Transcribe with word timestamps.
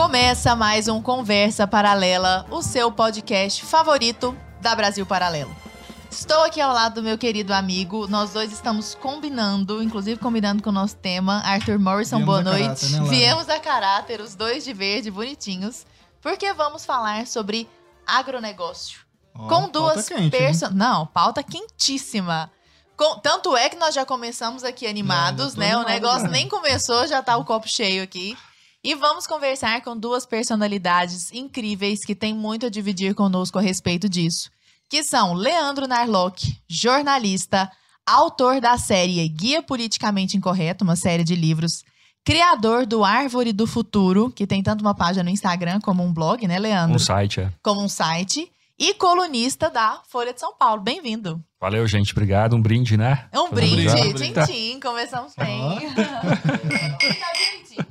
Começa 0.00 0.56
mais 0.56 0.88
um 0.88 1.02
Conversa 1.02 1.66
Paralela, 1.66 2.46
o 2.50 2.62
seu 2.62 2.90
podcast 2.90 3.62
favorito 3.66 4.34
da 4.58 4.74
Brasil 4.74 5.04
Paralelo. 5.04 5.54
Estou 6.10 6.42
aqui 6.42 6.58
ao 6.58 6.72
lado 6.72 6.94
do 6.94 7.02
meu 7.02 7.18
querido 7.18 7.52
amigo. 7.52 8.08
Nós 8.08 8.32
dois 8.32 8.50
estamos 8.50 8.94
combinando, 8.94 9.82
inclusive 9.82 10.18
combinando 10.18 10.62
com 10.62 10.70
o 10.70 10.72
nosso 10.72 10.96
tema. 10.96 11.42
Arthur 11.44 11.78
Morrison, 11.78 12.16
Viemos 12.16 12.24
boa 12.24 12.42
noite. 12.42 12.62
caráter, 12.64 12.90
né? 13.02 13.08
Viemos 13.10 13.48
a 13.50 13.60
caráter, 13.60 14.20
os 14.22 14.34
dois 14.34 14.64
de 14.64 14.72
verde, 14.72 15.10
bonitinhos, 15.10 15.84
porque 16.22 16.50
vamos 16.54 16.82
falar 16.86 17.26
sobre 17.26 17.68
agronegócio. 18.06 19.00
Ó, 19.34 19.48
com 19.48 19.68
duas 19.68 20.08
pessoas. 20.30 20.72
Não, 20.72 21.06
pauta 21.08 21.42
quentíssima. 21.42 22.50
Com- 22.96 23.18
Tanto 23.18 23.54
é 23.54 23.68
que 23.68 23.76
nós 23.76 23.94
já 23.94 24.06
começamos 24.06 24.64
aqui 24.64 24.86
animados, 24.86 25.48
já 25.48 25.54
tô 25.56 25.60
né? 25.60 25.76
O 25.76 25.80
animado 25.80 25.92
negócio 25.92 26.22
já. 26.22 26.28
nem 26.28 26.48
começou, 26.48 27.06
já 27.06 27.22
tá 27.22 27.36
o 27.36 27.44
copo 27.44 27.68
cheio 27.68 28.02
aqui. 28.02 28.34
E 28.82 28.94
vamos 28.94 29.26
conversar 29.26 29.82
com 29.82 29.94
duas 29.94 30.24
personalidades 30.24 31.30
incríveis 31.32 32.02
que 32.02 32.14
têm 32.14 32.32
muito 32.32 32.64
a 32.64 32.70
dividir 32.70 33.14
conosco 33.14 33.58
a 33.58 33.60
respeito 33.60 34.08
disso. 34.08 34.50
Que 34.88 35.04
são 35.04 35.34
Leandro 35.34 35.86
Narlock, 35.86 36.58
jornalista, 36.66 37.70
autor 38.06 38.58
da 38.58 38.78
série 38.78 39.28
Guia 39.28 39.62
Politicamente 39.62 40.34
Incorreto, 40.38 40.82
uma 40.82 40.96
série 40.96 41.22
de 41.22 41.36
livros, 41.36 41.84
criador 42.24 42.86
do 42.86 43.04
Árvore 43.04 43.52
do 43.52 43.66
Futuro, 43.66 44.30
que 44.30 44.46
tem 44.46 44.62
tanto 44.62 44.80
uma 44.80 44.94
página 44.94 45.24
no 45.24 45.30
Instagram 45.30 45.78
como 45.80 46.02
um 46.02 46.10
blog, 46.10 46.48
né, 46.48 46.58
Leandro? 46.58 46.96
Um 46.96 46.98
site, 46.98 47.40
é. 47.40 47.52
como 47.62 47.82
um 47.82 47.88
site 47.88 48.50
e 48.78 48.94
colunista 48.94 49.68
da 49.68 50.00
Folha 50.08 50.32
de 50.32 50.40
São 50.40 50.54
Paulo. 50.56 50.80
Bem-vindo. 50.80 51.38
Valeu, 51.60 51.86
gente. 51.86 52.12
Obrigado. 52.12 52.56
Um 52.56 52.62
brinde, 52.62 52.96
né? 52.96 53.28
É 53.30 53.38
um 53.38 53.50
brinde, 53.50 53.84
tchim, 54.16 54.32
Tá. 54.32 54.46
tchim, 54.46 54.80
começamos 54.80 55.34
bem. 55.36 55.60
Tá 56.00 57.32
direitinho. 57.36 57.86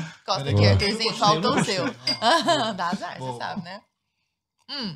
Costa 0.30 0.44
Peraí, 0.44 0.66
aqui, 0.68 0.84
eu 0.84 1.50
o 1.50 1.64
seu. 1.64 1.84
Dá 2.76 2.90
azar, 2.90 3.14
você 3.14 3.18
Boa. 3.18 3.36
sabe, 3.36 3.62
né? 3.62 3.80
Hum. 4.70 4.94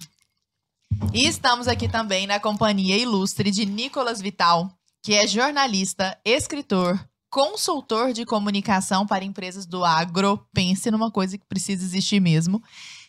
E 1.13 1.27
estamos 1.27 1.67
aqui 1.67 1.89
também 1.89 2.25
na 2.25 2.39
companhia 2.39 2.97
ilustre 2.97 3.51
de 3.51 3.67
Nicolas 3.67 4.21
Vital, 4.21 4.71
que 5.03 5.13
é 5.13 5.27
jornalista, 5.27 6.17
escritor, 6.25 7.05
consultor 7.29 8.13
de 8.13 8.25
comunicação 8.25 9.05
para 9.05 9.25
empresas 9.25 9.67
do 9.67 9.85
agro. 9.85 10.39
Pense 10.55 10.89
numa 10.89 11.11
coisa 11.11 11.37
que 11.37 11.47
precisa 11.47 11.85
existir 11.85 12.21
mesmo. 12.21 12.63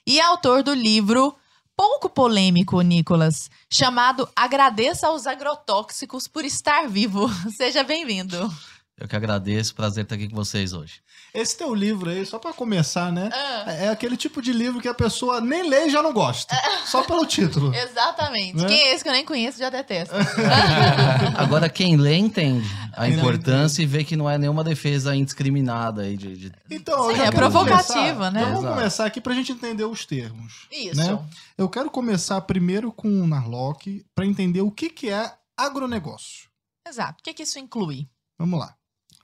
E 0.03 0.19
autor 0.19 0.63
do 0.63 0.73
livro 0.73 1.35
pouco 1.77 2.09
polêmico, 2.09 2.81
Nicolas, 2.81 3.51
chamado 3.71 4.27
Agradeça 4.35 5.07
aos 5.07 5.27
agrotóxicos 5.27 6.27
por 6.27 6.43
estar 6.43 6.87
vivo. 6.87 7.29
Seja 7.55 7.83
bem-vindo. 7.83 8.51
Eu 8.97 9.09
que 9.09 9.15
agradeço, 9.15 9.75
prazer 9.75 10.03
estar 10.05 10.15
aqui 10.15 10.29
com 10.29 10.35
vocês 10.37 10.71
hoje. 10.71 11.01
Esse 11.33 11.57
teu 11.57 11.75
livro 11.75 12.09
aí, 12.09 12.25
só 12.25 12.39
pra 12.39 12.53
começar, 12.53 13.11
né? 13.11 13.29
Ah. 13.33 13.71
É 13.73 13.89
aquele 13.89 14.15
tipo 14.15 14.41
de 14.41 14.53
livro 14.53 14.79
que 14.79 14.87
a 14.87 14.93
pessoa 14.93 15.41
nem 15.41 15.67
lê 15.69 15.87
e 15.87 15.89
já 15.89 16.01
não 16.01 16.13
gosta. 16.13 16.55
Só 16.85 17.03
pelo 17.03 17.25
título. 17.25 17.75
Exatamente. 17.75 18.55
Né? 18.55 18.67
Quem 18.67 18.81
é 18.83 18.93
esse 18.95 19.03
que 19.03 19.09
eu 19.09 19.13
nem 19.13 19.25
conheço 19.25 19.59
já 19.59 19.69
detesto. 19.69 20.15
Agora, 21.37 21.67
quem 21.67 21.97
lê 21.97 22.15
entende 22.15 22.65
a 22.95 23.09
importância 23.09 23.81
e 23.83 23.85
vê 23.85 24.03
que 24.05 24.15
não 24.15 24.29
é 24.29 24.37
nenhuma 24.37 24.63
defesa 24.63 25.13
indiscriminada 25.13 26.03
aí 26.03 26.15
de, 26.15 26.37
de- 26.37 26.51
Então, 26.71 27.13
Sim, 27.13 27.21
é 27.21 27.31
provocativa, 27.31 28.13
começar- 28.13 28.31
né? 28.31 28.39
Então 28.39 28.45
vamos 28.53 28.63
Exato. 28.63 28.75
começar 28.77 29.05
aqui 29.05 29.19
pra 29.19 29.33
gente 29.33 29.51
entender 29.51 29.83
os 29.83 30.05
termos. 30.05 30.67
Isso. 30.71 30.95
Né? 30.95 31.19
Eu 31.57 31.67
quero 31.67 31.89
começar 31.91 32.39
primeiro 32.41 32.93
com 32.93 33.09
o 33.09 33.27
Narlock 33.27 34.05
pra 34.15 34.25
entender 34.25 34.61
o 34.61 34.71
que, 34.71 34.89
que 34.89 35.09
é 35.09 35.33
agronegócio. 35.57 36.47
Exato. 36.87 37.19
O 37.19 37.23
que, 37.23 37.33
que 37.33 37.43
isso 37.43 37.59
inclui? 37.59 38.07
Vamos 38.39 38.57
lá. 38.59 38.73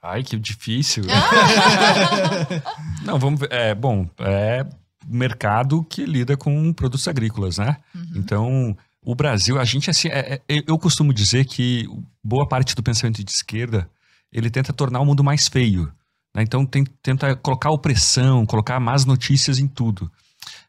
Ai, 0.02 0.22
que 0.22 0.36
difícil. 0.38 1.04
Ah! 1.08 2.62
Não, 3.04 3.18
vamos 3.18 3.40
ver. 3.40 3.52
É, 3.52 3.74
bom, 3.74 4.08
é 4.18 4.66
mercado 5.06 5.84
que 5.84 6.04
lida 6.04 6.36
com 6.36 6.72
produtos 6.72 7.06
agrícolas, 7.08 7.58
né? 7.58 7.76
Uhum. 7.94 8.12
Então, 8.16 8.76
o 9.04 9.14
Brasil, 9.14 9.58
a 9.60 9.64
gente, 9.64 9.90
assim, 9.90 10.08
é- 10.08 10.40
é- 10.48 10.62
eu 10.66 10.78
costumo 10.78 11.12
dizer 11.12 11.44
que 11.44 11.86
boa 12.22 12.46
parte 12.48 12.74
do 12.74 12.82
pensamento 12.82 13.22
de 13.22 13.30
esquerda, 13.30 13.88
ele 14.32 14.50
tenta 14.50 14.72
tornar 14.72 15.00
o 15.00 15.06
mundo 15.06 15.22
mais 15.24 15.48
feio. 15.48 15.92
né? 16.34 16.42
Então, 16.42 16.64
tem- 16.64 16.86
tenta 17.02 17.36
colocar 17.36 17.70
opressão, 17.70 18.46
colocar 18.46 18.80
más 18.80 19.04
notícias 19.04 19.58
em 19.58 19.66
tudo. 19.68 20.10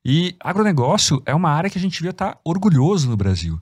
E 0.03 0.35
agronegócio 0.39 1.23
é 1.25 1.33
uma 1.33 1.49
área 1.49 1.69
que 1.69 1.77
a 1.77 1.81
gente 1.81 1.93
devia 1.93 2.09
estar 2.11 2.37
orgulhoso 2.43 3.09
no 3.09 3.15
Brasil. 3.15 3.57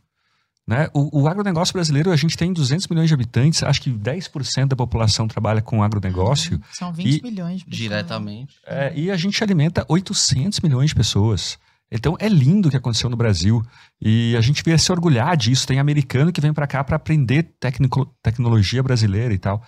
Né? 0.68 0.88
O, 0.94 1.22
o 1.24 1.28
agronegócio 1.28 1.74
brasileiro, 1.74 2.12
a 2.12 2.16
gente 2.16 2.38
tem 2.38 2.54
200 2.54 2.88
milhões 2.88 3.08
de 3.10 3.14
habitantes, 3.14 3.64
acho 3.64 3.82
que 3.82 3.90
10% 3.92 4.68
da 4.68 4.76
população 4.76 5.28
trabalha 5.28 5.62
com 5.62 5.84
agronegócio. 5.84 6.62
São 6.72 6.94
20 6.94 7.18
E- 7.18 7.22
milhões 7.24 7.60
de 7.60 7.66
pessoas. 7.66 7.78
diretamente. 7.80 8.56
É, 8.66 8.94
e 8.96 9.12
a 9.12 9.18
gente 9.18 9.44
alimenta 9.44 9.86
800 9.90 10.60
milhões 10.62 10.90
de 10.92 10.96
pessoas. 10.96 11.58
Então 11.92 12.16
é 12.20 12.30
lindo 12.30 12.68
o 12.70 12.72
que 12.72 12.78
aconteceu 12.78 13.10
no 13.10 13.18
Brasil. 13.18 13.62
E 14.00 14.34
a 14.38 14.42
gente 14.42 14.64
devia 14.64 14.78
se 14.78 14.90
orgulhar 14.92 15.36
disso. 15.36 15.68
Tem 15.68 15.78
americano 15.80 16.32
que 16.32 16.40
vem 16.40 16.54
para 16.54 16.66
cá 16.68 16.84
para 16.84 16.96
aprender 16.96 17.44
tecnico- 17.60 18.06
tecnologia 18.24 18.82
brasileira 18.82 19.34
e 19.34 19.38
tal. 19.40 19.62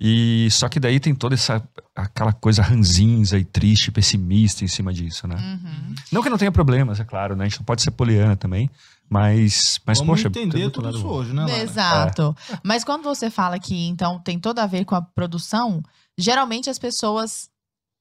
E 0.00 0.48
só 0.50 0.68
que 0.68 0.78
daí 0.78 0.98
tem 1.00 1.14
toda 1.14 1.34
essa 1.34 1.62
aquela 1.96 2.32
coisa 2.32 2.62
ranzinza 2.62 3.38
e 3.38 3.44
triste, 3.44 3.90
pessimista 3.92 4.64
em 4.64 4.68
cima 4.68 4.92
disso, 4.92 5.26
né? 5.28 5.36
Uhum. 5.36 5.94
Não 6.12 6.22
que 6.22 6.28
não 6.28 6.36
tenha 6.38 6.50
problemas, 6.52 6.98
é 7.00 7.04
claro, 7.04 7.34
né? 7.36 7.44
A 7.44 7.48
gente 7.48 7.58
não 7.60 7.64
pode 7.64 7.80
ser 7.82 7.92
poliana 7.92 8.34
também, 8.36 8.68
mas 9.08 9.80
mas 9.86 9.98
Vamos 9.98 10.16
poxa, 10.22 10.28
entender 10.28 10.70
tudo 10.70 10.84
lado 10.86 10.98
isso 10.98 11.06
hoje, 11.06 11.32
né, 11.32 11.42
Lara? 11.42 11.58
Exato. 11.58 12.36
Mas 12.62 12.84
quando 12.84 13.02
você 13.02 13.30
fala 13.30 13.58
que, 13.58 13.86
então, 13.86 14.18
tem 14.18 14.38
tudo 14.38 14.58
a 14.58 14.66
ver 14.66 14.84
com 14.84 14.94
a 14.94 15.02
produção, 15.02 15.82
geralmente 16.16 16.70
as 16.70 16.78
pessoas 16.78 17.48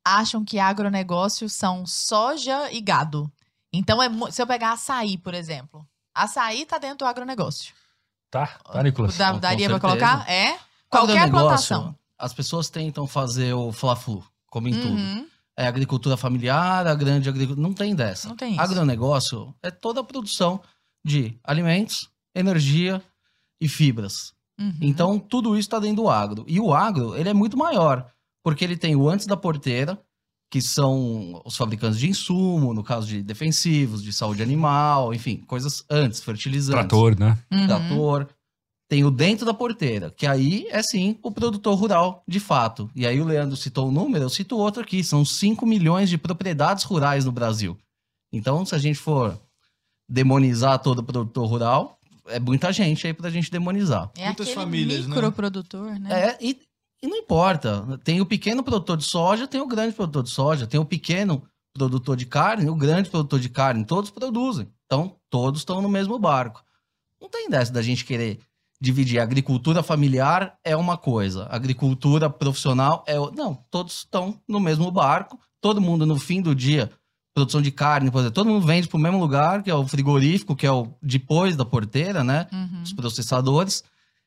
acham 0.05 0.43
que 0.43 0.59
agronegócio 0.59 1.49
são 1.49 1.85
soja 1.85 2.71
e 2.71 2.81
gado. 2.81 3.31
Então, 3.71 4.01
é 4.01 4.09
se 4.31 4.41
eu 4.41 4.47
pegar 4.47 4.73
açaí, 4.73 5.17
por 5.17 5.33
exemplo. 5.33 5.85
Açaí 6.15 6.65
tá 6.65 6.77
dentro 6.77 6.99
do 6.99 7.05
agronegócio. 7.05 7.73
Tá, 8.29 8.47
tá, 8.71 8.83
Nicolas. 8.83 9.17
Dá- 9.17 9.33
com 9.33 9.39
daria 9.39 9.69
pra 9.69 9.79
certeza. 9.79 9.99
colocar? 9.99 10.29
É? 10.29 10.57
Qualquer 10.89 11.17
Agronegócio, 11.19 11.47
plantação. 11.47 11.95
As 12.17 12.33
pessoas 12.33 12.69
tentam 12.69 13.07
fazer 13.07 13.53
o 13.53 13.71
fla-flu, 13.71 14.23
como 14.47 14.67
em 14.67 14.73
tudo. 14.73 14.95
Uhum. 14.95 15.27
É 15.55 15.67
agricultura 15.67 16.17
familiar, 16.17 16.87
a 16.87 16.95
grande 16.95 17.29
agricultura. 17.29 17.67
Não 17.67 17.73
tem 17.73 17.95
dessa. 17.95 18.27
Não 18.27 18.35
tem 18.35 18.53
isso. 18.53 18.61
Agronegócio 18.61 19.53
é 19.61 19.69
toda 19.69 20.01
a 20.01 20.03
produção 20.03 20.61
de 21.03 21.37
alimentos, 21.43 22.09
energia 22.35 23.01
e 23.59 23.67
fibras. 23.67 24.33
Uhum. 24.59 24.77
Então, 24.81 25.19
tudo 25.19 25.55
isso 25.55 25.67
está 25.67 25.79
dentro 25.79 26.03
do 26.03 26.09
agro. 26.09 26.45
E 26.47 26.59
o 26.59 26.73
agro, 26.73 27.15
ele 27.15 27.29
é 27.29 27.33
muito 27.33 27.57
maior, 27.57 28.09
porque 28.43 28.63
ele 28.63 28.77
tem 28.77 28.95
o 28.95 29.09
antes 29.09 29.25
da 29.25 29.35
porteira, 29.35 29.99
que 30.51 30.61
são 30.61 31.41
os 31.43 31.57
fabricantes 31.57 31.99
de 31.99 32.07
insumo, 32.07 32.73
no 32.73 32.83
caso 32.83 33.07
de 33.07 33.23
defensivos, 33.23 34.03
de 34.03 34.13
saúde 34.13 34.43
animal, 34.43 35.13
enfim, 35.13 35.37
coisas 35.47 35.83
antes, 35.89 36.21
fertilizantes. 36.21 36.79
Trator, 36.79 37.19
né? 37.19 37.39
Uhum. 37.51 37.65
Trator. 37.65 38.27
Tem 38.87 39.03
o 39.03 39.09
dentro 39.09 39.45
da 39.45 39.53
porteira, 39.53 40.11
que 40.11 40.27
aí 40.27 40.67
é 40.69 40.83
sim 40.83 41.17
o 41.23 41.31
produtor 41.31 41.75
rural, 41.75 42.23
de 42.27 42.39
fato. 42.39 42.91
E 42.93 43.07
aí 43.07 43.19
o 43.19 43.25
Leandro 43.25 43.57
citou 43.57 43.87
um 43.87 43.91
número, 43.91 44.25
eu 44.25 44.29
cito 44.29 44.55
outro 44.55 44.83
aqui, 44.83 45.03
são 45.03 45.25
5 45.25 45.65
milhões 45.65 46.09
de 46.09 46.17
propriedades 46.19 46.83
rurais 46.83 47.25
no 47.25 47.31
Brasil. 47.31 47.75
Então, 48.31 48.63
se 48.63 48.75
a 48.75 48.77
gente 48.77 48.99
for 48.99 49.39
demonizar 50.13 50.77
todo 50.77 51.03
produtor 51.03 51.47
rural, 51.47 51.97
é 52.27 52.39
muita 52.39 52.71
gente 52.71 53.07
aí 53.07 53.13
pra 53.13 53.31
gente 53.31 53.49
demonizar. 53.49 54.11
É 54.15 54.25
Muitas 54.25 54.47
aquele 54.47 54.63
famílias, 54.63 55.07
né? 55.07 55.15
microprodutor, 55.15 55.99
né? 55.99 56.29
É, 56.29 56.37
e, 56.39 56.59
e 57.01 57.07
não 57.07 57.17
importa. 57.17 57.99
Tem 58.03 58.21
o 58.21 58.25
pequeno 58.25 58.63
produtor 58.63 58.95
de 58.95 59.05
soja, 59.05 59.47
tem 59.47 59.59
o 59.59 59.65
grande 59.67 59.95
produtor 59.95 60.21
de 60.21 60.29
soja, 60.29 60.67
tem 60.67 60.79
o 60.79 60.85
pequeno 60.85 61.43
produtor 61.73 62.15
de 62.15 62.27
carne, 62.27 62.69
o 62.69 62.75
grande 62.75 63.09
produtor 63.09 63.39
de 63.39 63.49
carne, 63.49 63.83
todos 63.83 64.11
produzem. 64.11 64.67
Então, 64.85 65.15
todos 65.31 65.61
estão 65.61 65.81
no 65.81 65.89
mesmo 65.89 66.19
barco. 66.19 66.63
Não 67.19 67.27
tem 67.27 67.49
dessa 67.49 67.73
da 67.73 67.81
gente 67.81 68.05
querer 68.05 68.39
dividir. 68.79 69.19
agricultura 69.19 69.81
familiar 69.81 70.55
é 70.63 70.75
uma 70.75 70.95
coisa, 70.95 71.47
agricultura 71.49 72.29
profissional 72.29 73.03
é 73.07 73.19
outra. 73.19 73.43
Não, 73.43 73.55
todos 73.71 73.95
estão 73.95 74.39
no 74.47 74.59
mesmo 74.59 74.91
barco, 74.91 75.39
todo 75.59 75.81
mundo 75.81 76.05
no 76.05 76.19
fim 76.19 76.39
do 76.39 76.53
dia, 76.53 76.91
produção 77.33 77.61
de 77.61 77.71
carne, 77.71 78.11
por 78.11 78.19
exemplo, 78.19 78.33
todo 78.35 78.49
mundo 78.49 78.65
vende 78.65 78.87
para 78.87 78.97
o 78.97 79.01
mesmo 79.01 79.19
lugar, 79.19 79.63
que 79.63 79.69
é 79.71 79.75
o 79.75 79.87
frigorífico, 79.87 80.55
que 80.55 80.65
é 80.67 80.71
o 80.71 80.93
depois 81.01 81.55
da 81.55 81.65
porteira, 81.65 82.23
né? 82.23 82.47
Uhum. 82.51 82.81
os 82.83 82.93
processadores, 82.93 83.83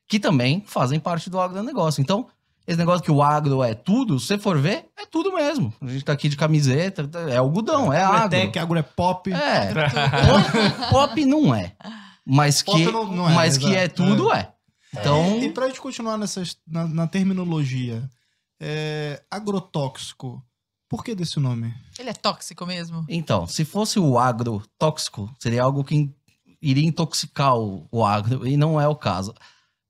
que 0.07 0.19
também 0.19 0.63
fazem 0.67 0.99
parte 0.99 1.29
do 1.29 1.39
agronegócio. 1.39 2.01
Então, 2.01 2.27
esse 2.67 2.77
negócio 2.77 3.01
que 3.03 3.11
o 3.11 3.23
agro 3.23 3.63
é 3.63 3.73
tudo, 3.73 4.19
se 4.19 4.27
você 4.27 4.37
for 4.37 4.57
ver, 4.59 4.87
é 4.99 5.05
tudo 5.05 5.31
mesmo. 5.33 5.73
A 5.81 5.87
gente 5.87 6.03
tá 6.03 6.11
aqui 6.11 6.27
de 6.27 6.35
camiseta, 6.35 7.09
é 7.29 7.37
algodão, 7.37 7.93
é 7.93 8.01
Agro 8.03 8.15
é 8.15 8.19
agro. 8.19 8.29
tech, 8.29 8.59
agro 8.59 8.77
é 8.79 8.81
pop. 8.83 9.31
É, 9.31 9.73
pop, 9.73 10.89
pop 10.91 11.25
não 11.25 11.55
é. 11.55 11.71
Mas 12.25 12.61
Pop 12.61 12.77
que, 12.77 12.91
não- 12.91 13.05
não 13.09 13.29
é, 13.29 13.33
mas 13.33 13.57
que 13.57 13.73
é 13.73 13.87
tudo 13.87 14.33
é. 14.33 14.51
Então, 14.93 15.39
E 15.41 15.49
pra 15.49 15.67
gente 15.67 15.79
continuar 15.79 16.17
nessas, 16.17 16.57
na, 16.67 16.85
na 16.85 17.07
terminologia, 17.07 18.03
é, 18.59 19.21
agrotóxico, 19.31 20.43
por 20.89 21.03
que 21.03 21.13
desse 21.15 21.39
nome? 21.39 21.73
Ele 21.99 22.09
é 22.09 22.13
tóxico 22.13 22.65
mesmo? 22.65 23.05
então, 23.09 23.45
se 23.47 23.65
fosse 23.65 23.99
o 23.99 24.17
agro 24.17 24.61
tóxico, 24.77 25.33
seria 25.39 25.63
algo 25.63 25.83
que 25.83 25.95
in- 25.95 26.13
iria 26.61 26.85
intoxicar 26.87 27.55
o, 27.57 27.87
o 27.91 28.05
agro, 28.05 28.47
e 28.47 28.55
não 28.57 28.79
é 28.79 28.87
o 28.87 28.95
caso. 28.95 29.33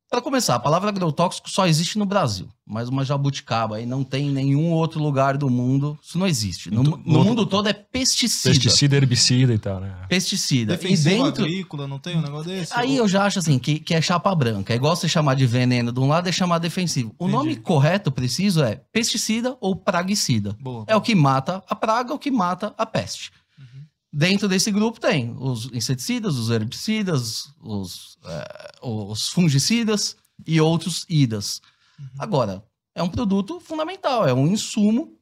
Para 0.10 0.22
começar, 0.22 0.56
a 0.56 0.60
palavra 0.60 0.88
agrotóxico 0.88 1.50
só 1.50 1.68
existe 1.68 1.98
no 2.00 2.06
Brasil, 2.06 2.48
mas 2.66 2.88
uma 2.88 3.04
jabuticaba 3.04 3.76
aí 3.76 3.86
não 3.86 4.06
tem 4.06 4.28
em 4.30 4.32
nenhum 4.32 4.72
outro 4.72 5.02
lugar 5.04 5.36
do 5.38 5.50
mundo, 5.50 6.00
isso 6.02 6.18
não 6.18 6.26
existe. 6.26 6.72
No, 6.72 6.82
no 6.82 6.98
no- 7.06 7.24
mundo 7.26 7.46
todo 7.46 7.68
é 7.68 7.74
pesticida. 7.74 8.54
Pesticida, 8.56 8.96
herbicida 8.96 9.54
e 9.54 9.60
tal, 9.60 9.82
né? 9.82 9.94
Pesticida. 10.08 10.78
Defensivo 10.78 11.10
e 11.10 11.24
dentro, 11.24 11.44
agrícola, 11.44 11.88
não 11.88 12.00
tem 12.00 12.16
um 12.18 12.22
negócio 12.22 12.48
desse? 12.50 12.72
Aí 12.74 12.96
eu 12.96 13.06
já 13.06 13.26
acho 13.26 13.40
assim, 13.40 13.60
que, 13.60 13.80
que 13.80 13.94
é 13.94 14.02
chapa 14.02 14.34
branca. 14.34 14.72
É 14.72 14.78
igual 14.78 14.96
você 14.96 15.10
chamar 15.10 15.34
de 15.36 15.46
veneno 15.46 15.92
de 15.92 16.00
um 16.00 16.08
lado 16.08 16.30
e 16.30 16.34
chamar 16.34 16.60
defensivo. 16.60 17.10
O 17.20 17.26
Entendi. 17.26 17.32
nome 17.38 17.56
correto, 17.58 18.10
preciso, 18.10 18.64
é 18.64 18.76
pesticida 18.94 19.58
ou 19.60 19.76
praguicida. 19.76 20.56
Boa. 20.60 20.86
É 20.88 20.96
o 20.96 21.02
que 21.02 21.14
mata 21.16 21.62
a 21.70 21.76
praga, 21.76 22.14
o 22.14 22.20
que 22.20 22.32
mata 22.32 22.74
a 22.78 22.86
peste. 22.86 23.30
Uhum. 24.14 24.20
Dentro 24.20 24.48
desse 24.48 24.72
grupo 24.72 25.00
tem 25.00 25.36
os 25.40 25.66
inseticidas, 25.74 26.36
os 26.38 26.50
herbicidas, 26.50 27.50
os, 27.62 28.18
eh, 28.26 28.72
os 28.82 29.30
fungicidas 29.30 30.16
e 30.46 30.60
outros 30.62 31.06
idas. 31.10 31.62
Uhum. 32.00 32.06
Agora, 32.20 32.64
é 32.96 33.04
um 33.04 33.10
produto 33.10 33.60
fundamental, 33.60 34.28
é 34.28 34.34
um 34.34 34.48
insumo 34.48 35.14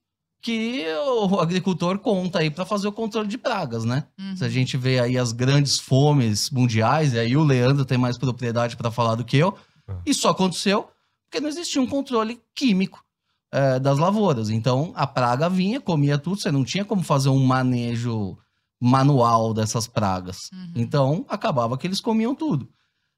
que 0.42 0.86
o 1.28 1.40
agricultor 1.40 1.98
conta 1.98 2.38
aí 2.40 2.52
para 2.52 2.66
fazer 2.66 2.88
o 2.88 2.92
controle 2.92 3.28
de 3.28 3.38
pragas, 3.38 3.84
né? 3.84 4.06
Uhum. 4.20 4.38
Se 4.38 4.46
a 4.46 4.50
gente 4.50 4.78
vê 4.78 5.00
aí 5.00 5.18
as 5.18 5.32
grandes 5.32 5.80
fomes 5.80 6.52
mundiais, 6.52 7.14
e 7.14 7.20
aí 7.20 7.36
o 7.36 7.44
Leandro 7.44 7.84
tem 7.84 7.98
mais 7.98 8.16
propriedade 8.18 8.78
para 8.78 8.92
falar 8.92 9.16
do 9.16 9.26
que 9.26 9.38
eu, 9.38 9.58
É. 9.88 9.94
isso 10.06 10.28
aconteceu 10.28 10.88
porque 11.24 11.40
não 11.40 11.50
existia 11.50 11.82
um 11.82 11.88
controle 11.88 12.40
químico 12.56 13.04
eh, 13.52 13.80
das 13.80 13.98
lavouras. 13.98 14.50
Então 14.52 14.94
a 14.96 15.08
praga 15.08 15.50
vinha, 15.50 15.82
comia 15.82 16.18
tudo, 16.20 16.40
você 16.40 16.52
não 16.52 16.64
tinha 16.64 16.86
como 16.86 17.02
fazer 17.04 17.30
um 17.30 17.44
manejo 17.44 18.38
manual 18.80 19.54
dessas 19.54 19.88
pragas. 19.88 20.50
Uhum. 20.54 20.72
Então 20.76 21.26
acabava 21.30 21.78
que 21.78 21.88
eles 21.88 22.02
comiam 22.02 22.36
tudo. 22.36 22.70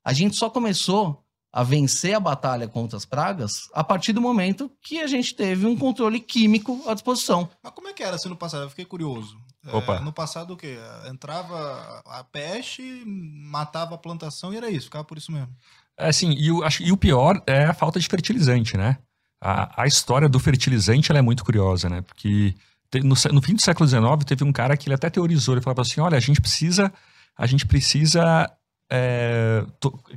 A 0.03 0.13
gente 0.13 0.35
só 0.35 0.49
começou 0.49 1.23
a 1.51 1.63
vencer 1.63 2.13
a 2.13 2.19
batalha 2.19 2.67
contra 2.67 2.97
as 2.97 3.05
pragas 3.05 3.67
a 3.73 3.83
partir 3.83 4.13
do 4.13 4.21
momento 4.21 4.69
que 4.81 4.99
a 4.99 5.07
gente 5.07 5.33
teve 5.33 5.65
um 5.65 5.75
controle 5.75 6.19
químico 6.19 6.81
à 6.87 6.93
disposição. 6.93 7.49
Mas 7.63 7.73
como 7.73 7.87
é 7.87 7.93
que 7.93 8.03
era 8.03 8.15
assim 8.15 8.29
no 8.29 8.35
passado? 8.35 8.63
Eu 8.63 8.69
fiquei 8.69 8.85
curioso. 8.85 9.37
É, 9.65 9.75
Opa. 9.75 9.99
no 9.99 10.13
passado 10.13 10.53
o 10.53 10.57
quê? 10.57 10.77
Entrava 11.09 12.01
a 12.05 12.23
peste, 12.23 13.03
matava 13.05 13.95
a 13.95 13.97
plantação 13.97 14.53
e 14.53 14.57
era 14.57 14.69
isso, 14.69 14.85
ficava 14.85 15.03
por 15.03 15.17
isso 15.17 15.31
mesmo. 15.31 15.49
É 15.97 16.09
assim, 16.09 16.31
e 16.31 16.51
o, 16.51 16.63
acho- 16.63 16.83
e 16.83 16.91
o 16.91 16.97
pior 16.97 17.41
é 17.47 17.65
a 17.65 17.73
falta 17.73 17.99
de 17.99 18.07
fertilizante, 18.07 18.77
né? 18.77 18.97
A, 19.41 19.83
a 19.83 19.87
história 19.87 20.29
do 20.29 20.39
fertilizante 20.39 21.11
ela 21.11 21.19
é 21.19 21.23
muito 21.23 21.43
curiosa, 21.43 21.89
né? 21.89 22.01
Porque 22.01 22.53
no, 22.95 23.15
no 23.33 23.41
fim 23.41 23.53
do 23.53 23.61
século 23.61 23.87
XIX 23.87 24.01
teve 24.25 24.43
um 24.43 24.51
cara 24.51 24.77
que 24.77 24.87
ele 24.87 24.95
até 24.95 25.09
teorizou, 25.09 25.55
ele 25.55 25.61
falava 25.61 25.81
assim, 25.81 25.99
olha, 25.99 26.17
a 26.17 26.21
gente 26.21 26.39
precisa, 26.41 26.91
a 27.37 27.45
gente 27.45 27.65
precisa 27.65 28.49
é, 28.91 29.63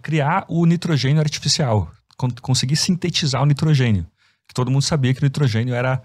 criar 0.03 0.45
o 0.49 0.65
nitrogênio 0.65 1.21
artificial, 1.21 1.91
con- 2.17 2.31
conseguir 2.41 2.77
sintetizar 2.77 3.43
o 3.43 3.47
nitrogênio. 3.47 4.07
Que 4.47 4.55
todo 4.55 4.71
mundo 4.71 4.83
sabia 4.83 5.15
que 5.15 5.21
o 5.21 5.25
nitrogênio 5.25 5.75
era, 5.75 6.03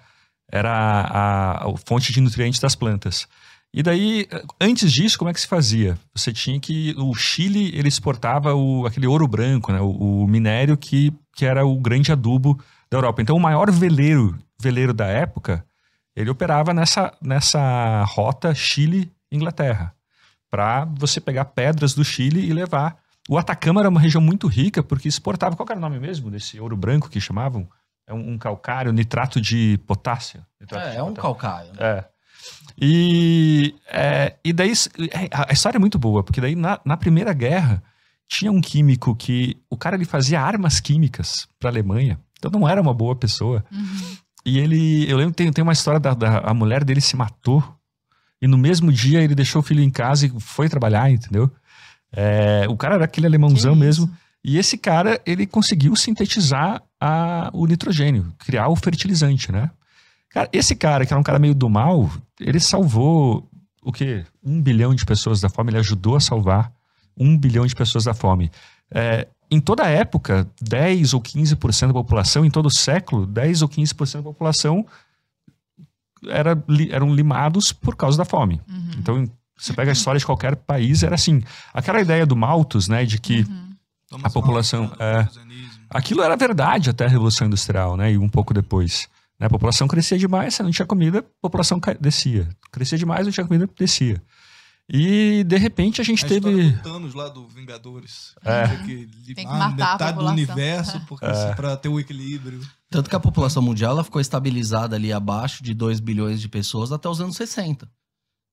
era 0.52 0.72
a, 0.72 1.66
a 1.66 1.78
fonte 1.88 2.12
de 2.12 2.22
nutrientes 2.22 2.60
das 2.60 2.76
plantas. 2.76 3.28
E 3.74 3.84
daí, 3.84 4.26
antes 4.62 4.92
disso, 4.92 5.18
como 5.18 5.30
é 5.30 5.34
que 5.34 5.42
se 5.42 5.48
fazia? 5.48 6.00
Você 6.16 6.32
tinha 6.32 6.58
que. 6.62 6.96
O 6.98 7.14
Chile 7.14 7.72
ele 7.78 7.90
exportava 7.90 8.54
o, 8.54 8.86
aquele 8.86 9.06
ouro 9.06 9.28
branco, 9.28 9.74
né? 9.74 9.82
o, 9.82 10.22
o 10.24 10.28
minério 10.28 10.78
que, 10.78 11.12
que 11.36 11.46
era 11.46 11.66
o 11.66 11.78
grande 11.78 12.10
adubo 12.12 12.58
da 12.90 12.98
Europa. 12.98 13.22
Então, 13.22 13.36
o 13.36 13.40
maior 13.40 13.70
veleiro, 13.70 14.38
veleiro 14.62 14.94
da 14.94 15.08
época, 15.08 15.66
ele 16.16 16.30
operava 16.30 16.74
nessa, 16.74 17.14
nessa 17.22 18.04
rota 18.06 18.54
Chile-Inglaterra, 18.56 19.94
para 20.50 20.86
você 20.86 21.20
pegar 21.20 21.46
pedras 21.46 21.94
do 21.94 22.06
Chile 22.06 22.48
e 22.48 22.54
levar. 22.54 22.98
O 23.28 23.38
Atacama 23.38 23.82
era 23.82 23.90
uma 23.90 24.00
região 24.00 24.22
muito 24.22 24.48
rica 24.48 24.82
porque 24.82 25.08
exportava. 25.08 25.56
Qual 25.56 25.68
era 25.70 25.78
o 25.78 25.82
nome 25.82 26.00
mesmo 26.00 26.32
desse 26.32 26.60
ouro 26.60 26.78
branco 26.78 27.10
que 27.10 27.20
chamavam? 27.20 27.68
É 28.08 28.14
um, 28.14 28.34
um 28.34 28.38
calcário, 28.38 28.92
nitrato 28.94 29.42
de 29.42 29.80
potássio. 29.88 30.46
Nitrato 30.62 30.90
de 30.90 30.96
É, 30.96 31.00
é 31.00 31.04
um 31.04 31.14
calcário. 31.14 31.72
né? 31.74 31.80
É. 31.80 32.06
E, 32.80 33.76
é, 33.88 34.36
e 34.44 34.54
daí 34.54 34.72
é, 35.12 35.30
a 35.32 35.52
história 35.52 35.78
é 35.78 35.80
muito 35.80 35.98
boa, 35.98 36.24
porque 36.24 36.40
daí 36.40 36.56
na, 36.56 36.80
na 36.86 36.96
Primeira 36.96 37.34
Guerra 37.34 37.82
tinha 38.28 38.52
um 38.52 38.62
químico 38.62 39.16
que 39.16 39.58
o 39.70 39.78
cara 39.78 39.96
ele 39.96 40.06
fazia 40.06 40.42
armas 40.42 40.80
químicas 40.80 41.48
para 41.60 41.70
a 41.70 41.72
Alemanha, 41.72 42.20
então 42.38 42.52
não 42.52 42.68
era 42.68 42.82
uma 42.82 42.94
boa 42.94 43.16
pessoa. 43.16 43.64
Uhum. 43.72 44.18
E 44.46 44.60
ele, 44.60 45.10
eu 45.10 45.18
lembro 45.18 45.34
que 45.34 45.44
tem, 45.44 45.52
tem 45.52 45.64
uma 45.64 45.74
história 45.74 46.00
da, 46.00 46.14
da 46.14 46.40
a 46.40 46.54
mulher 46.54 46.84
dele 46.84 47.02
se 47.02 47.16
matou 47.16 47.64
e 48.42 48.48
no 48.48 48.58
mesmo 48.58 48.92
dia 48.92 49.22
ele 49.22 49.34
deixou 49.34 49.62
o 49.62 49.64
filho 49.64 49.82
em 49.82 49.90
casa 49.90 50.28
e 50.28 50.40
foi 50.40 50.70
trabalhar, 50.70 51.10
entendeu? 51.10 51.50
É, 52.12 52.66
o 52.70 52.78
cara 52.78 52.96
era 52.96 53.06
aquele 53.06 53.26
alemãozão 53.28 53.74
Que 53.74 53.80
mesmo. 53.80 54.06
isso? 54.06 54.14
E 54.44 54.58
esse 54.60 54.78
cara, 54.78 55.20
ele 55.26 55.48
conseguiu 55.48 55.96
sintetizar 55.96 56.82
a- 57.02 57.50
o 57.54 57.66
nitrogênio, 57.66 58.32
criar 58.38 58.68
o 58.68 58.76
fertilizante, 58.76 59.52
né? 59.52 59.72
Cara, 60.30 60.48
esse 60.54 60.76
cara, 60.76 61.06
que 61.06 61.12
era 61.14 61.20
um 61.20 61.24
cara 61.24 61.40
meio 61.40 61.56
do 61.56 61.68
mal, 61.70 62.12
ele 62.40 62.60
salvou 62.60 63.50
o 63.82 63.92
quê? 63.92 64.24
Um 64.44 64.62
bilhão 64.62 64.94
de 64.94 65.04
pessoas 65.06 65.42
da 65.42 65.50
fome, 65.50 65.72
ele 65.72 65.80
ajudou 65.80 66.16
a 66.16 66.20
salvar 66.20 66.72
um 67.18 67.36
bilhão 67.38 67.66
de 67.66 67.74
pessoas 67.76 68.04
da 68.04 68.14
fome. 68.14 68.52
É, 68.92 69.28
em 69.50 69.60
toda 69.60 69.84
a 69.84 69.90
época, 69.90 70.48
10 70.62 71.14
ou 71.14 71.22
15% 71.22 71.88
da 71.88 71.94
população, 71.94 72.46
em 72.46 72.50
todo 72.50 72.68
o 72.68 72.72
século, 72.74 73.26
10 73.26 73.62
ou 73.62 73.70
15% 73.70 74.18
da 74.18 74.24
população 74.24 74.86
era, 76.28 76.58
eram 76.90 77.14
limados 77.14 77.72
por 77.72 77.96
causa 77.96 78.18
da 78.18 78.26
fome. 78.26 78.62
Uhum. 78.68 78.92
Então, 78.98 79.32
você 79.58 79.74
pega 79.74 79.92
a 79.92 79.94
história 79.94 80.20
de 80.20 80.26
qualquer 80.26 80.56
país, 80.56 81.04
era 81.04 81.16
assim. 81.16 81.44
Aquela 81.74 82.02
ideia 82.02 82.26
do 82.26 82.36
Malthus, 82.36 82.88
né, 82.88 83.06
de 83.06 83.20
que 83.20 83.42
Uhum. 83.42 83.66
A 84.24 84.30
população, 84.30 84.84
Malthus, 84.84 85.00
é. 85.02 85.28
aquilo 85.90 86.22
era 86.22 86.36
verdade 86.36 86.90
até 86.90 87.06
a 87.06 87.08
Revolução 87.08 87.48
Industrial, 87.48 87.98
né? 87.98 88.14
E 88.14 88.18
um 88.18 88.30
pouco 88.30 88.54
depois. 88.54 89.10
Né? 89.40 89.48
A 89.48 89.50
população 89.50 89.88
crescia 89.88 90.18
demais, 90.18 90.54
você 90.54 90.64
não 90.64 90.72
tinha 90.72 90.86
comida, 90.86 91.20
a 91.20 91.42
população 91.42 91.80
descia. 92.00 92.48
Crescia 92.72 92.98
demais, 92.98 93.26
não 93.26 93.34
tinha 93.34 93.46
comida, 93.46 93.68
descia. 93.78 94.22
E, 94.88 95.44
de 95.44 95.58
repente, 95.58 96.00
a 96.00 96.04
gente 96.04 96.24
A 96.26 96.28
teve... 96.28 96.72
do 96.72 96.84
Thanos 96.84 97.14
lá 97.16 97.28
do 97.28 97.48
Vingadores. 97.48 98.36
É. 98.44 98.68
Que 98.86 99.08
Tem 99.34 99.36
que 99.36 99.42
limar 99.42 99.72
matar 99.72 99.86
a 99.90 99.92
metade 99.94 100.18
do 100.20 100.26
universo 100.26 101.02
porque, 101.08 101.26
É. 101.26 101.54
pra 101.56 101.76
ter 101.76 101.90
o 101.90 102.00
equilíbrio. 102.00 102.62
Tanto 102.92 103.10
que 103.10 103.16
a 103.16 103.20
população 103.20 103.64
mundial 103.64 103.94
ela 103.94 104.04
ficou 104.04 104.22
estabilizada 104.22 104.96
ali 104.96 105.12
abaixo 105.12 105.64
de 105.64 105.74
2 105.74 106.00
bilhões 106.00 106.40
de 106.40 106.48
pessoas 106.48 106.92
até 106.92 107.10
os 107.10 107.20
anos 107.20 107.36
60. 107.36 107.90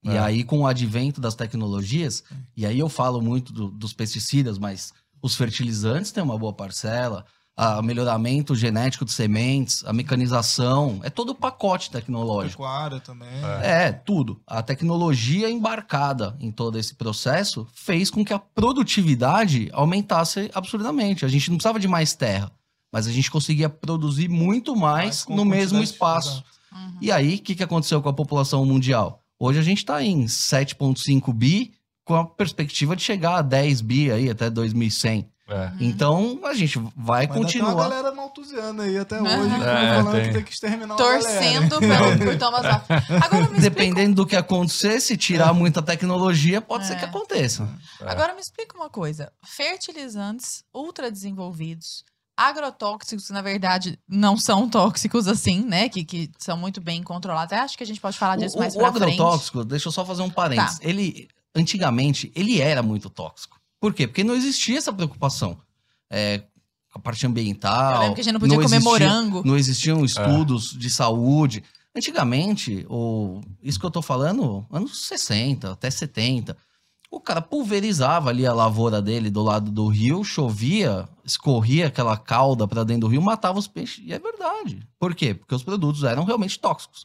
E 0.03 0.09
É. 0.09 0.19
aí, 0.19 0.43
com 0.43 0.61
o 0.61 0.67
advento 0.67 1.21
das 1.21 1.35
tecnologias, 1.35 2.23
e 2.57 2.65
aí 2.65 2.79
eu 2.79 2.89
falo 2.89 3.21
muito 3.21 3.53
do- 3.53 3.69
dos 3.71 3.93
pesticidas, 3.93 4.57
mas 4.57 4.91
os 5.21 5.35
fertilizantes 5.35 6.11
têm 6.11 6.23
uma 6.23 6.37
boa 6.37 6.51
parcela, 6.53 7.25
o 7.55 7.81
melhoramento 7.83 8.55
genético 8.55 9.05
de 9.05 9.11
sementes, 9.11 9.83
a 9.85 9.93
mecanização, 9.93 10.99
é 11.03 11.09
todo 11.09 11.29
o 11.29 11.35
pacote 11.35 11.91
tecnológico. 11.91 12.63
Pecuária 12.63 12.99
também. 12.99 13.29
É, 13.61 13.91
tudo. 13.91 14.41
A 14.47 14.63
tecnologia 14.63 15.49
embarcada 15.49 16.35
em 16.39 16.51
todo 16.51 16.79
esse 16.79 16.95
processo 16.95 17.67
fez 17.73 18.09
com 18.09 18.25
que 18.25 18.33
a 18.33 18.39
produtividade 18.39 19.69
aumentasse 19.71 20.49
absurdamente. 20.53 21.25
A 21.25 21.27
gente 21.27 21.49
não 21.49 21.57
precisava 21.57 21.79
de 21.79 21.87
mais 21.87 22.15
terra, 22.15 22.51
mas 22.91 23.07
a 23.07 23.11
gente 23.11 23.29
conseguia 23.29 23.69
produzir 23.69 24.29
muito 24.29 24.75
mais 24.75 25.23
com 25.23 25.35
no 25.35 25.45
mesmo 25.45 25.81
espaço. 25.81 26.43
Uhum. 26.71 26.97
E 27.01 27.11
aí, 27.11 27.35
o 27.35 27.39
que, 27.39 27.53
que 27.53 27.63
aconteceu 27.63 28.01
com 28.01 28.09
a 28.09 28.13
população 28.13 28.65
mundial? 28.65 29.21
Hoje 29.39 29.59
a 29.59 29.63
gente 29.63 29.79
está 29.79 30.03
em 30.03 30.25
7,5 30.25 31.31
bi, 31.33 31.73
com 32.03 32.15
a 32.15 32.25
perspectiva 32.25 32.95
de 32.95 33.03
chegar 33.03 33.37
a 33.37 33.41
10 33.41 33.81
bi 33.81 34.11
aí 34.11 34.29
até 34.29 34.49
2100. 34.49 35.32
É. 35.47 35.65
Uhum. 35.65 35.71
Então, 35.81 36.39
a 36.45 36.53
gente 36.53 36.79
vai 36.95 37.27
Mas 37.27 37.35
ainda 37.35 37.47
tem 37.49 37.61
uma 37.61 37.71
continuar. 37.71 37.73
galera 37.89 38.11
maltusiana 38.15 38.83
aí 38.83 38.97
até 38.97 39.19
Uhum. 39.19 39.25
hoje, 39.27 39.55
É, 39.55 39.57
tá 39.59 39.95
falando 39.95 40.11
tem. 40.15 40.27
que 40.27 40.33
tem 40.33 40.43
que 40.43 40.51
exterminar. 40.53 40.95
Torcendo 40.95 41.79
pelo, 41.79 42.17
por 42.25 42.37
Thomas. 42.37 42.65
Agora 42.65 43.01
me 43.19 43.41
explica, 43.43 43.59
Dependendo 43.61 44.15
do 44.15 44.25
que 44.25 44.35
acontecer, 44.37 45.01
se 45.01 45.17
tirar 45.17 45.53
muita 45.53 45.81
tecnologia, 45.81 46.61
pode 46.61 46.87
ser 46.87 46.93
É. 46.93 46.95
que 46.95 47.05
aconteça. 47.05 47.67
agora 48.01 48.33
me 48.33 48.39
explica 48.39 48.75
uma 48.77 48.89
coisa. 48.89 49.31
Fertilizantes 49.45 50.63
ultra 50.73 51.11
desenvolvidos, 51.11 52.05
agrotóxicos, 52.37 53.29
na 53.29 53.41
verdade, 53.41 53.99
não 54.07 54.37
são 54.37 54.69
tóxicos 54.69 55.27
assim, 55.27 55.61
né? 55.65 55.89
Que, 55.89 56.05
que 56.05 56.31
são 56.39 56.55
muito 56.57 56.79
bem 56.79 57.03
controlados. 57.03 57.51
Até 57.51 57.61
acho 57.61 57.77
que 57.77 57.83
a 57.83 57.87
gente 57.87 57.99
pode 57.99 58.17
falar 58.17 58.37
disso 58.37 58.55
O, 58.55 58.59
mais 58.59 58.75
o 58.75 58.79
pra 58.79 58.91
frente. 58.93 59.17
Tá. 59.17 59.23
agrotóxico, 59.23 59.63
deixa 59.65 59.87
eu 59.89 59.91
só 59.91 60.05
fazer 60.05 60.21
um 60.21 60.29
parênteses. 60.29 60.79
Ele, 60.81 61.27
antigamente, 61.53 62.31
ele 62.35 62.61
era 62.61 62.81
muito 62.81 63.09
tóxico. 63.09 63.59
Por 63.83 63.93
quê? 63.93 64.07
Porque 64.07 64.23
não 64.23 64.33
existia 64.33 64.77
essa 64.77 64.93
preocupação. 64.93 65.57
É, 66.09 66.41
a 66.95 66.99
parte 66.99 67.27
ambiental. 67.27 68.05
Eu 68.05 68.13
que 68.13 68.21
a 68.21 68.23
gente 68.23 68.31
não 68.31 68.39
podia 68.39 68.55
comer 68.55 68.77
existia- 68.77 68.89
morango. 69.09 69.43
Não 69.45 69.57
existiam 69.57 70.05
estudos 70.05 70.69
de 70.71 70.89
saúde. 70.89 71.61
Antigamente, 71.93 72.85
o, 72.89 73.41
isso 73.61 73.77
que 73.77 73.85
eu 73.85 73.91
tô 73.91 74.01
falando, 74.01 74.65
anos 74.71 75.05
60, 75.07 75.73
até 75.73 75.91
70, 75.91 76.55
o 77.11 77.19
cara 77.19 77.41
pulverizava 77.41 78.29
ali 78.29 78.47
a 78.47 78.53
lavoura 78.53 79.01
dele 79.01 79.29
do 79.29 79.43
lado 79.43 79.69
do 79.69 79.89
rio, 79.89 80.23
chovia, 80.23 81.05
escorria 81.25 81.87
aquela 81.87 82.15
cauda 82.15 82.65
para 82.65 82.85
dentro 82.85 83.01
do 83.01 83.07
rio, 83.07 83.21
matava 83.21 83.59
os 83.59 83.67
peixes. 83.67 84.01
E 84.07 84.13
é 84.13 84.17
verdade. 84.17 84.79
Por 84.97 85.13
quê? 85.13 85.33
Porque 85.33 85.55
os 85.55 85.61
produtos 85.61 86.05
eram 86.05 86.23
realmente 86.23 86.57
tóxicos. 86.57 87.03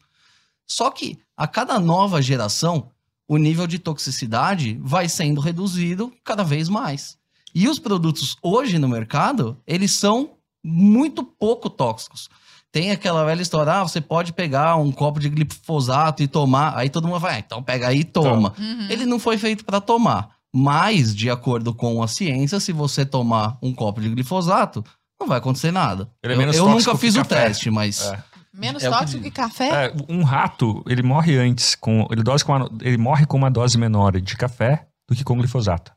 Só 0.65 0.93
que 0.93 1.19
a 1.37 1.49
cada 1.49 1.81
nova 1.81 2.23
geração, 2.23 2.89
o 3.29 3.37
nível 3.37 3.67
de 3.67 3.79
toxicidade 3.79 4.81
vai 4.83 5.09
sendo 5.09 5.41
reduzido 5.41 6.13
cada 6.25 6.43
vez 6.43 6.69
mais. 6.69 7.19
E 7.55 7.69
os 7.69 7.79
produtos 7.79 8.37
hoje 8.43 8.79
no 8.79 8.89
mercado, 8.89 9.59
eles 9.67 9.93
são 9.93 10.31
muito 10.65 11.23
pouco 11.23 11.69
tóxicos. 11.69 12.29
Tem 12.71 12.91
aquela 12.91 13.25
velha 13.25 13.41
história, 13.41 13.73
ah, 13.73 13.83
você 13.83 14.01
pode 14.01 14.33
pegar 14.33 14.77
um 14.77 14.93
copo 14.93 15.21
de 15.21 15.29
glifosato 15.29 16.23
e 16.23 16.29
tomar. 16.29 16.77
Aí 16.77 16.91
todo 16.91 17.09
mundo 17.09 17.21
vai, 17.21 17.37
ah, 17.37 17.39
então 17.39 17.63
pega 17.63 17.89
aí 17.89 18.01
e 18.01 18.05
toma. 18.05 18.55
Uhum. 18.59 18.87
Ele 18.91 19.07
não 19.07 19.19
foi 19.19 19.39
feito 19.39 19.65
para 19.65 19.81
tomar. 19.81 20.37
Mas, 20.55 21.15
de 21.15 21.31
acordo 21.31 21.75
com 21.75 22.03
a 22.03 22.09
ciência, 22.09 22.59
se 22.61 22.73
você 22.73 23.05
tomar 23.05 23.59
um 23.63 23.75
copo 23.75 24.01
de 24.01 24.09
glifosato, 24.09 24.85
não 25.21 25.27
vai 25.27 25.39
acontecer 25.39 25.71
nada. 25.71 26.11
Ele 26.23 26.33
é 26.33 26.37
eu 26.37 26.39
menos 26.39 26.57
eu 26.57 26.69
nunca 26.69 26.97
fiz 26.97 27.15
o 27.15 27.19
café. 27.19 27.47
teste, 27.47 27.71
mas. 27.71 28.03
É. 28.07 28.23
Menos 28.59 28.83
É 28.83 28.91
que 28.91 28.95
tóxico 28.97 29.23
que 29.23 29.29
diz. 29.31 29.37
café? 29.37 29.87
É, 29.87 29.93
um 30.09 30.23
rato, 30.23 30.83
ele 30.89 31.03
morre 31.03 31.37
antes, 31.39 31.75
com, 31.75 32.07
ele, 32.11 32.23
dose 32.23 32.45
com 32.45 32.53
uma- 32.57 32.71
ele 32.83 32.97
morre 32.99 33.25
com 33.27 33.37
uma 33.37 33.51
dose 33.51 33.79
menor 33.79 34.21
de 34.21 34.37
café 34.37 34.87
do 35.09 35.15
que 35.15 35.23
com 35.25 35.37
glifosato. 35.39 35.93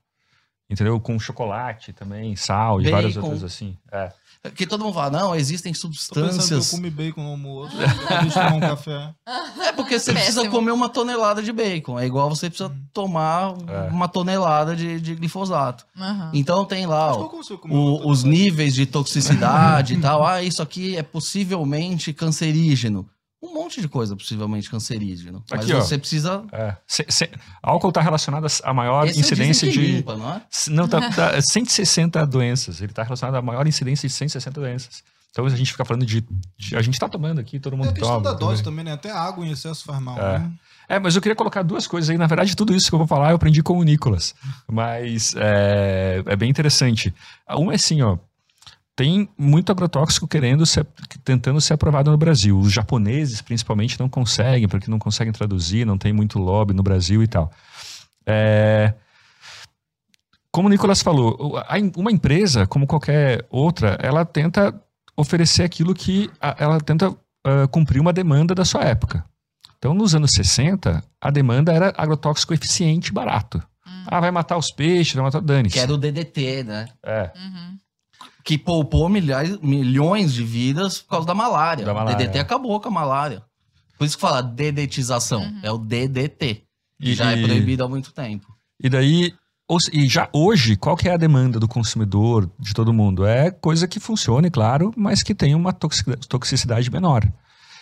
Entendeu? 0.70 1.00
Com 1.02 1.20
chocolate 1.20 1.92
também, 1.92 2.36
sal 2.36 2.82
e 2.82 2.90
várias 2.90 3.16
Bacon. 3.16 3.28
outras 3.28 3.44
assim. 3.44 3.78
É. 3.92 4.12
Que 4.56 4.66
todo 4.66 4.84
mundo 4.84 4.96
fala, 4.96 5.12
não, 5.12 5.36
existem 5.36 5.72
Tô 5.72 5.82
pensando 5.82 5.92
que 5.94 5.98
substâncias. 6.00 6.72
eu 6.74 6.78
comi 6.78 6.90
bacon 6.90 7.22
no 7.22 7.30
almoço, 7.30 7.76
tomar 8.34 8.54
um 8.56 8.60
café. 8.60 9.14
É 9.68 9.72
porque 9.72 10.00
você 10.00 10.12
precisa 10.12 10.42
Péssimo. 10.42 10.56
comer 10.56 10.72
uma 10.72 10.90
tonelada 10.90 11.44
de 11.44 11.52
bacon. 11.52 12.00
É 12.00 12.08
igual 12.08 12.28
você 12.28 12.50
precisa 12.50 12.76
tomar 12.92 13.54
É. 13.68 13.90
uma 13.92 14.08
tonelada 14.08 14.76
de, 14.76 15.00
de 15.00 15.14
glifosato. 15.14 15.86
Uhum. 15.96 16.30
Então 16.34 16.66
tem 16.66 16.88
lá 16.88 17.16
ó, 17.16 17.30
é 17.30 17.72
o 17.72 18.08
os 18.10 18.24
níveis 18.24 18.74
de 18.74 18.88
toxicidade 18.88 19.94
e 19.94 19.98
tal. 20.02 20.26
Ah, 20.26 20.42
isso 20.42 20.62
aqui 20.64 20.96
é 20.98 21.04
possivelmente 21.04 22.12
cancerígeno. 22.12 23.08
Um 23.44 23.54
monte 23.56 23.82
de 23.82 23.88
coisa 23.88 24.16
possivelmente 24.16 24.70
cancerígeno. 24.70 25.44
Mas 25.50 25.62
Aqui, 25.62 25.74
ó. 25.74 25.82
você 25.82 25.98
precisa. 25.98 26.44
É. 26.52 26.76
Se- 26.86 27.06
se- 27.10 27.30
álcool 27.62 27.90
está 27.90 28.00
relacionado 28.00 28.46
à 28.64 28.74
maior 28.74 29.08
Esse 29.08 29.20
incidência 29.20 29.68
dizem 29.68 29.72
que 29.84 29.88
de. 29.92 29.96
limpa, 29.98 30.16
não 30.16 30.34
é? 30.34 30.42
Não, 30.68 30.88
tá, 30.88 31.10
tá 31.10 31.42
160 31.42 32.24
doenças. 32.28 32.82
Ele 32.82 32.92
está 32.92 33.02
relacionado 33.04 33.36
à 33.36 33.42
maior 33.42 33.66
incidência 33.68 34.08
de 34.08 34.14
160 34.14 34.60
doenças. 34.60 35.04
Então 35.32 35.46
a 35.46 35.50
gente 35.50 35.72
fica 35.72 35.84
falando 35.86 36.06
de. 36.06 36.24
de- 36.58 36.76
a 36.76 36.82
gente 36.82 36.94
está 36.94 37.10
tomando 37.10 37.40
aqui, 37.40 37.60
todo 37.60 37.74
É 37.74 37.78
mundo 37.78 37.90
a 37.90 37.94
questão 37.94 38.22
toma. 38.22 38.24
da 38.32 38.34
dose 38.34 38.62
também, 38.62 38.86
né? 38.86 38.92
Até 38.94 39.10
água 39.12 39.44
em 39.46 39.52
excesso 39.52 39.86
faz 39.86 40.00
mal, 40.00 40.20
É. 40.20 40.40
né? 40.40 40.52
É, 40.90 41.00
mas 41.00 41.16
eu 41.16 41.22
queria 41.22 41.36
colocar 41.36 41.64
duas 41.64 41.88
coisas 41.88 42.10
aí. 42.10 42.18
Na 42.18 42.28
verdade, 42.28 42.54
tudo 42.56 42.76
isso 42.76 42.90
que 42.90 42.94
eu 42.96 43.00
vou 43.00 43.08
falar 43.08 43.30
eu 43.32 43.38
aprendi 43.38 43.64
com 43.64 43.78
o 43.78 43.84
Nicolas. 43.84 44.36
Mas 44.70 45.34
é, 45.38 46.22
é 46.26 46.36
bem 46.36 46.50
interessante. 46.50 47.14
Um 47.58 47.72
é 47.72 47.76
assim, 47.76 48.02
ó. 48.02 48.18
Tem 49.02 49.28
muito 49.36 49.72
agrotóxico 49.72 50.28
querendo 50.28 50.64
ser, 50.64 50.86
tentando 51.24 51.60
ser 51.60 51.74
aprovado 51.74 52.12
no 52.12 52.18
Brasil. 52.18 52.60
Os 52.60 52.72
japoneses, 52.72 53.42
principalmente, 53.42 54.00
não 54.00 54.08
conseguem, 54.08 54.68
porque 54.68 54.92
não 54.92 55.00
conseguem 55.00 55.34
traduzir, 55.34 55.88
não 55.88 55.98
tem 55.98 56.14
muito 56.14 56.38
lobby 56.38 56.72
no 56.72 56.84
Brasil 56.84 57.24
e 57.24 57.28
tal. 57.28 57.52
É, 58.28 58.94
como 60.52 60.68
o 60.68 60.70
Nicolas 60.70 61.02
falou, 61.02 61.56
uma 61.98 62.12
empresa, 62.12 62.68
como 62.68 62.86
qualquer 62.86 63.44
outra, 63.50 63.98
ela 64.04 64.24
tenta 64.24 64.72
oferecer 65.18 65.64
aquilo 65.64 65.96
que 65.96 66.30
ela 66.60 66.80
tenta 66.80 67.12
ah, 67.44 67.68
cumprir 67.72 68.00
uma 68.00 68.14
demanda 68.14 68.54
da 68.54 68.64
sua 68.64 68.84
época. 68.84 69.26
Então, 69.80 69.96
nos 69.96 70.14
anos 70.14 70.30
60, 70.32 71.04
a 71.20 71.32
demanda 71.32 71.74
era 71.74 71.92
agrotóxico 71.98 72.54
eficiente 72.54 73.08
e 73.08 73.14
barato. 73.14 73.58
Hum. 73.88 74.04
Ah, 74.06 74.20
vai 74.20 74.30
matar 74.30 74.58
os 74.58 74.72
peixes, 74.72 75.16
vai 75.16 75.24
matar 75.24 75.40
o 75.40 75.42
dane 75.42 75.72
Que 75.72 75.80
era 75.80 75.92
o 75.92 75.98
DDT, 75.98 76.64
né? 76.64 76.88
É, 77.04 77.32
Uhum. 77.36 77.81
Que 78.44 78.58
poupou 78.58 79.08
milhares, 79.10 79.58
milhões 79.62 80.34
de 80.34 80.44
vidas 80.44 81.00
por 81.02 81.10
causa 81.10 81.28
da 81.28 81.34
malária. 81.34 81.86
Da 81.86 81.94
malária, 81.94 82.16
O 82.16 82.18
DDT 82.18 82.40
acabou 82.40 82.80
com 82.80 82.88
a 82.88 82.92
malária. 82.92 83.44
Por 83.98 84.06
isso 84.06 84.18
que 84.18 84.22
fala 84.22 84.42
dedetização. 84.42 85.42
Uhum. 85.44 85.60
É 85.64 85.72
o 85.72 85.78
DDT. 85.78 86.64
Que 87.00 87.10
E- 87.12 87.14
já 87.16 87.32
é 87.32 87.42
proibido 87.44 87.84
há 87.84 87.88
muito 87.88 88.12
tempo. 88.12 88.48
E 88.84 88.90
daí, 88.90 89.34
ou 89.68 89.78
e 89.94 90.08
já 90.08 90.28
hoje, 90.34 90.76
qual 90.76 90.98
que 90.98 91.08
é 91.08 91.14
a 91.14 91.18
demanda 91.18 91.60
do 91.60 91.68
consumidor, 91.68 92.50
de 92.60 92.74
todo 92.74 92.92
mundo? 92.94 93.26
É 93.26 93.52
coisa 93.52 93.88
que 93.88 94.00
funcione, 94.00 94.50
claro, 94.50 94.92
mas 94.98 95.22
que 95.22 95.36
tenha 95.36 95.56
uma 95.56 95.72
toxi- 95.72 96.04
toxicidade 96.28 96.90
menor. 96.90 97.28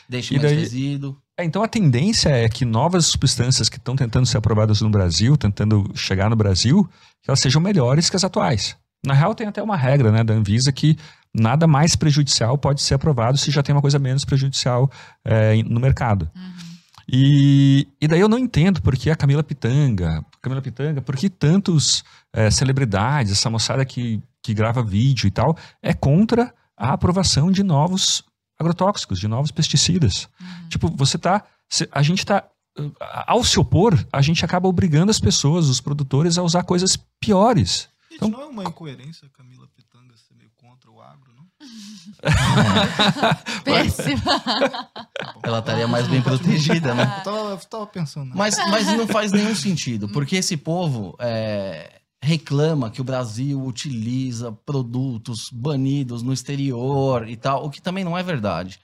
Deixa 0.09 0.33
E 0.33 0.37
mais 0.39 0.49
daí- 0.51 0.59
resíduo. 0.59 1.17
É, 1.37 1.43
então 1.45 1.63
a 1.63 1.67
tendência 1.69 2.29
é 2.29 2.49
que 2.49 2.65
novas 2.65 3.05
substâncias 3.05 3.69
que 3.69 3.77
estão 3.77 3.95
tentando 3.95 4.25
ser 4.25 4.37
aprovadas 4.37 4.81
no 4.81 4.89
Brasil, 4.89 5.37
tentando 5.37 5.89
chegar 5.95 6.29
no 6.29 6.35
Brasil, 6.35 6.83
que 7.23 7.29
elas 7.29 7.39
sejam 7.39 7.61
melhores 7.61 8.09
que 8.09 8.15
as 8.17 8.23
atuais. 8.25 8.75
Na 9.05 9.13
real, 9.13 9.33
tem 9.33 9.47
até 9.47 9.61
uma 9.61 9.77
regra 9.77 10.11
né, 10.11 10.23
da 10.23 10.33
Anvisa 10.33 10.71
que 10.71 10.97
nada 11.33 11.67
mais 11.67 11.95
prejudicial 11.95 12.57
pode 12.57 12.81
ser 12.81 12.95
aprovado 12.95 13.37
se 13.37 13.51
já 13.51 13.63
tem 13.63 13.73
uma 13.73 13.81
coisa 13.81 13.99
menos 13.99 14.25
prejudicial 14.25 14.89
é, 15.23 15.61
no 15.63 15.79
mercado. 15.79 16.29
Uhum. 16.35 16.69
E, 17.11 17.87
e 17.99 18.07
daí 18.07 18.19
eu 18.19 18.29
não 18.29 18.37
entendo 18.37 18.81
por 18.81 18.95
que 18.95 19.09
a 19.09 19.15
Camila 19.15 19.41
Pitanga, 19.43 20.23
Camila 20.41 20.61
Pitanga, 20.61 21.01
por 21.01 21.15
que 21.15 21.29
tantos 21.29 22.03
é, 22.31 22.51
celebridades, 22.51 23.31
essa 23.31 23.49
moçada 23.49 23.83
que, 23.83 24.21
que 24.43 24.53
grava 24.53 24.83
vídeo 24.83 25.27
e 25.27 25.31
tal, 25.31 25.57
é 25.81 25.93
contra 25.93 26.53
a 26.77 26.93
aprovação 26.93 27.51
de 27.51 27.63
novos 27.63 28.23
agrotóxicos, 28.59 29.19
de 29.19 29.27
novos 29.27 29.51
pesticidas. 29.51 30.29
Uhum. 30.39 30.69
Tipo, 30.69 30.89
você 30.95 31.17
tá. 31.17 31.43
A 31.91 32.01
gente 32.03 32.25
tá. 32.25 32.43
uh, 32.77 32.93
Ao 33.25 33.43
se 33.43 33.59
opor, 33.59 33.97
a 34.11 34.21
gente 34.21 34.45
acaba 34.45 34.67
obrigando 34.67 35.09
as 35.09 35.19
pessoas, 35.19 35.67
os 35.67 35.81
produtores, 35.81 36.37
a 36.37 36.43
usar 36.43 36.63
coisas 36.63 36.97
piores. 37.19 37.89
Gente, 38.19 38.27
Então- 38.27 38.29
não 38.29 38.41
é 38.41 38.45
uma 38.45 38.63
incoerência 38.63 39.27
a 39.27 39.37
Camila 39.37 39.67
Pitanga 39.75 40.15
ser 40.17 40.33
meio 40.35 40.51
contra 40.57 40.89
o 40.91 41.01
agro, 41.01 41.31
não? 41.35 41.47
Péssimo. 43.63 44.21
Ela 45.43 45.59
estaria 45.59 45.87
mais 45.87 46.07
bem 46.07 46.21
protegida, 46.21 46.93
né? 46.93 47.03
Eu 47.19 47.23
tava, 47.23 47.49
eu 47.51 47.57
tava 47.57 47.87
pensando. 47.87 48.27
né? 48.29 48.33
Mas, 48.35 48.57
mas 48.69 48.87
não 48.87 49.07
faz 49.07 49.31
nenhum 49.31 49.55
sentido, 49.55 50.09
porque 50.09 50.35
esse 50.35 50.57
povo 50.57 51.15
é, 51.19 51.99
reclama 52.21 52.89
que 52.89 53.01
o 53.01 53.03
Brasil 53.03 53.61
utiliza 53.63 54.51
produtos 54.51 55.49
banidos 55.51 56.21
no 56.21 56.33
exterior 56.33 57.27
e 57.29 57.35
tal, 57.37 57.65
o 57.65 57.69
que 57.69 57.81
também 57.81 58.03
não 58.03 58.17
é 58.17 58.23
verdade. 58.23 58.79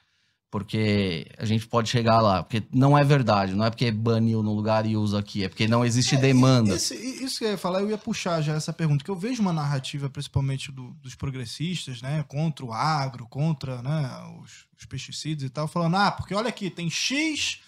Porque 0.52 1.28
a 1.38 1.44
gente 1.44 1.68
pode 1.68 1.90
chegar 1.90 2.22
lá, 2.22 2.42
porque 2.42 2.64
não 2.72 2.98
é 2.98 3.04
verdade, 3.04 3.54
não 3.54 3.66
é 3.66 3.70
porque 3.70 3.92
baniu 3.92 4.42
no 4.42 4.54
lugar 4.54 4.86
e 4.86 4.96
usa 4.96 5.20
aqui, 5.20 5.44
é 5.44 5.50
porque 5.50 5.68
não 5.68 5.84
existe 5.84 6.16
demanda. 6.16 6.76
Esse- 6.76 6.96
isso 6.96 7.40
que 7.40 7.46
eu 7.46 7.50
ia 7.52 7.58
falar, 7.58 7.82
eu 7.82 7.90
ia 7.90 7.98
puxar 7.98 8.42
já 8.42 8.54
essa 8.54 8.72
pergunta, 8.72 9.04
que 9.04 9.12
eu 9.12 9.16
vejo 9.18 9.42
uma 9.42 9.52
narrativa, 9.52 10.10
principalmente 10.10 10.72
do- 10.72 10.92
dos 11.02 11.14
progressistas, 11.14 12.02
né, 12.02 12.24
contra 12.28 12.64
o 12.66 12.72
agro, 12.72 13.28
contra 13.28 13.82
né, 13.82 14.10
os, 14.42 14.66
os 14.80 14.86
pesticidas 14.86 15.44
e 15.44 15.50
tal, 15.50 15.68
falando, 15.68 15.98
ah, 15.98 16.12
porque 16.12 16.34
olha 16.34 16.48
aqui, 16.50 16.70
tem 16.70 16.90
X 16.90 17.60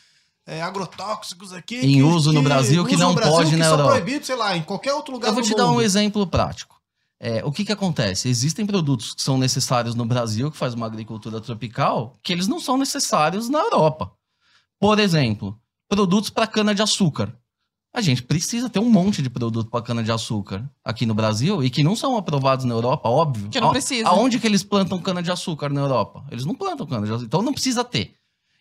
é, 0.46 0.62
agrotóxicos 0.62 1.52
aqui. 1.52 1.76
Em 1.76 2.04
uso 2.04 2.32
no 2.32 2.42
Brasil 2.42 2.86
que 2.86 2.94
uso 2.96 3.04
não 3.04 3.10
no 3.10 3.16
Brasil 3.16 3.34
pode 3.36 3.50
que 3.50 3.56
na 3.58 3.66
são 3.66 3.74
Europa. 3.74 3.92
proibidos, 3.92 4.28
sei 4.28 4.36
lá, 4.38 4.56
em 4.56 4.62
qualquer 4.64 4.94
outro 4.94 5.14
lugar 5.14 5.28
Eu 5.28 5.34
vou 5.34 5.44
te 5.44 5.54
dar 5.54 5.66
um 5.66 5.72
mundo. 5.72 5.82
exemplo 5.82 6.26
prático. 6.26 6.77
É, 7.20 7.44
o 7.44 7.52
que, 7.52 7.66
que 7.66 7.72
acontece? 7.72 8.30
Existem 8.30 8.66
produtos 8.66 9.14
que 9.14 9.22
são 9.22 9.38
necessários 9.38 9.96
no 9.96 10.06
Brasil, 10.06 10.52
que 10.52 10.58
faz 10.58 10.74
uma 10.74 10.86
agricultura 10.86 11.42
tropical, 11.42 12.14
que 12.22 12.32
eles 12.32 12.48
não 12.48 12.60
são 12.60 12.78
necessários 12.78 13.50
na 13.50 13.60
Europa. 13.60 14.12
Por 14.80 15.00
exemplo, 15.00 15.60
produtos 15.90 16.30
para 16.30 16.46
cana-de-açúcar. 16.46 17.34
A 17.94 18.02
gente 18.02 18.22
precisa 18.22 18.70
ter 18.70 18.78
um 18.80 18.90
monte 18.90 19.24
de 19.24 19.30
produto 19.30 19.72
para 19.72 19.82
cana-de-açúcar 19.82 20.70
aqui 20.86 21.06
no 21.06 21.16
Brasil 21.16 21.64
e 21.64 21.70
que 21.70 21.82
não 21.84 21.96
são 21.96 22.16
aprovados 22.16 22.64
na 22.66 22.76
Europa, 22.76 23.10
óbvio. 23.10 23.50
Que 23.50 23.60
não 23.60 23.72
precisa. 23.72 24.08
Aonde 24.08 24.40
que 24.40 24.46
eles 24.46 24.62
plantam 24.64 25.00
cana-de-açúcar 25.00 25.70
na 25.70 25.82
Europa? 25.82 26.24
Eles 26.30 26.46
não 26.46 26.54
plantam 26.54 26.86
cana-de-açúcar, 26.86 27.26
então 27.26 27.42
não 27.42 27.54
precisa 27.54 27.84
ter. 27.84 28.14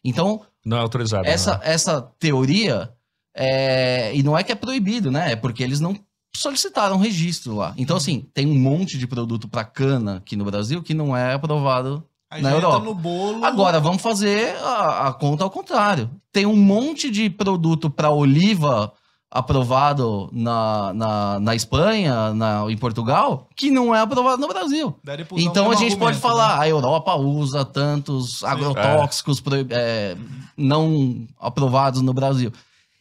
Então, 0.03 0.41
Não 0.65 0.79
é 0.79 0.81
autorizado. 0.81 1.27
essa, 1.27 1.59
né? 1.59 1.61
essa 1.65 2.01
teoria, 2.19 2.95
é, 3.35 4.15
e 4.15 4.23
não 4.23 4.39
é 4.39 4.43
que 4.43 4.53
é 4.53 4.55
proibido, 4.55 5.11
né? 5.11 5.33
É 5.33 5.37
porque 5.37 5.63
eles 5.63 5.81
não 5.81 5.95
solicitaram 6.39 6.97
registro 6.99 7.55
lá. 7.57 7.75
Então, 7.77 7.97
assim, 7.97 8.27
tem 8.35 8.47
um 8.47 8.59
monte 8.59 8.99
de 8.99 9.07
produto 9.07 9.49
para 9.49 9.65
cana 9.65 10.17
aqui 10.17 10.37
no 10.37 10.45
Brasil 10.45 10.83
que 10.83 10.95
não 10.95 11.17
é 11.17 11.35
aprovado. 11.35 12.03
Aí 12.31 12.43
na 12.43 12.51
Europa. 12.51 12.85
no 12.85 12.95
bolo. 12.95 13.45
Agora, 13.45 13.79
vamos 13.81 14.03
fazer 14.03 14.57
a, 14.63 15.09
a 15.09 15.13
conta 15.13 15.45
ao 15.45 15.51
contrário. 15.51 16.11
Tem 16.33 16.45
um 16.45 16.57
monte 16.57 17.09
de 17.11 17.31
produto 17.31 17.89
para 17.89 18.11
oliva 18.11 18.93
aprovado 19.31 20.29
na, 20.33 20.93
na, 20.95 21.41
na 21.41 21.55
Espanha, 21.55 22.33
na, 22.35 22.65
em 22.71 22.77
Portugal, 22.77 23.49
que 23.57 23.71
não 23.71 23.95
é 23.95 24.01
aprovado 24.01 24.41
no 24.41 24.49
Brasil. 24.49 24.97
Então 25.37 25.71
a 25.71 25.75
gente 25.77 25.97
pode 25.97 26.19
falar, 26.19 26.57
né? 26.59 26.63
a 26.65 26.69
Europa 26.69 27.15
usa 27.15 27.65
tantos 27.65 28.43
agrotóxicos 28.43 29.41
proib- 29.41 29.71
é, 29.73 30.17
não 30.57 31.27
aprovados 31.39 32.01
no 32.03 32.13
Brasil. 32.15 32.53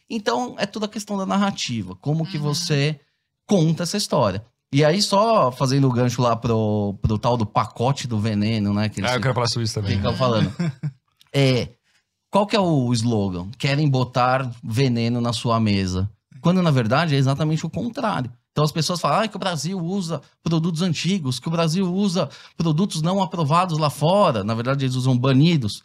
Então 0.08 0.54
é 0.58 0.66
toda 0.66 0.86
a 0.86 0.88
questão 0.88 1.16
da 1.16 1.26
narrativa, 1.26 1.96
como 2.00 2.24
que 2.26 2.36
Uhum. 2.36 2.42
você 2.44 3.00
conta 3.46 3.82
essa 3.84 3.96
história. 3.96 4.44
E 4.72 4.84
aí, 4.84 5.00
só 5.00 5.52
fazendo 5.52 5.88
o 5.88 5.92
gancho 5.92 6.20
lá 6.20 6.34
pro, 6.34 6.98
pro 7.00 7.18
tal 7.18 7.36
do 7.36 7.46
pacote 7.46 8.06
do 8.06 8.18
veneno, 8.18 8.74
né? 8.74 8.88
Que 8.88 9.00
eles 9.00 9.10
Ah, 9.10 9.14
eu 9.14 9.20
quero 9.20 9.34
falar 9.34 9.46
sobre 9.46 9.64
isso 9.64 9.74
também. 9.74 9.96
ficam 9.96 10.14
falando. 10.14 10.52
É, 11.32 11.68
qual 12.30 12.46
que 12.46 12.56
é 12.56 12.60
o 12.60 12.92
slogan? 12.92 13.48
Querem 13.58 13.88
botar 13.88 14.50
veneno 14.62 15.20
na 15.20 15.32
sua 15.32 15.60
mesa. 15.60 16.10
Quando, 16.40 16.62
na 16.62 16.70
verdade, 16.70 17.14
é 17.14 17.18
exatamente 17.18 17.64
o 17.64 17.70
contrário. 17.70 18.30
Então 18.52 18.64
as 18.64 18.72
pessoas 18.72 19.00
falam 19.00 19.20
ah, 19.20 19.28
que 19.28 19.36
o 19.36 19.38
Brasil 19.38 19.78
usa 19.78 20.20
produtos 20.42 20.80
antigos, 20.82 21.38
que 21.38 21.48
o 21.48 21.50
Brasil 21.50 21.92
usa 21.92 22.28
produtos 22.56 23.02
não 23.02 23.22
aprovados 23.22 23.78
lá 23.78 23.90
fora. 23.90 24.42
Na 24.42 24.54
verdade, 24.54 24.84
eles 24.84 24.96
usam 24.96 25.16
banidos. 25.16 25.82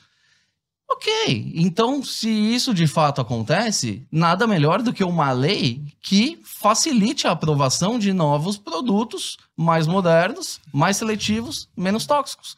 Ok, 0.93 1.51
então 1.55 2.03
se 2.03 2.29
isso 2.29 2.73
de 2.73 2.85
fato 2.85 3.21
acontece, 3.21 4.05
nada 4.11 4.45
melhor 4.45 4.81
do 4.81 4.91
que 4.91 5.03
uma 5.03 5.31
lei 5.31 5.81
que 6.01 6.39
facilite 6.43 7.25
a 7.27 7.31
aprovação 7.31 7.97
de 7.97 8.11
novos 8.11 8.57
produtos 8.57 9.37
mais 9.55 9.87
modernos, 9.87 10.59
mais 10.73 10.97
seletivos, 10.97 11.67
menos 11.77 12.05
tóxicos. 12.05 12.55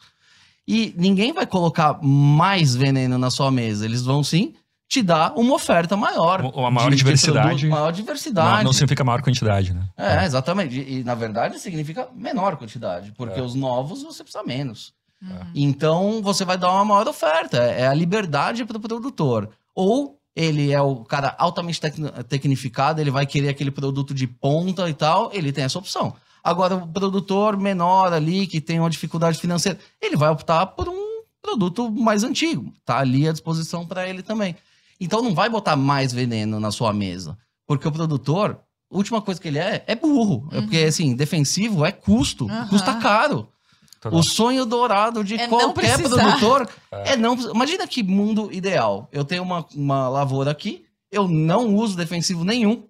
E 0.66 0.92
ninguém 0.96 1.32
vai 1.32 1.46
colocar 1.46 1.98
mais 2.02 2.74
veneno 2.74 3.18
na 3.18 3.30
sua 3.30 3.50
mesa, 3.50 3.84
eles 3.84 4.02
vão 4.02 4.24
sim 4.24 4.54
te 4.88 5.00
dar 5.02 5.32
uma 5.36 5.54
oferta 5.54 5.96
maior. 5.96 6.40
Uma 6.54 6.70
maior 6.70 6.90
de- 6.90 6.96
de 6.96 7.02
diversidade. 7.02 7.46
produto, 7.48 7.68
maior 7.70 7.86
Não, 7.86 7.92
diversidade. 7.92 8.64
não 8.64 8.72
significa 8.72 9.04
maior 9.04 9.22
quantidade, 9.22 9.72
né? 9.72 9.82
É, 9.96 10.24
exatamente. 10.24 10.78
E, 10.78 11.00
e, 11.00 11.04
na 11.04 11.14
verdade 11.14 11.58
significa 11.58 12.08
menor 12.14 12.56
quantidade, 12.56 13.12
porque 13.16 13.38
É. 13.40 13.42
os 13.42 13.54
novos 13.54 14.02
você 14.02 14.22
precisa 14.22 14.42
menos. 14.44 14.92
Uhum. 15.24 15.46
Então 15.54 16.22
você 16.22 16.44
vai 16.44 16.58
dar 16.58 16.70
uma 16.72 16.84
maior 16.84 17.08
oferta. 17.08 17.56
É 17.58 17.86
a 17.86 17.94
liberdade 17.94 18.64
para 18.64 18.76
o 18.76 18.80
produtor. 18.80 19.48
Ou 19.74 20.18
ele 20.36 20.72
é 20.72 20.80
o 20.82 20.96
cara 21.04 21.34
altamente 21.38 21.80
tecno- 21.80 22.10
tecnificado, 22.24 23.00
ele 23.00 23.10
vai 23.10 23.24
querer 23.26 23.48
aquele 23.48 23.70
produto 23.70 24.12
de 24.12 24.26
ponta 24.26 24.88
e 24.88 24.94
tal, 24.94 25.30
ele 25.32 25.52
tem 25.52 25.64
essa 25.64 25.78
opção. 25.78 26.14
Agora, 26.42 26.76
o 26.76 26.88
produtor 26.88 27.56
menor 27.56 28.12
ali, 28.12 28.46
que 28.46 28.60
tem 28.60 28.78
uma 28.78 28.90
dificuldade 28.90 29.38
financeira, 29.38 29.78
ele 30.00 30.16
vai 30.16 30.28
optar 30.28 30.66
por 30.66 30.88
um 30.88 31.22
produto 31.40 31.90
mais 31.90 32.22
antigo. 32.24 32.72
Tá 32.84 32.98
ali 32.98 33.28
à 33.28 33.32
disposição 33.32 33.86
para 33.86 34.08
ele 34.08 34.22
também. 34.22 34.54
Então 35.00 35.22
não 35.22 35.34
vai 35.34 35.48
botar 35.48 35.76
mais 35.76 36.12
veneno 36.12 36.60
na 36.60 36.70
sua 36.70 36.92
mesa. 36.92 37.38
Porque 37.66 37.88
o 37.88 37.92
produtor, 37.92 38.58
a 38.92 38.96
última 38.96 39.22
coisa 39.22 39.40
que 39.40 39.48
ele 39.48 39.58
é, 39.58 39.82
é 39.86 39.94
burro. 39.94 40.48
É 40.52 40.60
porque, 40.60 40.78
assim, 40.78 41.14
defensivo 41.16 41.84
é 41.84 41.90
custo. 41.92 42.46
Aham. 42.48 42.68
Custa 42.68 42.94
caro. 42.94 43.48
Total. 44.04 44.20
O 44.20 44.22
sonho 44.22 44.66
dourado 44.66 45.24
de 45.24 45.36
É 45.36 45.48
qualquer 45.48 45.96
produtor 45.98 46.68
é 46.90 47.16
não. 47.16 47.34
Imagina 47.34 47.86
que 47.86 48.02
mundo 48.02 48.52
ideal. 48.52 49.08
Eu 49.10 49.24
tenho 49.24 49.42
uma, 49.42 49.64
uma 49.74 50.08
lavoura 50.10 50.50
aqui, 50.50 50.84
eu 51.10 51.26
não 51.26 51.74
uso 51.74 51.96
defensivo 51.96 52.44
nenhum, 52.44 52.84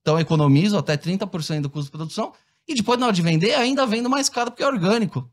então 0.00 0.14
eu 0.14 0.20
economizo 0.20 0.78
até 0.78 0.96
30% 0.96 1.60
do 1.60 1.68
custo 1.68 1.90
de 1.90 1.96
produção, 1.96 2.32
e 2.66 2.74
depois 2.74 2.98
na 2.98 3.06
hora 3.06 3.14
de 3.14 3.20
vender, 3.20 3.54
ainda 3.54 3.86
vendo 3.86 4.08
mais 4.08 4.30
caro 4.30 4.50
porque 4.50 4.62
é 4.62 4.66
orgânico. 4.66 5.30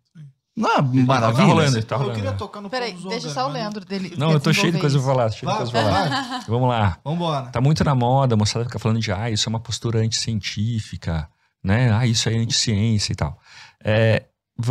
Não 0.53 0.69
é 0.71 0.81
maravilha? 0.81 1.37
Tá 1.37 1.53
rolando, 1.53 1.83
tá 1.83 1.95
eu 1.95 1.99
rolando. 1.99 2.15
queria 2.15 2.31
né? 2.31 2.37
tocar 2.37 2.61
no 2.61 2.69
Peraí, 2.69 2.93
deixa 3.07 3.29
só 3.29 3.47
o 3.47 3.51
Leandro 3.51 3.85
dele. 3.85 4.13
Não, 4.17 4.31
eu 4.31 4.41
tô 4.41 4.51
cheio 4.51 4.73
de 4.73 4.79
coisa 4.79 4.97
pra 4.97 5.07
falar. 5.07 5.29
Cheio 5.29 5.41
de 5.41 5.45
Vai, 5.45 5.57
coisa 5.57 5.71
pra 5.71 5.81
falar. 5.83 6.45
Vamos 6.47 6.67
lá. 6.67 6.97
Vambora. 7.05 7.45
Tá 7.45 7.61
muito 7.61 7.81
na 7.81 7.95
moda, 7.95 8.33
a 8.33 8.37
moçada 8.37 8.65
fica 8.65 8.79
falando 8.79 8.99
de, 8.99 9.09
ah, 9.11 9.29
isso 9.29 9.47
é 9.47 9.49
uma 9.51 9.59
postura 9.59 9.99
anticientífica, 9.99 11.29
né? 11.63 11.93
Ah, 11.93 12.05
isso 12.05 12.27
é 12.27 12.35
anticiência 12.35 13.13
e 13.13 13.15
tal. 13.15 13.39
É, 13.81 14.25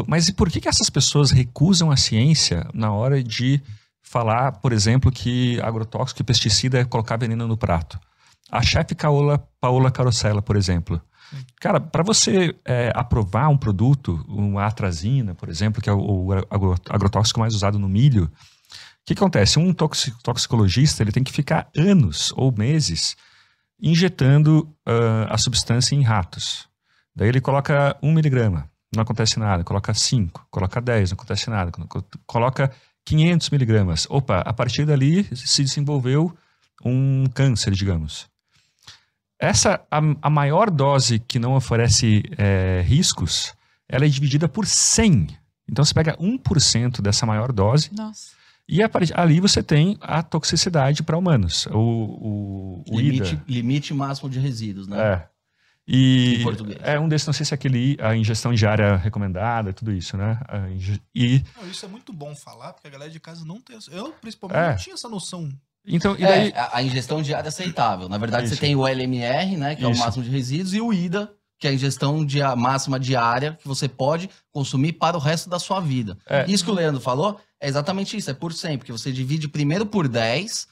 mas 0.06 0.28
e 0.28 0.32
por 0.32 0.50
que, 0.50 0.60
que 0.60 0.68
essas 0.68 0.90
pessoas 0.90 1.30
recusam 1.30 1.90
a 1.90 1.96
ciência 1.96 2.68
na 2.74 2.92
hora 2.92 3.22
de 3.22 3.62
falar, 4.02 4.52
por 4.52 4.72
exemplo, 4.72 5.10
que 5.10 5.60
agrotóxico 5.60 6.22
e 6.22 6.24
pesticida 6.24 6.78
é 6.80 6.84
colocar 6.84 7.16
veneno 7.16 7.46
no 7.46 7.56
prato? 7.56 7.98
A 8.50 8.62
chefe 8.62 8.94
Paola, 8.94 9.38
Paola 9.60 9.90
Carosella, 9.90 10.40
por 10.40 10.56
exemplo. 10.56 11.00
Cara, 11.60 11.80
para 11.80 12.04
você 12.04 12.54
é, 12.64 12.92
aprovar 12.94 13.48
um 13.48 13.56
produto, 13.56 14.24
uma 14.28 14.64
atrazina, 14.64 15.34
por 15.34 15.48
exemplo, 15.48 15.82
que 15.82 15.90
é 15.90 15.92
o, 15.92 16.26
o 16.26 16.32
agro- 16.32 16.76
agrotóxico 16.88 17.40
mais 17.40 17.54
usado 17.54 17.78
no 17.78 17.88
milho, 17.88 18.24
o 18.24 18.30
que 19.04 19.12
acontece? 19.14 19.58
Um 19.58 19.72
toxi- 19.72 20.14
toxicologista 20.22 21.02
ele 21.02 21.12
tem 21.12 21.24
que 21.24 21.32
ficar 21.32 21.68
anos 21.76 22.32
ou 22.36 22.52
meses 22.56 23.16
injetando 23.80 24.72
ah, 24.86 25.26
a 25.30 25.38
substância 25.38 25.94
em 25.94 26.02
ratos. 26.02 26.68
Daí 27.14 27.28
ele 27.28 27.40
coloca 27.40 27.96
um 28.02 28.12
miligrama, 28.12 28.70
não 28.96 29.02
acontece 29.02 29.38
nada. 29.38 29.62
Coloca 29.64 29.92
5, 29.94 30.46
coloca 30.50 30.80
10, 30.80 31.10
não 31.10 31.14
acontece 31.16 31.48
nada. 31.50 31.70
Co- 31.72 32.04
Coloca 32.26 32.70
500 33.04 33.50
miligramas. 33.50 34.06
Opa, 34.10 34.40
a 34.40 34.52
partir 34.52 34.84
dali 34.84 35.24
se 35.36 35.62
desenvolveu 35.62 36.36
um 36.84 37.24
câncer, 37.34 37.72
digamos. 37.72 38.26
Essa, 39.38 39.80
a, 39.90 39.98
a 40.22 40.30
maior 40.30 40.70
dose 40.70 41.18
que 41.18 41.38
não 41.38 41.54
oferece 41.54 42.22
eh, 42.38 42.82
riscos, 42.86 43.54
ela 43.88 44.06
é 44.06 44.08
dividida 44.08 44.48
por 44.48 44.66
100. 44.66 45.28
Então 45.70 45.84
você 45.84 45.92
pega 45.92 46.16
1% 46.16 47.00
dessa 47.02 47.26
maior 47.26 47.52
dose 47.52 47.90
Nossa. 47.94 48.30
e 48.68 48.82
a 48.82 48.90
ali 49.14 49.40
você 49.40 49.62
tem 49.62 49.98
a 50.00 50.22
toxicidade 50.22 51.02
para 51.02 51.18
humanos. 51.18 51.66
O, 51.66 51.78
o, 51.78 52.84
o 52.88 52.98
Limite, 53.00 53.38
limite 53.46 53.92
máximo 53.92 54.30
de 54.30 54.38
resíduos, 54.38 54.86
né? 54.88 54.98
É. 54.98 55.28
E 55.88 56.38
Em 56.40 56.42
português. 56.42 56.78
é 56.82 56.98
um 56.98 57.08
desses, 57.08 57.26
não 57.26 57.32
sei 57.34 57.46
se 57.46 57.54
é 57.54 57.56
aquele 57.56 57.96
a 58.00 58.16
ingestão 58.16 58.52
diária 58.52 58.96
recomendada, 58.96 59.72
tudo 59.72 59.92
isso, 59.92 60.16
né? 60.16 60.38
E 61.14 61.42
Não, 61.60 61.68
isso 61.70 61.84
é 61.84 61.88
muito 61.88 62.12
bom 62.12 62.34
falar, 62.34 62.72
porque 62.72 62.88
a 62.88 62.90
galera 62.90 63.10
de 63.10 63.20
casa 63.20 63.44
não 63.44 63.60
tem. 63.60 63.76
essa- 63.76 63.90
Eu, 63.92 64.12
principalmente, 64.20 64.58
É. 64.58 64.68
não 64.70 64.76
tinha 64.76 64.94
essa 64.94 65.08
noção. 65.08 65.48
então, 65.86 66.16
e 66.18 66.24
É, 66.24 66.26
daí 66.26 66.52
a, 66.56 66.78
a 66.78 66.82
ingestão 66.82 67.22
diária 67.22 67.46
é 67.46 67.50
aceitável. 67.50 68.08
Na 68.08 68.18
verdade, 68.18 68.46
Isso. 68.46 68.56
você 68.56 68.60
tem 68.60 68.74
o 68.74 68.86
LMR, 68.86 69.56
né, 69.56 69.76
que 69.76 69.84
é 69.84 69.86
o 69.86 69.92
Isso. 69.92 70.00
máximo 70.00 70.24
de 70.24 70.30
resíduos, 70.30 70.74
e 70.74 70.80
o 70.80 70.92
IDA, 70.92 71.30
que 71.60 71.68
é 71.68 71.70
a 71.70 71.72
ingestão 71.72 72.26
dia- 72.26 72.56
máxima 72.56 72.98
diária 72.98 73.56
que 73.62 73.68
você 73.68 73.88
pode 73.88 74.28
consumir 74.52 74.94
para 74.94 75.16
o 75.16 75.20
resto 75.20 75.48
da 75.48 75.60
sua 75.60 75.78
vida. 75.78 76.18
É. 76.26 76.44
Isso 76.50 76.64
que 76.64 76.70
o 76.70 76.74
Leandro 76.74 77.00
falou 77.00 77.40
é 77.60 77.68
exatamente 77.68 78.16
isso, 78.16 78.28
é 78.28 78.34
por 78.34 78.52
100, 78.52 78.76
porque 78.78 78.90
você 78.92 79.12
divide 79.12 79.46
primeiro 79.48 79.86
por 79.86 80.08
10, 80.08 80.66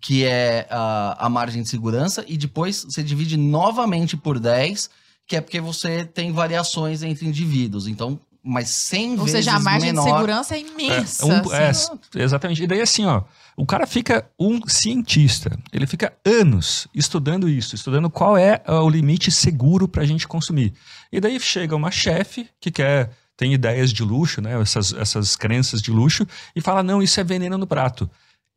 que 0.00 0.24
é 0.24 0.66
a, 0.70 1.26
a 1.26 1.28
margem 1.28 1.62
de 1.62 1.68
segurança, 1.68 2.24
e 2.28 2.36
depois 2.36 2.84
você 2.84 3.02
divide 3.02 3.36
novamente 3.36 4.16
por 4.16 4.38
10, 4.38 4.88
que 5.26 5.36
é 5.36 5.40
porque 5.40 5.60
você 5.60 6.04
tem 6.04 6.32
variações 6.32 7.02
entre 7.02 7.26
indivíduos. 7.26 7.86
Então, 7.86 8.18
mas 8.42 8.68
100 8.70 9.10
Ou 9.10 9.16
vezes 9.18 9.32
seja, 9.32 9.56
a 9.56 9.60
margem 9.60 9.90
menor. 9.92 10.04
de 10.04 10.10
segurança 10.10 10.56
é 10.56 10.60
imensa. 10.60 11.26
um- 11.26 11.52
é, 11.52 11.68
assim. 11.68 11.92
exatamente. 12.14 12.62
E 12.62 12.66
daí 12.66 12.80
assim, 12.80 13.04
ó, 13.04 13.22
o 13.56 13.66
cara 13.66 13.86
fica 13.86 14.24
um 14.38 14.60
cientista, 14.66 15.58
ele 15.72 15.86
fica 15.86 16.12
anos 16.24 16.86
estudando 16.94 17.48
isso, 17.48 17.74
estudando 17.74 18.08
qual 18.08 18.38
é 18.38 18.62
ah, 18.64 18.82
o 18.82 18.88
limite 18.88 19.30
seguro 19.30 19.86
para 19.88 20.02
a 20.02 20.06
gente 20.06 20.26
consumir. 20.26 20.72
E 21.12 21.20
daí 21.20 21.38
chega 21.40 21.74
uma 21.76 21.90
chefe 21.90 22.48
que 22.60 22.70
quer 22.70 23.10
tem 23.36 23.52
ideias 23.52 23.92
de 23.92 24.02
luxo, 24.02 24.40
né, 24.40 24.60
essas, 24.60 24.92
essas 24.94 25.36
crenças 25.36 25.80
de 25.82 25.90
luxo 25.92 26.26
e 26.56 26.60
fala 26.60 26.82
não, 26.82 27.02
isso 27.02 27.20
é 27.20 27.24
veneno 27.24 27.58
no 27.58 27.66
prato. 27.66 28.08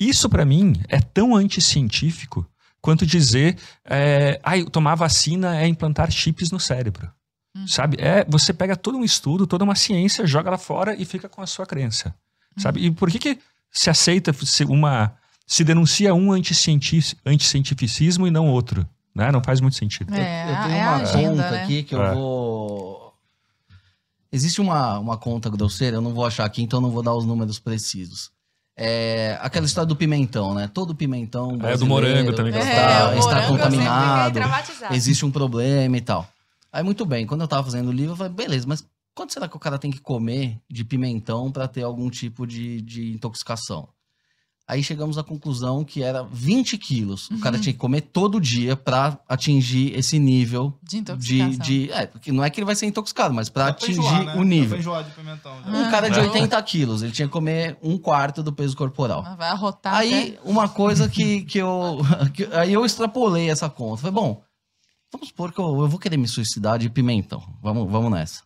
Isso 0.03 0.27
para 0.27 0.43
mim 0.45 0.73
é 0.87 0.99
tão 0.99 1.35
anticientífico 1.35 2.45
quanto 2.81 3.05
dizer, 3.05 3.57
é, 3.85 4.39
ai, 4.43 4.63
tomar 4.63 4.95
vacina 4.95 5.59
é 5.61 5.67
implantar 5.67 6.09
chips 6.11 6.49
no 6.51 6.59
cérebro. 6.59 7.11
Hum. 7.55 7.67
Sabe? 7.67 7.97
É, 7.99 8.25
você 8.27 8.51
pega 8.53 8.75
todo 8.75 8.97
um 8.97 9.03
estudo, 9.03 9.45
toda 9.45 9.63
uma 9.63 9.75
ciência, 9.75 10.25
joga 10.25 10.49
lá 10.49 10.57
fora 10.57 10.95
e 10.99 11.05
fica 11.05 11.29
com 11.29 11.41
a 11.41 11.45
sua 11.45 11.65
crença. 11.65 12.15
Sabe? 12.57 12.83
E 12.85 12.89
por 12.91 13.11
que, 13.11 13.19
que 13.19 13.39
se 13.71 13.89
aceita 13.89 14.33
uma. 14.67 15.13
se 15.45 15.63
denuncia 15.63 16.13
um 16.15 16.31
anticienti- 16.31 17.15
anticientificismo 17.25 18.25
e 18.25 18.31
não 18.31 18.47
outro? 18.47 18.87
Né? 19.13 19.31
Não 19.31 19.43
faz 19.43 19.61
muito 19.61 19.75
sentido. 19.77 20.13
É, 20.15 20.43
eu 20.51 20.55
tenho 20.63 20.75
é 20.75 20.81
uma 20.81 20.95
agenda, 20.95 21.43
conta 21.43 21.51
né? 21.51 21.63
aqui 21.63 21.83
que 21.83 21.93
eu 21.93 22.03
É. 22.03 22.13
vou. 22.15 23.13
Existe 24.31 24.61
uma, 24.61 24.97
uma 24.97 25.17
conta 25.17 25.49
grosseira, 25.49 25.97
eu 25.97 26.01
não 26.01 26.13
vou 26.13 26.25
achar 26.25 26.45
aqui, 26.45 26.61
então 26.63 26.79
não 26.81 26.89
vou 26.89 27.03
dar 27.03 27.13
os 27.13 27.25
números 27.25 27.59
precisos. 27.59 28.31
É 28.77 29.37
aquela 29.41 29.65
história 29.65 29.87
do 29.87 29.95
pimentão, 29.95 30.53
né? 30.53 30.69
Todo 30.73 30.95
pimentão. 30.95 31.57
É, 31.61 31.77
do 31.77 31.85
morango 31.85 32.33
também 32.33 32.53
eu 32.53 32.59
Está, 32.59 33.13
o 33.13 33.19
está 33.19 33.47
contaminado. 33.47 34.39
Existe 34.91 35.25
um 35.25 35.31
problema 35.31 35.97
e 35.97 36.01
tal. 36.01 36.27
Aí, 36.71 36.83
muito 36.83 37.05
bem, 37.05 37.27
quando 37.27 37.41
eu 37.41 37.47
tava 37.47 37.63
fazendo 37.63 37.89
o 37.89 37.91
livro, 37.91 38.13
eu 38.13 38.17
falei, 38.17 38.31
beleza, 38.31 38.65
mas 38.67 38.83
quanto 39.13 39.33
será 39.33 39.47
que 39.47 39.57
o 39.57 39.59
cara 39.59 39.77
tem 39.77 39.91
que 39.91 39.99
comer 39.99 40.57
de 40.69 40.85
pimentão 40.85 41.51
para 41.51 41.67
ter 41.67 41.83
algum 41.83 42.09
tipo 42.09 42.47
de, 42.47 42.81
de 42.81 43.11
intoxicação? 43.11 43.89
Aí 44.71 44.81
chegamos 44.81 45.17
à 45.17 45.23
conclusão 45.23 45.83
que 45.83 46.01
era 46.01 46.23
20 46.23 46.77
quilos. 46.77 47.29
O 47.29 47.39
cara 47.39 47.57
Uhum. 47.57 47.61
tinha 47.61 47.73
que 47.73 47.79
comer 47.79 47.99
todo 47.99 48.39
dia 48.39 48.73
para 48.73 49.19
atingir 49.27 49.93
esse 49.99 50.17
nível 50.17 50.73
De 50.81 50.91
de, 50.91 50.97
intoxicação. 51.01 51.57
de. 51.65 51.91
É, 51.91 52.05
porque 52.07 52.31
não 52.31 52.41
é 52.41 52.49
que 52.49 52.57
ele 52.57 52.65
vai 52.65 52.73
ser 52.75 52.85
intoxicado, 52.85 53.33
mas 53.33 53.49
para 53.49 53.67
atingir 53.67 53.99
enjoar, 53.99 54.25
né? 54.27 54.35
o 54.37 54.43
nível. 54.43 54.69
Dá 54.69 54.69
pra 54.69 54.79
enjoar 54.79 55.03
de 55.03 55.11
pimentão. 55.11 55.53
já. 55.61 55.69
Um 55.71 55.91
cara 55.91 56.09
de 56.09 56.19
É. 56.19 56.21
80 56.21 56.63
quilos, 56.63 57.03
ele 57.03 57.11
tinha 57.11 57.27
que 57.27 57.33
comer 57.33 57.77
um 57.83 57.97
quarto 57.97 58.41
do 58.41 58.53
peso 58.53 58.77
corporal. 58.77 59.23
Vai 59.35 59.49
arrotar 59.49 59.93
Aí, 59.95 60.39
uma 60.45 60.69
coisa 60.69 61.09
que, 61.09 61.41
que 61.41 61.57
eu. 61.57 61.97
que- 62.33 62.45
aí 62.53 62.71
eu 62.71 62.85
extrapolei 62.85 63.49
essa 63.49 63.69
conta. 63.69 64.03
Falei, 64.03 64.13
bom, 64.13 64.41
vamos 65.11 65.27
supor 65.27 65.51
que 65.51 65.59
eu, 65.59 65.65
eu 65.81 65.87
vou 65.89 65.99
querer 65.99 66.15
me 66.15 66.29
suicidar 66.29 66.79
de 66.79 66.89
pimentão. 66.89 67.43
Vamos, 67.61 67.91
vamos 67.91 68.09
nessa. 68.09 68.43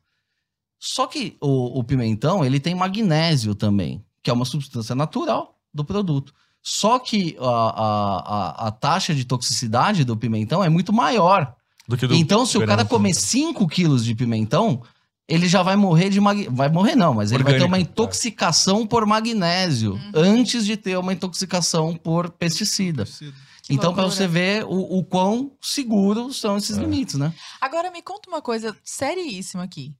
Só 0.79 1.05
que 1.05 1.37
o, 1.39 1.79
o 1.79 1.83
pimentão, 1.83 2.43
ele 2.43 2.59
tem 2.59 2.73
magnésio 2.73 3.53
também, 3.53 4.03
que 4.23 4.31
é 4.31 4.33
uma 4.33 4.43
substância 4.45 4.95
natural 4.95 5.54
do 5.75 5.83
produto. 5.85 6.33
Só 6.63 6.97
que 6.97 7.37
a, 7.39 7.43
a, 7.45 8.19
a, 8.65 8.67
a 8.67 8.71
taxa 8.71 9.13
de 9.13 9.23
toxicidade 9.25 10.03
do 10.03 10.17
pimentão 10.17 10.63
é 10.63 10.69
muito 10.69 10.91
maior. 10.91 11.53
Do 11.87 11.95
que 11.95 12.07
do 12.07 12.15
Então, 12.15 12.45
se 12.45 12.57
o 12.57 12.61
cara 12.61 12.77
veneno. 12.77 12.89
comer 12.89 13.13
5 13.13 13.67
quilos 13.67 14.03
de 14.03 14.15
pimentão, 14.15 14.81
ele 15.27 15.47
já 15.47 15.61
vai 15.61 15.75
morrer 15.75 16.09
de 16.09 16.19
mag... 16.19 16.47
Vai 16.49 16.69
morrer 16.69 16.95
não, 16.95 17.13
mas 17.13 17.31
ele 17.31 17.43
vai 17.43 17.53
ter 17.53 17.61
Orgânico, 17.63 17.67
uma 17.71 17.77
é. 17.77 17.81
intoxicação 17.81 18.87
por 18.87 19.05
magnésio 19.05 19.93
Uhum. 19.93 20.11
antes 20.15 20.65
de 20.65 20.75
ter 20.77 20.97
uma 20.97 21.13
intoxicação 21.13 21.95
por 21.95 22.31
pesticida. 22.31 23.05
Que 23.05 23.73
então, 23.73 23.93
para 23.93 24.03
você 24.05 24.27
ver 24.27 24.63
o, 24.65 24.97
o 24.99 25.03
quão 25.03 25.51
seguros 25.61 26.39
são 26.39 26.57
esses 26.57 26.77
É. 26.77 26.81
limites, 26.81 27.15
né? 27.15 27.31
Agora 27.61 27.91
me 27.91 28.01
conta 28.01 28.27
uma 28.29 28.41
coisa 28.41 28.75
seríssima 28.83 29.63
aqui. 29.63 29.93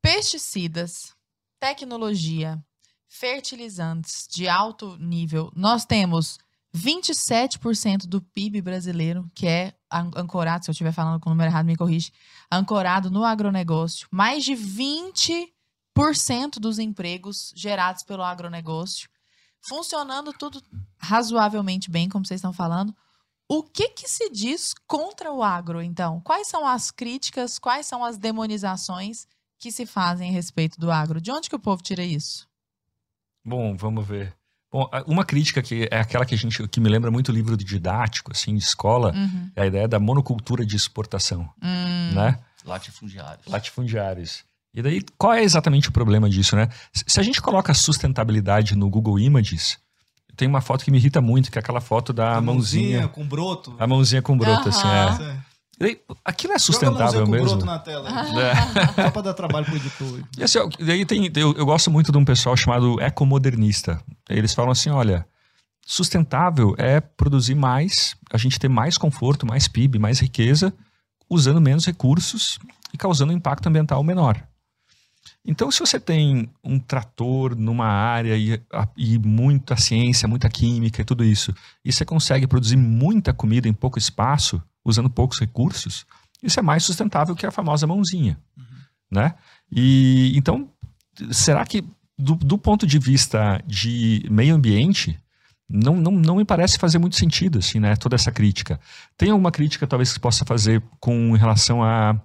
Pesticidas, 0.00 1.12
tecnologia, 1.60 2.58
fertilizantes 3.08 4.26
de 4.28 4.48
alto 4.48 4.96
nível, 4.98 5.50
nós 5.56 5.84
temos 5.84 6.38
27% 6.76 8.06
do 8.06 8.20
PIB 8.20 8.60
brasileiro, 8.60 9.30
que 9.34 9.46
é 9.46 9.74
an- 9.90 10.10
ancorado, 10.16 10.64
se 10.64 10.70
eu 10.70 10.72
estiver 10.72 10.92
falando 10.92 11.18
com 11.20 11.30
o 11.30 11.32
número 11.32 11.50
errado, 11.50 11.66
me 11.66 11.76
corrige, 11.76 12.12
ancorado 12.52 13.10
no 13.10 13.24
agronegócio. 13.24 14.06
Mais 14.10 14.44
de 14.44 14.54
20% 14.54 15.48
dos 16.60 16.78
empregos 16.78 17.52
gerados 17.56 18.02
pelo 18.02 18.22
agronegócio. 18.22 19.08
Funcionando 19.68 20.32
tudo 20.32 20.62
razoavelmente 20.98 21.90
bem, 21.90 22.08
como 22.08 22.24
vocês 22.24 22.38
estão 22.38 22.52
falando. 22.52 22.94
O 23.48 23.62
que, 23.62 23.88
que 23.90 24.08
se 24.08 24.30
diz 24.30 24.72
contra 24.86 25.32
o 25.32 25.42
agro, 25.42 25.82
então? 25.82 26.20
Quais 26.20 26.46
são 26.48 26.66
as 26.66 26.90
críticas, 26.90 27.58
quais 27.58 27.86
são 27.86 28.04
as 28.04 28.18
demonizações 28.18 29.26
que 29.58 29.72
se 29.72 29.86
fazem 29.86 30.28
a 30.30 30.32
respeito 30.32 30.78
do 30.78 30.90
agro? 30.92 31.20
De 31.20 31.30
onde 31.32 31.48
que 31.48 31.56
o 31.56 31.58
povo 31.58 31.82
tira 31.82 32.04
isso? 32.04 32.46
Bom, 33.48 33.76
vamos 33.76 34.06
ver. 34.06 34.32
Bom, 34.70 34.88
uma 35.06 35.24
crítica 35.24 35.62
que 35.62 35.88
é 35.90 35.98
aquela 35.98 36.26
que 36.26 36.34
a 36.34 36.38
gente 36.38 36.66
que 36.68 36.78
me 36.80 36.88
lembra 36.90 37.10
muito 37.10 37.30
o 37.30 37.32
livro 37.34 37.56
didático, 37.56 38.30
assim, 38.32 38.54
de 38.54 38.62
escola, 38.62 39.12
Uhum. 39.14 39.50
é 39.56 39.62
a 39.62 39.66
ideia 39.66 39.88
da 39.88 39.98
monocultura 39.98 40.64
de 40.66 40.76
exportação, 40.76 41.48
Hum, 41.62 42.12
né? 42.14 42.38
Latifundiários. 42.66 43.46
Latifundiários. 43.46 44.44
E 44.74 44.82
daí, 44.82 45.00
qual 45.16 45.32
é 45.32 45.42
exatamente 45.42 45.88
o 45.88 45.92
problema 45.92 46.28
disso, 46.28 46.54
né? 46.54 46.68
Se 46.92 47.18
a 47.18 47.22
gente 47.22 47.40
coloca 47.40 47.72
sustentabilidade 47.72 48.76
no 48.76 48.90
Google 48.90 49.18
Images, 49.18 49.78
tem 50.36 50.46
uma 50.46 50.60
foto 50.60 50.84
que 50.84 50.90
me 50.90 50.98
irrita 50.98 51.20
muito, 51.22 51.50
que 51.50 51.58
é 51.58 51.60
aquela 51.60 51.80
foto 51.80 52.12
da 52.12 52.36
A 52.36 52.40
mãozinha, 52.40 53.08
com 53.08 53.26
broto. 53.26 53.74
a 53.78 53.86
mãozinha 53.86 54.20
com 54.22 54.36
broto, 54.36 54.68
assim, 54.68 54.86
é. 54.86 55.36
É. 55.80 55.96
Aquilo 56.24 56.52
é 56.52 56.56
Joga 56.56 56.56
a 56.56 56.58
sustentável 56.58 57.24
com 57.24 57.30
mesmo? 57.30 57.48
broto 57.48 57.64
na 57.64 57.78
tela. 57.78 58.08
É. 58.10 58.54
Só 59.04 59.10
pra 59.10 59.22
dar 59.22 59.34
trabalho 59.34 59.64
pro 59.66 59.76
editor. 59.76 60.22
E 60.36 60.42
assim, 60.42 60.58
ó, 60.58 60.68
daí 60.80 61.04
tem, 61.06 61.30
eu, 61.36 61.54
eu 61.54 61.64
gosto 61.66 61.90
muito 61.90 62.10
de 62.10 62.18
um 62.18 62.24
pessoal 62.24 62.56
chamado 62.56 63.00
ecomodernista. 63.00 64.00
Eles 64.28 64.52
falam 64.54 64.72
assim, 64.72 64.90
olha, 64.90 65.24
sustentável 65.86 66.74
é 66.78 67.00
produzir 67.00 67.54
mais, 67.54 68.16
a 68.32 68.36
gente 68.38 68.58
ter 68.58 68.68
mais 68.68 68.98
conforto, 68.98 69.46
mais 69.46 69.68
PIB, 69.68 69.98
mais 69.98 70.18
riqueza, 70.20 70.72
usando 71.30 71.60
menos 71.60 71.86
recursos 71.86 72.58
e 72.92 72.98
causando 72.98 73.32
um 73.32 73.36
impacto 73.36 73.66
ambiental 73.68 74.02
menor. 74.02 74.42
Então, 75.44 75.70
se 75.70 75.80
você 75.80 75.98
tem 75.98 76.50
um 76.62 76.78
trator 76.78 77.56
numa 77.56 77.86
área 77.86 78.36
e, 78.36 78.60
a- 78.72 78.88
e 78.96 79.18
muita 79.18 79.76
ciência, 79.76 80.28
muita 80.28 80.48
química 80.48 81.00
e 81.00 81.04
tudo 81.04 81.24
isso, 81.24 81.54
e 81.84 81.92
você 81.92 82.04
consegue 82.04 82.46
produzir 82.46 82.76
muita 82.76 83.32
comida 83.32 83.66
em 83.68 83.72
pouco 83.72 83.98
espaço, 83.98 84.60
usando 84.84 85.10
poucos 85.10 85.38
recursos, 85.38 86.06
isso 86.42 86.58
é 86.58 86.62
mais 86.62 86.84
sustentável 86.84 87.34
que 87.34 87.46
a 87.46 87.50
famosa 87.50 87.86
mãozinha, 87.86 88.38
né? 89.10 89.34
E 89.70 90.32
então, 90.36 90.70
será 91.30 91.64
que 91.64 91.84
do, 92.18 92.34
do 92.34 92.58
ponto 92.58 92.86
de 92.86 92.98
vista 92.98 93.62
de 93.66 94.26
meio 94.30 94.54
ambiente, 94.54 95.18
não, 95.68 95.96
não, 95.96 96.12
não 96.12 96.36
me 96.36 96.44
parece 96.44 96.78
fazer 96.78 96.98
muito 96.98 97.16
sentido, 97.16 97.58
assim, 97.58 97.78
né? 97.78 97.94
Toda 97.94 98.16
essa 98.16 98.32
crítica. 98.32 98.80
Tem 99.16 99.30
alguma 99.30 99.52
crítica, 99.52 99.86
talvez, 99.86 100.12
que 100.12 100.18
possa 100.18 100.44
fazer 100.44 100.82
com 100.98 101.32
relação 101.34 101.82
a 101.82 102.20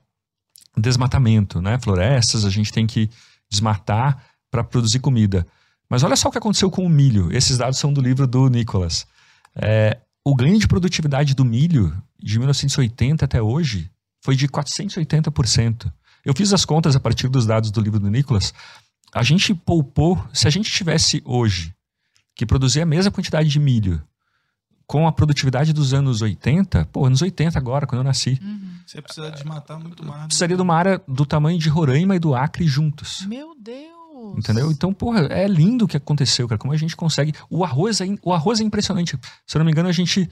desmatamento, 0.78 1.62
né? 1.62 1.78
Florestas, 1.80 2.46
a 2.46 2.50
gente 2.50 2.72
tem 2.72 2.88
que 2.88 3.10
desmatar 3.50 4.24
para 4.50 4.64
produzir 4.64 5.00
comida. 5.00 5.46
Mas 5.90 6.04
olha 6.04 6.16
só 6.16 6.30
o 6.30 6.32
que 6.32 6.38
aconteceu 6.38 6.72
com 6.72 6.86
o 6.86 6.90
milho. 6.90 7.36
Esses 7.36 7.58
dados 7.58 7.78
são 7.78 7.94
do 7.94 8.02
livro 8.02 8.26
do 8.26 8.50
Nicholas. 8.50 9.06
É, 9.56 10.00
o 10.26 10.36
ganho 10.36 10.58
de 10.58 10.68
produtividade 10.68 11.36
do 11.36 11.46
milho 11.46 11.96
de 12.24 12.38
1980 12.40 13.26
até 13.26 13.42
hoje 13.42 13.92
foi 14.24 14.36
de 14.36 14.48
480%. 14.48 15.92
Eu 16.26 16.34
fiz 16.36 16.54
as 16.54 16.64
contas 16.66 16.96
a 16.96 17.00
partir 17.00 17.28
dos 17.28 17.46
dados 17.46 17.70
do 17.72 17.82
livro 17.82 18.00
do 18.00 18.10
Nicholas. 18.10 18.54
A 19.14 19.22
gente 19.24 19.54
poupou, 19.54 20.24
se 20.34 20.48
a 20.48 20.50
gente 20.50 20.72
tivesse 20.72 21.22
hoje 21.26 21.76
que 22.36 22.46
produzir 22.46 22.82
a 22.82 22.86
mesma 22.86 23.12
quantidade 23.12 23.50
de 23.50 23.60
milho 23.60 24.02
com 24.88 25.08
a 25.08 25.12
produtividade 25.12 25.72
dos 25.74 25.94
anos 25.94 26.22
80, 26.22 26.86
pô, 26.92 27.06
anos 27.06 27.22
80 27.22 27.58
agora, 27.58 27.86
quando 27.86 28.00
eu 28.00 28.04
nasci, 28.06 28.40
Uhum. 28.42 28.74
Você 28.86 29.02
precisa 29.02 29.32
desmatar 29.32 29.80
muito 29.80 30.06
mais. 30.06 30.26
precisaria 30.26 30.56
de 30.58 30.62
uma 30.62 30.76
área 30.76 31.02
do 31.08 31.26
tamanho 31.26 31.58
de 31.58 31.70
Roraima 31.70 32.16
e 32.16 32.20
do 32.20 32.36
Acre 32.36 32.66
juntos. 32.68 33.26
Meu 33.28 33.56
Deus! 33.60 34.38
Entendeu? 34.38 34.72
Então, 34.72 34.94
porra, 34.94 35.22
é 35.28 35.48
lindo 35.48 35.86
o 35.86 35.88
que 35.88 35.96
aconteceu, 35.98 36.48
cara. 36.48 36.60
Como 36.60 36.74
a 36.74 36.78
gente 36.78 36.96
consegue. 36.96 37.34
O 37.50 37.64
arroz 37.64 38.02
é, 38.02 38.06
in- 38.06 38.18
o 38.22 38.34
arroz 38.34 38.60
é 38.60 38.64
impressionante. 38.64 39.18
Se 39.48 39.56
eu 39.56 39.60
não 39.60 39.66
me 39.66 39.72
engano, 39.72 39.88
a 39.90 39.92
gente 39.94 40.30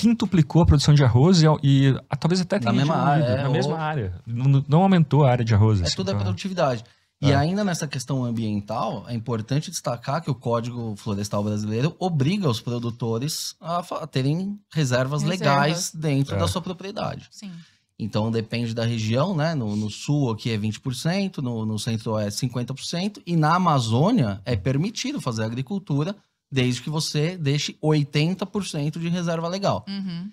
quintuplicou 0.00 0.62
a 0.62 0.66
produção 0.66 0.94
de 0.94 1.02
arroz 1.04 1.42
e, 1.42 1.46
e 1.62 1.88
a- 2.08 2.16
talvez 2.16 2.40
até 2.40 2.58
tenha 2.58 2.72
mesma 2.72 2.94
área, 2.96 3.24
é, 3.24 3.36
na 3.42 3.48
ou- 3.48 3.52
mesma 3.54 3.78
área. 3.78 4.14
Não, 4.26 4.64
não 4.68 4.82
aumentou 4.82 5.24
a 5.24 5.30
área 5.30 5.44
de 5.44 5.54
arroz. 5.54 5.80
É 5.80 5.84
assim, 5.84 5.96
tudo 5.96 6.10
é 6.10 6.14
então- 6.14 6.24
produtividade. 6.24 6.84
E 7.20 7.32
É. 7.32 7.34
ainda 7.34 7.64
nessa 7.64 7.88
questão 7.88 8.24
ambiental, 8.24 9.04
é 9.08 9.14
importante 9.14 9.70
destacar 9.72 10.22
que 10.22 10.30
o 10.30 10.34
Código 10.36 10.94
Florestal 10.96 11.42
Brasileiro 11.42 11.96
obriga 11.98 12.48
os 12.48 12.60
produtores 12.60 13.56
a, 13.60 13.78
a 13.78 14.06
terem 14.06 14.56
reservas, 14.72 15.22
Reservas. 15.24 15.40
legais 15.40 15.92
dentro 15.92 16.36
É. 16.36 16.38
da 16.38 16.46
sua 16.46 16.62
propriedade. 16.62 17.26
Sim. 17.32 17.50
Então 17.98 18.30
depende 18.30 18.72
da 18.72 18.84
região, 18.84 19.34
né? 19.34 19.52
No, 19.56 19.74
no 19.74 19.90
sul 19.90 20.30
aqui 20.30 20.52
é 20.52 20.56
20%, 20.56 21.38
no, 21.38 21.66
no 21.66 21.76
centro-oeste 21.76 22.38
50%, 22.46 23.20
e 23.26 23.34
na 23.34 23.56
Amazônia 23.56 24.40
é 24.44 24.54
permitido 24.54 25.20
fazer 25.20 25.42
agricultura 25.42 26.14
desde 26.50 26.82
que 26.82 26.90
você 26.90 27.36
deixe 27.36 27.74
80% 27.82 28.98
de 28.98 29.08
reserva 29.08 29.48
legal. 29.48 29.84
Uhum. 29.88 30.30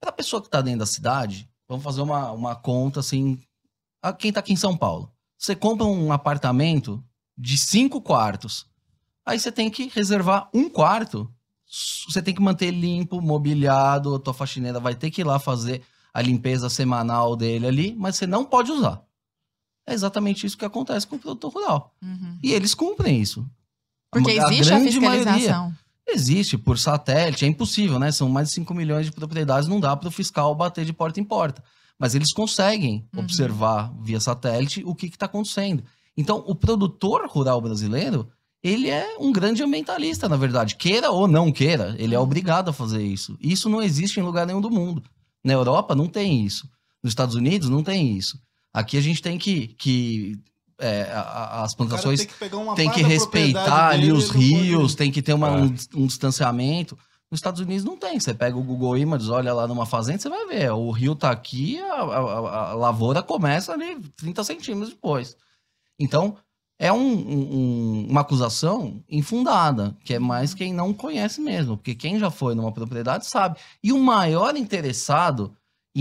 Para 0.00 0.10
a 0.10 0.12
pessoa 0.12 0.40
que 0.40 0.48
está 0.48 0.60
dentro 0.60 0.80
da 0.80 0.86
cidade, 0.86 1.48
vamos 1.68 1.84
fazer 1.84 2.02
uma, 2.02 2.30
uma 2.32 2.54
conta 2.54 3.00
assim. 3.00 3.38
a 4.02 4.12
quem 4.12 4.28
está 4.28 4.40
aqui 4.40 4.52
em 4.52 4.56
São 4.56 4.76
Paulo. 4.76 5.10
Você 5.38 5.54
compra 5.54 5.86
um 5.86 6.12
apartamento 6.12 7.02
de 7.36 7.58
cinco 7.58 8.00
quartos. 8.00 8.66
Aí 9.24 9.38
você 9.38 9.50
tem 9.50 9.70
que 9.70 9.88
reservar 9.88 10.48
um 10.54 10.68
quarto. 10.68 11.30
Você 12.08 12.22
tem 12.22 12.34
que 12.34 12.40
manter 12.40 12.70
limpo, 12.70 13.20
mobiliado. 13.20 14.14
A 14.14 14.20
tua 14.20 14.32
faxineira 14.32 14.78
vai 14.78 14.94
ter 14.94 15.10
que 15.10 15.22
ir 15.22 15.24
lá 15.24 15.38
fazer 15.38 15.82
a 16.14 16.22
limpeza 16.22 16.70
semanal 16.70 17.36
dele 17.36 17.66
ali, 17.66 17.94
mas 17.94 18.16
você 18.16 18.26
não 18.26 18.44
pode 18.44 18.72
usar. 18.72 19.04
É 19.86 19.92
exatamente 19.92 20.46
isso 20.46 20.56
que 20.56 20.64
acontece 20.64 21.06
com 21.06 21.16
o 21.16 21.18
produtor 21.18 21.52
rural. 21.52 21.94
Uhum. 22.02 22.38
E 22.42 22.52
eles 22.52 22.74
cumprem 22.74 23.20
isso. 23.20 23.46
Porque 24.22 24.38
existe 24.38 24.72
a, 24.72 24.78
grande 24.78 25.00
maioria. 25.00 25.24
fiscalização. 25.24 25.74
Existe, 26.08 26.56
por 26.56 26.78
satélite, 26.78 27.44
é 27.44 27.48
impossível, 27.48 27.98
né? 27.98 28.12
São 28.12 28.28
mais 28.28 28.48
de 28.48 28.54
5 28.54 28.72
milhões 28.74 29.06
de 29.06 29.12
propriedades, 29.12 29.68
não 29.68 29.80
dá 29.80 29.96
para 29.96 30.08
o 30.08 30.12
fiscal 30.12 30.54
bater 30.54 30.84
de 30.84 30.92
porta 30.92 31.18
em 31.18 31.24
porta. 31.24 31.62
Mas 31.98 32.14
eles 32.14 32.32
conseguem 32.32 33.04
Uhum. 33.14 33.20
observar 33.22 33.92
via 34.02 34.20
satélite 34.20 34.82
o 34.86 34.94
que 34.94 35.06
está 35.06 35.26
acontecendo. 35.26 35.82
Então, 36.16 36.44
o 36.46 36.54
produtor 36.54 37.26
rural 37.28 37.60
brasileiro, 37.60 38.28
ele 38.62 38.88
é 38.88 39.16
um 39.18 39.32
grande 39.32 39.62
ambientalista, 39.62 40.28
na 40.28 40.36
verdade. 40.36 40.76
Queira 40.76 41.10
ou 41.10 41.26
não 41.26 41.50
queira, 41.50 41.94
ele 41.98 42.14
é 42.14 42.18
Uhum. 42.18 42.24
obrigado 42.24 42.68
a 42.68 42.72
fazer 42.72 43.02
isso. 43.04 43.36
Isso 43.40 43.68
não 43.68 43.82
existe 43.82 44.20
em 44.20 44.22
lugar 44.22 44.46
nenhum 44.46 44.60
do 44.60 44.70
mundo. 44.70 45.02
Na 45.44 45.52
Europa 45.54 45.94
não 45.94 46.06
tem 46.06 46.44
isso. 46.44 46.68
Nos 47.02 47.10
Estados 47.12 47.34
Unidos 47.34 47.68
não 47.68 47.82
tem 47.82 48.16
isso. 48.16 48.38
Aqui 48.72 48.96
a 48.96 49.00
gente 49.00 49.20
tem 49.22 49.38
que. 49.38 49.68
que 49.78 50.38
é, 50.78 51.10
a- 51.12 51.62
as 51.62 51.74
plantações 51.74 52.20
tem 52.20 52.28
que, 52.28 52.34
pegar 52.34 52.56
uma 52.58 52.74
tem 52.74 52.90
que 52.90 53.02
respeitar 53.02 53.88
ali 53.88 54.12
os 54.12 54.30
rios, 54.30 54.94
tem 54.94 55.10
que 55.10 55.22
ter 55.22 55.32
uma- 55.32 55.48
É. 55.48 55.52
um, 55.62 55.74
um 55.96 56.06
distanciamento. 56.06 56.96
Nos 57.30 57.38
Estados 57.38 57.60
Unidos 57.60 57.84
não 57.84 57.96
tem. 57.96 58.20
Você 58.20 58.32
pega 58.32 58.56
o 58.56 58.62
Google 58.62 58.96
Images, 58.96 59.28
olha 59.28 59.52
lá 59.52 59.66
numa 59.66 59.84
fazenda, 59.86 60.18
você 60.18 60.28
vai 60.28 60.46
ver. 60.46 60.70
O 60.70 60.90
rio 60.92 61.16
tá 61.16 61.30
aqui, 61.30 61.80
a, 61.80 61.94
a- 62.02 62.70
a- 62.70 62.74
lavoura 62.74 63.22
começa 63.22 63.72
ali 63.72 63.98
30 64.16 64.44
centímetros 64.44 64.90
depois. 64.90 65.36
Então, 65.98 66.36
é 66.78 66.92
um- 66.92 66.98
um- 66.98 67.56
um- 67.56 68.06
uma 68.10 68.20
acusação 68.20 69.02
infundada, 69.10 69.96
que 70.04 70.14
é 70.14 70.18
mais 70.20 70.54
quem 70.54 70.72
não 70.72 70.92
conhece 70.92 71.40
mesmo. 71.40 71.76
Porque 71.76 71.94
quem 71.94 72.18
já 72.18 72.30
foi 72.30 72.54
numa 72.54 72.70
propriedade 72.70 73.26
sabe. 73.26 73.58
E 73.82 73.92
o 73.92 73.98
maior 73.98 74.56
interessado 74.56 75.52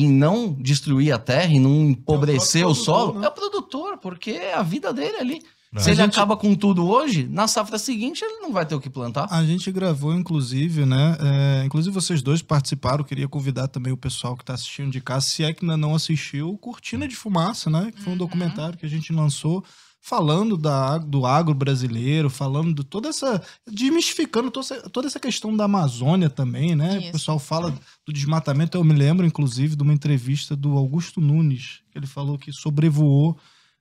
em 0.04 0.10
não 0.12 0.54
destruir 0.54 1.12
a 1.14 1.18
terra, 1.18 1.52
em 1.54 1.60
não 1.60 1.90
empobrecer 1.90 2.62
próprio 2.64 2.82
o 2.82 2.86
solo, 2.86 3.14
produtor, 3.14 3.22
né? 3.22 3.26
é 3.26 3.30
o 3.30 3.34
produtor, 3.34 3.98
porque 3.98 4.32
é 4.32 4.54
a 4.54 4.62
vida 4.62 4.92
dele 4.94 5.18
ali. 5.18 5.42
É. 5.74 5.80
Se 5.80 5.90
ele 5.92 6.02
A 6.02 6.06
gente- 6.06 6.14
acaba 6.16 6.38
com 6.38 6.56
tudo 6.56 6.88
hoje, 6.88 7.28
na 7.30 7.48
safra 7.50 7.78
seguinte 7.78 8.24
ele 8.24 8.40
não 8.40 8.54
vai 8.54 8.66
ter 8.66 8.76
o 8.76 8.80
que 8.80 8.90
plantar. 8.90 9.28
A 9.30 9.44
gente 9.44 9.70
gravou, 9.74 10.14
inclusive, 10.14 10.86
né? 10.86 11.18
é, 11.20 11.64
inclusive, 11.66 11.94
vocês 11.94 12.22
dois 12.22 12.42
participaram. 12.42 13.04
Queria 13.04 13.28
convidar 13.28 13.68
também 13.68 13.92
o 13.92 13.98
pessoal 13.98 14.38
que 14.38 14.44
está 14.44 14.54
assistindo 14.54 14.90
de 14.90 15.02
casa, 15.02 15.26
se 15.28 15.44
é 15.44 15.52
que 15.52 15.66
ainda 15.66 15.76
não 15.76 15.94
assistiu, 15.94 16.58
Cortina 16.60 17.06
de 17.08 17.16
Fumaça, 17.16 17.70
né? 17.70 17.92
Que 17.94 18.02
foi 18.02 18.12
um 18.12 18.12
Uhum. 18.14 18.18
documentário 18.20 18.78
que 18.78 18.86
a 18.86 18.90
gente 18.90 19.12
lançou 19.12 19.66
falando 20.06 20.56
da, 20.56 21.00
do 21.00 21.26
agro 21.26 21.56
brasileiro, 21.56 22.30
falando 22.30 22.76
de 22.76 22.84
toda 22.84 23.10
essa. 23.10 23.42
desmistificando 23.68 24.52
toda 24.52 25.08
essa, 25.08 25.20
questão 25.20 25.58
da 25.58 25.64
Amazônia 25.64 26.30
também, 26.30 26.76
né? 26.76 27.00
Isso. 27.00 27.10
O 27.10 27.12
pessoal 27.14 27.40
fala 27.40 27.74
do 28.06 28.14
desmatamento. 28.14 28.78
Eu 28.78 28.84
me 28.84 28.94
lembro, 28.94 29.26
inclusive, 29.26 29.76
de 29.76 29.82
uma 29.82 29.94
entrevista 29.94 30.56
do 30.56 30.78
Augusto 30.78 31.20
Nunes, 31.20 31.82
que 31.90 31.98
ele 31.98 32.06
falou 32.06 32.38
que 32.38 32.54
sobrevoou, 32.54 33.36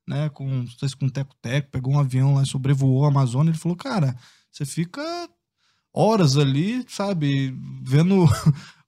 né? 0.09 0.31
Com, 0.31 0.49
não 0.49 0.67
sei 0.67 0.89
se 0.89 0.97
com 0.97 1.11
teco-teco, 1.11 1.69
pegou 1.71 1.93
um 1.93 1.99
avião 1.99 2.37
lá 2.37 2.43
e 2.43 2.47
sobrevoou 2.47 3.05
a 3.05 3.09
Amazônia. 3.09 3.51
Ele 3.51 3.59
falou, 3.59 3.77
cara, 3.77 4.17
você 4.51 4.65
fica 4.65 5.03
horas 5.93 6.39
ali, 6.39 6.87
sabe, 6.89 7.55
vendo 7.83 8.25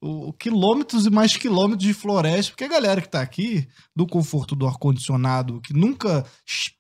o, 0.01 0.29
o 0.29 0.33
quilômetros 0.33 1.07
e 1.07 1.11
mais 1.11 1.37
quilômetros 1.37 1.87
de 1.87 1.95
floresta, 1.95 2.53
porque 2.53 2.65
a 2.65 2.69
galera 2.69 3.01
que 3.01 3.09
tá 3.09 3.21
aqui, 3.21 3.67
do 3.95 4.07
conforto 4.07 4.55
do 4.55 4.67
ar-condicionado, 4.67 5.61
que 5.61 5.73
nunca 5.73 6.25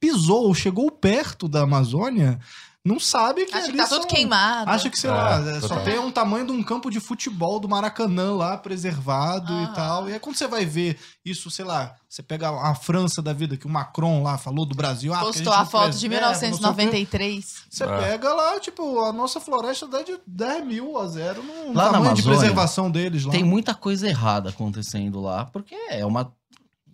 pisou 0.00 0.46
ou 0.46 0.54
chegou 0.54 0.90
perto 0.90 1.48
da 1.48 1.62
Amazônia, 1.62 2.38
não 2.86 3.00
sabe 3.00 3.44
que 3.46 3.54
Acha 3.54 3.70
que 3.72 3.76
tá 3.76 3.86
tudo 3.88 4.02
são- 4.02 4.08
queimado. 4.08 4.70
Acha 4.70 4.88
que, 4.88 4.98
sei 4.98 5.10
É, 5.10 5.12
lá, 5.12 5.40
é, 5.40 5.60
só 5.60 5.68
total. 5.68 5.84
tem 5.84 5.98
um 5.98 6.10
tamanho 6.10 6.46
de 6.46 6.52
um 6.52 6.62
campo 6.62 6.90
de 6.90 7.00
futebol 7.00 7.58
do 7.58 7.68
Maracanã 7.68 8.32
lá, 8.34 8.56
preservado 8.56 9.52
Aham. 9.52 9.62
e 9.64 9.74
tal. 9.74 10.08
E 10.08 10.12
aí 10.12 10.20
quando 10.20 10.36
você 10.36 10.46
vai 10.46 10.64
ver 10.64 10.98
isso, 11.24 11.50
sei 11.50 11.64
lá, 11.64 11.94
você 12.08 12.22
pega 12.22 12.48
a 12.48 12.74
França 12.74 13.20
da 13.20 13.32
vida, 13.32 13.56
que 13.56 13.66
o 13.66 13.68
Macron 13.68 14.22
lá 14.22 14.38
falou 14.38 14.64
do 14.64 14.74
Brasil. 14.74 15.12
Ah, 15.12 15.20
Postou 15.20 15.52
a 15.52 15.58
não 15.58 15.66
foto 15.66 15.96
de 15.98 16.08
preserva, 16.08 16.32
quê. 16.34 16.46
1993. 16.46 17.54
Você 17.70 17.84
É. 17.84 17.98
pega 17.98 18.32
lá, 18.32 18.60
tipo, 18.60 19.00
a 19.00 19.12
nossa 19.12 19.40
floresta 19.40 19.86
dá 19.86 20.02
de 20.02 20.18
10 20.26 20.64
mil 20.64 20.96
a 20.98 21.08
zero 21.08 21.42
no 21.42 21.74
Lá 21.74 21.86
na 21.86 21.90
tamanho 21.92 22.14
de 22.14 22.20
Amazônia, 22.22 22.38
preservação 22.38 22.90
deles 22.90 23.24
lá. 23.24 23.32
Tem 23.32 23.44
muita 23.44 23.74
coisa 23.74 24.06
errada 24.08 24.50
acontecendo 24.50 25.20
lá, 25.20 25.44
porque 25.46 25.74
é 25.90 26.06
uma, 26.06 26.32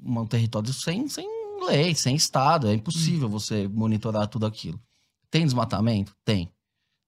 um 0.05 0.27
território 0.27 0.73
sem, 0.73 1.07
sem 1.09 1.27
lei, 1.67 1.95
sem 1.95 2.17
Estado. 2.17 2.69
É 2.69 2.75
impossível 2.75 3.29
você 3.29 3.69
monitorar 3.69 4.27
tudo 4.27 4.47
aquilo. 4.47 4.81
Tem 5.33 5.45
desmatamento? 5.45 6.15
Tem. 6.27 6.53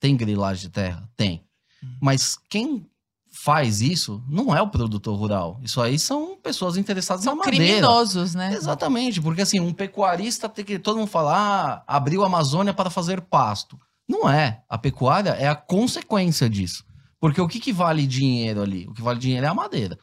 Tem 0.01 0.17
grilagem 0.17 0.63
de 0.63 0.71
terra? 0.71 1.07
Tem. 1.15 1.45
Hum. 1.83 1.99
Mas 2.01 2.39
quem 2.49 2.87
faz 3.31 3.83
isso 3.83 4.25
não 4.27 4.57
é 4.57 4.63
o 4.63 4.69
produtor 4.71 5.19
rural. 5.19 5.61
Isso 5.63 5.79
aí 5.79 5.99
são 5.99 6.37
pessoas 6.41 6.79
interessadas 6.79 7.23
São 7.23 7.37
na 7.37 7.45
madeira. 7.45 7.65
criminosos, 7.67 8.35
né? 8.35 8.55
Exatamente, 8.55 9.21
porque 9.21 9.43
assim, 9.43 9.61
um 9.61 9.75
pecuarista 9.75 10.49
tem 10.49 10.65
que. 10.65 10.79
Todo 10.79 10.99
mundo 10.99 11.09
fala, 11.09 11.37
ah, 11.37 11.85
abriu 11.87 12.23
a 12.23 12.27
Amazônia 12.27 12.73
para 12.73 12.89
fazer 12.89 13.21
pasto. 13.21 13.79
Não 14.09 14.29
é. 14.29 14.63
A 14.69 14.79
pecuária 14.79 15.31
é 15.31 15.47
a 15.47 15.55
consequência 15.55 16.49
disso. 16.49 16.83
Porque 17.21 17.41
o 17.41 17.49
que, 17.49 17.61
que 17.61 17.73
vale 17.73 18.07
dinheiro 18.07 18.63
ali? 18.63 18.87
O 18.89 18.95
que 18.95 19.03
vale 19.03 19.19
dinheiro 19.19 19.45
é 19.45 19.49
a 19.49 19.55
madeira. 19.55 19.99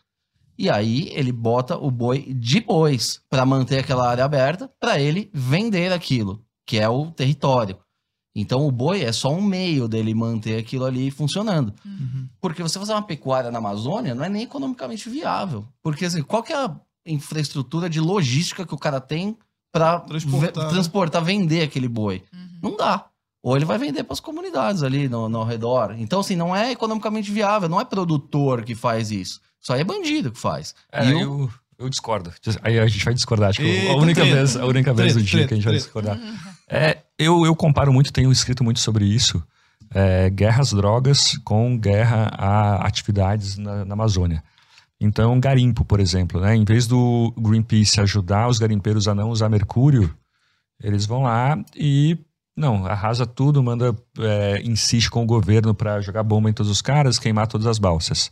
E 0.57 0.69
aí 0.69 1.09
ele 1.11 1.31
bota 1.31 1.75
o 1.75 1.89
boi 1.89 2.33
de 2.35 2.61
bois 2.61 3.19
para 3.27 3.45
manter 3.47 3.79
aquela 3.79 4.07
área 4.07 4.23
aberta, 4.23 4.69
para 4.79 4.99
ele 4.99 5.31
vender 5.33 5.91
aquilo, 5.91 6.43
que 6.67 6.77
é 6.77 6.87
o 6.87 7.09
território. 7.11 7.79
Então 8.35 8.65
o 8.65 8.71
boi 8.71 9.01
é 9.03 9.11
só 9.11 9.29
um 9.33 9.41
meio 9.41 9.87
dele 9.87 10.13
manter 10.15 10.57
aquilo 10.57 10.85
ali 10.85 11.11
funcionando. 11.11 11.73
Uhum. 11.85 12.27
Porque 12.39 12.63
você 12.63 12.79
fazer 12.79 12.93
uma 12.93 13.01
pecuária 13.01 13.51
na 13.51 13.57
Amazônia 13.57 14.15
não 14.15 14.23
é 14.23 14.29
nem 14.29 14.43
economicamente 14.43 15.09
viável. 15.09 15.67
Porque 15.83 16.05
assim, 16.05 16.21
qual 16.23 16.41
que 16.41 16.53
é 16.53 16.55
a 16.55 16.75
infraestrutura 17.05 17.89
de 17.89 17.99
logística 17.99 18.65
que 18.65 18.73
o 18.73 18.77
cara 18.77 19.01
tem 19.01 19.37
para 19.71 19.99
Transportar, 20.01 20.63
né? 20.65 20.69
transportar, 20.69 21.23
vender 21.23 21.61
aquele 21.63 21.87
boi? 21.87 22.23
Uhum. 22.33 22.59
Não 22.71 22.77
dá. 22.77 23.05
Ou 23.43 23.55
ele 23.55 23.65
vai 23.65 23.77
vender 23.77 24.03
para 24.03 24.13
as 24.13 24.19
comunidades 24.19 24.83
ali 24.83 25.09
no, 25.09 25.27
no 25.27 25.39
ao 25.39 25.45
redor. 25.45 25.95
Então, 25.97 26.19
assim, 26.19 26.35
não 26.35 26.55
é 26.55 26.71
economicamente 26.71 27.31
viável, 27.31 27.67
não 27.67 27.81
é 27.81 27.85
produtor 27.85 28.63
que 28.63 28.75
faz 28.75 29.11
isso. 29.11 29.41
Só 29.59 29.75
é 29.75 29.83
bandido 29.83 30.31
que 30.31 30.39
faz. 30.39 30.75
É, 30.91 31.05
E 31.09 31.13
o- 31.15 31.19
eu, 31.19 31.49
eu 31.79 31.89
discordo. 31.89 32.31
Aí 32.61 32.79
a 32.79 32.85
gente 32.87 33.03
vai 33.03 33.13
discordar. 33.15 33.49
Acho 33.49 33.59
que 33.59 33.65
Eita, 33.65 33.93
a 33.93 33.95
única 33.97 34.21
treta. 34.21 34.35
vez, 34.37 34.55
a 34.55 34.65
única 34.65 34.93
vez 34.93 35.13
do 35.15 35.19
Treta, 35.21 35.37
dia 35.37 35.47
que 35.47 35.53
a 35.53 35.57
gente 35.57 35.63
vai 35.65 35.73
treta, 35.73 35.83
discordar. 35.85 36.19
É, 36.69 36.99
eu, 37.21 37.45
eu 37.45 37.55
comparo 37.55 37.93
muito, 37.93 38.11
tenho 38.11 38.31
escrito 38.31 38.63
muito 38.63 38.79
sobre 38.79 39.05
isso. 39.05 39.43
é, 39.93 40.29
guerra 40.29 40.61
às 40.61 40.71
drogas 40.71 41.37
com 41.43 41.77
guerra 41.77 42.31
a 42.37 42.87
atividades 42.87 43.57
na, 43.57 43.85
na 43.85 43.93
Amazônia. 43.93 44.43
Então, 44.99 45.39
garimpo, 45.39 45.83
por 45.83 45.99
exemplo, 45.99 46.39
né? 46.39 46.55
Em 46.55 46.63
vez 46.63 46.85
do 46.87 47.33
Greenpeace 47.37 47.99
ajudar 47.99 48.47
os 48.47 48.59
garimpeiros 48.59 49.07
a 49.07 49.15
não 49.15 49.29
usar 49.29 49.49
mercúrio, 49.49 50.15
eles 50.81 51.05
vão 51.05 51.23
lá 51.23 51.57
e 51.75 52.17
não 52.55 52.85
arrasa 52.85 53.25
tudo, 53.25 53.63
manda 53.63 53.95
é, 54.19 54.61
insiste 54.63 55.09
com 55.09 55.23
o 55.23 55.25
governo 55.25 55.73
para 55.73 56.01
jogar 56.01 56.23
bomba 56.23 56.49
em 56.49 56.53
todos 56.53 56.71
os 56.71 56.81
caras, 56.81 57.17
queimar 57.17 57.47
todas 57.47 57.65
as 57.65 57.79
balsas. 57.79 58.31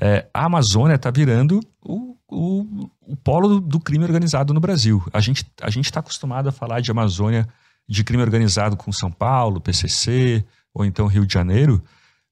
É, 0.00 0.26
a 0.32 0.44
Amazônia 0.44 0.94
está 0.94 1.10
virando 1.10 1.60
o, 1.82 2.16
o, 2.28 2.90
o 3.00 3.16
polo 3.16 3.60
do, 3.60 3.80
crime 3.80 4.04
organizado 4.04 4.54
no 4.54 4.60
Brasil. 4.60 5.02
A 5.12 5.20
gente 5.20 5.44
a 5.60 5.70
gente 5.70 5.86
está 5.86 6.00
acostumado 6.00 6.48
a 6.48 6.52
falar 6.52 6.80
de 6.80 6.90
Amazônia 6.90 7.48
de 7.88 8.02
crime 8.04 8.22
organizado 8.22 8.76
com 8.76 8.92
São 8.92 9.10
Paulo, 9.10 9.60
PCC 9.60 10.44
ou 10.74 10.84
então 10.84 11.06
Rio 11.06 11.26
de 11.26 11.32
Janeiro, 11.32 11.82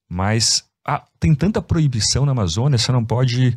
mas 0.08 0.64
ah, 0.86 1.02
tem 1.18 1.34
tanta 1.34 1.62
proibição 1.62 2.26
na 2.26 2.32
Amazônia, 2.32 2.78
você 2.78 2.92
não 2.92 3.04
pode 3.04 3.56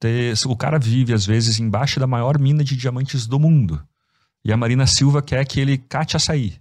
ter. 0.00 0.34
O 0.46 0.56
cara 0.56 0.78
vive, 0.78 1.12
às 1.12 1.24
vezes, 1.24 1.60
embaixo 1.60 2.00
da 2.00 2.06
maior 2.06 2.38
mina 2.38 2.64
de 2.64 2.76
diamantes 2.76 3.26
do 3.26 3.38
mundo. 3.38 3.80
E 4.44 4.52
a 4.52 4.56
Marina 4.56 4.86
Silva 4.86 5.22
quer 5.22 5.44
que 5.44 5.60
ele 5.60 5.78
cate 5.78 6.16
açaí. 6.16 6.58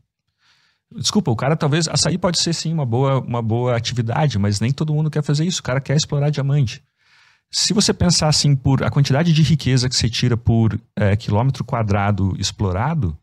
Desculpa, 0.95 1.31
o 1.31 1.35
cara 1.35 1.55
talvez. 1.55 1.87
Açaí 1.87 2.17
pode 2.17 2.39
ser 2.39 2.53
sim 2.53 2.71
uma 2.71 2.85
boa, 2.85 3.19
uma 3.19 3.41
boa 3.41 3.75
atividade, 3.75 4.37
mas 4.37 4.59
nem 4.59 4.71
todo 4.71 4.93
mundo 4.93 5.09
quer 5.09 5.23
fazer 5.23 5.45
isso. 5.45 5.59
O 5.59 5.63
cara 5.63 5.81
quer 5.81 5.95
explorar 5.95 6.29
diamante. 6.29 6.83
Se 7.51 7.73
você 7.73 7.93
pensar 7.93 8.27
assim 8.27 8.55
por 8.55 8.83
a 8.83 8.89
quantidade 8.89 9.31
de 9.33 9.41
riqueza 9.41 9.89
que 9.89 9.95
você 9.95 10.09
tira 10.09 10.35
por 10.35 10.79
eh, 10.95 11.15
quilômetro 11.15 11.63
quadrado 11.63 12.35
explorado, 12.39 13.17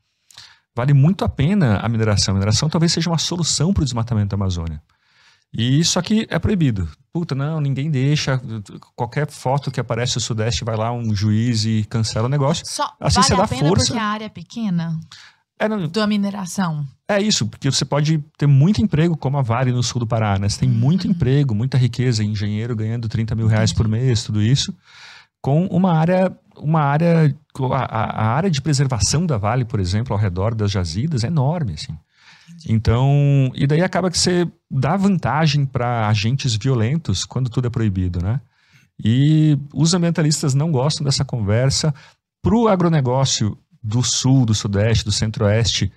vale 0.76 0.92
muito 0.92 1.24
a 1.24 1.28
pena 1.28 1.78
a 1.78 1.88
mineração. 1.88 2.32
A 2.32 2.34
mineração 2.34 2.68
talvez 2.68 2.92
seja 2.92 3.10
uma 3.10 3.18
solução 3.18 3.72
para 3.72 3.82
o 3.82 3.84
desmatamento 3.84 4.28
da 4.28 4.34
Amazônia. 4.36 4.82
E 5.54 5.78
isso 5.78 5.98
aqui 5.98 6.26
é 6.30 6.38
proibido. 6.38 6.88
Puta, 7.12 7.34
não, 7.34 7.60
ninguém 7.60 7.90
deixa. 7.90 8.40
Qualquer 8.96 9.30
foto 9.30 9.70
que 9.70 9.78
aparece 9.78 10.14
no 10.16 10.20
Sudeste 10.22 10.64
vai 10.64 10.76
lá 10.76 10.90
um 10.92 11.14
juiz 11.14 11.66
e 11.66 11.84
cancela 11.90 12.26
o 12.26 12.30
negócio. 12.30 12.64
Só 12.66 12.84
Assim 12.98 13.16
vale 13.20 13.26
você 13.26 13.34
a 13.34 13.36
dá 13.36 13.48
pena 13.48 13.68
força. 13.68 13.86
porque 13.88 13.98
a 14.00 14.04
área 14.06 14.24
é 14.24 14.28
pequena 14.30 14.98
É, 15.60 15.68
não, 15.68 15.86
da 15.88 16.06
mineração. 16.06 16.86
é 17.06 17.20
isso, 17.20 17.46
porque 17.46 17.70
você 17.70 17.84
pode 17.84 18.18
ter 18.38 18.46
muito 18.46 18.80
emprego, 18.80 19.14
como 19.14 19.36
a 19.36 19.42
Vale 19.42 19.72
no 19.72 19.82
sul 19.82 20.00
do 20.00 20.06
Pará, 20.06 20.38
né? 20.38 20.48
Você 20.48 20.60
tem 20.60 20.70
muito 20.70 21.06
emprego, 21.06 21.54
muita 21.54 21.76
riqueza, 21.76 22.24
engenheiro 22.24 22.74
ganhando 22.74 23.06
30 23.06 23.34
mil 23.34 23.46
reais 23.46 23.74
por 23.74 23.86
mês, 23.86 24.22
tudo 24.24 24.40
isso, 24.40 24.74
com 25.42 25.66
uma 25.66 25.92
área, 25.92 26.34
uma 26.56 26.80
área, 26.80 27.34
a, 27.72 27.84
a- 27.84 28.26
área 28.34 28.50
de 28.50 28.60
preservação 28.60 29.26
da 29.26 29.36
Vale, 29.38 29.64
por 29.64 29.80
exemplo, 29.80 30.12
ao 30.14 30.20
redor 30.20 30.54
das 30.54 30.70
jazidas 30.70 31.24
é 31.24 31.28
enorme, 31.28 31.74
assim. 31.74 31.96
Então, 32.68 33.50
e 33.54 33.66
daí 33.66 33.82
acaba 33.82 34.10
que 34.10 34.18
você 34.18 34.46
dá 34.70 34.96
vantagem 34.96 35.64
para 35.64 36.08
agentes 36.08 36.54
violentos 36.56 37.24
quando 37.24 37.50
tudo 37.50 37.66
é 37.66 37.70
proibido, 37.70 38.22
né? 38.22 38.40
E 39.02 39.58
os 39.74 39.94
ambientalistas 39.94 40.54
não 40.54 40.70
gostam 40.70 41.04
dessa 41.04 41.24
conversa. 41.24 41.92
Para 42.40 42.54
o 42.54 42.68
agronegócio 42.68 43.58
do 43.82 44.02
sul, 44.02 44.44
do 44.46 44.54
sudeste, 44.54 45.04
do 45.04 45.10
centro-oeste, 45.12 45.92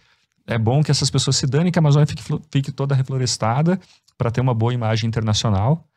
é 0.47 0.57
bom 0.57 0.81
que 0.83 0.91
essas 0.91 1.09
pessoas 1.09 1.35
se 1.35 1.45
danem, 1.45 1.71
que 1.71 1.77
a 1.77 1.81
Amazônia 1.81 2.07
fique, 2.07 2.23
fique 2.51 2.71
toda 2.71 2.95
reflorestada 2.95 3.79
para 4.17 4.31
ter 4.31 4.41
uma 4.41 4.53
boa 4.53 4.73
imagem 4.73 5.07
internacional. 5.07 5.87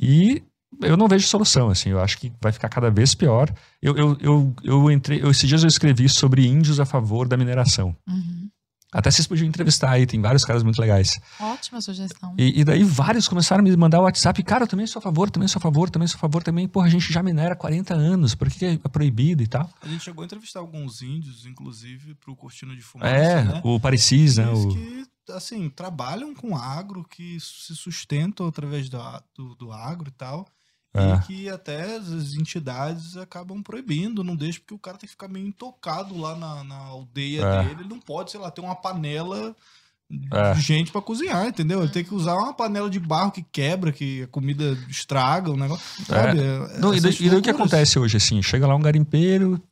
E 0.00 0.42
eu 0.82 0.96
não 0.96 1.08
vejo 1.08 1.26
solução, 1.26 1.68
assim, 1.70 1.90
eu 1.90 2.00
acho 2.00 2.18
que 2.18 2.32
vai 2.40 2.52
ficar 2.52 2.68
cada 2.68 2.90
vez 2.90 3.14
pior. 3.14 3.52
Eu, 3.80 3.96
eu, 3.96 4.16
eu, 4.20 4.54
eu 4.62 4.90
entrei, 4.90 5.22
eu, 5.22 5.30
esses 5.30 5.48
dias 5.48 5.62
eu 5.62 5.68
escrevi 5.68 6.08
sobre 6.08 6.46
índios 6.46 6.78
a 6.78 6.84
favor 6.84 7.26
da 7.26 7.36
mineração. 7.36 7.96
Uhum. 8.06 8.48
Até 8.90 9.10
vocês 9.10 9.26
podiam 9.26 9.46
entrevistar 9.46 9.90
aí, 9.90 10.06
tem 10.06 10.18
vários 10.18 10.46
caras 10.46 10.62
muito 10.62 10.80
legais. 10.80 11.20
Ótima 11.38 11.78
sugestão. 11.80 12.34
E, 12.38 12.60
e 12.60 12.64
daí 12.64 12.82
vários 12.82 13.28
começaram 13.28 13.60
a 13.60 13.62
me 13.62 13.76
mandar 13.76 14.00
o 14.00 14.04
WhatsApp, 14.04 14.42
cara, 14.42 14.64
eu 14.64 14.68
também 14.68 14.86
sou 14.86 14.98
a 15.00 15.02
favor, 15.02 15.30
também 15.30 15.46
sou 15.46 15.60
a 15.60 15.62
favor, 15.62 15.90
também 15.90 16.08
sou 16.08 16.16
a 16.16 16.20
favor, 16.20 16.42
também, 16.42 16.66
porra, 16.66 16.86
a 16.86 16.90
gente 16.90 17.12
já 17.12 17.22
minera 17.22 17.52
há 17.52 17.56
40 17.56 17.92
anos, 17.94 18.34
por 18.34 18.48
que 18.48 18.64
é 18.64 18.78
proibido 18.78 19.42
e 19.42 19.46
tal? 19.46 19.68
A 19.82 19.88
gente 19.88 20.04
chegou 20.04 20.22
a 20.22 20.24
entrevistar 20.24 20.60
alguns 20.60 21.02
índios, 21.02 21.44
inclusive, 21.44 22.14
pro 22.14 22.34
Cortina 22.34 22.74
de 22.74 22.80
Fumaça, 22.80 23.14
É, 23.14 23.44
né? 23.44 23.60
o 23.62 23.78
Parecis, 23.78 24.38
né? 24.38 24.48
O, 24.48 24.68
que, 24.68 25.06
assim, 25.32 25.68
trabalham 25.68 26.34
com 26.34 26.56
agro, 26.56 27.04
que 27.04 27.38
se 27.40 27.76
sustentam 27.76 28.46
através 28.46 28.88
do, 28.88 28.98
do, 29.36 29.54
do 29.54 29.72
agro 29.72 30.08
e 30.08 30.12
tal. 30.12 30.46
É. 30.94 31.14
E 31.14 31.20
que 31.20 31.48
até 31.48 31.96
as 31.96 32.34
entidades 32.34 33.16
acabam 33.16 33.62
proibindo, 33.62 34.24
não 34.24 34.34
deixa, 34.34 34.58
porque 34.58 34.74
o 34.74 34.78
cara 34.78 34.96
tem 34.96 35.06
que 35.06 35.12
ficar 35.12 35.28
meio 35.28 35.46
intocado 35.46 36.16
lá 36.18 36.34
na, 36.34 36.64
na 36.64 36.76
aldeia 36.76 37.42
É. 37.42 37.62
dele. 37.64 37.80
Ele 37.82 37.88
não 37.88 38.00
pode, 38.00 38.30
sei 38.30 38.40
lá, 38.40 38.50
ter 38.50 38.62
uma 38.62 38.74
panela 38.74 39.54
É. 40.32 40.54
de 40.54 40.60
gente 40.62 40.90
pra 40.90 41.02
cozinhar, 41.02 41.46
entendeu? 41.46 41.82
Ele 41.82 41.92
tem 41.92 42.02
que 42.02 42.14
usar 42.14 42.34
uma 42.34 42.54
panela 42.54 42.88
de 42.88 42.98
barro 42.98 43.30
que 43.30 43.42
quebra, 43.52 43.92
que 43.92 44.22
a 44.22 44.26
comida 44.28 44.72
estraga, 44.88 45.50
o 45.50 45.56
negócio. 45.56 45.84
Sabe? 46.06 46.40
É, 46.40 46.78
Não, 46.78 46.94
e, 46.94 46.98
e 46.98 47.28
daí 47.28 47.38
o 47.38 47.42
que 47.42 47.50
acontece 47.50 47.98
hoje, 47.98 48.16
assim? 48.16 48.42
Chega 48.42 48.66
lá 48.66 48.74
um 48.74 48.80
garimpeiro, 48.80 49.62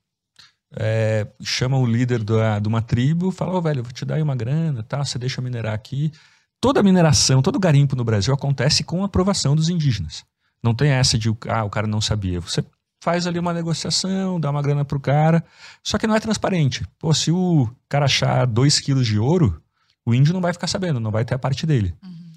é, 0.78 1.26
chama 1.42 1.78
o 1.78 1.86
líder 1.86 2.22
da, 2.22 2.58
de 2.58 2.68
uma 2.68 2.82
tribo, 2.82 3.30
fala, 3.30 3.54
ô 3.54 3.62
velho, 3.62 3.80
eu 3.80 3.84
vou 3.84 3.92
te 3.92 4.04
dar 4.04 4.16
aí 4.16 4.22
uma 4.22 4.36
grana, 4.36 4.82
tá? 4.82 5.02
Você 5.02 5.18
deixa 5.18 5.40
eu 5.40 5.44
minerar 5.44 5.72
aqui. 5.72 6.12
Toda 6.60 6.82
mineração, 6.82 7.40
todo 7.40 7.58
garimpo 7.58 7.96
no 7.96 8.04
Brasil 8.04 8.34
acontece 8.34 8.84
com 8.84 9.02
a 9.02 9.06
aprovação 9.06 9.56
dos 9.56 9.70
indígenas. 9.70 10.24
Não 10.62 10.74
tem 10.74 10.90
essa 10.90 11.18
de, 11.18 11.28
ah, 11.48 11.64
o 11.64 11.70
cara 11.70 11.86
não 11.86 12.00
sabia. 12.00 12.40
Você 12.40 12.64
faz 13.02 13.26
ali 13.26 13.38
uma 13.38 13.52
negociação, 13.52 14.40
dá 14.40 14.50
uma 14.50 14.62
grana 14.62 14.84
pro 14.84 14.98
cara, 14.98 15.44
só 15.82 15.98
que 15.98 16.06
não 16.06 16.14
é 16.16 16.20
transparente. 16.20 16.84
Pô, 16.98 17.12
se 17.14 17.30
o 17.30 17.70
cara 17.88 18.06
achar 18.06 18.46
dois 18.46 18.80
quilos 18.80 19.06
de 19.06 19.18
ouro, 19.18 19.62
o 20.04 20.14
índio 20.14 20.34
não 20.34 20.40
vai 20.40 20.52
ficar 20.52 20.66
sabendo, 20.66 21.00
não 21.00 21.10
vai 21.10 21.24
ter 21.24 21.34
a 21.34 21.38
parte 21.38 21.66
dele. 21.66 21.94
Uhum. 22.02 22.32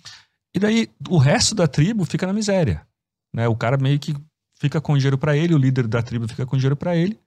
E 0.54 0.60
daí 0.60 0.90
o 1.08 1.18
resto 1.18 1.56
da 1.56 1.68
tribo 1.68 2.06
fica 2.06 2.28
na 2.28 2.34
miséria. 2.34 2.86
Né? 3.34 3.48
O 3.48 3.56
cara 3.56 3.78
meio 3.78 4.00
que 4.00 4.16
fica 4.60 4.82
com 4.82 4.98
dinheiro 4.98 5.18
para 5.18 5.36
ele, 5.36 5.54
o 5.54 5.58
líder 5.58 5.88
da 5.88 6.02
tribo 6.02 6.28
fica 6.28 6.46
com 6.46 6.58
dinheiro 6.58 6.76
para 6.76 6.96
ele. 6.96 7.20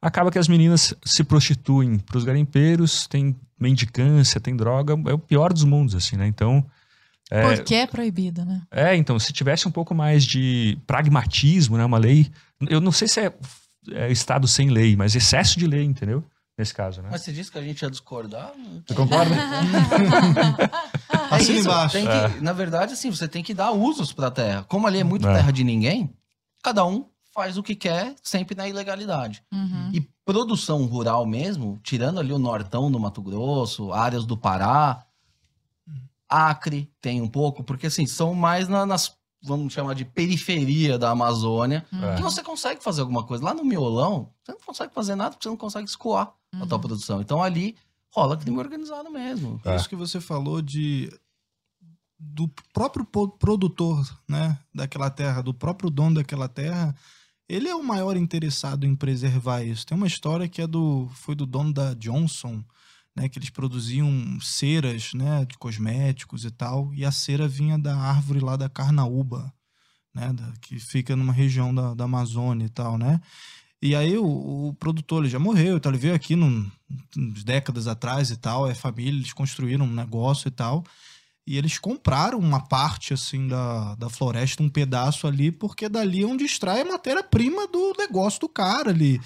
Acaba 0.00 0.32
que 0.32 0.38
as 0.38 0.48
meninas 0.48 0.94
se 1.04 1.22
prostituem 1.22 1.98
para 1.98 2.18
os 2.18 2.24
garimpeiros, 2.24 3.06
tem 3.06 3.36
mendicância, 3.58 4.40
tem 4.40 4.56
droga, 4.56 4.94
é 5.08 5.12
o 5.12 5.18
pior 5.18 5.52
dos 5.52 5.62
mundos, 5.62 5.94
assim, 5.94 6.16
né? 6.16 6.26
Então, 6.26 6.66
é, 7.34 7.56
Porque 7.56 7.74
é 7.74 7.86
proibido, 7.86 8.44
né? 8.44 8.62
é, 8.70 8.94
então, 8.96 9.18
se 9.18 9.32
tivesse 9.32 9.66
um 9.66 9.70
pouco 9.70 9.94
mais 9.94 10.24
de 10.24 10.78
pragmatismo, 10.86 11.76
né, 11.78 11.84
uma 11.84 11.98
lei, 11.98 12.30
eu 12.68 12.80
não 12.80 12.92
sei 12.92 13.08
se 13.08 13.20
é, 13.20 13.32
é 13.92 14.10
estado 14.12 14.46
sem 14.46 14.68
lei, 14.70 14.94
mas 14.96 15.14
excesso 15.16 15.58
de 15.58 15.66
lei, 15.66 15.82
entendeu? 15.84 16.22
Nesse 16.58 16.74
caso, 16.74 17.00
né? 17.00 17.08
Mas 17.10 17.22
você 17.22 17.32
disse 17.32 17.50
que 17.50 17.58
a 17.58 17.62
gente 17.62 17.80
ia 17.80 17.90
discordar? 17.90 18.52
Você 18.86 18.94
concorda? 18.94 19.34
É 21.30 21.34
Assina 21.36 21.58
isso, 21.58 21.68
embaixo. 21.68 21.92
tem 21.94 22.04
que- 22.06 22.40
Na 22.44 22.52
verdade, 22.52 22.92
assim, 22.92 23.10
você 23.10 23.26
tem 23.26 23.42
que 23.42 23.54
dar 23.54 23.72
usos 23.72 24.12
pra 24.12 24.30
terra. 24.30 24.64
Como 24.68 24.86
ali 24.86 24.98
é 24.98 25.04
muito 25.04 25.26
É. 25.26 25.34
terra 25.34 25.50
de 25.50 25.64
ninguém, 25.64 26.10
cada 26.62 26.84
um 26.84 27.06
faz 27.34 27.56
o 27.56 27.62
que 27.62 27.74
quer, 27.74 28.14
sempre 28.22 28.54
na 28.54 28.68
ilegalidade. 28.68 29.42
Uhum. 29.50 29.90
E 29.94 30.06
produção 30.26 30.84
rural 30.84 31.24
mesmo, 31.24 31.80
tirando 31.82 32.20
ali 32.20 32.32
o 32.34 32.38
nortão 32.38 32.90
do 32.90 33.00
Mato 33.00 33.22
Grosso, 33.22 33.92
áreas 33.92 34.26
do 34.26 34.36
Pará, 34.36 35.02
Acre 36.32 36.90
tem 37.00 37.20
um 37.20 37.28
pouco, 37.28 37.62
porque 37.62 37.86
assim, 37.86 38.06
são 38.06 38.34
mais 38.34 38.68
na- 38.68 38.86
nas, 38.86 39.16
vamos 39.42 39.72
chamar 39.72 39.94
de 39.94 40.04
periferia 40.04 40.98
da 40.98 41.10
Amazônia, 41.10 41.84
Uhum. 41.92 42.14
que 42.16 42.22
você 42.22 42.42
consegue 42.42 42.82
fazer 42.82 43.00
alguma 43.02 43.24
coisa. 43.24 43.44
Lá 43.44 43.52
no 43.54 43.64
miolão, 43.64 44.30
você 44.44 44.52
não 44.52 44.60
consegue 44.64 44.94
fazer 44.94 45.14
nada, 45.14 45.30
porque 45.30 45.42
você 45.44 45.48
não 45.50 45.56
consegue 45.56 45.88
escoar 45.88 46.32
a 46.54 46.66
tua 46.66 46.76
Uhum. 46.76 46.80
produção. 46.80 47.20
Então 47.20 47.42
ali 47.42 47.76
rola 48.14 48.36
crime 48.36 48.58
organizado 48.58 49.10
mesmo. 49.10 49.60
É. 49.64 49.74
Isso 49.76 49.88
que 49.88 49.96
você 49.96 50.20
falou 50.20 50.60
de 50.62 51.10
do 52.24 52.48
próprio 52.72 53.04
produtor, 53.04 54.00
né, 54.28 54.56
daquela 54.72 55.10
terra, 55.10 55.42
do 55.42 55.52
próprio 55.52 55.90
dono 55.90 56.14
daquela 56.16 56.48
terra, 56.48 56.94
ele 57.48 57.68
é 57.68 57.74
o 57.74 57.82
maior 57.82 58.16
interessado 58.16 58.86
em 58.86 58.94
preservar 58.94 59.62
isso. 59.64 59.84
Tem 59.84 59.96
uma 59.96 60.06
história 60.06 60.48
que 60.48 60.62
é 60.62 60.66
do 60.66 61.08
foi 61.14 61.34
do 61.34 61.44
dono 61.44 61.72
da 61.72 61.94
Johnson, 61.94 62.62
né, 63.14 63.28
que 63.28 63.38
eles 63.38 63.50
produziam 63.50 64.10
ceras, 64.40 65.12
né, 65.14 65.44
de 65.44 65.56
cosméticos 65.58 66.44
e 66.44 66.50
tal, 66.50 66.92
e 66.94 67.04
a 67.04 67.12
cera 67.12 67.46
vinha 67.46 67.78
da 67.78 67.96
árvore 67.96 68.40
lá 68.40 68.56
da 68.56 68.68
carnaúba, 68.68 69.52
né, 70.14 70.32
da- 70.32 70.52
que 70.60 70.78
fica 70.78 71.14
numa 71.16 71.32
região 71.32 71.74
da, 71.74 71.94
da 71.94 72.04
Amazônia 72.04 72.66
e 72.66 72.70
tal, 72.70 72.96
né? 72.98 73.20
E 73.80 73.96
aí 73.96 74.16
o, 74.16 74.68
o 74.68 74.74
produtor 74.74 75.22
ele 75.22 75.30
já 75.30 75.40
morreu, 75.40 75.76
então 75.76 75.90
ele 75.90 75.98
veio 75.98 76.14
aqui 76.14 76.36
num, 76.36 76.70
décadas 77.44 77.88
atrás 77.88 78.30
e 78.30 78.36
tal, 78.36 78.68
é 78.70 78.74
família, 78.74 79.18
eles 79.18 79.32
construíram 79.32 79.84
um 79.84 79.92
negócio 79.92 80.46
e 80.46 80.52
tal. 80.52 80.84
E 81.44 81.58
eles 81.58 81.76
compraram 81.76 82.38
uma 82.38 82.60
parte 82.60 83.12
assim 83.12 83.48
da, 83.48 83.96
da 83.96 84.08
floresta, 84.08 84.62
um 84.62 84.68
pedaço 84.68 85.26
ali, 85.26 85.50
porque 85.50 85.88
dali 85.88 86.22
é 86.22 86.26
onde 86.26 86.44
extrai 86.44 86.82
a 86.82 86.84
matéria-prima 86.84 87.66
do 87.66 87.92
negócio 87.98 88.38
do 88.38 88.48
cara 88.48 88.90
ali. 88.90 89.20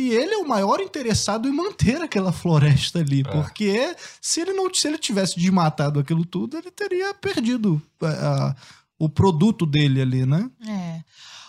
E 0.00 0.10
ele 0.14 0.34
é 0.34 0.38
o 0.38 0.48
maior 0.48 0.80
interessado 0.80 1.48
em 1.48 1.52
manter 1.52 2.00
aquela 2.00 2.32
floresta 2.32 2.98
ali, 3.00 3.22
porque 3.22 3.94
se 4.20 4.40
ele 4.40 4.52
não 4.52 4.72
se 4.72 4.88
ele 4.88 4.98
tivesse 4.98 5.38
desmatado 5.38 6.00
aquilo 6.00 6.24
tudo, 6.24 6.56
ele 6.56 6.70
teria 6.70 7.12
perdido 7.14 7.80
é, 8.02 8.06
a- 8.06 8.56
o 8.98 9.08
produto 9.08 9.66
dele 9.66 10.00
ali, 10.00 10.24
né? 10.26 10.50
É. 10.66 11.00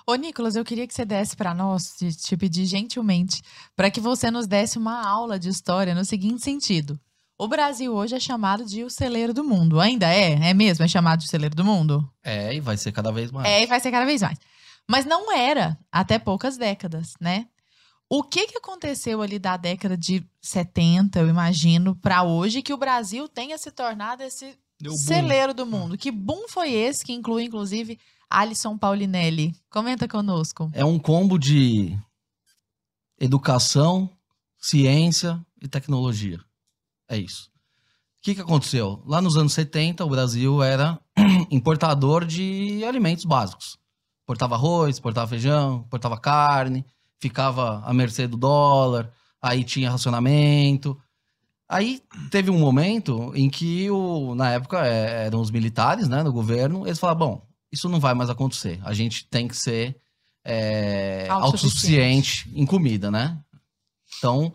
Ô, 0.06 0.16
Nicolas, 0.16 0.56
eu 0.56 0.66
queria 0.66 0.88
que 0.88 0.94
você 0.94 1.06
desse 1.06 1.36
para 1.36 1.54
nós, 1.54 1.94
te, 1.98 2.12
te 2.14 2.36
pedir 2.36 2.66
gentilmente, 2.66 3.42
para 3.76 3.90
que 3.92 4.00
você 4.02 4.32
nos 4.32 4.48
desse 4.48 4.78
uma 4.78 5.06
aula 5.08 5.38
de 5.40 5.48
história 5.50 5.94
no 5.94 6.04
seguinte 6.04 6.42
sentido. 6.44 7.00
O 7.38 7.48
Brasil 7.48 7.94
hoje 7.94 8.16
é 8.16 8.20
chamado 8.20 8.66
de 8.66 8.84
o 8.84 8.90
celeiro 8.90 9.34
do 9.34 9.44
mundo. 9.44 9.80
Ainda 9.80 10.08
é? 10.08 10.50
É 10.50 10.54
mesmo? 10.54 10.84
É 10.86 10.88
chamado 10.88 11.20
de 11.22 11.28
celeiro 11.28 11.56
do 11.56 11.64
mundo? 11.66 12.08
É, 12.24 12.54
e 12.54 12.60
vai 12.60 12.78
ser 12.78 12.92
cada 12.92 13.12
vez 13.12 13.32
mais. 13.32 13.48
É, 13.48 13.64
e 13.64 13.66
vai 13.66 13.80
ser 13.80 13.92
cada 13.92 14.06
vez 14.06 14.22
mais. 14.22 14.38
Mas 14.90 15.06
não 15.06 15.32
era 15.32 15.78
até 15.92 16.20
poucas 16.20 16.58
décadas, 16.58 17.14
né? 17.20 17.46
O 18.13 18.24
que, 18.24 18.45
que 18.45 18.58
aconteceu 18.58 19.21
ali 19.21 19.39
da 19.39 19.56
década 19.56 19.95
de 19.95 20.21
70, 20.41 21.17
eu 21.17 21.30
imagino, 21.30 21.95
para 21.95 22.24
hoje, 22.24 22.62
que 22.62 22.74
o 22.74 22.78
Brasil 22.78 23.26
tenha 23.26 23.58
se 23.58 23.71
tornado 23.71 24.21
esse 24.21 24.54
Deu 24.78 24.91
boom. 24.91 24.97
celeiro 24.97 25.54
do 25.54 25.65
mundo? 25.65 25.97
Que 25.97 26.12
boom 26.12 26.45
foi 26.50 26.74
esse 26.74 27.06
que 27.06 27.13
inclui, 27.13 27.45
inclusive, 27.45 27.97
Alisson 28.30 28.78
Paulinelli? 28.78 29.56
Comenta 29.69 30.10
conosco. 30.10 30.69
É 30.74 30.84
um 30.84 31.00
combo 31.00 31.39
de 31.39 31.97
educação, 33.17 34.10
ciência 34.60 35.39
e 35.62 35.69
tecnologia. 35.69 36.41
É 37.08 37.17
isso. 37.17 37.50
O 38.19 38.24
que, 38.24 38.36
que 38.36 38.41
aconteceu? 38.41 39.02
Lá 39.06 39.21
nos 39.21 39.38
anos 39.38 39.54
70, 39.54 40.04
o 40.04 40.10
Brasil 40.10 40.62
era 40.62 41.00
importador 41.50 42.26
de 42.26 42.84
alimentos 42.84 43.24
básicos. 43.24 43.78
Importava 44.24 44.56
arroz, 44.56 44.97
importava 44.97 45.30
feijão, 45.30 45.86
importava 45.88 46.19
carne, 46.19 46.86
ficava 47.21 47.84
à 47.86 47.93
mercê 47.93 48.27
do 48.27 48.36
dólar, 48.36 49.12
aí 49.41 49.63
tinha 49.63 49.91
racionamento. 49.91 50.99
Aí 51.69 52.01
teve 52.29 52.49
um 52.49 52.60
momento 52.60 53.31
em 53.36 53.49
que, 53.49 53.89
o, 53.89 54.36
na 54.36 54.49
época, 54.51 54.86
é, 54.86 55.27
eram 55.27 55.39
os 55.39 55.51
militares 55.51 56.10
né, 56.10 56.23
no 56.23 56.34
governo, 56.34 56.86
eles 56.86 56.99
falaram, 56.99 57.19
bom, 57.19 57.47
isso 57.71 57.88
não 57.88 57.99
vai 57.99 58.13
mais 58.13 58.29
acontecer. 58.29 58.81
A 58.84 58.93
gente 58.93 59.25
tem 59.27 59.47
que 59.47 59.55
ser 59.55 59.95
é, 60.43 61.27
Autossuficiente. 61.29 62.41
autossuficiente 62.43 62.51
em 62.53 62.65
comida, 62.65 63.12
né? 63.12 63.39
Então, 64.17 64.47
o 64.47 64.53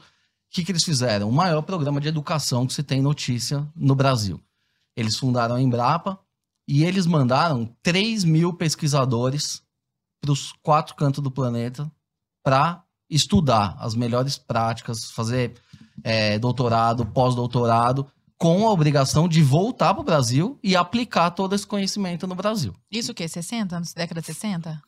que, 0.50 0.64
que 0.64 0.72
eles 0.72 0.84
fizeram? 0.84 1.28
O 1.28 1.32
maior 1.32 1.62
programa 1.62 2.00
de 2.00 2.08
educação 2.08 2.66
que 2.66 2.74
se 2.74 2.82
tem 2.82 3.00
notícia 3.00 3.66
no 3.74 3.94
Brasil. 3.94 4.42
Eles 4.94 5.16
fundaram 5.16 5.54
a 5.54 5.62
Embrapa 5.62 6.18
e 6.68 6.84
eles 6.84 7.06
mandaram 7.06 7.74
3 7.82 8.24
mil 8.24 8.52
pesquisadores 8.52 9.62
para 10.20 10.32
os 10.32 10.52
quatro 10.62 10.94
cantos 10.94 11.22
do 11.22 11.30
planeta 11.30 11.90
para 12.46 12.84
estudar 13.10 13.76
as 13.80 13.96
melhores 13.96 14.38
práticas, 14.38 15.10
fazer 15.10 15.54
é, 16.04 16.38
doutorado, 16.38 17.04
pós-doutorado, 17.04 18.06
com 18.38 18.68
a 18.68 18.70
obrigação 18.70 19.26
de 19.26 19.42
voltar 19.42 19.92
para 19.92 20.00
o 20.00 20.04
Brasil 20.04 20.56
e 20.62 20.76
aplicar 20.76 21.32
todo 21.32 21.56
esse 21.56 21.66
conhecimento 21.66 22.24
no 22.24 22.36
Brasil. 22.36 22.72
Isso 22.88 23.10
o 23.10 23.14
quê? 23.16 23.26
60? 23.26 23.76
Anos, 23.76 23.92
década 23.92 24.20
de 24.20 24.28
60? 24.28 24.80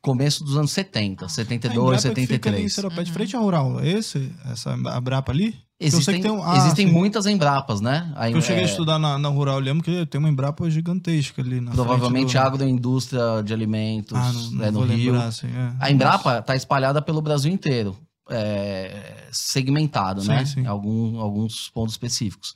Começo 0.00 0.44
dos 0.44 0.56
anos 0.56 0.70
70, 0.72 1.24
Ah. 1.24 1.26
A 1.26 1.28
72, 1.30 2.04
Embrapa 2.04 2.14
que 2.20 2.26
fica 2.26 2.48
ali 2.50 2.68
73. 2.68 2.72
Seropé 2.74 3.02
de 3.02 3.08
Uhum. 3.10 3.14
frente 3.14 3.36
à 3.36 3.38
Rural, 3.38 3.80
é 3.80 3.88
esse? 3.88 4.30
Essa 4.50 4.74
a 4.74 5.00
Brapa 5.00 5.32
ali? 5.32 5.46
eu 5.80 5.90
sei 5.90 5.98
Existem, 5.98 6.14
que 6.16 6.22
tem 6.22 6.30
um- 6.30 6.44
ah, 6.44 6.56
existem 6.58 6.86
sim. 6.86 6.92
muitas 6.92 7.26
Embrapas, 7.26 7.80
né? 7.80 8.12
A, 8.14 8.30
Eu 8.30 8.40
cheguei 8.40 8.62
é, 8.62 8.66
a 8.66 8.68
estudar 8.70 8.98
na, 9.00 9.18
na 9.18 9.28
Rural, 9.28 9.56
eu 9.56 9.60
lembro 9.64 9.82
que 9.82 10.06
tem 10.06 10.18
uma 10.18 10.28
Embrapa 10.28 10.70
gigantesca 10.70 11.42
ali 11.42 11.60
na 11.60 11.72
Provavelmente 11.72 12.34
do... 12.34 12.38
agroindústria 12.38 13.42
de 13.44 13.52
alimentos 13.52 14.16
Ah, 14.16 14.32
não, 14.32 14.50
não 14.52 14.64
é, 14.64 14.70
no 14.70 14.78
vou 14.80 14.88
Rio. 14.88 15.12
lembrar, 15.12 15.26
assim, 15.28 15.48
é. 15.48 15.72
A 15.80 15.90
Embrapa 15.90 16.38
está 16.38 16.54
espalhada 16.54 17.02
pelo 17.02 17.20
Brasil 17.20 17.50
inteiro, 17.52 17.96
é, 18.30 19.26
segmentado, 19.32 20.20
Sim, 20.22 20.28
né? 20.28 20.44
sim. 20.44 20.60
Em 20.60 20.66
algum- 20.66 21.18
alguns 21.18 21.68
pontos 21.70 21.94
específicos. 21.94 22.54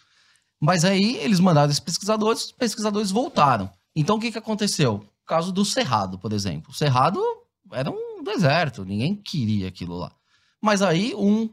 Mas 0.61 0.85
aí 0.85 1.17
eles 1.17 1.41
mandaram 1.41 1.69
esses 1.71 1.81
pesquisadores, 1.81 2.45
os 2.47 2.53
pesquisadores 2.53 3.11
voltaram. 3.11 3.69
Então 3.95 4.17
o 4.17 4.21
que, 4.21 4.31
que 4.31 4.39
aconteceu? 4.39 5.05
Caso 5.27 5.53
do 5.53 5.65
Cerrado, 5.65 6.19
por 6.19 6.33
exemplo. 6.33 6.71
O 6.71 6.75
Cerrado 6.75 7.21
era 7.73 7.91
um 7.91 8.23
deserto, 8.23 8.85
ninguém 8.85 9.15
queria 9.15 9.69
aquilo 9.69 9.97
lá. 9.97 10.13
Mas 10.61 10.83
aí 10.83 11.15
um 11.15 11.51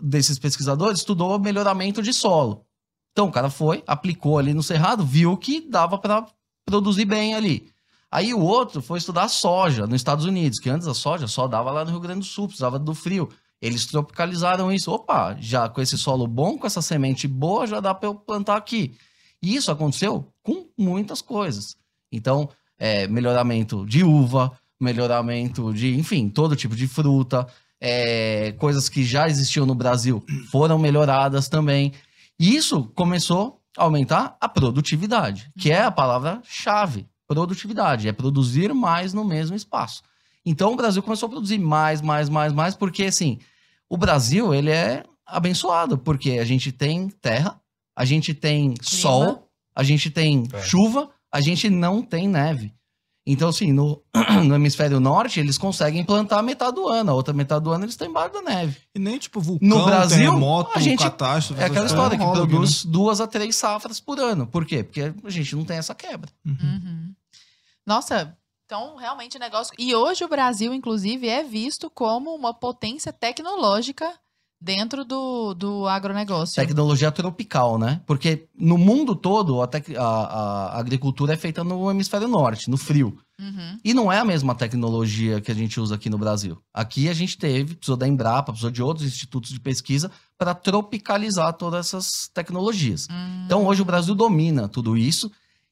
desses 0.00 0.38
pesquisadores 0.38 1.00
estudou 1.00 1.38
melhoramento 1.38 2.02
de 2.02 2.12
solo. 2.12 2.64
Então 3.12 3.26
o 3.26 3.32
cara 3.32 3.50
foi, 3.50 3.82
aplicou 3.86 4.38
ali 4.38 4.54
no 4.54 4.62
Cerrado, 4.62 5.04
viu 5.04 5.36
que 5.36 5.60
dava 5.60 5.98
para 5.98 6.26
produzir 6.64 7.04
bem 7.04 7.34
ali. 7.34 7.72
Aí 8.10 8.32
o 8.32 8.40
outro 8.40 8.80
foi 8.80 8.98
estudar 8.98 9.28
soja 9.28 9.86
nos 9.86 9.96
Estados 9.96 10.24
Unidos, 10.24 10.58
que 10.58 10.70
antes 10.70 10.86
a 10.86 10.94
soja 10.94 11.26
só 11.26 11.46
dava 11.46 11.70
lá 11.70 11.84
no 11.84 11.90
Rio 11.90 12.00
Grande 12.00 12.20
do 12.20 12.24
Sul, 12.26 12.46
precisava 12.46 12.78
do 12.78 12.94
frio. 12.94 13.28
Eles 13.60 13.86
tropicalizaram 13.86 14.72
isso. 14.72 14.90
Opa, 14.90 15.36
já 15.40 15.68
com 15.68 15.80
esse 15.80 15.98
solo 15.98 16.26
bom, 16.26 16.56
com 16.56 16.66
essa 16.66 16.80
semente 16.80 17.26
boa, 17.26 17.66
já 17.66 17.80
dá 17.80 17.92
para 17.92 18.08
eu 18.08 18.14
plantar 18.14 18.56
aqui. 18.56 18.96
E 19.42 19.54
isso 19.54 19.70
aconteceu 19.70 20.32
com 20.42 20.68
muitas 20.76 21.20
coisas. 21.20 21.76
Então, 22.10 22.48
é, 22.78 23.06
melhoramento 23.06 23.84
de 23.86 24.04
uva, 24.04 24.52
melhoramento 24.80 25.72
de, 25.72 25.96
enfim, 25.98 26.28
todo 26.28 26.56
tipo 26.56 26.76
de 26.76 26.86
fruta, 26.86 27.46
é, 27.80 28.52
coisas 28.58 28.88
que 28.88 29.04
já 29.04 29.28
existiam 29.28 29.66
no 29.66 29.74
Brasil 29.74 30.24
foram 30.50 30.78
melhoradas 30.78 31.48
também. 31.48 31.92
E 32.38 32.54
isso 32.54 32.84
começou 32.94 33.60
a 33.76 33.84
aumentar 33.84 34.36
a 34.40 34.48
produtividade, 34.48 35.50
que 35.58 35.70
é 35.70 35.82
a 35.82 35.90
palavra-chave. 35.90 37.06
Produtividade, 37.26 38.08
é 38.08 38.12
produzir 38.12 38.72
mais 38.72 39.12
no 39.12 39.24
mesmo 39.24 39.54
espaço. 39.54 40.02
Então 40.46 40.72
o 40.72 40.76
Brasil 40.76 41.02
começou 41.02 41.26
a 41.26 41.30
produzir 41.30 41.58
mais, 41.58 42.00
mais, 42.00 42.28
mais, 42.30 42.52
mais, 42.52 42.74
porque 42.74 43.04
assim, 43.04 43.38
o 43.88 43.96
Brasil, 43.96 44.54
ele 44.54 44.70
é 44.70 45.04
abençoado, 45.26 45.98
porque 45.98 46.32
a 46.32 46.44
gente 46.44 46.72
tem 46.72 47.08
terra, 47.08 47.60
a 47.94 48.04
gente 48.04 48.32
tem 48.32 48.74
sol, 48.80 49.46
a 49.74 49.82
gente 49.82 50.08
tem 50.10 50.48
É. 50.52 50.62
chuva, 50.62 51.10
a 51.32 51.40
gente 51.40 51.68
não 51.70 52.02
tem 52.02 52.28
neve. 52.28 52.72
Então, 53.30 53.50
assim, 53.50 53.72
no, 53.72 54.02
no 54.46 54.54
hemisfério 54.54 54.98
norte, 54.98 55.38
eles 55.38 55.58
conseguem 55.58 56.02
plantar 56.02 56.42
metade 56.42 56.76
do 56.76 56.88
ano, 56.88 57.10
a 57.10 57.14
outra 57.14 57.34
metade 57.34 57.62
do 57.64 57.70
ano 57.70 57.84
eles 57.84 57.92
estão 57.92 58.08
embaixo 58.08 58.32
da 58.32 58.40
neve. 58.40 58.80
E 58.94 58.98
nem 58.98 59.18
tipo 59.18 59.38
vulcão, 59.38 59.68
No 59.68 59.84
Brasil, 59.84 60.16
terremoto, 60.16 60.70
a 60.74 60.80
gente- 60.80 61.02
catástrofe. 61.02 61.60
É 61.60 61.66
aquela 61.66 61.84
história 61.84 62.16
que 62.16 62.24
aqui, 62.24 62.32
produz 62.32 62.84
duas 62.86 63.20
a 63.20 63.26
três 63.26 63.54
safras 63.56 64.00
por 64.00 64.18
ano. 64.18 64.46
Por 64.46 64.64
quê? 64.64 64.82
Porque 64.82 65.12
a 65.22 65.30
gente 65.30 65.54
não 65.54 65.64
tem 65.64 65.76
essa 65.76 65.94
quebra. 65.94 66.30
né? 66.42 66.56
Uhum. 66.58 66.68
Uhum. 66.70 67.14
Nossa, 67.86 68.34
então 68.64 68.96
realmente 68.96 69.36
o 69.36 69.40
negócio. 69.40 69.74
E 69.78 69.94
hoje 69.94 70.24
o 70.24 70.28
Brasil, 70.28 70.72
inclusive, 70.72 71.28
é 71.28 71.42
visto 71.44 71.90
como 71.90 72.34
uma 72.34 72.54
potência 72.54 73.12
tecnológica 73.12 74.10
dentro 74.60 75.04
do, 75.04 75.54
do 75.54 75.86
agronegócio. 75.86 76.56
Tecnologia 76.56 77.10
tropical, 77.12 77.78
né? 77.78 78.00
Porque 78.06 78.48
no 78.58 78.76
mundo 78.76 79.14
todo 79.14 79.62
a, 79.62 79.68
a- 79.98 80.26
a 80.76 80.78
agricultura 80.80 81.32
é 81.34 81.36
feita 81.36 81.62
no 81.62 81.90
hemisfério 81.90 82.26
norte, 82.28 82.68
no 82.70 82.76
frio. 82.76 83.16
Uhum. 83.40 83.78
E 83.84 83.94
não 83.94 84.10
é 84.10 84.18
a 84.18 84.24
mesma 84.24 84.52
tecnologia 84.54 85.40
que 85.40 85.52
a 85.52 85.54
gente 85.54 85.78
usa 85.78 85.94
aqui 85.94 86.10
no 86.10 86.18
Brasil. 86.18 86.58
Aqui 86.74 87.08
a 87.08 87.14
gente 87.14 87.38
teve, 87.38 87.76
precisou 87.76 87.96
da 87.96 88.08
Embrapa, 88.08 88.50
precisou 88.50 88.70
de 88.70 88.82
outros 88.82 89.06
institutos 89.06 89.50
de 89.50 89.60
pesquisa 89.60 90.10
para 90.36 90.54
tropicalizar 90.54 91.52
todas 91.52 91.86
essas 91.86 92.28
tecnologias. 92.34 93.06
Hum. 93.10 93.42
Então 93.46 93.64
hoje 93.64 93.82
o 93.82 93.84
Brasil 93.84 94.14
domina 94.14 94.68
tudo 94.68 94.96
isso. 94.96 95.30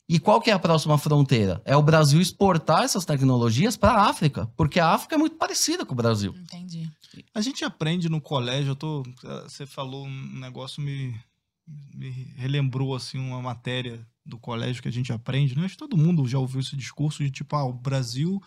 E 0.08 0.20
qual 0.20 0.40
que 0.40 0.50
é 0.50 0.52
a 0.52 0.58
próxima 0.58 0.96
fronteira? 0.96 1.60
É 1.64 1.76
o 1.76 1.82
Brasil 1.82 2.20
exportar 2.20 2.84
essas 2.84 3.04
tecnologias 3.04 3.76
para 3.76 3.92
a 3.92 4.08
África, 4.08 4.46
porque 4.56 4.78
a 4.78 4.90
África 4.92 5.16
é 5.16 5.18
muito 5.18 5.36
parecida 5.36 5.84
com 5.84 5.94
o 5.94 5.96
Brasil. 5.96 6.32
Entendi. 6.36 6.88
A 7.34 7.40
gente 7.40 7.64
aprende 7.64 8.08
no 8.08 8.20
colégio, 8.20 8.70
eu 8.70 8.76
tô, 8.76 9.02
você 9.42 9.66
falou 9.66 10.06
um 10.06 10.38
negócio 10.38 10.80
me, 10.80 11.18
me 11.92 12.10
relembrou 12.36 12.94
assim 12.94 13.18
uma 13.18 13.42
matéria 13.42 14.06
do 14.24 14.38
colégio 14.38 14.82
que 14.82 14.88
a 14.88 14.92
gente 14.92 15.12
aprende, 15.12 15.56
né? 15.56 15.64
Acho 15.64 15.74
que 15.74 15.78
todo 15.78 15.96
mundo 15.96 16.26
já 16.26 16.38
ouviu 16.38 16.60
esse 16.60 16.76
discurso 16.76 17.24
de 17.24 17.30
tipo, 17.30 17.56
ah, 17.56 17.64
o 17.64 17.72
Brasil 17.72 18.40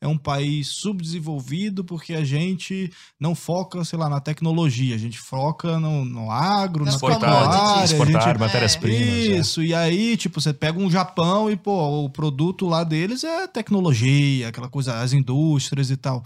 é 0.00 0.06
um 0.06 0.18
país 0.18 0.68
subdesenvolvido 0.68 1.82
porque 1.84 2.14
a 2.14 2.22
gente 2.24 2.92
não 3.18 3.34
foca, 3.34 3.82
sei 3.84 3.98
lá, 3.98 4.08
na 4.10 4.20
tecnologia, 4.20 4.94
a 4.94 4.98
gente 4.98 5.18
foca 5.18 5.80
no, 5.80 6.04
no 6.04 6.30
agro, 6.30 6.84
Nas 6.84 7.00
na 7.00 7.00
pecuária, 7.08 7.84
exportar 7.84 8.22
gente- 8.28 8.38
matérias-primas. 8.38 9.00
é. 9.00 9.38
isso, 9.38 9.62
e 9.62 9.74
aí, 9.74 10.16
tipo, 10.16 10.40
você 10.40 10.52
pega 10.52 10.78
um 10.78 10.90
Japão 10.90 11.50
e, 11.50 11.56
pô, 11.56 12.04
o 12.04 12.10
produto 12.10 12.66
lá 12.66 12.84
deles 12.84 13.24
é 13.24 13.46
tecnologia, 13.46 14.48
aquela 14.48 14.68
coisa, 14.68 14.98
as 15.00 15.12
indústrias 15.12 15.90
e 15.90 15.96
tal. 15.96 16.22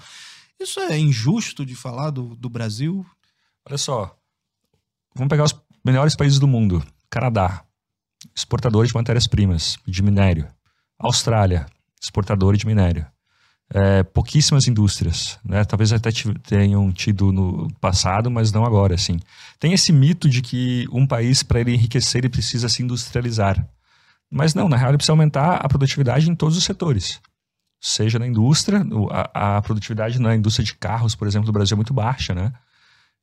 Isso 0.59 0.81
é 0.81 0.99
injusto 0.99 1.65
de 1.65 1.75
falar 1.75 2.11
do, 2.11 2.35
do 2.37 2.51
Brasil? 2.51 3.07
Olha 3.67 3.79
só, 3.79 4.15
vamos 5.15 5.31
pegar 5.31 5.45
os 5.45 5.55
melhores 5.85 6.17
países 6.17 6.39
do 6.39 6.47
mundo. 6.49 6.85
Canadá, 7.09 7.65
exportador 8.35 8.85
de 8.87 8.93
matérias-primas, 8.95 9.79
de 9.87 10.03
minério. 10.03 10.49
Austrália, 10.99 11.67
exportador 12.03 12.57
de 12.57 12.67
minério. 12.67 13.07
É, 13.73 14.03
pouquíssimas 14.03 14.67
indústrias, 14.67 15.39
né? 15.45 15.65
Talvez 15.65 15.93
até 15.93 16.11
tenham 16.43 16.91
tido 16.91 17.31
no 17.33 17.73
passado, 17.81 18.29
mas 18.29 18.51
não 18.51 18.65
agora, 18.65 18.97
assim. 18.97 19.21
Tem 19.61 19.73
esse 19.73 19.93
mito 19.93 20.29
de 20.29 20.43
que 20.43 20.89
um 20.93 21.07
país, 21.07 21.45
para 21.45 21.61
ele 21.61 21.75
enriquecer, 21.75 22.21
ele 22.21 22.29
precisa 22.29 22.69
se 22.69 22.83
industrializar. 22.83 23.65
Mas 24.29 24.55
não, 24.55 24.69
na 24.69 24.77
real, 24.77 24.91
ele 24.91 24.97
precisa 24.97 25.13
aumentar 25.13 25.57
a 25.57 25.69
produtividade 25.69 26.29
em 26.29 26.35
todos 26.35 26.57
os 26.57 26.65
setores. 26.65 27.21
Seja 27.81 28.19
na 28.19 28.27
indústria, 28.27 28.85
a, 29.11 29.57
a 29.57 29.63
produtividade 29.63 30.21
na 30.21 30.35
indústria 30.35 30.65
de 30.65 30.75
carros, 30.75 31.15
por 31.15 31.29
exemplo, 31.29 31.47
do 31.47 31.53
Brasil 31.53 31.75
é 31.75 31.77
muito 31.77 31.95
baixa, 31.95 32.35
né? 32.35 32.53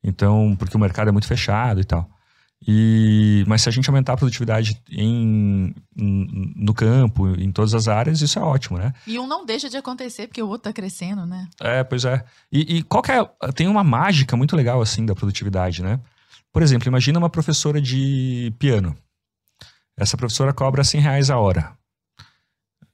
Então, 0.02 0.56
porque 0.58 0.76
o 0.76 0.80
mercado 0.80 1.08
é 1.08 1.12
muito 1.12 1.26
fechado 1.26 1.80
e 1.80 1.84
tal. 1.84 2.08
E, 2.66 3.44
mas 3.46 3.62
se 3.62 3.68
a 3.68 3.72
gente 3.72 3.88
aumentar 3.88 4.14
a 4.14 4.16
produtividade 4.16 4.82
em, 4.90 5.72
em- 5.96 6.52
no 6.56 6.74
campo, 6.74 7.28
em 7.40 7.52
todas 7.52 7.72
as 7.72 7.86
áreas, 7.86 8.20
isso 8.20 8.38
é 8.38 8.42
ótimo, 8.42 8.78
né? 8.78 8.92
E 9.06 9.18
um 9.18 9.26
não 9.28 9.46
deixa 9.46 9.68
de 9.70 9.76
acontecer 9.76 10.26
porque 10.26 10.42
o 10.42 10.48
outro 10.48 10.64
tá 10.64 10.72
crescendo, 10.72 11.24
né? 11.24 11.48
É, 11.60 11.84
pois 11.84 12.04
é. 12.04 12.24
E, 12.50 12.78
e 12.78 12.82
qual 12.82 13.02
que 13.02 13.12
é. 13.12 13.24
Tem 13.54 13.68
uma 13.68 13.84
mágica 13.84 14.36
muito 14.36 14.56
legal, 14.56 14.80
assim, 14.82 15.06
da 15.06 15.14
produtividade, 15.14 15.82
né? 15.82 16.00
Por 16.52 16.62
exemplo, 16.62 16.88
imagina 16.88 17.18
uma 17.18 17.30
professora 17.30 17.80
de 17.80 18.52
piano. 18.58 18.96
Essa 19.96 20.16
professora 20.16 20.52
cobra 20.52 20.82
100 20.82 21.00
reais 21.00 21.30
a 21.30 21.38
hora. 21.38 21.72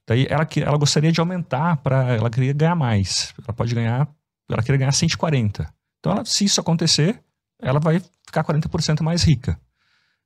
Daí 0.06 0.26
ela, 0.28 0.44
que- 0.44 0.60
ela 0.62 0.76
gostaria 0.76 1.10
de 1.10 1.20
aumentar 1.20 1.78
para. 1.78 2.14
Ela 2.14 2.28
queria 2.28 2.52
ganhar 2.52 2.74
mais. 2.74 3.32
Ela 3.42 3.54
pode 3.54 3.74
ganhar. 3.74 4.06
Ela 4.50 4.62
queria 4.62 4.78
ganhar 4.78 4.92
140. 4.92 5.72
Então, 5.98 6.12
ela, 6.12 6.24
se 6.26 6.44
isso 6.44 6.60
acontecer, 6.60 7.22
ela 7.61 7.80
vai 7.80 8.00
ficar 8.26 8.44
40% 8.44 9.02
mais 9.02 9.22
rica. 9.22 9.59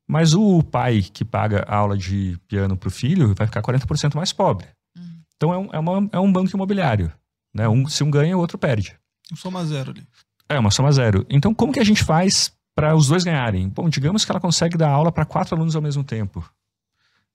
Mas 0.06 0.32
o 0.34 0.62
pai 0.62 1.02
que 1.02 1.24
paga 1.24 1.64
a 1.68 1.76
aula 1.76 1.96
de 1.96 2.38
piano 2.48 2.76
para 2.76 2.88
o 2.88 2.90
filho 2.90 3.34
vai 3.36 3.46
ficar 3.46 3.62
40% 3.62 4.14
mais 4.14 4.32
pobre. 4.32 4.66
Uhum. 4.96 5.20
Então 5.36 5.52
é 5.52 5.58
um, 5.58 5.68
é, 5.72 5.78
uma- 5.78 6.10
é 6.12 6.18
um 6.18 6.32
banco 6.32 6.50
imobiliário. 6.54 7.12
Né? 7.54 7.68
Um, 7.68 7.86
se 7.86 8.02
um 8.02 8.10
ganha, 8.10 8.36
o 8.36 8.40
outro 8.40 8.56
perde. 8.58 8.96
Um 9.32 9.36
soma 9.36 9.64
zero 9.66 9.90
ali. 9.90 10.06
É 10.48 10.58
uma 10.58 10.70
soma 10.70 10.90
zero. 10.92 11.26
Então, 11.28 11.52
como 11.52 11.72
que 11.72 11.80
a 11.80 11.84
gente 11.84 12.02
faz 12.02 12.50
para 12.74 12.94
os 12.94 13.08
dois 13.08 13.22
ganharem? 13.24 13.68
Bom, 13.68 13.88
digamos 13.88 14.24
que 14.24 14.32
ela 14.32 14.40
consegue 14.40 14.78
dar 14.78 14.88
aula 14.90 15.12
para 15.12 15.26
quatro 15.26 15.54
alunos 15.54 15.76
ao 15.76 15.82
mesmo 15.82 16.02
tempo. 16.02 16.42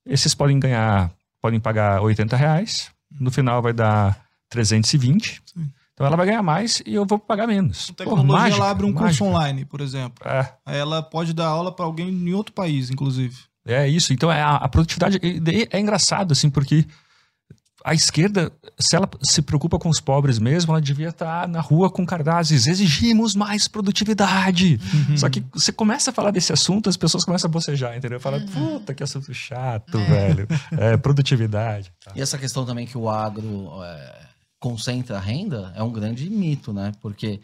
Esses 0.06 0.34
podem 0.34 0.60
ganhar, 0.60 1.12
podem 1.39 1.60
pagar 1.60 2.02
80 2.02 2.36
reais. 2.36 2.91
No 3.12 3.30
final 3.30 3.62
vai 3.62 3.72
dar 3.74 4.20
320. 4.50 5.41
Sim. 5.46 5.72
Então 5.94 6.08
ela 6.08 6.16
vai 6.18 6.26
ganhar 6.26 6.41
mais 6.41 6.82
e 6.86 6.96
eu 6.96 7.06
vou 7.06 7.20
pagar 7.20 7.46
menos. 7.48 7.86
A 7.89 7.94
Pô, 7.94 7.98
tecnologia 7.98 8.32
mágica, 8.34 8.62
ela 8.64 8.72
abre 8.72 8.86
um 8.86 8.94
curso 8.94 9.06
mágica. 9.06 9.24
online, 9.26 9.66
por 9.66 9.80
exemplo. 9.82 10.28
É, 10.28 10.54
ela 10.66 11.04
pode 11.04 11.34
dar 11.34 11.48
aula 11.48 11.72
para 11.72 11.86
alguém 11.86 12.10
em 12.10 12.34
outro 12.34 12.54
país, 12.54 12.89
inclusive. 12.89 13.36
É 13.66 13.88
isso. 13.88 14.12
Então 14.12 14.32
é 14.32 14.41
a, 14.41 14.56
a 14.56 14.68
produtividade 14.68 15.20
daí 15.39 15.68
é 15.72 15.80
engraçado 15.80 16.32
assim 16.34 16.50
porque 16.50 16.86
a 17.86 17.94
esquerda, 17.94 18.50
se 18.80 18.96
ela 18.96 19.10
se 19.22 19.41
preocupa 19.41 19.78
com 19.78 19.89
os 19.89 20.00
pobres 20.00 20.39
mesmo, 20.39 20.72
ela 20.72 20.80
devia 20.82 21.10
estar 21.10 21.48
na 21.50 21.60
rua 21.60 21.89
com 21.91 22.06
cartazes 22.06 22.66
exigimos 22.66 23.36
mais 23.36 23.68
produtividade. 23.68 24.80
Uhum. 25.10 25.18
Só 25.18 25.30
que 25.30 25.44
você 25.54 25.72
começa 25.72 26.10
a 26.10 26.14
falar 26.14 26.32
desse 26.32 26.54
assunto, 26.54 26.89
as 26.89 26.96
pessoas 26.96 27.26
começam 27.26 27.50
a 27.50 27.52
bocejar, 27.52 27.96
entendeu? 27.98 28.20
Fala, 28.22 28.38
Uhum. 28.38 28.80
puta 28.80 28.94
que 28.94 29.04
assunto 29.04 29.34
chato, 29.34 29.98
É. 29.98 30.06
velho. 30.06 30.48
É, 30.78 30.96
produtividade. 30.98 31.91
Tá. 32.04 32.14
E 32.16 32.22
essa 32.22 32.38
questão 32.38 32.66
também 32.66 32.86
que 32.88 32.98
o 32.98 33.10
agro 33.10 33.70
é, 33.84 34.22
concentra 34.64 35.18
a 35.18 35.20
renda 35.20 35.74
é 35.76 35.84
um 35.84 35.91
grande 35.91 36.30
mito, 36.30 36.72
né? 36.72 36.93
Porque 37.01 37.41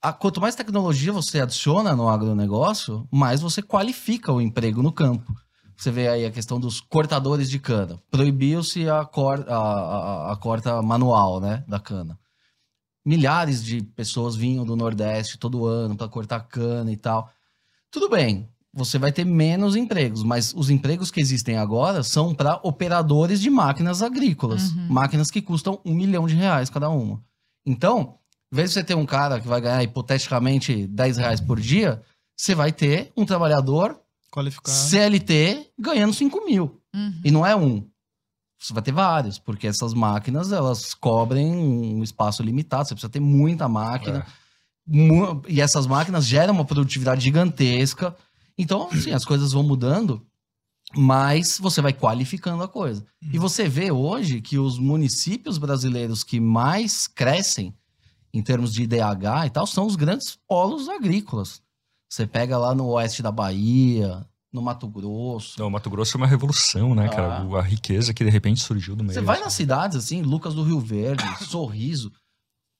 a- 0.00 0.10
quanto 0.10 0.40
mais 0.40 0.54
tecnologia 0.54 1.12
você 1.12 1.38
adiciona 1.38 1.94
no 1.94 2.08
agronegócio, 2.08 3.06
mais 3.10 3.42
você 3.42 3.60
qualifica 3.60 4.32
o 4.32 4.40
emprego 4.40 4.82
no 4.82 4.90
campo. 4.90 5.34
Você 5.76 5.90
vê 5.90 6.08
aí 6.08 6.24
a 6.24 6.30
questão 6.30 6.58
dos 6.58 6.80
cortadores 6.80 7.50
de 7.50 7.58
cana. 7.58 8.00
Proibiu-se 8.10 8.88
a, 8.88 9.04
cor- 9.04 9.44
a- 9.46 9.54
a- 9.54 10.32
a 10.32 10.36
corta 10.36 10.80
manual 10.80 11.40
né, 11.40 11.62
da 11.68 11.78
cana. 11.78 12.18
Milhares 13.04 13.62
de 13.62 13.82
pessoas 13.82 14.34
vinham 14.34 14.64
do 14.64 14.74
Nordeste 14.76 15.36
todo 15.36 15.66
ano 15.66 15.94
para 15.94 16.08
cortar 16.08 16.40
cana 16.40 16.90
e 16.90 16.96
tal. 16.96 17.30
Tudo 17.90 18.08
bem, 18.08 18.48
você 18.74 18.98
vai 18.98 19.12
ter 19.12 19.24
menos 19.24 19.76
empregos, 19.76 20.22
mas 20.22 20.54
os 20.56 20.70
empregos 20.70 21.10
que 21.10 21.20
existem 21.20 21.56
agora 21.58 22.02
são 22.02 22.34
para 22.34 22.58
operadores 22.62 23.40
de 23.40 23.50
máquinas 23.50 24.02
agrícolas. 24.02 24.70
Uhum. 24.72 24.86
Máquinas 24.88 25.30
que 25.30 25.42
custam 25.42 25.78
um 25.84 25.94
milhão 25.94 26.26
de 26.26 26.34
reais 26.34 26.70
cada 26.70 26.88
uma. 26.88 27.22
Então, 27.66 28.14
em 28.52 28.56
vez 28.56 28.70
de 28.70 28.74
você 28.74 28.84
ter 28.84 28.94
um 28.94 29.04
cara 29.06 29.38
que 29.40 29.46
vai 29.46 29.60
ganhar 29.60 29.82
hipoteticamente 29.82 30.86
10 30.86 31.16
reais 31.18 31.40
por 31.40 31.60
dia, 31.60 32.02
você 32.36 32.54
vai 32.54 32.72
ter 32.72 33.12
um 33.16 33.24
trabalhador 33.26 33.98
Qualificado. 34.30 34.74
CLT 34.74 35.68
ganhando 35.78 36.14
5 36.14 36.44
mil. 36.46 36.80
Uhum. 36.94 37.20
E 37.24 37.30
não 37.30 37.44
é 37.46 37.54
um. 37.54 37.86
Você 38.58 38.72
vai 38.72 38.82
ter 38.82 38.92
vários, 38.92 39.38
porque 39.38 39.66
essas 39.66 39.92
máquinas 39.92 40.50
elas 40.52 40.94
cobrem 40.94 41.52
um 41.54 42.02
espaço 42.02 42.42
limitado. 42.42 42.88
Você 42.88 42.94
precisa 42.94 43.10
ter 43.12 43.20
muita 43.20 43.68
máquina. 43.68 44.24
Mu- 44.86 45.42
E 45.48 45.60
essas 45.60 45.86
máquinas 45.86 46.26
geram 46.26 46.54
uma 46.54 46.64
produtividade 46.64 47.22
gigantesca. 47.22 48.16
Então, 48.58 48.88
assim, 48.92 49.10
as 49.12 49.24
coisas 49.24 49.52
vão 49.52 49.62
mudando, 49.62 50.24
mas 50.94 51.58
você 51.58 51.80
vai 51.80 51.92
qualificando 51.92 52.62
a 52.62 52.68
coisa. 52.68 53.04
E 53.32 53.38
você 53.38 53.68
vê 53.68 53.90
hoje 53.90 54.40
que 54.40 54.58
os 54.58 54.78
municípios 54.78 55.58
brasileiros 55.58 56.22
que 56.22 56.38
mais 56.38 57.06
crescem 57.06 57.74
em 58.34 58.42
termos 58.42 58.72
de 58.72 58.82
IDH 58.82 59.46
e 59.46 59.50
tal 59.50 59.66
são 59.66 59.86
os 59.86 59.96
grandes 59.96 60.38
polos 60.48 60.88
agrícolas. 60.88 61.62
Você 62.08 62.26
pega 62.26 62.58
lá 62.58 62.74
no 62.74 62.86
oeste 62.88 63.22
da 63.22 63.32
Bahia, 63.32 64.26
no 64.52 64.60
Mato 64.60 64.86
Grosso. 64.86 65.52
Então, 65.54 65.66
o 65.68 65.70
Mato 65.70 65.88
Grosso 65.88 66.12
foi 66.12 66.20
uma 66.20 66.26
revolução, 66.26 66.94
né, 66.94 67.08
cara? 67.08 67.38
Ah. 67.38 67.44
O- 67.44 67.56
A 67.56 67.62
riqueza 67.62 68.12
que 68.12 68.22
de 68.22 68.30
repente 68.30 68.60
surgiu 68.60 68.94
do 68.94 69.02
meio. 69.02 69.14
Você 69.14 69.22
vai 69.22 69.36
assim. 69.36 69.44
nas 69.44 69.52
cidades, 69.54 69.96
assim, 69.96 70.20
Lucas 70.20 70.52
do 70.54 70.62
Rio 70.62 70.78
Verde, 70.78 71.24
Sorriso, 71.48 72.12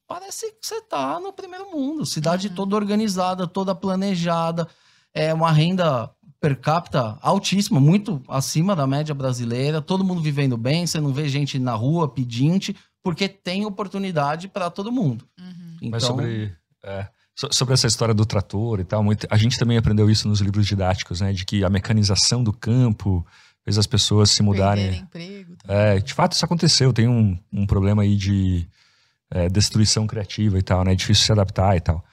parece 0.07 0.53
que 0.53 0.66
você 0.66 0.83
tá 0.83 1.18
no 1.18 1.33
primeiro 1.33 1.70
mundo. 1.70 2.05
Cidade 2.05 2.49
Uhum. 2.49 2.55
toda 2.55 2.77
organizada, 2.77 3.47
toda 3.47 3.75
planejada, 3.75 4.68
é 5.14 5.32
uma 5.32 5.50
renda 5.52 6.10
per 6.40 6.58
capita 6.60 7.18
altíssima, 7.22 7.78
muito 7.78 8.20
acima 8.28 8.74
da 8.74 8.86
média 8.86 9.14
brasileira, 9.14 9.80
todo 9.80 10.04
mundo 10.04 10.20
vivendo 10.20 10.56
bem, 10.56 10.86
você 10.86 11.00
não 11.00 11.12
vê 11.12 11.28
gente 11.28 11.58
na 11.58 11.72
rua 11.74 12.08
pedinte, 12.08 12.74
porque 13.02 13.28
tem 13.28 13.64
oportunidade 13.64 14.48
para 14.48 14.68
todo 14.70 14.90
mundo. 14.90 15.24
Uhum. 15.38 15.76
Então, 15.76 15.90
Mas 15.90 16.02
sobre, 16.04 16.52
é, 16.84 17.06
so- 17.34 17.48
sobre 17.52 17.74
essa 17.74 17.86
história 17.86 18.12
do 18.14 18.26
trator 18.26 18.80
e 18.80 18.84
tal, 18.84 19.02
muito- 19.04 19.26
a 19.30 19.36
gente 19.36 19.58
também 19.58 19.76
aprendeu 19.76 20.10
isso 20.10 20.26
nos 20.28 20.40
livros 20.40 20.66
didáticos, 20.66 21.20
né? 21.20 21.32
De 21.32 21.44
que 21.44 21.64
a 21.64 21.70
mecanização 21.70 22.42
do 22.42 22.52
campo 22.52 23.24
fez 23.64 23.78
as 23.78 23.86
pessoas 23.86 24.30
se 24.30 24.42
mudarem. 24.42 24.84
Perder 24.84 24.98
emprego. 25.02 25.56
tá? 25.64 25.72
É, 25.72 25.98
de 26.00 26.12
fato 26.12 26.32
isso 26.32 26.44
aconteceu. 26.44 26.92
Tem 26.92 27.06
um, 27.06 27.38
um 27.52 27.66
problema 27.66 28.02
aí 28.02 28.16
de 28.16 28.66
é, 29.30 29.48
destruição 29.48 30.06
criativa 30.06 30.58
e 30.58 30.62
tal, 30.62 30.84
né? 30.84 30.92
É 30.92 30.94
difícil 30.96 31.24
se 31.24 31.32
adaptar 31.32 31.76
e 31.76 31.80
tal. 31.80 32.04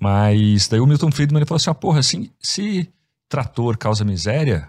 Mas 0.00 0.68
daí 0.68 0.80
o 0.80 0.86
Milton 0.86 1.10
Friedman 1.12 1.40
ele 1.40 1.46
falou 1.46 1.56
assim: 1.56 1.70
ah, 1.70 1.74
porra, 1.74 2.00
assim, 2.00 2.30
se 2.40 2.88
trator 3.28 3.76
causa 3.78 4.04
miséria, 4.04 4.68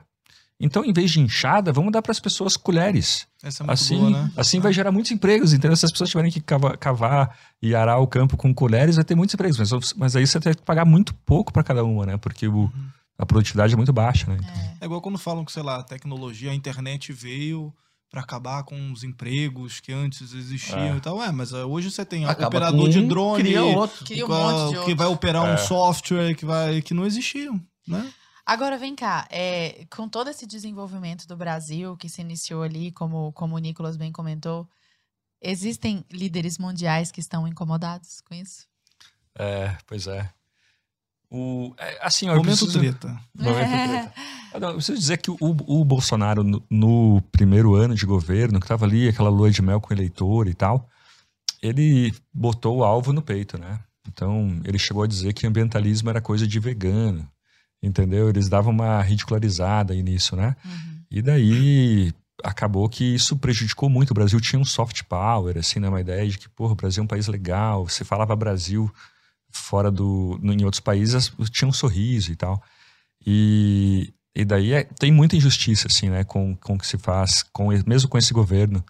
Então, 0.59 0.85
em 0.85 0.93
vez 0.93 1.11
de 1.11 1.19
enxada, 1.19 1.73
vamos 1.73 1.91
dar 1.91 2.01
para 2.01 2.11
as 2.11 2.19
pessoas 2.19 2.55
colheres. 2.55 3.27
Essa 3.43 3.63
é 3.63 3.65
muito 3.65 3.73
Assim, 3.73 3.97
boa, 3.97 4.09
né? 4.11 4.31
assim 4.37 4.59
vai 4.61 4.71
gerar 4.71 4.91
muitos 4.91 5.11
empregos, 5.11 5.51
entendeu? 5.51 5.75
Se 5.75 5.85
as 5.85 5.91
pessoas 5.91 6.09
tiverem 6.09 6.31
que 6.31 6.39
cava- 6.39 6.77
cavar, 6.77 7.37
e 7.61 7.75
arar 7.75 7.97
o 7.99 8.07
campo 8.07 8.37
com 8.37 8.53
colheres, 8.53 8.95
vai 8.95 9.03
ter 9.03 9.15
muitos 9.15 9.33
empregos. 9.33 9.57
Mas, 9.59 9.93
mas 9.93 10.15
aí 10.15 10.25
você 10.25 10.39
tem 10.39 10.53
que 10.53 10.61
pagar 10.61 10.85
muito 10.85 11.13
pouco 11.25 11.51
para 11.51 11.63
cada 11.63 11.83
uma, 11.83 12.05
né? 12.05 12.15
Porque 12.17 12.47
o- 12.47 12.71
a 13.17 13.25
produtividade 13.25 13.73
é 13.73 13.77
muito 13.77 13.91
baixa, 13.91 14.27
né? 14.31 14.37
É. 14.79 14.83
É 14.83 14.85
igual 14.85 15.01
quando 15.01 15.17
falam 15.17 15.43
que, 15.43 15.51
sei 15.51 15.63
lá, 15.63 15.77
a 15.77 15.83
tecnologia, 15.83 16.51
a 16.51 16.55
internet 16.55 17.11
veio 17.11 17.73
pra 18.13 18.21
acabar 18.21 18.63
com 18.63 18.91
os 18.91 19.03
empregos 19.03 19.79
que 19.79 19.91
antes 19.91 20.33
existiam 20.35 20.93
É. 20.93 20.97
e 20.97 21.01
tal. 21.01 21.19
É, 21.23 21.31
mas 21.31 21.51
ah, 21.51 21.65
hoje 21.65 21.89
você 21.89 22.05
tem 22.05 22.25
Acaba 22.25 22.45
operador 22.45 22.87
de 22.87 23.01
drone, 23.07 23.41
Cria 23.43 23.63
outro. 23.63 24.05
Cria 24.05 24.23
um 24.23 24.27
que, 24.27 24.33
monte 24.35 24.77
de 24.79 24.85
que 24.85 24.93
vai 24.93 25.07
operar 25.07 25.49
É. 25.49 25.53
um 25.55 25.57
software 25.57 26.35
que, 26.35 26.45
vai, 26.45 26.79
que 26.83 26.93
não 26.93 27.07
existiam, 27.07 27.59
né? 27.87 28.13
Agora 28.45 28.77
vem 28.77 28.95
cá, 28.95 29.27
é, 29.31 29.87
com 29.89 30.07
todo 30.07 30.29
esse 30.29 30.45
desenvolvimento 30.45 31.25
do 31.25 31.35
Brasil 31.35 31.97
que 31.97 32.07
se 32.07 32.21
iniciou 32.21 32.61
ali, 32.61 32.91
como, 32.91 33.31
como 33.33 33.55
o 33.55 33.57
Nicolas 33.57 33.97
bem 33.97 34.11
comentou, 34.11 34.69
existem 35.41 36.05
líderes 36.11 36.59
mundiais 36.59 37.11
que 37.11 37.19
estão 37.19 37.47
incomodados 37.47 38.21
com 38.21 38.35
isso? 38.35 38.67
É, 39.39 39.75
pois 39.87 40.05
é. 40.05 40.29
O, 41.35 41.73
é, 41.79 41.97
assim, 42.05 42.27
Momento 42.27 42.43
preciso- 42.43 42.79
treta. 42.79 43.19
Momento 43.35 43.89
treta. 43.89 44.13
Eu 44.53 44.73
preciso 44.75 44.99
dizer 44.99 45.17
que 45.17 45.31
o, 45.31 45.37
o 45.39 45.83
Bolsonaro, 45.83 46.43
no, 46.43 46.63
no 46.69 47.21
primeiro 47.31 47.73
ano 47.73 47.95
de 47.95 48.05
governo, 48.05 48.59
que 48.59 48.67
tava 48.67 48.85
ali, 48.85 49.09
aquela 49.09 49.29
lua 49.31 49.49
de 49.49 49.59
mel 49.63 49.81
com 49.81 49.91
o 49.91 49.97
eleitor 49.97 50.47
e 50.47 50.53
tal, 50.53 50.87
ele 51.61 52.13
botou 52.31 52.77
o 52.77 52.83
alvo 52.83 53.11
no 53.11 53.21
peito, 53.21 53.57
né? 53.57 53.79
Então, 54.07 54.61
ele 54.63 54.77
chegou 54.77 55.01
a 55.01 55.07
dizer 55.07 55.33
que 55.33 55.47
ambientalismo 55.47 56.07
era 56.09 56.21
coisa 56.21 56.45
de 56.47 56.59
vegano, 56.59 57.27
entendeu? 57.81 58.29
Eles 58.29 58.47
davam 58.47 58.71
uma 58.71 59.01
ridicularizada 59.01 59.93
aí 59.93 60.03
nisso, 60.03 60.35
né? 60.35 60.55
Uhum. 60.63 60.99
E 61.09 61.21
daí 61.21 62.13
acabou 62.43 62.87
que 62.87 63.03
isso 63.15 63.35
prejudicou 63.37 63.89
muito. 63.89 64.11
O 64.11 64.13
Brasil 64.13 64.39
tinha 64.39 64.59
um 64.59 64.65
soft 64.65 65.01
power, 65.09 65.57
assim, 65.57 65.79
né? 65.79 65.89
Uma 65.89 66.01
ideia 66.01 66.29
de 66.29 66.37
que, 66.37 66.47
porra, 66.49 66.73
o 66.73 66.75
Brasil 66.75 67.01
é 67.01 67.05
um 67.05 67.07
país 67.07 67.27
legal. 67.27 67.87
Você 67.89 68.03
falava 68.03 68.35
Brasil 68.35 68.91
fora 69.53 69.89
do. 69.91 70.39
Em 70.43 70.65
outros 70.65 70.81
países 70.81 71.31
tinha 71.51 71.67
um 71.67 71.73
sorriso 71.73 72.31
e 72.31 72.35
tal. 72.35 72.61
E, 73.25 74.13
e 74.35 74.43
daí 74.43 74.73
é- 74.73 74.83
tem 74.83 75.11
muita 75.11 75.35
injustiça, 75.35 75.87
assim, 75.87 76.09
né? 76.09 76.23
Com, 76.23 76.55
com 76.55 76.73
o 76.75 76.77
que 76.77 76.87
se 76.87 76.97
faz, 76.97 77.43
com, 77.43 77.69
mesmo 77.87 78.09
com 78.09 78.17
esse 78.17 78.33
governo, 78.33 78.83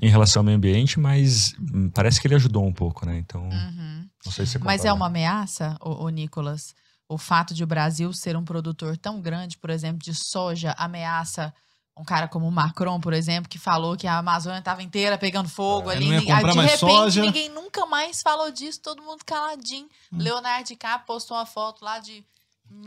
em 0.00 0.08
relação 0.08 0.40
ao 0.40 0.44
meio 0.44 0.56
ambiente, 0.56 0.98
mas 0.98 1.54
hum, 1.58 1.90
parece 1.90 2.20
que 2.20 2.26
ele 2.26 2.36
ajudou 2.36 2.64
um 2.64 2.72
pouco, 2.72 3.04
né? 3.04 3.18
Então, 3.18 3.42
Uhum. 3.42 4.08
não 4.24 4.32
sei 4.32 4.46
se 4.46 4.52
você 4.52 4.64
Mas 4.64 4.84
é 4.84 4.92
uma 4.92 5.06
ameaça, 5.06 5.76
o, 5.80 6.04
o 6.04 6.08
Nicolas? 6.08 6.74
O 7.08 7.18
fato 7.18 7.52
de 7.54 7.64
o 7.64 7.66
Brasil 7.66 8.12
ser 8.12 8.36
um 8.36 8.44
produtor 8.44 8.96
tão 8.96 9.20
grande, 9.20 9.56
por 9.58 9.70
exemplo, 9.70 9.98
de 9.98 10.14
soja, 10.14 10.72
ameaça 10.78 11.52
um 11.98 12.04
cara 12.04 12.28
como 12.28 12.46
o 12.46 12.52
Macron, 12.52 13.00
por 13.00 13.12
exemplo, 13.12 13.48
que 13.48 13.58
falou 13.58 13.96
que 13.96 14.06
a 14.06 14.18
Amazônia 14.18 14.58
estava 14.60 14.82
inteira 14.82 15.18
pegando 15.18 15.48
fogo 15.48 15.90
É, 15.90 15.96
ali. 15.96 16.14
aí, 16.14 16.20
de 16.20 16.26
repente, 16.60 16.78
soja. 16.78 17.22
ninguém 17.22 17.48
nunca 17.48 17.84
mais 17.86 18.22
falou 18.22 18.50
disso, 18.50 18.80
todo 18.82 19.02
mundo 19.02 19.24
caladinho. 19.26 19.88
Leonardo 20.12 20.68
DiCaprio 20.68 21.06
postou 21.06 21.36
uma 21.36 21.46
foto 21.46 21.84
lá 21.84 21.98
de. 21.98 22.24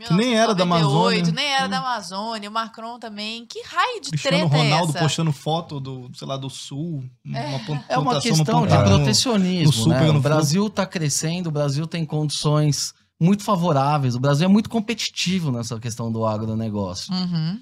Que 0.06 0.14
nem 0.14 0.36
era 0.36 0.54
da 0.54 0.64
1998, 0.64 0.64
Amazônia. 0.64 1.32
Nem 1.32 1.52
era 1.52 1.66
Hum. 1.66 1.68
da 1.70 1.78
Amazônia. 1.78 2.48
O 2.48 2.52
Macron 2.52 2.98
também. 3.00 3.44
Que 3.46 3.60
raio 3.64 4.00
de 4.00 4.10
Cristiano 4.10 4.48
treta 4.48 4.56
Ronaldo 4.56 4.86
é 4.86 4.90
essa? 4.90 4.98
postando 5.00 5.32
foto 5.32 5.80
do, 5.80 6.08
sei 6.14 6.28
lá, 6.28 6.36
do 6.36 6.48
sul. 6.48 7.02
Uma 7.26 7.38
É 7.38 7.46
uma 7.48 7.58
plantação 7.58 8.04
no 8.04 8.20
questão 8.20 8.66
de 8.66 8.76
protecionismo. 8.78 9.66
no 9.66 9.72
sul 9.72 9.88
né? 9.88 10.08
O 10.10 10.20
Brasil 10.20 10.66
está 10.68 10.86
crescendo, 10.86 11.48
o 11.48 11.52
Brasil 11.52 11.84
tem 11.88 12.06
condições 12.06 12.94
muito 13.20 13.42
favoráveis. 13.42 14.14
O 14.14 14.20
Brasil 14.20 14.44
é 14.44 14.48
muito 14.48 14.70
competitivo 14.70 15.50
nessa 15.50 15.78
questão 15.80 16.12
do 16.12 16.24
agronegócio. 16.24 17.12
Uhum. 17.12 17.60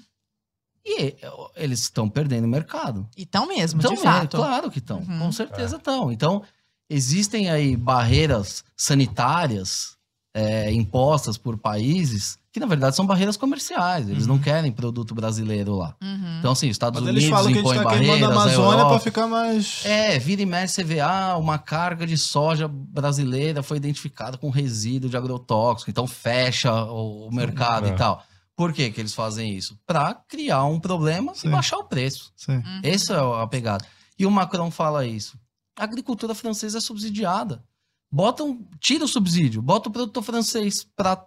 E 0.85 1.15
eles 1.55 1.81
estão 1.81 2.09
perdendo 2.09 2.47
mercado. 2.47 3.07
Então 3.17 3.47
mesmo, 3.47 3.79
Então, 3.79 3.93
de 3.93 3.99
é, 3.99 4.03
fato. 4.03 4.37
claro 4.37 4.71
que 4.71 4.79
estão, 4.79 4.99
Uhum. 4.99 5.19
com 5.19 5.31
certeza 5.31 5.77
estão. 5.77 6.11
Então, 6.11 6.41
existem 6.89 7.49
aí 7.49 7.75
barreiras 7.75 8.63
sanitárias 8.75 9.95
é, 10.33 10.71
impostas 10.71 11.37
por 11.37 11.57
países 11.57 12.39
que, 12.53 12.59
na 12.59 12.65
verdade, 12.65 12.95
são 12.95 13.05
barreiras 13.05 13.35
comerciais. 13.37 14.09
Eles 14.09 14.25
não 14.27 14.35
Uhum. 14.35 14.41
querem 14.41 14.71
produto 14.71 15.13
brasileiro 15.13 15.75
lá. 15.75 15.93
Uhum. 16.01 16.37
Então, 16.39 16.51
assim, 16.53 16.67
os 16.67 16.71
Estados 16.71 17.01
Mas 17.01 17.09
Unidos 17.09 17.23
eles 17.23 17.35
falam 17.35 17.51
que 17.51 17.59
a 17.59 17.61
gente 17.61 17.65
impõem 17.65 17.77
tá 17.77 17.83
barreiras, 17.83 18.21
a 18.21 18.25
a 18.25 18.31
Amazônia 18.31 18.85
pra 18.85 18.99
ficar 18.99 19.27
mais. 19.27 19.85
É, 19.85 20.17
vira 20.19 20.41
e 20.41 20.45
mexe, 20.45 20.73
você 20.75 20.83
vê, 20.85 20.99
ah, 21.01 21.35
uma 21.37 21.57
carga 21.57 22.05
de 22.07 22.17
soja 22.17 22.67
brasileira 22.67 23.61
foi 23.63 23.77
identificada 23.77 24.37
com 24.37 24.49
resíduo 24.49 25.09
de 25.09 25.15
agrotóxico, 25.17 25.89
então 25.91 26.05
fecha 26.07 26.73
o, 26.85 27.27
o 27.27 27.33
mercado 27.33 27.87
É. 27.87 27.91
e 27.91 27.95
tal. 27.95 28.23
Por 28.55 28.73
que, 28.73 28.91
que 28.91 29.01
eles 29.01 29.13
fazem 29.13 29.55
isso? 29.55 29.79
Para 29.85 30.13
criar 30.13 30.65
um 30.65 30.79
problema 30.79 31.33
Sim. 31.33 31.47
e 31.47 31.51
baixar 31.51 31.77
o 31.77 31.85
preço. 31.85 32.31
Sim. 32.35 32.57
Uhum. 32.57 32.81
Essa 32.83 33.13
é 33.13 33.43
a 33.43 33.47
pegada. 33.47 33.85
E 34.17 34.25
o 34.25 34.31
Macron 34.31 34.69
fala 34.69 35.05
isso. 35.05 35.39
A 35.77 35.83
agricultura 35.83 36.35
francesa 36.35 36.77
é 36.77 36.81
subsidiada. 36.81 37.63
Bota 38.11 38.43
um, 38.43 38.65
tira 38.79 39.05
o 39.05 39.07
subsídio, 39.07 39.61
bota 39.61 39.89
o 39.89 39.91
produtor 39.91 40.21
francês 40.21 40.85
para 40.95 41.25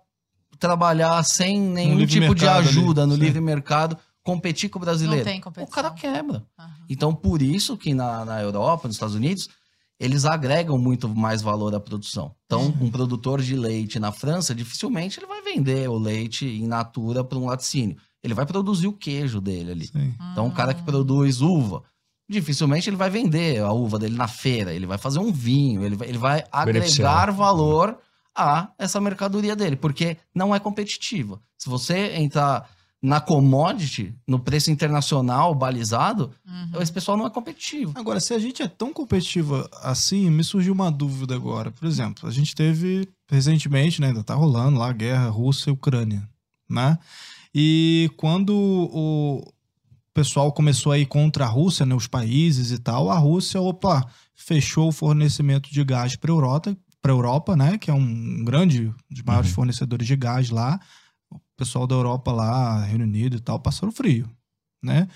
trabalhar 0.59 1.23
sem 1.25 1.59
nenhum 1.59 1.99
tipo 2.07 2.07
de 2.07 2.21
mercado 2.21 2.59
ali, 2.59 2.69
ajuda 2.69 3.07
no 3.07 3.15
sim. 3.15 3.21
livre 3.21 3.41
mercado, 3.41 3.97
competir 4.23 4.69
com 4.69 4.79
o 4.79 4.83
brasileiro. 4.83 5.25
Não 5.25 5.33
tem 5.33 5.41
o 5.41 5.43
competição. 5.43 5.75
cara 5.75 5.91
quebra. 5.91 6.45
Uhum. 6.59 6.67
Então, 6.89 7.15
por 7.15 7.41
isso 7.41 7.77
que 7.77 7.95
na, 7.95 8.25
na 8.25 8.43
Europa, 8.43 8.87
nos 8.87 8.97
Estados 8.97 9.15
Unidos, 9.15 9.49
eles 9.99 10.25
agregam 10.25 10.77
muito 10.77 11.09
mais 11.09 11.41
valor 11.41 11.75
à 11.75 11.81
produção. 11.81 12.35
Então, 12.47 12.75
um 12.81 12.91
produtor 12.91 13.41
de 13.41 13.57
leite 13.57 13.99
na 13.99 14.13
França, 14.13 14.55
dificilmente 14.55 15.19
ele 15.19 15.27
vai 15.27 15.41
vender 15.55 15.89
o 15.89 15.99
leite 15.99 16.47
in 16.47 16.67
natura 16.67 17.23
para 17.25 17.39
um 17.39 17.47
laticínio. 17.47 17.97
Ele 18.23 18.35
vai 18.35 18.47
produzir 18.47 18.87
o 18.87 18.93
queijo 18.93 19.41
dele 19.41 19.73
ali. 19.73 19.87
Sim. 19.87 20.15
Então, 20.33 20.47
o 20.47 20.53
cara 20.53 20.73
que 20.75 20.83
produz 20.83 21.41
uva, 21.41 21.83
dificilmente 22.29 22.89
ele 22.89 22.97
vai 22.97 23.11
vender 23.11 23.61
a 23.61 23.73
uva 23.73 23.99
dele 23.99 24.17
na 24.17 24.29
feira. 24.29 24.73
Ele 24.73 24.87
vai 24.87 24.99
fazer 24.99 25.19
um 25.19 25.31
vinho, 25.33 25.85
ele 25.85 25.97
vai, 25.97 26.09
ele 26.09 26.19
vai 26.19 26.45
agregar 26.51 27.31
valor 27.31 27.99
a 28.37 28.73
essa 28.79 29.01
mercadoria 29.01 29.55
dele, 29.55 29.77
porque 29.77 30.17
não 30.35 30.55
é 30.55 30.59
competitiva. 30.59 31.41
Se 31.59 31.69
você 31.69 32.17
entrar 32.17 32.69
na 33.01 33.21
commodity, 33.21 34.15
no 34.27 34.39
preço 34.39 34.71
internacional 34.71 35.55
balizado, 35.55 36.31
Uhum. 36.47 36.81
esse 36.81 36.91
pessoal 36.91 37.19
não 37.19 37.27
é 37.27 37.31
competitivo. 37.31 37.93
Agora, 37.95 38.19
se 38.19 38.33
a 38.33 38.39
gente 38.39 38.63
é 38.63 38.67
tão 38.69 38.93
competitiva 38.95 39.69
assim, 39.83 40.31
me 40.31 40.43
surgiu 40.43 40.73
uma 40.73 40.91
dúvida 40.91 41.35
agora. 41.35 41.71
Por 41.71 41.87
exemplo, 41.87 42.27
a 42.27 42.33
gente 42.33 42.55
teve 42.55 43.07
recentemente, 43.31 44.01
né, 44.01 44.09
ainda 44.09 44.23
tá 44.23 44.35
rolando 44.35 44.79
lá 44.79 44.89
a 44.91 44.93
guerra 44.93 45.29
Rússia 45.29 45.71
e 45.71 45.73
Ucrânia, 45.73 46.29
né? 46.69 46.99
E 47.55 48.11
quando 48.17 48.55
o 48.55 49.43
pessoal 50.13 50.53
começou 50.53 50.93
a 50.93 50.99
ir 50.99 51.07
contra 51.07 51.45
a 51.45 51.49
Rússia, 51.49 51.87
né, 51.87 51.95
os 51.95 52.07
países 52.07 52.71
e 52.71 52.79
tal, 52.79 53.11
a 53.11 53.19
Rússia, 53.19 53.61
opa, 53.61 54.05
fechou 54.35 54.89
o 54.89 54.93
fornecimento 54.93 55.71
de 55.73 55.85
gás 55.85 56.17
para 56.17 56.31
Europa, 56.31 56.77
para 57.01 57.13
Europa, 57.13 57.55
né, 57.57 57.79
que 57.79 57.91
é 57.91 57.95
um 57.95 58.45
grande, 58.45 58.87
um 58.87 58.95
dos 59.15 59.23
maiores 59.23 59.51
Uhum. 59.51 59.55
fornecedores 59.57 60.07
de 60.07 60.17
gás 60.17 60.51
lá. 60.51 60.81
O 61.31 61.39
pessoal 61.57 61.87
da 61.87 61.95
Europa 61.95 62.33
lá, 62.33 62.85
Reino 62.85 63.05
Unido 63.05 63.37
e 63.37 63.41
tal, 63.41 63.61
passaram 63.61 63.93
frio, 63.93 64.29
né? 64.83 65.09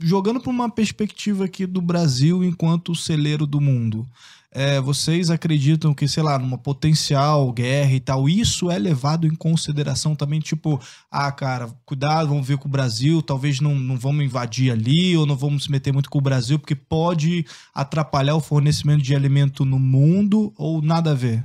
jogando 0.00 0.40
para 0.40 0.50
uma 0.50 0.68
perspectiva 0.68 1.44
aqui 1.44 1.66
do 1.66 1.80
Brasil 1.80 2.42
enquanto 2.42 2.96
celeiro 2.96 3.46
do 3.46 3.60
mundo, 3.60 4.08
é, 4.54 4.80
vocês 4.80 5.30
acreditam 5.30 5.92
que, 5.92 6.06
sei 6.06 6.22
lá, 6.22 6.38
numa 6.38 6.56
potencial 6.56 7.52
guerra 7.52 7.92
e 7.92 7.98
tal, 8.00 8.28
isso 8.28 8.70
é 8.70 8.78
levado 8.78 9.26
em 9.26 9.34
consideração 9.34 10.14
também? 10.14 10.38
Tipo, 10.38 10.80
ah, 11.10 11.32
cara, 11.32 11.68
cuidado, 11.84 12.28
vamos 12.28 12.46
ver 12.46 12.56
com 12.56 12.68
o 12.68 12.70
Brasil, 12.70 13.20
talvez 13.20 13.58
não, 13.60 13.74
não 13.74 13.96
vamos 13.98 14.24
invadir 14.24 14.70
ali 14.70 15.16
ou 15.16 15.26
não 15.26 15.36
vamos 15.36 15.64
se 15.64 15.70
meter 15.72 15.92
muito 15.92 16.08
com 16.08 16.18
o 16.18 16.22
Brasil, 16.22 16.56
porque 16.58 16.76
pode 16.76 17.44
atrapalhar 17.74 18.36
o 18.36 18.40
fornecimento 18.40 19.02
de 19.02 19.14
alimento 19.14 19.64
no 19.64 19.78
mundo 19.78 20.54
ou 20.56 20.80
nada 20.80 21.10
a 21.10 21.14
ver? 21.14 21.42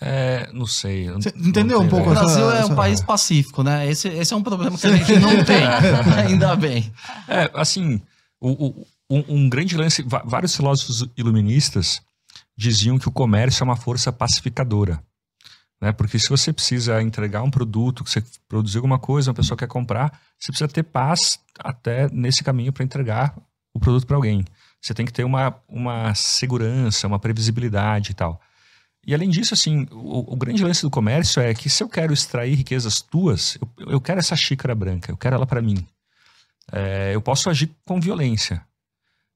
É, 0.00 0.48
não 0.52 0.64
sei. 0.66 1.08
eu 1.08 1.18
não- 1.18 1.48
entendeu 1.48 1.80
um 1.80 1.88
pouco 1.88 2.08
O 2.08 2.12
ideia. 2.12 2.24
essa- 2.24 2.34
Brasil 2.38 2.50
é 2.52 2.58
essa- 2.60 2.72
um 2.72 2.76
país 2.76 3.00
pacífico, 3.02 3.62
né? 3.64 3.88
Esse, 3.90 4.06
esse 4.08 4.32
é 4.32 4.36
um 4.36 4.42
problema 4.42 4.78
que 4.78 4.86
a 4.86 4.96
gente 4.96 5.18
não 5.18 5.44
tem, 5.44 5.56
ainda 6.26 6.54
bem. 6.54 6.92
É, 7.26 7.50
assim, 7.54 8.00
o- 8.40 8.66
o- 8.66 8.86
um, 9.10 9.24
um 9.28 9.48
grande 9.48 9.76
lance, 9.76 10.02
vários 10.02 10.54
filósofos 10.54 11.08
iluministas 11.16 12.00
diziam 12.56 12.98
que 12.98 13.08
o 13.08 13.12
comércio 13.12 13.62
é 13.62 13.64
uma 13.64 13.76
força 13.76 14.12
pacificadora. 14.12 15.02
Né? 15.80 15.92
Porque 15.92 16.18
se 16.18 16.28
você 16.28 16.52
precisa 16.52 17.00
entregar 17.00 17.42
um 17.42 17.50
produto, 17.50 18.02
que 18.04 18.10
você 18.10 18.22
produziu 18.48 18.80
alguma 18.80 18.98
coisa, 18.98 19.30
uma 19.30 19.36
pessoa 19.36 19.56
quer 19.56 19.68
comprar, 19.68 20.20
você 20.38 20.52
precisa 20.52 20.68
ter 20.68 20.82
paz 20.82 21.38
até 21.58 22.08
nesse 22.10 22.42
caminho 22.42 22.72
para 22.72 22.84
entregar 22.84 23.34
o 23.72 23.78
produto 23.78 24.06
para 24.06 24.16
alguém. 24.16 24.44
Você 24.80 24.92
tem 24.92 25.06
que 25.06 25.12
ter 25.12 25.24
uma, 25.24 25.54
uma 25.68 26.14
segurança, 26.14 27.06
uma 27.06 27.18
previsibilidade 27.18 28.10
e 28.10 28.14
tal. 28.14 28.40
E 29.06 29.14
além 29.14 29.30
disso, 29.30 29.54
assim, 29.54 29.86
o, 29.90 30.34
o 30.34 30.36
grande 30.36 30.62
lance 30.62 30.82
do 30.82 30.90
comércio 30.90 31.40
é 31.40 31.54
que 31.54 31.70
se 31.70 31.82
eu 31.82 31.88
quero 31.88 32.12
extrair 32.12 32.54
riquezas 32.54 33.00
tuas, 33.00 33.56
eu, 33.60 33.92
eu 33.92 34.00
quero 34.00 34.18
essa 34.18 34.36
xícara 34.36 34.74
branca, 34.74 35.10
eu 35.10 35.16
quero 35.16 35.36
ela 35.36 35.46
para 35.46 35.62
mim. 35.62 35.86
É, 36.70 37.14
eu 37.14 37.22
posso 37.22 37.48
agir 37.48 37.70
com 37.86 38.00
violência. 38.00 38.62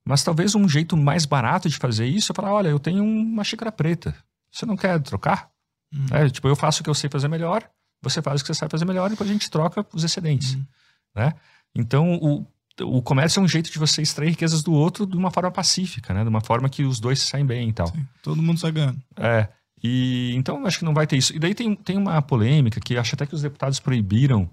Mas 0.04 0.22
talvez 0.22 0.54
um 0.54 0.68
jeito 0.68 0.96
mais 0.96 1.24
barato 1.24 1.68
de 1.68 1.76
fazer 1.76 2.06
isso 2.06 2.32
é 2.32 2.34
falar: 2.34 2.52
olha, 2.52 2.68
eu 2.68 2.78
tenho 2.78 3.04
uma 3.04 3.44
xícara 3.44 3.70
preta. 3.70 4.14
Você 4.50 4.66
não 4.66 4.76
quer 4.76 5.00
trocar? 5.00 5.50
Uhum. 5.94 6.06
É, 6.10 6.28
tipo, 6.28 6.48
eu 6.48 6.56
faço 6.56 6.80
o 6.80 6.84
que 6.84 6.90
eu 6.90 6.94
sei 6.94 7.08
fazer 7.08 7.28
melhor, 7.28 7.68
você 8.02 8.20
faz 8.20 8.40
o 8.40 8.44
que 8.44 8.48
você 8.48 8.58
sabe 8.58 8.70
fazer 8.70 8.84
melhor 8.84 9.06
e 9.06 9.10
depois 9.10 9.28
a 9.28 9.32
gente 9.32 9.50
troca 9.50 9.86
os 9.94 10.04
excedentes. 10.04 10.54
Uhum. 10.54 10.66
né? 11.14 11.34
Então, 11.74 12.14
o, 12.14 12.46
o 12.80 13.02
comércio 13.02 13.40
é 13.40 13.42
um 13.42 13.48
jeito 13.48 13.70
de 13.70 13.78
você 13.78 14.02
extrair 14.02 14.30
riquezas 14.30 14.62
do 14.62 14.72
outro 14.72 15.06
de 15.06 15.16
uma 15.16 15.30
forma 15.30 15.50
pacífica, 15.50 16.12
né? 16.12 16.22
De 16.22 16.28
uma 16.28 16.40
forma 16.40 16.68
que 16.68 16.82
os 16.84 16.98
dois 16.98 17.20
saem 17.20 17.46
bem 17.46 17.68
e 17.68 17.72
tal. 17.72 17.86
Sim, 17.86 18.06
todo 18.22 18.42
mundo 18.42 18.58
sai 18.58 18.72
ganhando. 18.72 19.00
É. 19.16 19.48
E 19.82 20.32
então 20.34 20.64
acho 20.66 20.78
que 20.78 20.84
não 20.84 20.94
vai 20.94 21.06
ter 21.06 21.16
isso. 21.16 21.34
E 21.34 21.38
daí 21.38 21.54
tem, 21.54 21.74
tem 21.74 21.96
uma 21.96 22.20
polêmica 22.22 22.80
que 22.80 22.96
acho 22.96 23.14
até 23.14 23.26
que 23.26 23.34
os 23.34 23.42
deputados 23.42 23.80
proibiram 23.80 24.48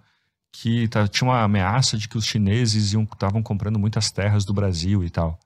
que 0.51 0.87
tá, 0.87 1.07
tinha 1.07 1.29
uma 1.29 1.43
ameaça 1.43 1.97
de 1.97 2.07
que 2.07 2.17
os 2.17 2.25
chineses 2.25 2.93
estavam 2.93 3.41
comprando 3.41 3.79
muitas 3.79 4.11
terras 4.11 4.45
do 4.45 4.53
Brasil 4.53 5.03
e 5.03 5.09
tal. 5.09 5.39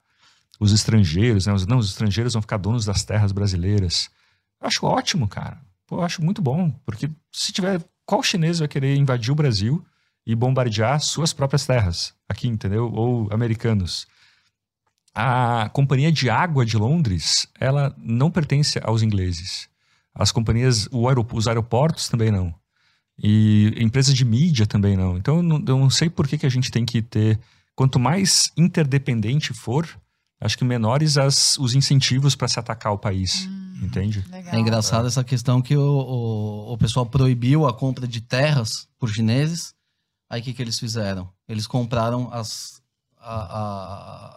Os 0.60 0.72
estrangeiros, 0.72 1.45
né? 1.45 1.54
Os, 1.54 1.66
não, 1.66 1.78
os 1.78 1.89
estrangeiros 1.89 2.34
vão 2.34 2.41
ficar 2.41 2.58
donos 2.58 2.86
das 2.86 3.04
terras 3.04 3.32
brasileiras. 3.32 4.10
Eu 4.62 4.68
acho 4.68 4.86
ótimo, 4.86 5.28
cara. 5.28 5.60
Pô, 5.86 5.97
eu 5.97 6.04
acho 6.04 6.24
muito 6.24 6.41
bom, 6.41 6.72
porque 6.86 7.10
se 7.32 7.51
tiver. 7.51 7.84
Qual 8.06 8.22
chinês 8.22 8.60
vai 8.60 8.68
querer 8.68 8.97
invadir 8.97 9.32
o 9.32 9.36
Brasil 9.36 9.84
e 10.26 10.36
bombardear 10.36 10.99
suas 10.99 11.32
próprias 11.32 11.66
terras 11.66 12.14
aqui, 12.28 12.47
entendeu? 12.47 12.91
Ou 12.91 13.30
americanos? 13.32 14.06
A 15.16 15.70
companhia 15.72 16.12
de 16.12 16.30
água 16.30 16.66
de 16.66 16.76
Londres, 16.76 17.47
ela 17.60 17.95
não 17.97 18.32
pertence 18.32 18.80
aos 18.84 19.01
ingleses. 19.01 19.70
As 20.14 20.32
companhias, 20.32 20.88
os 20.91 21.47
aeroportos 21.47 22.10
também 22.10 22.32
não. 22.32 22.54
E 23.22 23.74
empresas 23.78 24.14
de 24.16 24.26
mídia 24.26 24.66
também 24.66 24.97
não. 24.97 25.18
Então 25.18 25.38
eu 25.38 25.43
não, 25.43 25.57
eu 25.68 25.78
não 25.78 25.89
sei 25.89 26.09
por 26.09 26.28
que, 26.28 26.38
que 26.38 26.45
a 26.45 26.49
gente 26.49 26.72
tem 26.72 26.86
que 26.86 27.01
ter. 27.01 27.39
Quanto 27.76 27.99
mais 27.99 28.51
interdependente 28.57 29.53
for, 29.53 29.88
acho 30.41 30.57
que 30.57 30.64
menores 30.64 31.18
as, 31.18 31.57
os 31.57 31.74
incentivos 31.76 32.36
para 32.36 32.47
se 32.47 32.59
atacar 32.59 32.91
o 32.93 32.97
país. 32.97 33.47
Hum, 33.47 33.80
entende? 33.84 34.24
legal. 34.30 34.53
É 34.55 34.59
engraçado 34.59 35.07
essa 35.07 35.24
questão 35.24 35.61
que 35.61 35.76
o, 35.76 35.82
o, 35.82 36.74
o 36.74 36.78
pessoal 36.78 37.05
proibiu 37.05 37.68
a 37.68 37.74
compra 37.74 38.07
de 38.07 38.22
terras 38.22 38.88
por 38.99 39.09
chineses. 39.09 39.74
Aí 40.30 40.41
o 40.41 40.43
que, 40.43 40.53
que 40.53 40.61
eles 40.61 40.80
fizeram? 40.80 41.30
Eles 41.47 41.68
compraram 41.68 42.30
as, 42.34 42.82
a- 43.20 43.59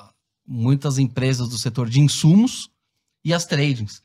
a- 0.06 0.10
muitas 0.46 0.98
empresas 0.98 1.48
do 1.48 1.58
setor 1.58 1.88
de 1.88 2.00
insumos 2.00 2.68
e 3.24 3.32
as 3.34 3.44
tradings. 3.46 4.02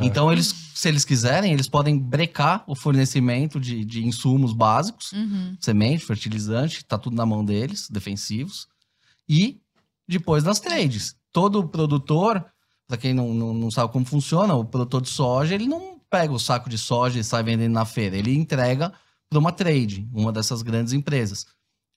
Então, 0.00 0.32
eles, 0.32 0.54
se 0.74 0.88
eles 0.88 1.04
quiserem, 1.04 1.52
eles 1.52 1.68
podem 1.68 1.98
brecar 1.98 2.64
o 2.66 2.74
fornecimento 2.74 3.60
de, 3.60 3.84
de 3.84 4.04
insumos 4.04 4.52
básicos, 4.54 5.12
Uhum. 5.12 5.56
semente, 5.60 6.04
fertilizante, 6.06 6.84
tá 6.84 6.96
tudo 6.96 7.14
na 7.16 7.26
mão 7.26 7.44
deles, 7.44 7.88
defensivos. 7.90 8.66
E 9.28 9.60
depois 10.08 10.42
nas 10.44 10.58
trades. 10.60 11.14
Todo 11.32 11.68
produtor, 11.68 12.44
para 12.86 12.96
quem 12.96 13.12
não, 13.12 13.34
não, 13.34 13.52
não 13.52 13.70
sabe 13.70 13.92
como 13.92 14.04
funciona, 14.06 14.54
o 14.54 14.64
produtor 14.64 15.02
de 15.02 15.08
soja, 15.08 15.54
ele 15.54 15.66
não 15.66 16.00
pega 16.08 16.32
o 16.32 16.38
saco 16.38 16.68
de 16.70 16.78
soja 16.78 17.18
e 17.20 17.24
sai 17.24 17.42
vendendo 17.42 17.72
na 17.72 17.84
feira. 17.84 18.16
Ele 18.16 18.34
entrega 18.34 18.92
para 19.28 19.38
uma 19.38 19.52
trade, 19.52 20.08
uma 20.12 20.32
dessas 20.32 20.62
grandes 20.62 20.92
empresas. 20.92 21.44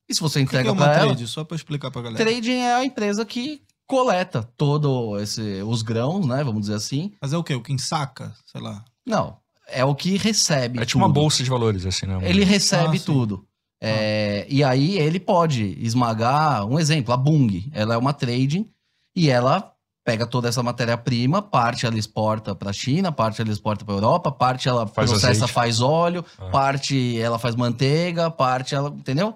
E 0.10 0.16
se 0.16 0.20
você 0.22 0.40
O 0.40 0.44
que, 0.44 0.50
que 0.50 0.56
entrega 0.56 0.70
é 0.70 0.72
uma 0.72 0.86
para 0.86 0.94
ela, 0.96 1.06
trade? 1.08 1.28
Só 1.28 1.44
pra 1.44 1.56
explicar 1.56 1.92
pra 1.92 2.02
galera. 2.02 2.24
trading 2.24 2.52
é 2.60 2.74
a 2.76 2.84
empresa 2.86 3.26
que 3.26 3.62
coleta 3.88 4.44
todo 4.58 5.18
esse 5.20 5.62
os 5.64 5.82
grãos, 5.82 6.26
né, 6.28 6.44
vamos 6.44 6.62
dizer 6.62 6.76
assim. 6.76 7.14
Mas 7.22 7.34
é 7.34 7.38
o 7.38 7.44
quê? 7.44 7.56
O 7.56 7.62
quem 7.62 7.78
saca? 7.78 8.34
Sei 8.46 8.60
lá. 8.62 8.84
Não, 9.06 9.38
é 9.68 9.84
o 9.86 9.96
que 9.96 10.18
recebe 10.18 10.80
É 10.80 10.86
tipo 10.86 10.98
uma 11.00 11.08
tudo. 11.08 11.14
bolsa 11.16 11.44
de 11.44 11.50
valores, 11.50 11.86
assim, 11.86 12.06
né? 12.06 12.20
Ele 12.22 12.44
recebe 12.44 12.98
Ah, 12.98 13.02
tudo. 13.06 13.46
É, 13.82 14.46
E 14.50 14.64
aí 14.64 14.98
ele 14.98 15.20
pode 15.20 15.78
esmagar, 15.80 16.66
um 16.66 16.80
exemplo, 16.80 17.14
a 17.14 17.18
Bung. 17.18 17.70
Ela 17.74 17.94
é 17.94 17.98
uma 17.98 18.12
trading 18.14 18.68
e 19.16 19.30
ela 19.30 19.72
pega 20.04 20.26
toda 20.26 20.48
essa 20.48 20.64
matéria-prima, 20.64 21.42
parte 21.42 21.86
ela 21.86 21.98
exporta 21.98 22.56
para 22.56 22.70
a 22.70 22.74
China, 22.74 23.12
parte 23.12 23.42
ela 23.42 23.52
exporta 23.52 23.84
para 23.84 23.94
Europa, 23.94 24.32
parte 24.32 24.68
ela 24.70 24.88
Faz 24.88 25.10
processa, 25.10 25.28
azeite. 25.44 25.52
faz 25.54 25.82
óleo, 25.82 26.24
Ah. 26.40 26.46
parte 26.50 27.20
ela 27.20 27.38
faz 27.38 27.56
manteiga, 27.56 28.32
parte 28.32 28.74
ela, 28.74 28.88
entendeu? 28.90 29.36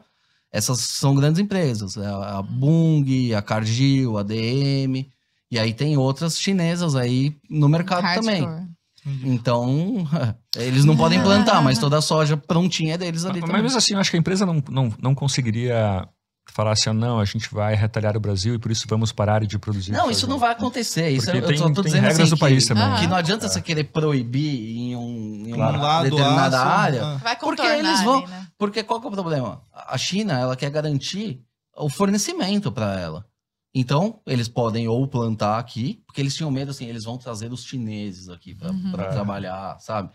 Essas 0.52 0.80
são 0.80 1.16
grandes 1.16 1.39
empresas, 1.39 1.97
a, 1.97 2.02
Uhum. 2.02 2.24
a 2.24 2.41
Bung, 2.41 3.34
a 3.36 3.41
Cargill, 3.41 4.18
a 4.18 4.24
DM, 4.24 5.10
e 5.49 5.58
aí 5.60 5.74
tem 5.74 5.97
outras 5.97 6.39
chinesas 6.39 6.95
aí 6.95 7.36
no 7.49 7.70
mercado 7.70 8.04
também. 8.14 8.43
Hardcore. 8.43 8.70
Entendi. 9.06 9.30
Então, 9.30 10.08
eles 10.56 10.86
não 10.86 10.95
podem 10.95 11.22
plantar, 11.22 11.62
mas 11.64 11.78
toda 11.80 11.97
a 11.97 12.02
soja 12.02 12.36
prontinha 12.38 12.93
é 12.95 12.97
deles 12.97 13.26
ali 13.26 13.39
Mas 13.39 13.49
também. 13.49 13.64
mesmo 13.64 13.78
assim, 13.78 13.93
eu 13.93 13.99
acho 13.99 14.12
que 14.12 14.18
a 14.18 14.20
empresa 14.20 14.45
não, 14.45 14.62
não, 14.70 14.93
não 15.02 15.16
conseguiria 15.16 16.08
falar 16.50 16.72
assim, 16.74 16.89
ah, 16.89 16.94
não, 16.94 17.20
a 17.20 17.26
gente 17.26 17.54
vai 17.54 17.76
retalhar 17.76 18.18
o 18.18 18.20
Brasil 18.20 18.56
e 18.56 18.60
por 18.60 18.72
isso 18.72 18.86
vamos 18.89 19.12
parar 19.12 19.46
de 19.46 19.58
produzir. 19.58 19.92
Não, 19.92 20.12
isso 20.12 20.28
não 20.28 20.38
vai 20.38 20.52
acontecer. 20.52 21.10
Isso 21.10 21.26
Porque 21.28 21.38
eu 21.39 21.48
tem, 21.48 21.58
só 21.58 21.66
tô 21.70 21.76
tem 21.76 21.84
dizendo 21.84 22.02
regras 22.02 22.20
assim 22.20 22.30
do 22.30 22.36
que, 22.36 22.39
país 22.42 22.66
também. 22.66 22.84
Ah. 22.84 23.00
que 23.00 23.08
não 23.08 23.16
adianta 23.16 23.48
você 23.48 23.62
querer 23.62 23.86
proibir 23.86 24.78
em, 24.78 24.96
um, 24.96 25.44
em 25.48 25.52
Claro. 25.54 25.74
uma 25.74 25.80
Um 25.80 25.82
lado, 25.82 26.10
determinada 26.10 26.58
aço, 26.62 26.68
área, 26.68 27.04
ah. 27.06 27.16
Vai 27.18 27.36
Porque 27.38 27.62
eles 27.62 28.02
vão- 28.04 28.20
ali, 28.20 28.28
né? 28.28 28.48
porque 28.58 28.84
qual 28.84 29.00
que 29.00 29.08
é 29.08 29.10
o 29.10 29.14
problema? 29.14 29.62
A 29.74 29.98
China, 29.98 30.38
ela 30.39 30.56
quer 30.56 30.70
garantir 30.70 31.42
o 31.78 31.89
fornecimento 31.89 32.72
para 32.72 33.00
ela. 33.00 33.26
Então, 33.74 34.20
eles 34.28 34.50
podem 34.50 34.89
ou 34.89 35.08
plantar 35.08 35.58
aqui, 35.58 36.04
porque 36.06 36.20
eles 36.20 36.36
tinham 36.36 36.52
medo 36.52 36.72
assim, 36.72 36.88
eles 36.88 37.06
vão 37.06 37.18
trazer 37.18 37.54
os 37.54 37.64
chineses 37.64 38.28
aqui 38.28 38.54
para 38.54 38.72
Uhum. 38.72 38.92
É. 38.98 39.06
trabalhar, 39.08 39.78
sabe? 39.80 40.10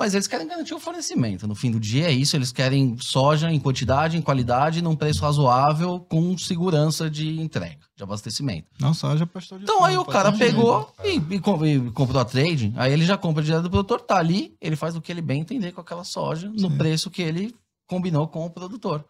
Mas 0.00 0.14
eles 0.14 0.26
querem 0.26 0.46
garantir 0.46 0.72
o 0.72 0.80
fornecimento. 0.80 1.46
No 1.46 1.54
fim 1.54 1.70
do 1.70 1.78
dia 1.78 2.06
é 2.06 2.10
isso, 2.10 2.34
eles 2.34 2.50
querem 2.50 2.96
soja 2.98 3.52
em 3.52 3.60
quantidade, 3.60 4.16
em 4.16 4.22
qualidade, 4.22 4.80
num 4.80 4.96
preço 4.96 5.20
razoável, 5.20 6.00
com 6.08 6.38
segurança 6.38 7.10
de 7.10 7.38
entrega, 7.38 7.80
de 7.94 8.02
abastecimento. 8.02 8.66
Não, 8.80 8.94
soja 8.94 9.26
pastor 9.26 9.58
de 9.58 9.64
Então 9.64 9.84
aí 9.84 9.98
o 9.98 10.04
cara 10.06 10.32
pegou 10.32 10.90
e, 11.04 11.18
e 11.18 11.34
e 11.34 11.90
comprou 11.90 12.18
a 12.18 12.24
trade, 12.24 12.72
aí 12.76 12.90
ele 12.94 13.04
já 13.04 13.18
compra 13.18 13.42
direto 13.42 13.64
do 13.64 13.70
produtor, 13.70 14.00
tá 14.00 14.16
ali, 14.16 14.56
ele 14.58 14.74
faz 14.74 14.96
o 14.96 15.02
que 15.02 15.12
ele 15.12 15.20
bem 15.20 15.42
entender 15.42 15.72
com 15.72 15.82
aquela 15.82 16.02
soja, 16.02 16.48
no 16.48 16.70
Sim. 16.70 16.78
preço 16.78 17.10
que 17.10 17.20
ele 17.20 17.54
combinou 17.86 18.26
com 18.26 18.46
o 18.46 18.48
produtor. 18.48 19.04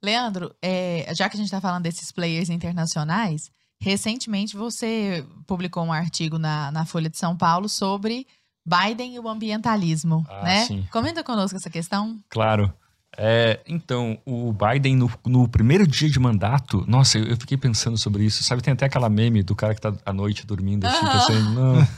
Leandro, 0.00 0.54
é, 0.62 1.12
já 1.12 1.28
que 1.28 1.34
a 1.34 1.38
gente 1.38 1.46
está 1.46 1.60
falando 1.60 1.82
desses 1.82 2.12
players 2.12 2.50
internacionais, 2.50 3.50
recentemente 3.80 4.56
você 4.56 5.26
publicou 5.44 5.82
um 5.82 5.92
artigo 5.92 6.38
na, 6.38 6.70
na 6.70 6.86
Folha 6.86 7.10
de 7.10 7.18
São 7.18 7.36
Paulo 7.36 7.68
sobre 7.68 8.28
Biden 8.64 9.14
e 9.14 9.18
o 9.18 9.28
ambientalismo, 9.28 10.24
Ah, 10.28 10.42
né? 10.44 10.64
sim. 10.64 10.86
Comenta 10.92 11.24
conosco 11.24 11.56
essa 11.56 11.70
questão. 11.70 12.18
Claro. 12.28 12.72
É, 13.18 13.60
então, 13.66 14.16
o 14.24 14.52
Biden, 14.52 14.96
no, 14.96 15.10
no 15.26 15.48
primeiro 15.48 15.84
dia 15.86 16.08
de 16.08 16.18
mandato, 16.20 16.84
nossa, 16.86 17.18
eu, 17.18 17.24
eu 17.26 17.36
fiquei 17.36 17.56
pensando 17.58 17.98
sobre 17.98 18.24
isso. 18.24 18.44
Sabe, 18.44 18.62
tem 18.62 18.72
até 18.72 18.86
aquela 18.86 19.08
meme 19.10 19.42
do 19.42 19.54
cara 19.56 19.74
que 19.74 19.80
tá 19.80 19.92
à 20.06 20.12
noite 20.12 20.46
dormindo, 20.46 20.86
assim, 20.86 21.04
Aham. 21.04 21.18
pensando, 21.18 21.50
não. 21.50 21.88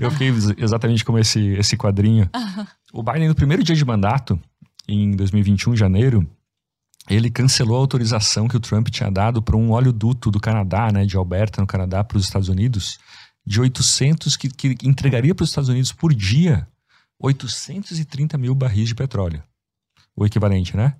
Eu 0.00 0.10
fiquei 0.12 0.28
ex- 0.28 0.54
exatamente 0.56 1.04
como 1.04 1.18
esse, 1.18 1.40
esse 1.54 1.76
quadrinho. 1.76 2.30
O 2.92 3.02
Biden, 3.02 3.28
no 3.28 3.34
primeiro 3.34 3.64
dia 3.64 3.74
de 3.74 3.84
mandato, 3.84 4.38
em 4.86 5.10
2021, 5.16 5.74
janeiro, 5.76 6.24
ele 7.10 7.28
cancelou 7.28 7.76
a 7.76 7.80
autorização 7.80 8.46
que 8.46 8.56
o 8.56 8.60
Trump 8.60 8.88
tinha 8.88 9.10
dado 9.10 9.42
para 9.42 9.56
um 9.56 9.72
oleoduto 9.72 10.30
do 10.30 10.38
Canadá, 10.38 10.92
né, 10.92 11.04
de 11.04 11.16
Alberta, 11.16 11.60
no 11.60 11.66
Canadá, 11.66 12.04
para 12.04 12.16
os 12.16 12.24
Estados 12.24 12.48
Unidos, 12.48 12.98
de 13.44 13.60
800, 13.60 14.36
que, 14.36 14.48
que 14.48 14.76
entregaria 14.88 15.34
para 15.34 15.44
os 15.44 15.50
Estados 15.50 15.68
Unidos 15.68 15.92
por 15.92 16.14
dia 16.14 16.66
830 17.20 18.36
mil 18.38 18.54
barris 18.54 18.88
de 18.88 18.94
petróleo. 18.94 19.42
O 20.14 20.26
equivalente, 20.26 20.76
né? 20.76 20.96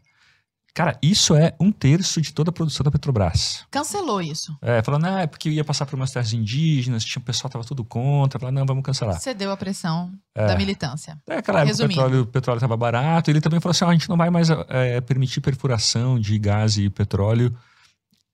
Cara, 0.75 0.99
isso 1.03 1.35
é 1.35 1.55
um 1.61 1.71
terço 1.71 2.19
de 2.19 2.33
toda 2.33 2.49
a 2.49 2.53
produção 2.53 2.83
da 2.83 2.91
Petrobras. 2.91 3.63
Cancelou 3.71 4.23
isso. 4.23 4.57
É, 4.63 4.83
falando, 4.83 5.05
ah, 5.05 5.21
é 5.21 5.27
porque 5.27 5.51
ia 5.51 5.63
passar 5.63 5.85
por 5.85 5.97
umas 5.97 6.11
terras 6.11 6.33
indígenas, 6.33 7.05
tinha 7.05 7.21
o 7.21 7.25
pessoal 7.25 7.51
tava 7.51 7.63
tudo 7.63 7.85
contra, 7.85 8.41
falando, 8.41 8.57
não, 8.57 8.65
vamos 8.65 8.83
cancelar. 8.83 9.21
Cedeu 9.21 9.51
a 9.51 9.57
pressão 9.57 10.11
É. 10.35 10.47
da 10.47 10.57
militância. 10.57 11.21
É, 11.29 11.35
época 11.35 11.53
o 11.53 11.89
petróleo, 11.89 12.23
o 12.23 12.27
petróleo 12.27 12.57
estava 12.57 12.77
barato. 12.77 13.31
Ele 13.31 13.41
também 13.43 13.61
falou 13.61 13.73
assim: 13.73 13.85
ó, 13.85 13.91
a 13.91 13.93
gente 13.93 14.09
não 14.09 14.17
vai 14.17 14.31
mais 14.31 14.49
é, 14.69 14.99
permitir 15.03 15.43
perfuração 15.43 16.19
de 16.19 16.39
gás 16.39 16.79
e 16.79 16.89
petróleo 16.89 17.55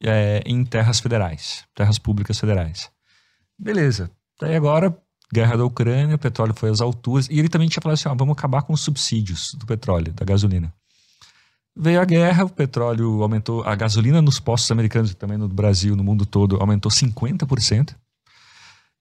é, 0.00 0.40
em 0.46 0.64
terras 0.64 1.00
federais, 1.00 1.64
terras 1.74 1.98
públicas 1.98 2.38
federais. 2.38 2.88
Beleza. 3.58 4.10
Daí 4.40 4.54
agora, 4.54 4.96
guerra 5.32 5.56
da 5.56 5.64
Ucrânia, 5.64 6.16
o 6.16 6.18
petróleo 6.18 6.54
foi 6.54 6.70
às 6.70 6.80
alturas. 6.80 7.28
E 7.28 7.38
ele 7.38 7.48
também 7.48 7.68
tinha 7.68 7.82
falado 7.82 7.94
assim: 7.94 8.08
ó, 8.08 8.14
vamos 8.14 8.32
acabar 8.32 8.62
com 8.62 8.72
os 8.72 8.80
subsídios 8.80 9.54
do 9.54 9.66
petróleo, 9.66 10.12
da 10.12 10.24
gasolina. 10.24 10.72
Veio 11.76 12.00
a 12.00 12.04
guerra, 12.04 12.44
o 12.44 12.50
petróleo 12.50 13.22
aumentou, 13.22 13.62
a 13.62 13.74
gasolina 13.74 14.20
nos 14.20 14.40
postos 14.40 14.70
americanos, 14.70 15.12
e 15.12 15.14
também 15.14 15.38
no 15.38 15.48
Brasil, 15.48 15.94
no 15.94 16.02
mundo 16.02 16.26
todo, 16.26 16.56
aumentou 16.56 16.90
50%. 16.90 17.94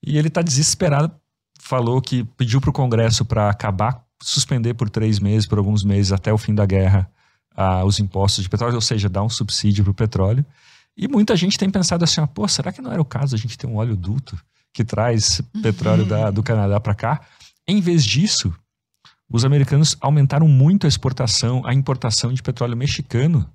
E 0.05 0.17
ele 0.17 0.27
está 0.27 0.43
desesperado 0.43 1.11
falou 1.59 2.01
que 2.01 2.23
pediu 2.23 2.61
para 2.61 2.69
o 2.69 2.73
Congresso 2.73 3.25
para 3.25 3.49
acabar, 3.49 4.01
suspender 4.21 4.73
por 4.73 4.89
três 4.89 5.19
meses, 5.19 5.45
por 5.45 5.57
alguns 5.57 5.83
meses, 5.83 6.11
até 6.11 6.31
o 6.31 6.37
fim 6.37 6.55
da 6.55 6.65
guerra, 6.65 7.09
ah, 7.55 7.83
os 7.83 7.99
impostos 7.99 8.43
de 8.43 8.49
petróleo, 8.49 8.75
ou 8.75 8.81
seja, 8.81 9.09
dar 9.09 9.23
um 9.23 9.29
subsídio 9.29 9.83
para 9.83 9.91
o 9.91 9.93
petróleo. 9.93 10.45
E 10.97 11.07
muita 11.07 11.35
gente 11.35 11.57
tem 11.57 11.69
pensado 11.69 12.03
assim: 12.03 12.25
pô, 12.27 12.47
será 12.47 12.71
que 12.71 12.81
não 12.81 12.91
era 12.91 13.01
o 13.01 13.05
caso 13.05 13.35
a 13.35 13.37
gente 13.37 13.57
ter 13.57 13.67
um 13.67 13.75
oleoduto 13.77 14.37
que 14.73 14.83
traz 14.83 15.41
petróleo 15.61 16.05
da- 16.05 16.31
do 16.31 16.41
Canadá 16.43 16.79
para 16.79 16.95
cá? 16.95 17.21
Em 17.67 17.79
vez 17.81 18.03
disso, 18.05 18.53
os 19.29 19.43
americanos 19.45 19.95
aumentaram 20.01 20.47
muito 20.47 20.85
a 20.85 20.87
exportação, 20.87 21.61
a 21.65 21.73
importação 21.73 22.33
de 22.33 22.41
petróleo 22.41 22.75
mexicano 22.77 23.47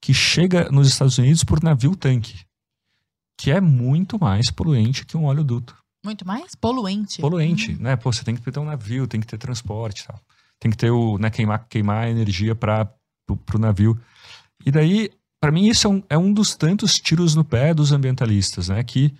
que 0.00 0.14
chega 0.14 0.70
nos 0.70 0.88
Estados 0.88 1.18
Unidos 1.18 1.44
por 1.44 1.62
navio 1.62 1.94
tanque, 1.94 2.40
que 3.38 3.50
é 3.50 3.60
muito 3.60 4.18
mais 4.18 4.50
poluente 4.50 5.04
que 5.04 5.16
um 5.16 5.26
oleoduto 5.26 5.76
Muito 6.04 6.26
mais? 6.26 6.54
Poluente. 6.54 7.20
poluente, 7.20 7.74
né? 7.74 7.96
Pô, 7.96 8.10
você 8.12 8.24
tem 8.24 8.34
que 8.34 8.50
ter 8.50 8.58
um 8.58 8.64
navio, 8.64 9.06
tem 9.06 9.20
que 9.20 9.26
ter 9.26 9.36
transporte 9.36 10.00
e 10.00 10.06
tal. 10.06 10.18
Tem 10.58 10.70
que 10.70 10.76
ter 10.76 10.90
o, 10.90 11.18
né, 11.18 11.28
queimar, 11.28 11.66
queimar 11.68 12.08
energia 12.08 12.54
para 12.54 12.90
pro 13.44 13.58
navio. 13.58 13.98
E 14.64 14.70
daí 14.70 15.10
para 15.40 15.50
mim, 15.50 15.68
isso 15.68 15.86
é 15.86 15.90
um, 15.90 16.02
é 16.10 16.18
um 16.18 16.32
dos 16.32 16.54
tantos 16.54 16.98
tiros 16.98 17.34
no 17.34 17.44
pé 17.44 17.72
dos 17.72 17.92
ambientalistas, 17.92 18.68
né? 18.68 18.84
Que 18.84 19.14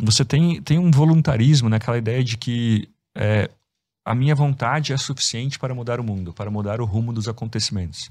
você 0.00 0.24
tem, 0.24 0.62
tem 0.62 0.78
um 0.78 0.90
voluntarismo 0.90 1.68
naquela 1.68 1.98
ideia 1.98 2.22
de 2.22 2.36
que 2.36 2.88
é, 3.16 3.50
a 4.04 4.14
minha 4.14 4.34
vontade 4.34 4.92
é 4.92 4.96
suficiente 4.96 5.58
para 5.58 5.74
mudar 5.74 5.98
o 5.98 6.04
mundo, 6.04 6.32
para 6.32 6.50
mudar 6.50 6.80
o 6.80 6.84
rumo 6.84 7.12
dos 7.12 7.28
acontecimentos. 7.28 8.10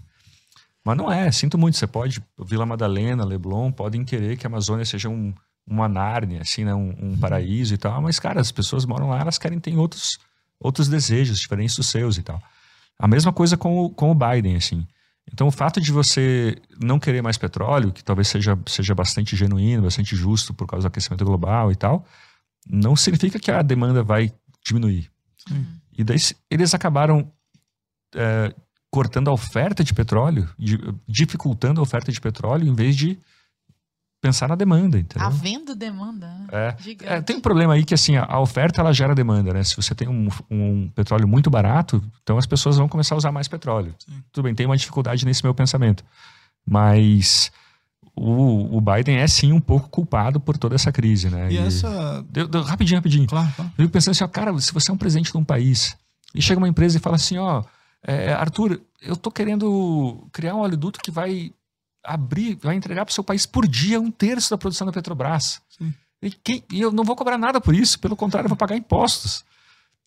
Mas 0.83 0.97
não 0.97 1.11
é, 1.11 1.31
sinto 1.31 1.57
muito. 1.57 1.77
Você 1.77 1.87
pode, 1.87 2.21
Vila 2.45 2.65
Madalena, 2.65 3.25
Leblon, 3.25 3.71
podem 3.71 4.03
querer 4.03 4.37
que 4.37 4.45
a 4.45 4.49
Amazônia 4.49 4.85
seja 4.85 5.09
um, 5.09 5.33
uma 5.65 5.87
Nárnia, 5.87 6.41
assim, 6.41 6.63
né? 6.63 6.73
Um, 6.73 6.95
um, 7.01 7.17
paraíso 7.17 7.73
e 7.73 7.77
tal. 7.77 8.01
Mas, 8.01 8.19
cara, 8.19 8.39
as 8.39 8.51
pessoas 8.51 8.85
moram 8.85 9.09
lá, 9.09 9.19
elas 9.19 9.37
querem 9.37 9.59
ter 9.59 9.75
outros, 9.75 10.17
outros 10.59 10.87
desejos 10.87 11.39
diferentes 11.39 11.75
dos 11.75 11.87
seus 11.87 12.17
e 12.17 12.23
tal. 12.23 12.41
A 12.99 13.07
mesma 13.07 13.33
coisa 13.33 13.57
com 13.57 13.85
o, 13.85 13.89
com 13.89 14.11
o 14.11 14.15
Biden, 14.15 14.55
assim. 14.55 14.87
Então, 15.31 15.47
o 15.47 15.51
fato 15.51 15.79
de 15.79 15.91
você 15.91 16.55
não 16.79 16.99
querer 16.99 17.21
mais 17.21 17.37
petróleo, 17.37 17.91
que 17.91 18.03
talvez 18.03 18.27
seja, 18.27 18.57
seja 18.65 18.95
bastante 18.95 19.35
genuíno, 19.35 19.83
bastante 19.83 20.15
justo 20.15 20.53
por 20.53 20.65
causa 20.65 20.87
do 20.87 20.91
aquecimento 20.91 21.25
global 21.25 21.71
e 21.71 21.75
tal, 21.75 22.05
não 22.69 22.95
significa 22.95 23.39
que 23.39 23.51
a 23.51 23.61
demanda 23.61 24.03
vai 24.03 24.33
diminuir. 24.65 25.09
Sim. 25.47 25.65
E 25.97 26.03
daí 26.03 26.17
eles 26.49 26.73
acabaram 26.73 27.31
é, 28.15 28.53
cortando 28.89 29.29
a 29.29 29.33
oferta 29.33 29.83
de 29.83 29.93
petróleo, 29.93 30.49
dificultando 31.07 31.79
a 31.79 31.83
oferta 31.83 32.11
de 32.11 32.19
petróleo, 32.19 32.67
em 32.67 32.73
vez 32.73 32.95
de 32.95 33.19
pensar 34.21 34.47
na 34.47 34.55
demanda, 34.55 34.97
entendeu? 34.97 35.27
Havendo 35.27 35.75
demanda, 35.75 36.27
né? 36.27 36.47
É. 36.51 36.75
é. 37.15 37.21
tem 37.21 37.35
um 37.35 37.41
problema 37.41 37.73
aí 37.73 37.83
que 37.83 37.93
assim, 37.93 38.15
a, 38.15 38.39
oferta 38.39 38.81
ela 38.81 38.91
gera 38.93 39.13
demanda, 39.13 39.53
né? 39.53 39.63
Se 39.63 39.75
você 39.75 39.93
tem 39.93 40.07
um, 40.07 40.27
um, 40.49 40.89
petróleo 40.89 41.27
muito 41.27 41.49
barato, 41.49 42.03
então 42.23 42.37
as 42.37 42.45
pessoas 42.45 42.77
vão 42.77 42.87
começar 42.87 43.15
a 43.15 43.17
usar 43.17 43.31
mais 43.31 43.47
petróleo. 43.47 43.93
Sim. 43.99 44.23
Tudo 44.31 44.45
bem, 44.45 44.55
tem 44.55 44.65
uma 44.65 44.77
dificuldade 44.77 45.25
nesse 45.25 45.43
meu 45.43 45.53
pensamento. 45.53 46.03
Mas 46.65 47.51
o, 48.15 48.77
o, 48.77 48.81
Biden 48.81 49.17
é 49.17 49.27
sim 49.27 49.53
um 49.53 49.61
pouco 49.61 49.87
culpado 49.89 50.39
por 50.39 50.57
toda 50.57 50.75
essa 50.75 50.91
crise, 50.91 51.29
né? 51.29 51.51
E, 51.51 51.55
e 51.55 51.57
essa. 51.57 52.25
Deu, 52.29 52.47
deu, 52.47 52.63
rapidinho, 52.63 52.97
rapidinho. 52.97 53.27
Claro, 53.27 53.51
claro. 53.55 53.71
Eu 53.77 53.83
fico 53.83 53.93
pensando 53.93 54.11
assim, 54.11 54.23
ó, 54.23 54.27
cara, 54.27 54.59
se 54.59 54.73
você 54.73 54.89
é 54.89 54.93
um 54.93 54.97
presidente 54.97 55.31
de 55.31 55.37
um 55.37 55.45
país 55.45 55.95
e 56.33 56.41
chega 56.41 56.59
uma 56.59 56.67
empresa 56.67 56.97
e 56.97 56.99
fala 56.99 57.15
assim, 57.15 57.37
ó, 57.37 57.63
é, 58.03 58.33
Arthur, 58.33 58.81
eu 59.01 59.15
tô 59.15 59.29
querendo 59.29 60.27
criar 60.31 60.55
um 60.55 60.59
oleoduto 60.59 60.99
que 60.99 61.11
vai 61.11 61.51
abrir, 62.03 62.57
vai 62.61 62.75
entregar 62.75 63.05
para 63.05 63.11
o 63.11 63.13
seu 63.13 63.23
país 63.23 63.45
por 63.45 63.67
dia 63.67 63.99
um 63.99 64.11
terço 64.11 64.49
da 64.49 64.57
produção 64.57 64.87
da 64.87 64.93
Petrobras. 64.93 65.61
E, 66.21 66.31
quem, 66.31 66.63
e, 66.71 66.81
eu 66.81 66.91
não 66.91 67.03
vou 67.03 67.15
cobrar 67.15 67.37
nada 67.37 67.61
por 67.61 67.75
isso, 67.75 67.99
pelo 67.99 68.15
contrário, 68.15 68.45
eu 68.45 68.49
vou 68.49 68.57
pagar 68.57 68.75
impostos. 68.75 69.45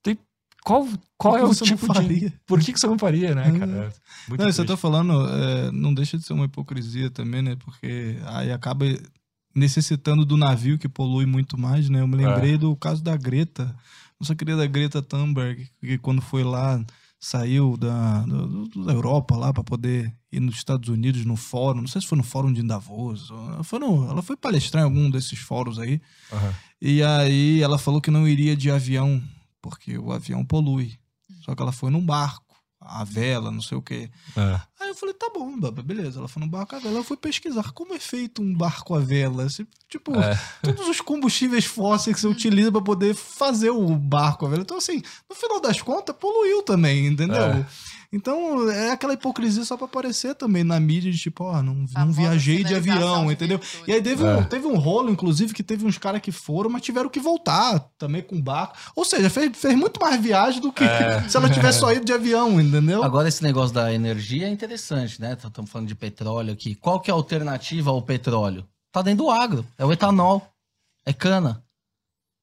Tem, 0.03 0.19
qual 0.65 0.87
qual 1.17 1.37
é 1.37 1.45
o 1.45 1.55
tipo 1.55 1.93
de. 1.93 2.33
Por 2.47 2.61
que, 2.61 2.73
que 2.73 2.81
você 2.81 2.87
não 2.87 2.99
faria, 2.99 3.35
né, 3.35 3.45
cara? 3.59 3.93
É 4.29 4.37
não, 4.37 4.53
você 4.53 4.65
tá 4.65 4.77
falando, 4.77 5.29
é, 5.29 5.71
não 5.71 5.93
deixa 5.93 6.17
de 6.17 6.25
ser 6.25 6.33
uma 6.33 6.47
hipocrisia 6.47 7.11
também, 7.11 7.43
né? 7.43 7.57
Porque 7.57 8.17
aí 8.27 8.51
acaba 8.51 8.87
necessitando 9.55 10.25
do 10.25 10.37
navio 10.37 10.79
que 10.79 10.89
polui 10.89 11.27
muito 11.27 11.59
mais, 11.59 11.89
né? 11.91 12.01
Eu 12.01 12.09
me 12.09 12.17
lembrei 12.17 12.55
é. 12.55 12.59
do 12.59 12.75
caso 12.75 13.03
da 13.03 13.17
Greta, 13.17 13.77
nossa 14.19 14.35
querida 14.35 14.67
Greta 14.67 15.03
Thunberg, 15.03 15.69
que 15.81 15.99
quando 15.99 16.23
foi 16.23 16.43
lá 16.43 16.83
saiu 17.21 17.77
da, 17.77 18.25
da 18.87 18.93
Europa 18.93 19.37
lá 19.37 19.53
para 19.53 19.63
poder 19.63 20.13
ir 20.33 20.41
nos 20.41 20.57
Estados 20.57 20.89
Unidos 20.89 21.25
no 21.27 21.37
fórum, 21.37 21.83
não 21.83 21.87
sei 21.87 22.01
se 22.01 22.07
foi 22.07 22.17
no 22.17 22.25
fórum 22.25 22.51
de 22.51 22.63
Davos, 22.63 23.29
ela 23.31 23.63
foi, 23.63 23.79
no, 23.79 24.09
ela 24.09 24.23
foi 24.23 24.37
palestrar 24.37 24.83
em 24.83 24.87
algum 24.87 25.11
desses 25.11 25.39
fóruns 25.39 25.79
aí, 25.79 26.01
uhum. 26.33 26.53
e 26.81 27.03
aí 27.03 27.61
ela 27.63 27.79
falou 27.79 28.01
que 28.01 28.11
não 28.11 28.27
iria 28.27 28.57
de 28.57 28.71
avião, 28.71 29.23
porque 29.61 29.99
o 29.99 30.13
avião 30.13 30.45
polui, 30.45 30.99
só 31.45 31.55
que 31.55 31.61
ela 31.61 31.73
foi 31.73 31.91
num 31.91 32.05
barco 32.05 32.50
a 32.81 33.05
vela, 33.05 33.51
não 33.51 33.61
sei 33.61 33.77
o 33.77 33.83
quê. 33.83 34.11
É. 34.37 34.61
Aí 34.81 34.89
eu 34.89 34.95
falei, 34.95 35.15
tá 35.15 35.31
bom, 35.33 35.55
beleza. 35.71 36.19
Ela 36.19 36.29
foi 36.29 36.43
no 36.43 36.49
barco 36.49 36.75
a 36.75 36.79
vela. 36.79 36.99
Eu 36.99 37.05
fui 37.05 37.17
pesquisar 37.17 37.73
como 37.73 37.95
é 37.95 37.99
feito 37.99 38.41
um 38.41 38.55
barco 38.55 38.95
a 38.95 38.99
vela. 38.99 39.47
Tipo, 39.89 40.19
é. 40.19 40.39
todos 40.63 40.89
os 40.89 41.01
combustíveis 41.01 41.67
fósseis 41.67 42.17
que 42.17 42.23
você 42.23 42.29
utiliza 42.29 42.73
para 42.73 42.81
poder 42.81 43.15
fazer 43.15 43.71
o 43.71 43.95
barco 43.95 44.47
a 44.47 44.49
vela. 44.49 44.63
Então, 44.63 44.79
assim, 44.79 45.03
no 45.29 45.37
final 45.37 45.61
das 45.61 45.83
contas, 45.83 46.17
poluiu 46.19 46.63
também, 46.63 47.07
entendeu? 47.07 47.43
É. 47.43 47.67
Então, 48.13 48.69
é 48.69 48.91
aquela 48.91 49.13
hipocrisia 49.13 49.65
só 49.65 49.77
pra 49.77 49.87
aparecer 49.87 50.35
também 50.35 50.65
na 50.65 50.81
mídia 50.81 51.13
de 51.13 51.19
tipo, 51.19 51.45
ó, 51.45 51.63
não, 51.63 51.87
não 51.95 52.13
viajei 52.13 52.65
de 52.65 52.75
avião, 52.75 53.27
de 53.27 53.35
entendeu? 53.35 53.61
E 53.87 53.93
aí 53.93 54.03
teve, 54.03 54.25
é. 54.25 54.37
um, 54.37 54.43
teve 54.43 54.67
um 54.67 54.77
rolo, 54.77 55.11
inclusive, 55.11 55.55
que 55.55 55.63
teve 55.63 55.87
uns 55.87 55.97
caras 55.97 56.21
que 56.21 56.33
foram, 56.33 56.69
mas 56.69 56.83
tiveram 56.83 57.09
que 57.09 57.21
voltar 57.21 57.79
também 57.97 58.21
com 58.21 58.41
barco. 58.43 58.77
Ou 58.97 59.05
seja, 59.05 59.31
fez, 59.31 59.57
fez 59.57 59.77
muito 59.77 60.01
mais 60.01 60.21
viagem 60.21 60.61
do 60.61 60.73
que 60.73 60.83
é. 60.83 61.29
se 61.29 61.37
ela 61.37 61.49
tivesse 61.49 61.79
só 61.79 61.93
ido 61.93 62.05
de 62.05 62.13
avião, 62.13 62.61
entendeu? 62.61 63.05
Agora, 63.05 63.29
esse 63.29 63.45
negócio 63.45 63.73
da 63.73 63.93
energia 63.95 64.49
é 64.49 64.51
interessante, 64.51 65.21
né? 65.21 65.35
Estamos 65.35 65.71
falando 65.71 65.87
de 65.87 65.95
petróleo 65.95 66.53
aqui. 66.53 66.75
Qual 66.75 66.99
que 66.99 67.13
é 67.13 67.15
a 67.15 67.17
alternativa 67.17 67.91
ao 67.93 68.03
petróleo? 68.03 68.67
Tá 68.91 69.03
dentro 69.03 69.25
do 69.25 69.31
agro. 69.31 69.65
É 69.79 69.85
o 69.85 69.93
etanol. 69.93 70.45
É 71.07 71.13
cana. 71.13 71.63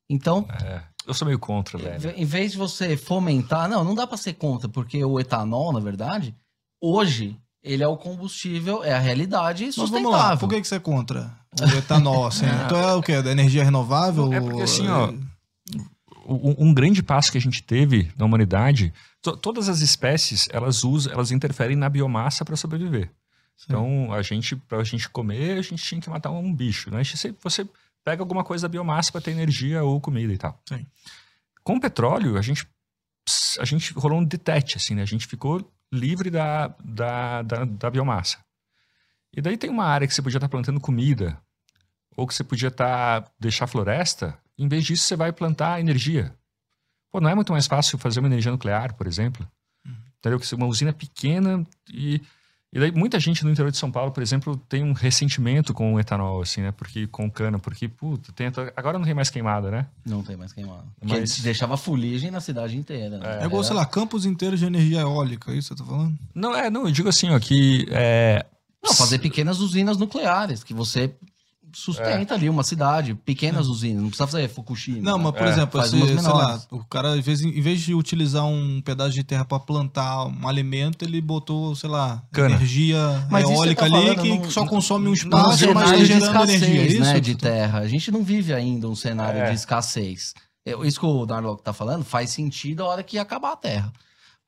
Então. 0.10 0.48
É. 0.64 0.82
Eu 1.08 1.14
sou 1.14 1.26
meio 1.26 1.40
contra, 1.40 1.78
velho. 1.78 2.14
Em 2.16 2.26
vez 2.26 2.52
de 2.52 2.58
você 2.58 2.98
fomentar, 2.98 3.70
não, 3.70 3.84
não 3.84 3.96
dá 3.96 4.06
para 4.06 4.18
ser 4.18 4.34
contra, 4.34 4.68
porque 4.68 5.04
o 5.04 5.20
etanol, 5.20 5.72
na 5.72 5.80
verdade, 5.80 6.36
hoje 6.82 7.40
ele 7.64 7.82
é 7.82 7.88
o 7.88 7.96
combustível, 7.96 8.84
é 8.84 8.94
a 8.94 9.00
realidade 9.00 9.72
sustentável. 9.72 9.94
Mas 9.94 10.04
vamos 10.04 10.12
lá, 10.12 10.38
por 10.38 10.50
que, 10.50 10.62
que 10.62 10.68
você 10.68 10.76
é 10.76 10.80
contra 10.80 11.32
o 11.60 11.78
etanol? 11.78 12.28
Assim? 12.28 12.46
é. 12.46 12.66
Então 12.66 12.78
é 12.78 12.94
o 12.94 13.02
quê? 13.02 13.22
Da 13.22 13.32
energia 13.32 13.64
renovável? 13.64 14.32
É 14.34 14.42
porque 14.42 14.62
assim, 14.62 14.88
ó, 14.90 15.14
um, 16.28 16.68
um 16.68 16.74
grande 16.74 17.02
passo 17.02 17.32
que 17.32 17.38
a 17.38 17.42
gente 17.42 17.64
teve 17.64 18.12
na 18.18 18.26
humanidade, 18.26 18.94
to, 19.22 19.38
todas 19.38 19.70
as 19.70 19.80
espécies, 19.80 20.50
elas 20.52 20.84
usam, 20.84 21.14
elas 21.14 21.32
interferem 21.32 21.78
na 21.78 21.90
biomassa 21.90 22.44
para 22.44 22.58
sobreviver. 22.58 23.10
Sim. 23.56 23.66
Então, 23.70 24.14
a 24.14 24.22
gente, 24.22 24.56
para 24.56 24.80
a 24.80 24.84
gente 24.84 25.10
comer, 25.10 25.58
a 25.58 25.62
gente 25.62 25.82
tinha 25.82 26.02
que 26.02 26.10
matar 26.10 26.32
um 26.32 26.54
bicho, 26.54 26.92
né? 26.92 27.04
Você, 27.04 27.34
você 27.42 27.68
pega 28.08 28.24
alguma 28.24 28.42
coisa 28.42 28.70
da 28.70 28.72
biomassa 28.72 29.12
para 29.12 29.20
ter 29.20 29.32
energia 29.32 29.84
ou 29.84 30.00
comida 30.00 30.32
e 30.32 30.38
tal. 30.38 30.58
Sim. 30.66 30.88
Com 31.62 31.76
o 31.76 31.82
petróleo, 31.82 32.38
a 32.38 32.42
gente, 32.42 32.66
a 33.60 33.66
gente 33.66 33.92
rolou 33.92 34.20
um 34.20 34.24
detete, 34.24 34.78
assim, 34.78 34.96
né? 34.96 35.02
A 35.02 35.06
gente 35.06 35.28
ficou 35.28 35.70
livre 35.92 36.30
da, 36.30 36.74
da, 36.82 37.42
da, 37.42 37.66
da 37.66 37.90
biomassa. 37.90 38.38
E 39.36 39.42
daí 39.42 39.58
tem 39.58 39.70
uma 39.70 39.84
área 39.84 40.08
que 40.08 40.14
você 40.14 40.22
podia 40.22 40.38
estar 40.38 40.48
tá 40.48 40.52
plantando 40.52 40.80
comida, 40.80 41.38
ou 42.16 42.26
que 42.26 42.34
você 42.34 42.46
podia 42.46 42.70
estar 42.70 43.24
tá, 43.24 43.32
deixar 43.38 43.68
floresta, 43.68 44.40
em 44.58 44.70
vez 44.70 44.86
disso 44.86 45.04
você 45.04 45.18
vai 45.18 45.34
plantar 45.34 45.82
energia. 45.82 46.34
Pô, 47.12 47.20
não 47.20 47.30
é 47.30 47.36
muito 47.36 47.52
mais 47.52 47.68
fácil 47.68 47.98
fazer 47.98 48.22
uma 48.22 48.30
energia 48.30 48.54
nuclear, 48.54 48.94
por 48.94 49.06
exemplo? 49.06 49.46
Uhum. 49.86 49.96
Entendeu? 50.18 50.40
Que 50.40 50.56
uma 50.56 50.66
usina 50.66 50.94
pequena 50.94 51.68
e 51.92 52.22
e 52.72 52.80
daí 52.80 52.92
muita 52.92 53.20
gente 53.20 53.44
no 53.44 53.52
interior 53.52 53.72
de 53.72 53.78
São 53.78 53.92
Paulo, 53.92 54.12
por 54.12 54.22
exemplo, 54.22 54.58
tem 54.68 54.84
um 54.84 54.94
ressentimento 54.94 55.74
com 55.74 55.94
o 55.94 56.00
etanol, 56.00 56.42
assim, 56.42 56.62
né? 56.62 56.72
Porque, 56.72 57.08
com 57.08 57.30
cana, 57.32 57.58
porque, 57.58 57.88
puta, 57.88 58.32
tem, 58.34 58.52
agora 58.76 59.00
não 59.00 59.06
tem 59.06 59.14
mais 59.14 59.30
queimada, 59.30 59.72
né? 59.72 59.88
Não 60.06 60.22
tem 60.22 60.36
mais 60.36 60.52
queimada. 60.52 60.84
Mas... 61.02 61.32
Porque 61.32 61.44
deixava 61.44 61.78
fuligem 61.78 62.30
na 62.30 62.42
cidade 62.42 62.78
inteira. 62.78 63.18
Né? 63.18 63.40
É, 63.40 63.44
é 63.44 63.46
igual, 63.46 63.64
sei 63.64 63.76
lá, 63.76 63.86
campos 63.86 64.26
inteiros 64.26 64.60
de 64.60 64.66
energia 64.66 65.02
eólica, 65.02 65.52
é 65.52 65.56
isso 65.56 65.74
que 65.74 65.82
você 65.82 65.84
tá 65.84 65.90
falando? 65.90 66.18
Não, 66.36 66.56
é, 66.56 66.70
não, 66.70 66.86
eu 66.86 66.92
digo 66.92 67.08
assim, 67.08 67.30
ó, 67.30 67.40
que... 67.40 67.88
É... 67.90 68.46
Não, 68.84 68.94
fazer 68.94 69.20
pequenas 69.20 69.60
usinas 69.60 69.98
nucleares, 69.98 70.64
que 70.64 70.74
você 70.74 71.14
sustenta 71.74 72.34
é. 72.34 72.38
ali 72.38 72.50
uma 72.50 72.64
cidade, 72.64 73.14
pequenas 73.14 73.68
é. 73.68 73.70
usinas, 73.70 74.02
não 74.02 74.10
precisa 74.10 74.28
fazer 74.28 74.48
Fukushima. 74.50 75.02
Não, 75.02 75.18
mas 75.18 75.34
por 75.34 75.48
é. 75.48 75.50
exemplo, 75.50 75.84
se, 75.84 75.90
sei 75.90 76.32
lá, 76.32 76.62
o 76.72 76.84
cara, 76.86 77.18
em 77.18 77.22
vez, 77.22 77.42
em 77.42 77.62
vez 77.62 77.82
de 77.82 77.94
utilizar 77.94 78.46
um 78.46 78.82
pedaço 78.82 79.12
de 79.12 79.24
terra 79.24 79.46
para 79.46 79.60
plantar 79.60 80.26
um 80.26 80.48
alimento, 80.48 81.04
ele 81.04 81.22
botou, 81.22 81.76
sei 81.76 81.90
lá, 81.90 82.24
Cana. 82.32 82.56
energia 82.56 83.26
mas 83.30 83.50
eólica 83.50 83.90
tá 83.90 83.98
ali 83.98 84.40
que 84.40 84.52
só 84.52 84.66
consome 84.66 85.08
um 85.08 85.14
espaço, 85.14 85.74
mas 85.74 85.92
tá 85.92 85.98
gerando 85.98 86.26
escassez, 86.26 86.64
energia. 86.64 87.00
Né, 87.00 87.12
isso? 87.12 87.22
de 87.22 87.36
terra. 87.36 87.80
A 87.80 87.88
gente 87.88 88.12
não 88.12 88.24
vive 88.24 88.54
ainda 88.54 88.88
um 88.88 88.96
cenário 88.96 89.48
de 89.48 89.56
escassez. 89.56 90.34
Isso 90.84 91.00
que 91.00 91.06
o 91.06 91.26
Darlock 91.26 91.64
tá 91.64 91.72
falando 91.72 92.04
faz 92.04 92.30
sentido 92.30 92.84
a 92.84 92.88
hora 92.88 93.04
que 93.04 93.18
acabar 93.18 93.54
a 93.54 93.56
terra. 93.56 93.94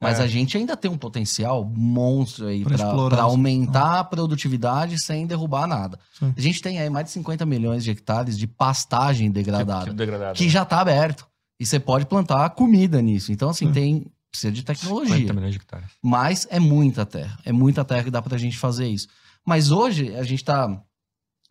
Mas 0.01 0.19
é. 0.19 0.23
a 0.23 0.27
gente 0.27 0.57
ainda 0.57 0.77
tem 0.77 0.89
um 0.89 0.97
potencial 0.97 1.65
monstro 1.65 2.47
aí 2.47 2.63
para 2.63 3.21
aumentar 3.21 3.99
a 3.99 4.03
produtividade 4.03 4.97
sem 5.03 5.27
derrubar 5.27 5.67
nada. 5.67 5.99
Sim. 6.17 6.33
A 6.35 6.39
gente 6.39 6.61
tem 6.61 6.79
aí 6.79 6.89
mais 6.89 7.05
de 7.07 7.11
50 7.11 7.45
milhões 7.45 7.83
de 7.83 7.91
hectares 7.91 8.37
de 8.37 8.47
pastagem 8.47 9.29
degradada, 9.29 9.85
que, 9.85 9.93
degradada. 9.93 10.33
que 10.33 10.47
já 10.47 10.63
está 10.63 10.79
aberto. 10.79 11.27
E 11.59 11.65
você 11.65 11.79
pode 11.79 12.05
plantar 12.05 12.49
comida 12.51 13.01
nisso. 13.01 13.33
Então, 13.33 13.49
assim, 13.49 13.67
Sim. 13.67 13.73
tem. 13.73 14.11
Precisa 14.31 14.53
de 14.53 14.63
tecnologia. 14.63 15.15
50 15.15 15.33
milhões 15.33 15.53
de 15.53 15.57
hectares. 15.57 15.89
Mas 16.03 16.47
é 16.51 16.59
muita 16.59 17.03
terra. 17.03 17.37
É 17.43 17.51
muita 17.51 17.83
terra 17.83 18.03
que 18.03 18.11
dá 18.11 18.21
para 18.21 18.35
a 18.35 18.39
gente 18.39 18.57
fazer 18.57 18.87
isso. 18.87 19.07
Mas 19.45 19.71
hoje 19.71 20.15
a 20.15 20.23
gente 20.23 20.39
está. 20.39 20.81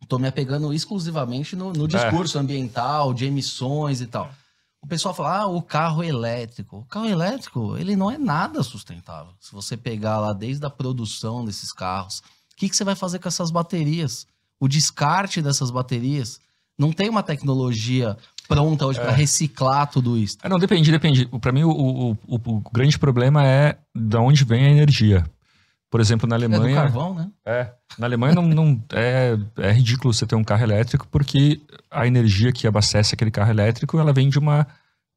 Tô 0.08 0.16
me 0.16 0.28
apegando 0.28 0.72
exclusivamente 0.72 1.56
no, 1.56 1.72
no 1.72 1.84
é. 1.84 1.88
discurso 1.88 2.38
é. 2.38 2.40
ambiental, 2.40 3.12
de 3.12 3.26
emissões 3.26 4.00
e 4.00 4.06
tal. 4.06 4.30
O 4.80 4.86
pessoal 4.86 5.12
fala, 5.12 5.40
ah, 5.40 5.46
o 5.46 5.60
carro 5.60 6.02
elétrico. 6.02 6.78
O 6.78 6.84
carro 6.84 7.08
elétrico, 7.08 7.76
ele 7.76 7.96
não 7.96 8.10
é 8.10 8.16
nada 8.16 8.62
sustentável. 8.62 9.32
Se 9.40 9.52
você 9.52 9.76
pegar 9.76 10.18
lá 10.18 10.32
desde 10.32 10.64
a 10.64 10.70
produção 10.70 11.44
desses 11.44 11.72
carros, 11.72 12.20
o 12.52 12.56
que, 12.56 12.68
que 12.68 12.76
você 12.76 12.84
vai 12.84 12.94
fazer 12.94 13.18
com 13.18 13.28
essas 13.28 13.50
baterias? 13.50 14.26
O 14.60 14.68
descarte 14.68 15.42
dessas 15.42 15.70
baterias. 15.70 16.40
Não 16.78 16.92
tem 16.92 17.08
uma 17.08 17.22
tecnologia 17.22 18.16
pronta 18.48 18.86
hoje 18.86 18.98
é. 18.98 19.02
para 19.02 19.12
reciclar 19.12 19.90
tudo 19.90 20.16
isso. 20.16 20.38
É, 20.42 20.48
não, 20.48 20.58
depende, 20.58 20.90
depende. 20.90 21.26
Para 21.26 21.52
mim, 21.52 21.64
o, 21.64 21.70
o, 21.70 22.10
o, 22.26 22.34
o, 22.36 22.60
grande 22.72 22.98
problema 22.98 23.46
é 23.46 23.78
de 23.94 24.16
onde 24.16 24.44
vem 24.44 24.64
a 24.64 24.70
energia. 24.70 25.24
Por 25.90 26.00
exemplo, 26.00 26.28
na 26.28 26.36
É 26.36 26.38
do 26.40 26.44
Alemanha. 26.54 26.74
carvão, 26.76 27.14
né? 27.14 27.28
É, 27.46 27.72
na 27.98 28.06
Alemanha 28.06 28.34
não, 28.34 28.42
não- 28.42 28.82
é, 28.92 29.38
é 29.58 29.72
ridículo 29.72 30.12
você 30.12 30.26
ter 30.26 30.34
um 30.34 30.44
carro 30.44 30.62
elétrico 30.62 31.06
porque 31.10 31.60
a 31.90 32.06
energia 32.06 32.52
que 32.52 32.66
abastece 32.66 33.14
aquele 33.14 33.30
carro 33.30 33.50
elétrico 33.50 33.98
ela 33.98 34.12
vem 34.12 34.28
de 34.28 34.38
uma 34.38 34.66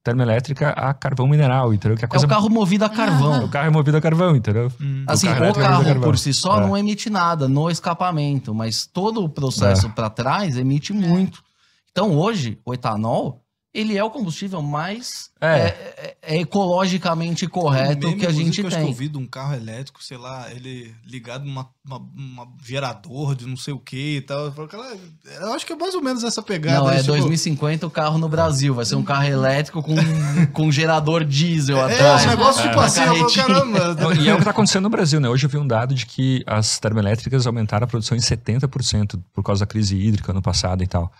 termoelétrica 0.03 0.69
a 0.69 0.93
carvão 0.93 1.27
mineral, 1.27 1.73
entendeu? 1.73 1.95
Que 1.97 2.05
é 2.05 2.07
É 2.07 2.07
coisa 2.07 2.25
o 2.25 2.29
carro 2.29 2.49
movido 2.49 2.85
a 2.85 2.89
carvão. 2.89 3.45
o 3.45 3.49
carro 3.49 3.67
é 3.67 3.69
movido 3.69 3.97
a 3.97 4.01
carvão, 4.01 4.35
entendeu? 4.35 4.71
Hum. 4.81 5.03
Assim, 5.07 5.27
carro 5.27 5.39
o 5.39 5.43
elétrico 5.43 5.65
é 5.65 5.69
carro 5.69 5.83
carvão. 5.85 6.03
por 6.03 6.17
si 6.17 6.33
só 6.33 6.57
É. 6.57 6.61
não 6.61 6.75
emite 6.77 7.09
nada 7.09 7.47
no 7.47 7.69
escapamento, 7.69 8.53
mas 8.55 8.85
todo 8.87 9.23
o 9.23 9.29
processo 9.29 9.89
pra 9.91 10.09
trás 10.09 10.57
emite 10.57 10.91
muito. 10.93 11.43
Então 11.91 12.15
hoje, 12.17 12.57
o 12.65 12.73
etanol, 12.73 13.43
ele 13.73 13.97
é 13.97 14.03
o 14.03 14.09
combustível 14.09 14.61
mais 14.61 15.29
É. 15.39 15.47
é, 15.47 16.15
é- 16.21 16.35
é 16.35 16.37
ecologicamente 16.41 17.47
correto 17.47 18.07
meme, 18.07 18.19
que 18.19 18.25
a 18.25 18.31
gente 18.31 18.59
eu 18.61 18.69
eu 18.69 18.71
tem. 18.71 18.93
vi 18.93 19.07
de 19.07 19.17
um 19.17 19.25
carro 19.25 19.53
elétrico, 19.55 20.03
sei 20.03 20.17
lá, 20.17 20.51
ele 20.51 20.93
ligado 21.05 21.45
numa 21.45 21.69
uma, 21.83 21.97
uma 21.97 22.47
gerador 22.63 23.33
de 23.35 23.47
não 23.47 23.57
sei 23.57 23.73
o 23.73 23.79
que 23.79 24.17
e 24.17 24.21
tal. 24.21 24.45
Eu, 24.45 24.51
falo, 24.51 24.67
cara, 24.67 24.95
eu 25.39 25.53
acho 25.53 25.65
que 25.65 25.73
é 25.73 25.75
mais 25.75 25.95
ou 25.95 26.01
menos 26.01 26.23
essa 26.23 26.41
pegada. 26.43 26.79
Não, 26.79 26.87
aí, 26.87 26.97
é 26.97 26.99
tipo, 26.99 27.11
2050 27.13 27.87
o 27.87 27.89
carro 27.89 28.17
no 28.17 28.29
Brasil. 28.29 28.73
Vai 28.75 28.85
ser 28.85 28.95
um 28.95 29.03
carro 29.03 29.23
elétrico 29.25 29.81
com, 29.81 29.95
com 30.53 30.71
gerador 30.71 31.23
diesel 31.25 31.77
É, 31.77 31.93
atrás. 31.93 32.25
um 32.25 32.29
negócio 32.29 32.61
tipo 32.61 32.75
Uma 32.75 32.85
assim, 32.85 33.01
eu 33.01 33.33
caramba. 33.33 33.95
Não, 33.95 34.13
E 34.13 34.29
é 34.29 34.33
o 34.33 34.35
que 34.35 34.41
está 34.41 34.51
acontecendo 34.51 34.83
no 34.83 34.89
Brasil, 34.89 35.19
né? 35.19 35.27
Hoje 35.29 35.45
eu 35.45 35.49
vi 35.49 35.57
um 35.57 35.65
dado 35.67 35.95
de 35.95 36.05
que 36.05 36.43
as 36.45 36.77
termoelétricas 36.77 37.47
aumentaram 37.47 37.85
a 37.85 37.87
produção 37.87 38.15
em 38.17 38.21
70% 38.21 39.19
por 39.33 39.43
causa 39.43 39.61
da 39.61 39.65
crise 39.65 39.95
hídrica 39.97 40.31
ano 40.31 40.41
passado 40.41 40.83
e 40.83 40.87
tal. 40.87 41.11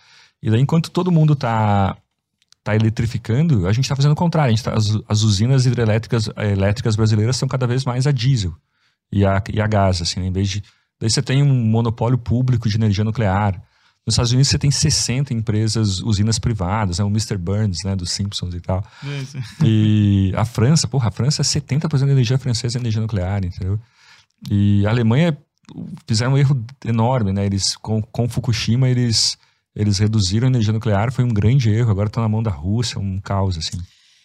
E 0.44 0.50
daí, 0.52 0.60
enquanto 0.62 0.92
todo 0.92 1.12
mundo 1.12 1.34
está 1.34 1.98
tá 2.64 2.76
eletrificando, 2.76 3.68
a 3.68 3.74
gente 3.74 3.86
está 3.86 3.96
fazendo 3.96 4.12
o 4.12 4.16
contrário. 4.16 4.54
A 4.54 4.56
gente 4.56 4.64
tá- 4.64 4.74
as, 4.74 4.98
as 5.08 5.24
usinas 5.24 5.66
hidrelétricas 5.66 6.30
elétricas 6.38 6.96
brasileiras 6.96 7.36
são 7.36 7.48
cada 7.48 7.66
vez 7.66 7.86
mais 7.86 8.06
a 8.06 8.12
diesel 8.12 8.54
e 9.12 9.26
a, 9.26 9.42
e 9.52 9.60
a 9.60 9.68
gás, 9.68 10.02
assim, 10.02 10.20
né? 10.20 10.28
em 10.28 10.32
vez 10.32 10.50
de... 10.50 10.64
Daí 11.00 11.10
você 11.10 11.22
tem 11.22 11.42
um 11.42 11.54
monopólio 11.54 12.18
público 12.18 12.70
de 12.70 12.78
energia 12.78 13.04
nuclear. 13.04 13.54
Nos 14.06 14.14
Estados 14.14 14.32
Unidos 14.32 14.50
você 14.50 14.60
tem 14.60 14.70
60 14.70 15.34
empresas, 15.34 16.00
usinas 16.02 16.38
privadas, 16.38 17.00
né? 17.00 17.06
o 17.06 17.08
Mr. 17.08 17.38
Burns, 17.38 17.84
né, 17.84 17.96
dos 17.96 18.12
Simpsons 18.12 18.54
e 18.54 18.60
tal. 18.60 18.84
E 19.66 20.32
a 20.36 20.46
França, 20.46 20.88
porra, 20.88 21.08
a 21.10 21.12
França, 21.12 21.42
70% 21.44 22.06
da 22.06 22.12
energia 22.12 22.38
francesa 22.38 22.78
é 22.78 22.80
energia 22.80 23.02
nuclear, 23.02 23.44
entendeu? 23.44 23.80
E 24.50 24.86
a 24.86 24.90
Alemanha 24.90 25.38
fizeram 26.08 26.34
um 26.34 26.38
erro 26.38 26.64
enorme, 26.86 27.32
né? 27.32 27.46
Eles, 27.46 27.76
com, 27.76 28.02
com 28.02 28.28
Fukushima, 28.28 28.90
eles, 28.90 29.38
eles 29.76 30.00
reduziram 30.00 30.48
a 30.48 30.50
energia 30.50 30.74
nuclear, 30.74 31.12
foi 31.12 31.24
um 31.24 31.30
grande 31.34 31.70
erro, 31.70 31.92
agora 31.92 32.08
estão 32.08 32.22
na 32.24 32.30
mão 32.30 32.42
da 32.44 32.52
Rússia, 32.52 33.00
um 33.00 33.20
caos, 33.20 33.58
assim. 33.58 33.78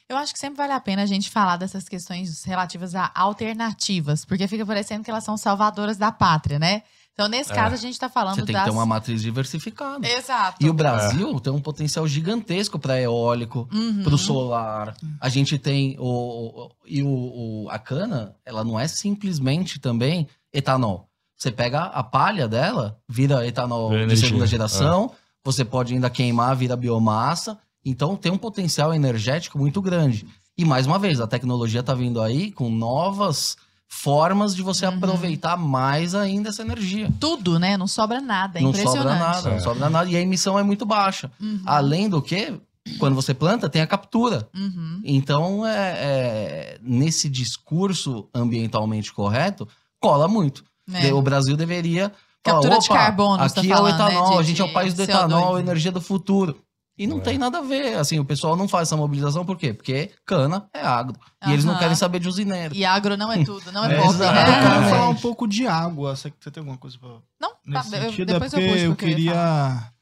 Eu 0.09 0.17
acho 0.17 0.33
que 0.33 0.39
sempre 0.39 0.59
vale 0.59 0.73
a 0.73 0.79
pena 0.81 1.03
a 1.03 1.07
gente 1.07 1.29
falar 1.31 1.57
dessas 1.57 1.89
questões 1.89 2.45
relativas 2.45 2.95
a 2.95 3.11
alternativas, 3.15 4.25
porque 4.25 4.47
fica 4.47 4.65
parecendo 4.65 5.03
que 5.05 5.11
elas 5.11 5.25
são 5.25 5.37
salvadoras 5.37 5.97
da 5.97 6.13
pátria, 6.13 6.59
né? 6.59 6.83
Então, 7.13 7.29
nesse 7.29 7.51
É. 7.51 7.55
caso, 7.55 7.75
a 7.75 7.79
gente 7.79 7.99
tá 7.99 8.11
falando 8.11 8.35
Você 8.35 8.43
tem 8.45 8.53
das... 8.53 8.65
que 8.65 8.69
ter 8.71 8.77
uma 8.77 8.85
matriz 8.85 9.23
diversificada. 9.23 10.07
Exato. 10.07 10.59
E 10.65 10.69
o 10.69 10.75
Brasil 10.75 11.41
tem 11.41 11.51
um 11.53 11.61
potencial 11.61 12.07
gigantesco 12.07 12.79
para 12.79 13.01
eólico, 13.01 13.67
Uhum. 13.73 14.03
para 14.05 14.15
o 14.15 14.19
solar. 14.19 14.95
A 15.19 15.29
gente 15.31 15.59
tem 15.59 15.97
o, 15.99 16.71
e 16.85 17.03
o, 17.03 17.09
o- 17.65 17.69
a 17.71 17.79
cana, 17.79 18.35
ela 18.45 18.63
não 18.63 18.79
é 18.79 18.87
simplesmente 18.87 19.81
também 19.81 20.29
etanol. 20.53 21.09
Você 21.39 21.51
pega 21.51 21.85
a 21.85 22.03
palha 22.05 22.47
dela, 22.47 22.99
vira 23.09 23.47
etanol 23.47 23.91
de 23.91 23.97
energia, 23.97 24.29
segunda 24.29 24.47
geração. 24.47 25.11
Você 25.47 25.65
pode 25.65 25.95
ainda 25.95 26.11
queimar, 26.11 26.57
vira 26.57 26.75
biomassa. 26.77 27.57
Então 27.85 28.17
tem 28.17 28.33
um 28.33 28.37
potencial 28.37 28.93
energético 28.93 29.57
muito 29.57 29.81
grande. 29.81 30.27
E 30.59 30.65
mais 30.65 30.87
uma 30.89 30.99
vez, 30.99 31.21
a 31.21 31.27
tecnologia 31.29 31.81
está 31.81 31.95
vindo 31.95 32.21
aí 32.21 32.51
com 32.51 32.69
novas 32.69 33.57
formas 33.89 34.57
de 34.57 34.63
você 34.63 34.85
Uhum. 34.87 34.97
aproveitar 34.97 35.57
mais 35.57 36.17
ainda 36.17 36.49
essa 36.49 36.63
energia. 36.63 37.09
Tudo, 37.21 37.61
né? 37.61 37.77
Não 37.77 37.87
sobra 37.87 38.21
nada. 38.21 38.59
É 38.59 38.63
não 38.63 38.75
sobra 38.75 39.05
nada, 39.05 39.51
não 39.51 39.61
sobra 39.61 39.89
nada. 39.89 40.11
E 40.11 40.17
a 40.17 40.21
emissão 40.21 40.59
é 40.59 40.65
muito 40.65 40.85
baixa. 40.85 41.31
Uhum. 41.41 41.61
Além 41.65 42.09
do 42.09 42.21
que, 42.21 42.53
quando 42.99 43.15
você 43.15 43.33
planta, 43.33 43.69
tem 43.69 43.81
a 43.81 43.87
captura. 43.87 44.49
Uhum. 44.53 45.01
Então, 45.05 45.65
é, 45.65 45.93
é, 45.97 46.79
nesse 46.83 47.29
discurso 47.29 48.29
ambientalmente 48.35 49.13
correto, 49.13 49.69
cola 50.01 50.27
muito. 50.27 50.65
É. 50.93 51.13
O 51.15 51.23
Brasil 51.23 51.57
deveria. 51.57 52.13
Captura 52.53 52.79
de 52.79 52.85
"Opa, 52.87 52.95
carbono, 52.95 53.43
você 53.49 53.55
tá 53.55 53.61
Aqui 53.61 53.71
é 53.71 53.75
o 53.75 53.77
falando, 53.77 53.99
né, 53.99 54.05
etanol, 54.07 54.33
de- 54.33 54.39
a 54.39 54.43
gente 54.43 54.61
é 54.61 54.65
o 54.65 54.69
de 54.69 54.73
país 54.75 54.95
do 54.95 55.03
CO2. 55.03 55.09
etanol, 55.09 55.59
energia 55.59 55.93
do 55.93 56.01
futuro. 56.01 56.61
E 56.99 57.07
não 57.07 57.19
É. 57.19 57.21
tem 57.21 57.37
nada 57.37 57.59
a 57.59 57.61
ver. 57.63 57.99
Assim, 57.99 58.19
o 58.19 58.25
pessoal 58.25 58.57
não 58.57 58.67
faz 58.67 58.89
essa 58.89 58.97
mobilização, 58.97 59.45
por 59.45 59.59
quê? 59.59 59.75
Porque 59.75 60.11
cana 60.25 60.67
é 60.73 60.81
agro. 60.81 61.15
E 61.47 61.53
eles 61.53 61.63
não 61.65 61.77
querem 61.79 61.95
saber 61.95 62.19
de 62.21 62.27
usineiro. 62.29 62.75
E 62.75 62.87
agro 62.87 63.19
não 63.19 63.31
é 63.31 63.45
tudo, 63.45 63.71
não 63.71 63.85
é, 63.85 63.89
É, 63.93 63.99
né? 63.99 64.05
Eu 64.05 64.11
quero 64.71 64.89
falar 64.89 65.09
um 65.11 65.15
pouco 65.15 65.47
de 65.47 65.67
água. 65.67 66.17
Você 66.17 66.33
você 66.41 66.51
tem 66.51 66.63
alguma 66.63 66.79
coisa 66.79 66.97
pra 66.99 67.11
Não, 67.39 67.51
tá, 67.71 67.83
sentido? 67.83 68.33
depois 68.33 68.55
é 68.55 68.57
eu 68.67 68.73
puxo 68.73 68.85
eu 68.87 68.97
queria. 68.97 69.93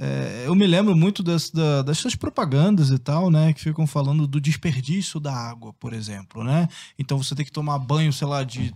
é, 0.00 0.44
eu 0.46 0.54
me 0.54 0.66
lembro 0.66 0.96
muito 0.96 1.22
das, 1.22 1.50
da- 1.50 1.82
dessas 1.82 2.14
propagandas 2.14 2.90
e 2.90 2.98
tal, 2.98 3.30
né? 3.30 3.52
Que 3.52 3.60
ficam 3.60 3.86
falando 3.86 4.26
do 4.26 4.40
desperdício 4.40 5.20
da 5.20 5.34
água, 5.34 5.74
por 5.78 5.92
exemplo, 5.92 6.42
né? 6.44 6.66
Então 6.98 7.18
você 7.22 7.34
tem 7.34 7.44
que 7.44 7.52
tomar 7.52 7.78
banho, 7.78 8.12
sei 8.12 8.26
lá, 8.26 8.42
de 8.42 8.72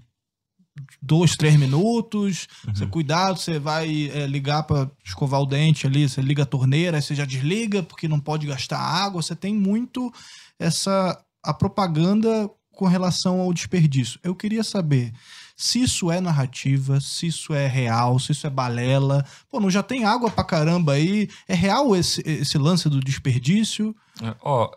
dois, 1.00 1.36
três 1.36 1.56
minutos. 1.56 2.48
Você, 2.66 2.86
cuidado, 2.86 3.38
você 3.38 3.58
vai 3.58 4.10
é, 4.12 4.26
ligar 4.26 4.62
para 4.62 4.90
escovar 5.04 5.40
o 5.40 5.46
dente 5.46 5.86
ali, 5.86 6.08
você 6.08 6.20
liga 6.20 6.42
a 6.42 6.46
torneira, 6.46 6.96
aí 6.96 7.02
você 7.02 7.14
já 7.14 7.24
desliga 7.24 7.82
porque 7.82 8.08
não 8.08 8.20
pode 8.20 8.46
gastar 8.46 8.78
água. 8.78 9.22
Você 9.22 9.36
tem 9.36 9.54
muito 9.54 10.12
essa 10.58 11.18
a 11.42 11.52
propaganda 11.52 12.48
com 12.70 12.86
relação 12.86 13.40
ao 13.40 13.52
desperdício. 13.52 14.18
Eu 14.22 14.34
queria 14.34 14.62
saber 14.62 15.12
se 15.56 15.82
isso 15.82 16.10
é 16.10 16.20
narrativa, 16.20 17.00
se 17.00 17.26
isso 17.26 17.52
é 17.52 17.66
real, 17.66 18.18
se 18.18 18.32
isso 18.32 18.46
é 18.46 18.50
balela. 18.50 19.24
Pô, 19.50 19.60
não 19.60 19.70
já 19.70 19.82
tem 19.82 20.04
água 20.04 20.30
pra 20.30 20.44
caramba 20.44 20.94
aí? 20.94 21.28
É 21.46 21.54
real 21.54 21.94
esse, 21.94 22.22
esse 22.24 22.56
lance 22.56 22.88
do 22.88 23.00
desperdício? 23.00 23.94
É, 24.22 24.34
Ó, 24.42 24.70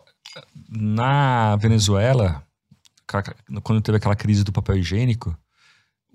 na 0.68 1.56
Venezuela, 1.56 2.42
quando 3.62 3.80
teve 3.80 3.96
aquela 3.96 4.16
crise 4.16 4.44
do 4.44 4.52
papel 4.52 4.76
higiênico, 4.76 5.36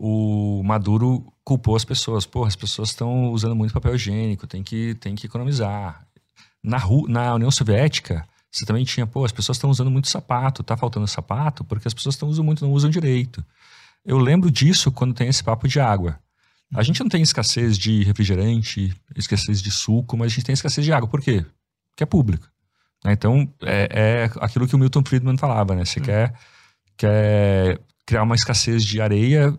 o 0.03 0.63
Maduro 0.63 1.31
culpou 1.43 1.75
as 1.75 1.85
pessoas. 1.85 2.25
Pô, 2.25 2.43
as 2.43 2.55
pessoas 2.55 2.89
estão 2.89 3.29
usando 3.31 3.55
muito 3.55 3.71
papel 3.73 3.93
higiênico, 3.93 4.47
tem 4.47 4.63
que, 4.63 4.95
tem 4.95 5.13
que 5.13 5.27
economizar. 5.27 6.07
Na, 6.63 6.77
Ru- 6.77 7.07
na 7.07 7.35
União 7.35 7.51
Soviética, 7.51 8.27
você 8.51 8.65
também 8.65 8.83
tinha, 8.83 9.05
pô, 9.05 9.23
as 9.23 9.31
pessoas 9.31 9.57
estão 9.57 9.69
usando 9.69 9.91
muito 9.91 10.07
sapato, 10.09 10.63
tá 10.63 10.75
faltando 10.75 11.07
sapato, 11.07 11.63
porque 11.63 11.87
as 11.87 11.93
pessoas 11.93 12.15
estão 12.15 12.27
usando 12.29 12.45
muito, 12.45 12.65
não 12.65 12.73
usam 12.73 12.89
direito. 12.89 13.45
Eu 14.03 14.17
lembro 14.17 14.49
disso 14.49 14.91
quando 14.91 15.13
tem 15.13 15.27
esse 15.27 15.43
papo 15.43 15.67
de 15.67 15.79
água. 15.79 16.19
A 16.73 16.81
gente 16.81 16.99
não 17.01 17.09
tem 17.09 17.21
escassez 17.21 17.77
de 17.77 18.03
refrigerante, 18.03 18.91
escassez 19.15 19.61
de 19.61 19.69
suco, 19.69 20.17
mas 20.17 20.31
a 20.31 20.35
gente 20.35 20.45
tem 20.45 20.53
escassez 20.53 20.83
de 20.83 20.91
água. 20.91 21.07
Por 21.07 21.21
quê? 21.21 21.45
Porque 21.91 22.01
é 22.03 22.05
público. 22.07 22.47
né? 23.05 23.13
Então, 23.13 23.47
é, 23.61 23.89
é 23.91 24.31
aquilo 24.39 24.67
que 24.67 24.75
o 24.75 24.79
Milton 24.79 25.03
Friedman 25.05 25.37
falava, 25.37 25.75
né? 25.75 25.85
Você 25.85 25.99
quer, 25.99 26.33
quer 26.97 27.79
criar 28.05 28.23
uma 28.23 28.35
escassez 28.35 28.83
de 28.83 28.99
areia, 29.01 29.55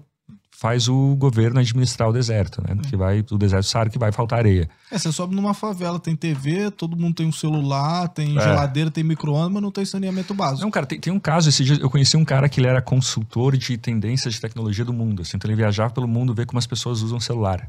faz 0.63 0.87
o 0.89 1.17
governo 1.17 1.59
administrar 1.59 2.09
o 2.09 2.13
deserto, 2.13 2.63
né? 2.63 2.77
Que 2.89 2.97
vai, 2.97 3.25
o 3.33 3.37
deserto 3.37 3.65
sabe 3.67 3.91
que 3.91 3.99
vai 3.99 4.13
faltar 4.13 4.39
areia. 4.39 4.71
É, 4.93 4.97
você 4.97 5.11
sobe 5.11 5.35
numa 5.35 5.55
favela, 5.55 5.99
tem 5.99 6.15
TV, 6.15 6.71
todo 6.71 6.97
mundo 6.97 7.17
tem 7.17 7.27
um 7.27 7.33
celular, 7.33 8.07
tem 8.07 8.39
É. 8.39 8.41
geladeira, 8.41 8.89
tem 8.89 9.03
micro-ondas, 9.03 9.51
mas 9.53 9.61
não 9.61 9.73
tem 9.73 9.85
saneamento 9.85 10.33
básico. 10.35 10.61
Não, 10.63 10.71
cara, 10.71 10.87
tem, 10.87 11.01
tem 11.01 11.13
um 11.13 11.19
caso, 11.19 11.49
esse 11.49 11.65
dia 11.65 11.79
eu 11.81 11.91
conheci 11.91 12.17
um 12.17 12.25
cara 12.25 12.49
que 12.49 12.61
ele 12.61 12.69
era 12.69 12.81
consultor 12.81 13.57
de 13.57 13.77
tendências 13.77 14.35
de 14.35 14.41
tecnologia 14.41 14.85
do 14.85 14.93
mundo. 14.93 15.23
Assim, 15.23 15.37
então 15.37 15.51
ele 15.51 15.57
viajava 15.57 15.93
pelo 15.93 16.07
mundo 16.07 16.33
ver 16.33 16.47
como 16.47 16.61
as 16.61 16.67
pessoas 16.67 17.03
usam 17.03 17.19
celular. 17.19 17.69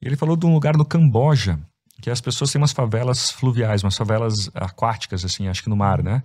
E 0.00 0.06
ele 0.06 0.16
falou 0.16 0.34
de 0.34 0.46
um 0.46 0.54
lugar 0.54 0.78
no 0.78 0.84
Camboja, 0.86 1.60
que 2.00 2.08
as 2.08 2.22
pessoas 2.22 2.50
têm 2.50 2.58
umas 2.58 2.72
favelas 2.72 3.30
fluviais, 3.30 3.82
umas 3.84 3.98
favelas 3.98 4.50
aquáticas, 4.54 5.26
assim, 5.26 5.46
acho 5.46 5.62
que 5.62 5.68
no 5.68 5.76
mar, 5.76 6.02
né? 6.02 6.22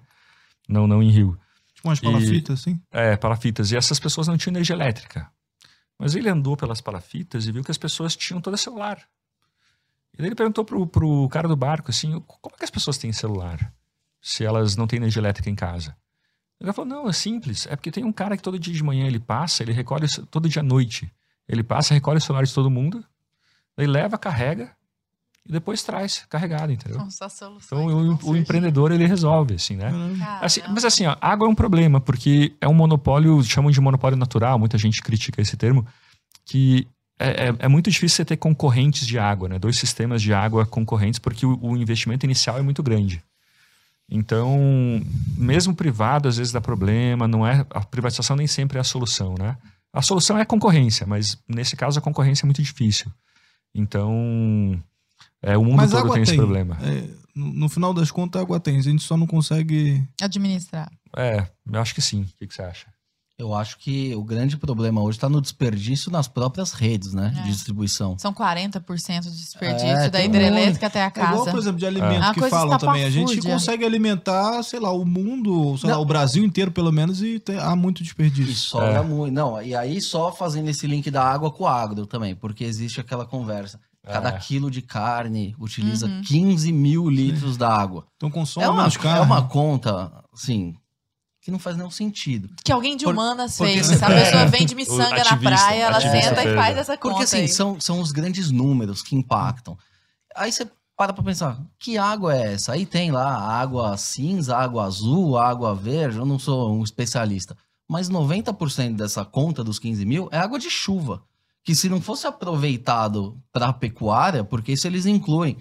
Não, 0.67 0.87
não 0.87 1.03
em 1.03 1.09
rio. 1.11 1.37
Tipo 1.75 1.89
umas 1.89 1.99
E- 1.99 2.03
palafitas, 2.03 2.61
assim. 2.61 2.79
É, 2.89 3.17
palafitas. 3.17 3.69
E 3.73 3.75
essas 3.75 3.99
pessoas 3.99 4.27
não 4.29 4.37
tinham 4.37 4.53
energia 4.53 4.75
elétrica. 4.75 5.27
Mas 5.99 6.15
ele 6.15 6.29
andou 6.29 6.55
pelas 6.55 6.79
palafitas 6.79 7.45
e 7.45 7.51
viu 7.51 7.63
que 7.63 7.71
as 7.71 7.77
pessoas 7.77 8.15
tinham 8.15 8.39
todo 8.39 8.55
celular. 8.55 9.05
E 10.13 10.17
daí 10.17 10.27
ele 10.27 10.35
perguntou 10.35 10.63
pro, 10.63 10.87
pro 10.87 11.27
cara 11.29 11.47
do 11.47 11.57
barco 11.57 11.91
assim, 11.91 12.19
como 12.41 12.55
é 12.55 12.57
que 12.57 12.63
as 12.63 12.69
pessoas 12.69 12.97
têm 12.97 13.11
celular? 13.11 13.73
Se 14.21 14.45
elas 14.45 14.77
não 14.77 14.87
têm 14.87 14.97
energia 14.97 15.19
elétrica 15.19 15.49
em 15.49 15.55
casa. 15.55 15.95
Ele 16.59 16.73
falou, 16.73 16.89
não, 16.89 17.09
é 17.09 17.13
simples. 17.13 17.67
É 17.67 17.75
porque 17.75 17.91
tem 17.91 18.05
um 18.05 18.11
cara 18.11 18.35
que 18.37 18.43
todo 18.43 18.57
dia 18.57 18.73
de 18.73 18.83
manhã 18.83 19.05
ele 19.05 19.19
passa, 19.19 19.61
ele 19.61 19.73
recolhe, 19.73 20.07
todo 20.31 20.47
dia 20.49 20.61
à 20.61 20.63
noite. 20.63 21.13
Ele 21.47 21.63
passa, 21.63 21.93
recolhe 21.93 22.17
o 22.17 22.21
celular 22.21 22.45
de 22.45 22.53
todo 22.53 22.69
mundo, 22.69 23.03
daí 23.75 23.87
leva, 23.87 24.17
carrega 24.17 24.73
e 25.47 25.51
depois 25.51 25.81
traz 25.83 26.25
carregado, 26.29 26.71
entendeu? 26.71 26.99
São 26.99 27.09
só 27.09 27.27
soluções. 27.29 27.63
Então 27.91 28.17
que 28.17 28.25
o, 28.25 28.35
empreendedor 28.35 28.91
ele 28.91 29.05
resolve, 29.05 29.55
assim, 29.55 29.75
né? 29.75 29.91
Assim, 30.41 30.61
mas 30.69 30.85
assim, 30.85 31.05
ó, 31.05 31.15
água 31.19 31.47
é 31.47 31.49
um 31.49 31.55
problema, 31.55 31.99
porque 31.99 32.53
é 32.61 32.67
um 32.67 32.73
monopólio, 32.73 33.41
chamam 33.43 33.71
de 33.71 33.81
monopólio 33.81 34.17
natural, 34.17 34.59
muita 34.59 34.77
gente 34.77 35.01
critica 35.01 35.41
esse 35.41 35.57
termo, 35.57 35.85
que 36.45 36.87
é, 37.19 37.47
é- 37.49 37.55
é 37.59 37.67
muito 37.67 37.89
difícil 37.89 38.17
você 38.17 38.25
ter 38.25 38.37
concorrentes 38.37 39.05
de 39.05 39.17
água, 39.19 39.49
né? 39.49 39.59
Dois 39.59 39.77
sistemas 39.77 40.21
de 40.21 40.33
água 40.33 40.65
concorrentes, 40.65 41.19
porque 41.19 41.45
o, 41.45 41.57
o 41.61 41.75
investimento 41.77 42.25
inicial 42.25 42.57
é 42.57 42.61
muito 42.61 42.81
grande. 42.83 43.21
Então, 44.11 44.57
mesmo 45.37 45.75
privado, 45.75 46.27
às 46.27 46.37
vezes 46.37 46.51
dá 46.51 46.59
problema, 46.59 47.27
não 47.27 47.45
é, 47.45 47.65
a 47.69 47.81
privatização 47.81 48.35
nem 48.35 48.47
sempre 48.47 48.77
é 48.77 48.81
a 48.81 48.83
solução, 48.83 49.35
né? 49.37 49.55
A 49.93 50.01
solução 50.01 50.37
é 50.37 50.41
a 50.41 50.45
concorrência, 50.45 51.05
mas 51.05 51.37
nesse 51.47 51.75
caso 51.75 51.99
a 51.99 52.01
concorrência 52.01 52.43
é 52.45 52.47
muito 52.47 52.61
difícil. 52.61 53.11
Então, 53.73 54.81
é, 55.41 55.57
o 55.57 55.63
mundo 55.63 55.77
Mas 55.77 55.91
todo 55.91 55.99
água 56.01 56.13
tem 56.13 56.23
esse 56.23 56.31
tem. 56.33 56.39
problema. 56.39 56.77
É, 56.81 57.07
no, 57.35 57.53
no 57.53 57.69
final 57.69 57.93
das 57.93 58.11
contas, 58.11 58.41
água 58.41 58.59
tem. 58.59 58.77
A 58.77 58.81
gente 58.81 59.03
só 59.03 59.15
não 59.17 59.27
consegue. 59.27 60.03
Administrar. 60.21 60.91
É, 61.15 61.47
eu 61.71 61.79
acho 61.81 61.95
que 61.95 62.01
sim. 62.01 62.21
O 62.23 62.37
que, 62.37 62.47
que 62.47 62.53
você 62.53 62.61
acha? 62.61 62.87
Eu 63.37 63.53
acho 63.55 63.77
que 63.77 64.13
o 64.15 64.21
grande 64.21 64.57
problema 64.57 65.01
hoje 65.01 65.17
está 65.17 65.29
no 65.29 65.39
desperdício 65.39 66.11
nas 66.11 66.27
próprias 66.27 66.73
redes, 66.73 67.13
né? 67.13 67.33
É. 67.37 67.41
De 67.43 67.51
distribuição. 67.53 68.17
São 68.19 68.33
40% 68.33 69.21
de 69.21 69.31
desperdício 69.31 69.87
É, 69.87 70.09
da 70.09 70.17
tem 70.19 70.25
hidrelétrica 70.25 70.87
até 70.87 71.01
a 71.01 71.05
É 71.05 71.07
igual, 71.07 71.37
casa. 71.37 71.51
por 71.51 71.57
exemplo, 71.59 71.79
de 71.79 71.85
alimento 71.85 72.21
É. 72.21 72.33
que 72.33 72.49
falam 72.49 72.77
também. 72.77 73.05
A 73.05 73.09
gente 73.09 73.41
consegue 73.41 73.85
alimentar, 73.85 74.61
sei 74.63 74.81
lá, 74.81 74.91
o 74.91 75.05
mundo, 75.05 75.77
sei 75.77 75.89
lá, 75.89 75.95
Não. 75.95 76.01
o 76.01 76.05
Brasil 76.05 76.43
inteiro, 76.43 76.69
pelo 76.69 76.91
menos, 76.91 77.23
e 77.23 77.39
tem- 77.39 77.57
há 77.57 77.73
muito 77.77 78.01
E 78.01 78.03
desperdício. 78.03 78.55
sobra 78.55 78.95
É. 78.97 79.01
muito. 79.01 79.33
Não, 79.33 79.61
e 79.61 79.73
aí 79.73 80.01
só 80.01 80.33
fazendo 80.33 80.67
esse 80.67 80.85
link 80.85 81.09
da 81.09 81.23
água 81.23 81.49
com 81.49 81.63
o 81.63 81.67
agro 81.67 82.05
também, 82.05 82.35
porque 82.35 82.65
existe 82.65 82.99
aquela 82.99 83.25
conversa. 83.25 83.79
Cada 84.05 84.29
É. 84.29 84.37
quilo 84.39 84.71
de 84.71 84.81
carne 84.81 85.55
utiliza 85.59 86.07
Uhum. 86.07 86.21
15 86.21 86.71
mil 86.71 87.09
litros 87.09 87.57
da 87.57 87.69
água. 87.71 88.07
Então 88.15 88.31
consome 88.31 88.65
É 88.65 88.69
uma, 88.69 88.77
menos 88.81 88.97
carne. 88.97 89.19
é 89.19 89.21
uma 89.21 89.47
conta, 89.47 90.11
assim, 90.33 90.73
que 91.41 91.51
não 91.51 91.59
faz 91.59 91.75
nenhum 91.77 91.91
sentido. 91.91 92.49
Que 92.63 92.71
alguém 92.71 92.95
de 92.97 93.03
Por- 93.05 93.13
humanas 93.13 93.57
porque 93.57 93.73
fez. 93.73 93.87
Se 93.87 94.03
a 94.03 94.07
pessoa 94.07 94.41
É. 94.43 94.45
vende 94.45 94.73
miçanga 94.73 95.09
na 95.09 95.21
ativista, 95.21 95.39
praia, 95.39 95.83
ela 95.83 96.01
senta 96.01 96.43
e 96.43 96.55
faz 96.55 96.77
essa 96.77 96.97
conta. 96.97 97.09
Porque 97.15 97.23
assim, 97.25 97.37
aí. 97.41 97.47
são, 97.49 97.79
são 97.79 97.99
os 97.99 98.11
grandes 98.11 98.49
números 98.51 99.01
que 99.01 99.15
impactam. 99.15 99.77
Aí 100.35 100.51
você 100.51 100.69
para 100.97 101.13
pra 101.13 101.23
pensar, 101.23 101.57
que 101.79 101.97
água 101.97 102.35
é 102.35 102.53
essa? 102.53 102.73
Aí 102.73 102.85
tem 102.85 103.09
lá 103.09 103.25
água 103.39 103.95
cinza, 103.95 104.57
água 104.57 104.83
azul, 104.85 105.37
água 105.37 105.73
verde, 105.73 106.17
eu 106.17 106.25
não 106.25 106.37
sou 106.37 106.73
um 106.73 106.83
especialista. 106.83 107.55
Mas 107.89 108.09
90% 108.09 108.97
dessa 108.97 109.23
conta 109.23 109.63
dos 109.63 109.79
15 109.79 110.05
mil 110.05 110.27
é 110.31 110.37
água 110.37 110.59
de 110.59 110.69
chuva. 110.69 111.23
Que 111.69 111.75
se 111.75 111.87
não 111.87 112.01
fosse 112.01 112.25
aproveitado 112.25 113.37
para 113.53 113.71
pecuária, 113.71 114.43
porque 114.43 114.71
isso 114.71 114.87
eles 114.87 115.05
incluem 115.05 115.55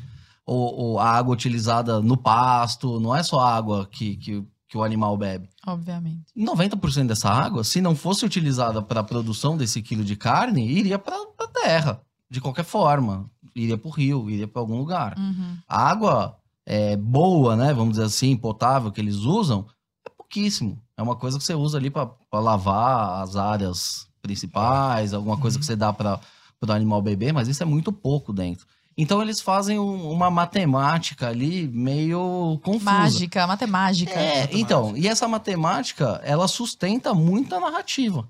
o, 0.46 0.94
o- 0.94 0.98
a 0.98 1.04
água 1.10 1.34
utilizada 1.34 2.00
no 2.00 2.16
pasto, 2.16 2.98
não 2.98 3.14
é 3.14 3.22
só 3.22 3.40
a 3.40 3.54
água 3.54 3.86
que, 3.86 4.16
que, 4.16 4.42
que 4.66 4.78
o 4.78 4.82
animal 4.82 5.18
bebe. 5.18 5.50
Obviamente. 5.66 6.24
90% 6.34 7.08
dessa 7.08 7.28
água, 7.28 7.62
se 7.62 7.82
não 7.82 7.94
fosse 7.94 8.24
utilizada 8.24 8.80
para 8.80 9.00
a 9.00 9.04
produção 9.04 9.54
desse 9.54 9.82
quilo 9.82 10.02
de 10.02 10.16
carne, 10.16 10.66
iria 10.66 10.98
para 10.98 11.14
a 11.14 11.46
terra, 11.48 12.00
de 12.30 12.40
qualquer 12.40 12.64
forma. 12.64 13.28
Iria 13.54 13.76
para 13.76 13.88
o 13.88 13.92
rio, 13.92 14.30
iria 14.30 14.48
para 14.48 14.62
algum 14.62 14.78
lugar. 14.78 15.14
Uhum. 15.18 15.58
A 15.68 15.90
água 15.90 16.38
é, 16.64 16.96
boa, 16.96 17.54
né, 17.54 17.74
vamos 17.74 17.92
dizer 17.98 18.04
assim, 18.04 18.34
potável, 18.34 18.90
que 18.90 19.00
eles 19.02 19.16
usam, 19.16 19.66
é 20.06 20.10
pouquíssimo. 20.10 20.80
É 20.96 21.02
uma 21.02 21.16
coisa 21.16 21.36
que 21.38 21.44
você 21.44 21.54
usa 21.54 21.76
ali 21.76 21.90
para 21.90 22.08
lavar 22.32 23.22
as 23.22 23.36
áreas 23.36 24.07
principais, 24.22 25.12
alguma 25.14 25.36
coisa 25.36 25.58
que 25.58 25.64
você 25.64 25.76
dá 25.76 25.92
para 25.92 26.20
o 26.60 26.72
animal 26.72 27.00
beber, 27.02 27.32
mas 27.32 27.48
isso 27.48 27.62
é 27.62 27.66
muito 27.66 27.92
pouco 27.92 28.32
dentro. 28.32 28.66
Então 28.96 29.22
eles 29.22 29.40
fazem 29.40 29.78
um- 29.78 30.10
uma 30.10 30.28
matemática 30.28 31.28
ali 31.28 31.68
meio 31.68 32.58
confusa. 32.64 32.84
Mágica, 32.90 33.46
matemática. 33.46 34.10
É, 34.10 34.48
então, 34.52 34.96
e 34.96 35.06
essa 35.06 35.28
matemática, 35.28 36.20
ela 36.24 36.48
sustenta 36.48 37.14
muita 37.14 37.60
narrativa. 37.60 38.28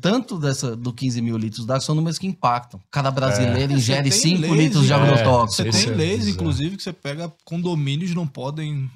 Tanto 0.00 0.38
dessa, 0.38 0.74
do 0.74 0.92
15 0.94 1.20
mil 1.20 1.36
litros 1.36 1.66
são 1.82 1.94
números 1.94 2.16
que 2.18 2.26
impactam. 2.26 2.80
Cada 2.90 3.10
brasileiro 3.10 3.72
É, 3.72 3.76
ingere 3.76 4.10
você 4.10 4.22
tem 4.22 4.36
5 4.38 4.40
leis, 4.42 4.54
litros 4.54 4.86
de 4.86 4.92
é, 4.92 4.94
agrotóxico. 4.94 5.62
Você 5.62 5.68
Esse 5.68 5.84
tem 5.86 5.92
é 5.92 5.96
leis, 5.96 6.28
inclusive, 6.28 6.76
que 6.76 6.82
você 6.82 6.92
pega 6.92 7.30
condomínios 7.44 8.14
não 8.14 8.26
podem 8.26 8.88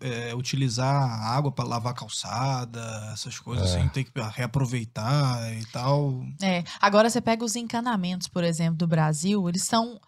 é, 0.00 0.34
utilizar 0.34 0.94
a 0.94 1.34
água 1.36 1.50
para 1.52 1.64
lavar 1.64 1.94
calçada, 1.94 2.80
essas 3.12 3.38
coisas 3.38 3.72
É. 3.74 3.78
assim, 3.78 3.88
tem 3.88 4.04
que 4.04 4.10
reaproveitar 4.34 5.52
e 5.54 5.64
tal. 5.66 6.22
É, 6.42 6.62
agora 6.80 7.08
você 7.10 7.20
pega 7.20 7.44
os 7.44 7.56
encanamentos, 7.56 8.28
por 8.28 8.44
exemplo, 8.44 8.76
do 8.76 8.86
Brasil, 8.86 9.48
eles 9.48 9.62
são 9.64 9.98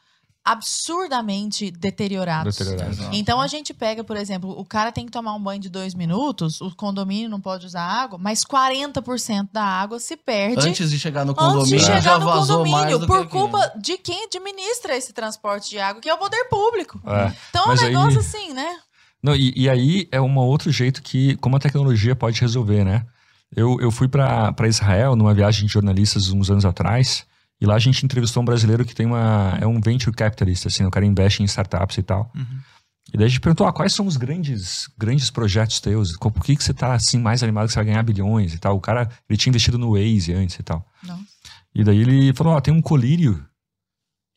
absurdamente 0.44 1.70
deteriorados. 1.72 2.56
Deteriorados. 2.56 2.98
Então 3.12 3.40
a 3.40 3.46
gente 3.48 3.74
pega, 3.74 4.04
por 4.04 4.16
exemplo, 4.16 4.50
o 4.50 4.64
cara 4.64 4.92
tem 4.92 5.04
que 5.06 5.10
tomar 5.10 5.34
um 5.34 5.42
banho 5.42 5.60
de 5.60 5.68
dois 5.68 5.94
minutos, 5.94 6.60
o 6.60 6.74
condomínio 6.74 7.28
não 7.28 7.40
pode 7.40 7.66
usar 7.66 7.82
água, 7.82 8.18
mas 8.18 8.44
40% 8.44 9.48
da 9.52 9.64
água 9.64 9.98
se 9.98 10.16
perde 10.16 10.68
Antes 10.68 10.90
de 10.90 10.98
chegar 10.98 11.24
no 11.24 11.32
antes 11.32 11.44
condomínio, 11.44 11.78
de 11.78 11.84
chegar 11.84 12.00
já 12.00 12.18
no 12.18 12.26
vazou 12.26 12.58
mais 12.60 12.72
condomínio, 12.72 12.98
do 13.00 13.06
por 13.06 13.22
que 13.26 13.32
culpa 13.32 13.72
de 13.80 13.98
quem 13.98 14.24
administra 14.24 14.96
esse 14.96 15.12
transporte 15.12 15.68
de 15.70 15.78
água, 15.78 16.00
que 16.00 16.08
é 16.08 16.14
o 16.14 16.18
poder 16.18 16.44
público. 16.48 17.00
É. 17.06 17.32
Então 17.50 17.62
é 17.62 17.66
um 17.66 17.68
Mas 17.68 17.82
aí- 17.82 17.88
negócio 17.92 18.20
assim, 18.20 18.52
né? 18.52 18.78
Não, 19.22 19.34
e, 19.34 19.52
e 19.56 19.68
aí 19.68 20.08
é 20.12 20.20
um 20.20 20.36
outro 20.38 20.70
jeito 20.70 21.02
que, 21.02 21.36
como 21.36 21.56
a 21.56 21.60
tecnologia 21.60 22.14
pode 22.14 22.40
resolver, 22.40 22.84
né? 22.84 23.04
Eu, 23.54 23.78
eu 23.80 23.90
fui 23.90 24.08
para 24.08 24.68
Israel 24.68 25.16
numa 25.16 25.34
viagem 25.34 25.66
de 25.66 25.72
jornalistas 25.72 26.30
uns 26.30 26.50
anos 26.50 26.64
atrás, 26.64 27.26
e 27.60 27.66
lá 27.66 27.74
a 27.74 27.78
gente 27.78 28.04
entrevistou 28.04 28.42
um 28.42 28.46
brasileiro 28.46 28.84
que 28.84 28.94
tem 28.94 29.06
uma. 29.06 29.56
É 29.60 29.66
um 29.66 29.80
venture 29.80 30.14
capitalist, 30.14 30.66
assim, 30.66 30.84
o 30.84 30.90
cara 30.90 31.06
investe 31.06 31.42
em 31.42 31.46
startups 31.46 31.96
e 31.96 32.02
tal. 32.02 32.30
Uhum. 32.34 32.60
E 33.12 33.16
daí 33.16 33.26
a 33.26 33.28
gente 33.28 33.40
perguntou: 33.40 33.66
ah, 33.66 33.72
quais 33.72 33.94
são 33.94 34.06
os 34.06 34.16
grandes, 34.16 34.88
grandes 34.98 35.30
projetos 35.30 35.80
teus? 35.80 36.16
Por 36.16 36.44
que, 36.44 36.56
que 36.56 36.62
você 36.62 36.74
tá 36.74 36.92
assim 36.92 37.18
mais 37.18 37.42
animado 37.42 37.66
que 37.66 37.72
você 37.72 37.78
vai 37.78 37.86
ganhar 37.86 38.02
bilhões 38.02 38.52
e 38.52 38.58
tal? 38.58 38.76
O 38.76 38.80
cara, 38.80 39.08
ele 39.28 39.38
tinha 39.38 39.50
investido 39.50 39.78
no 39.78 39.92
Waze 39.92 40.34
antes 40.34 40.58
e 40.58 40.62
tal. 40.62 40.86
Nossa. 41.02 41.24
E 41.74 41.84
daí 41.84 42.00
ele 42.00 42.34
falou: 42.34 42.54
ó, 42.54 42.60
tem 42.60 42.74
um 42.74 42.82
colírio 42.82 43.42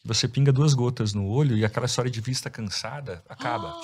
que 0.01 0.07
você 0.07 0.27
pinga 0.27 0.53
duas 0.53 0.73
gotas 0.73 1.13
no 1.13 1.25
olho 1.25 1.57
e 1.57 1.65
aquela 1.65 1.87
história 1.87 2.09
de 2.09 2.21
vista 2.21 2.49
cansada 2.49 3.21
acaba. 3.27 3.75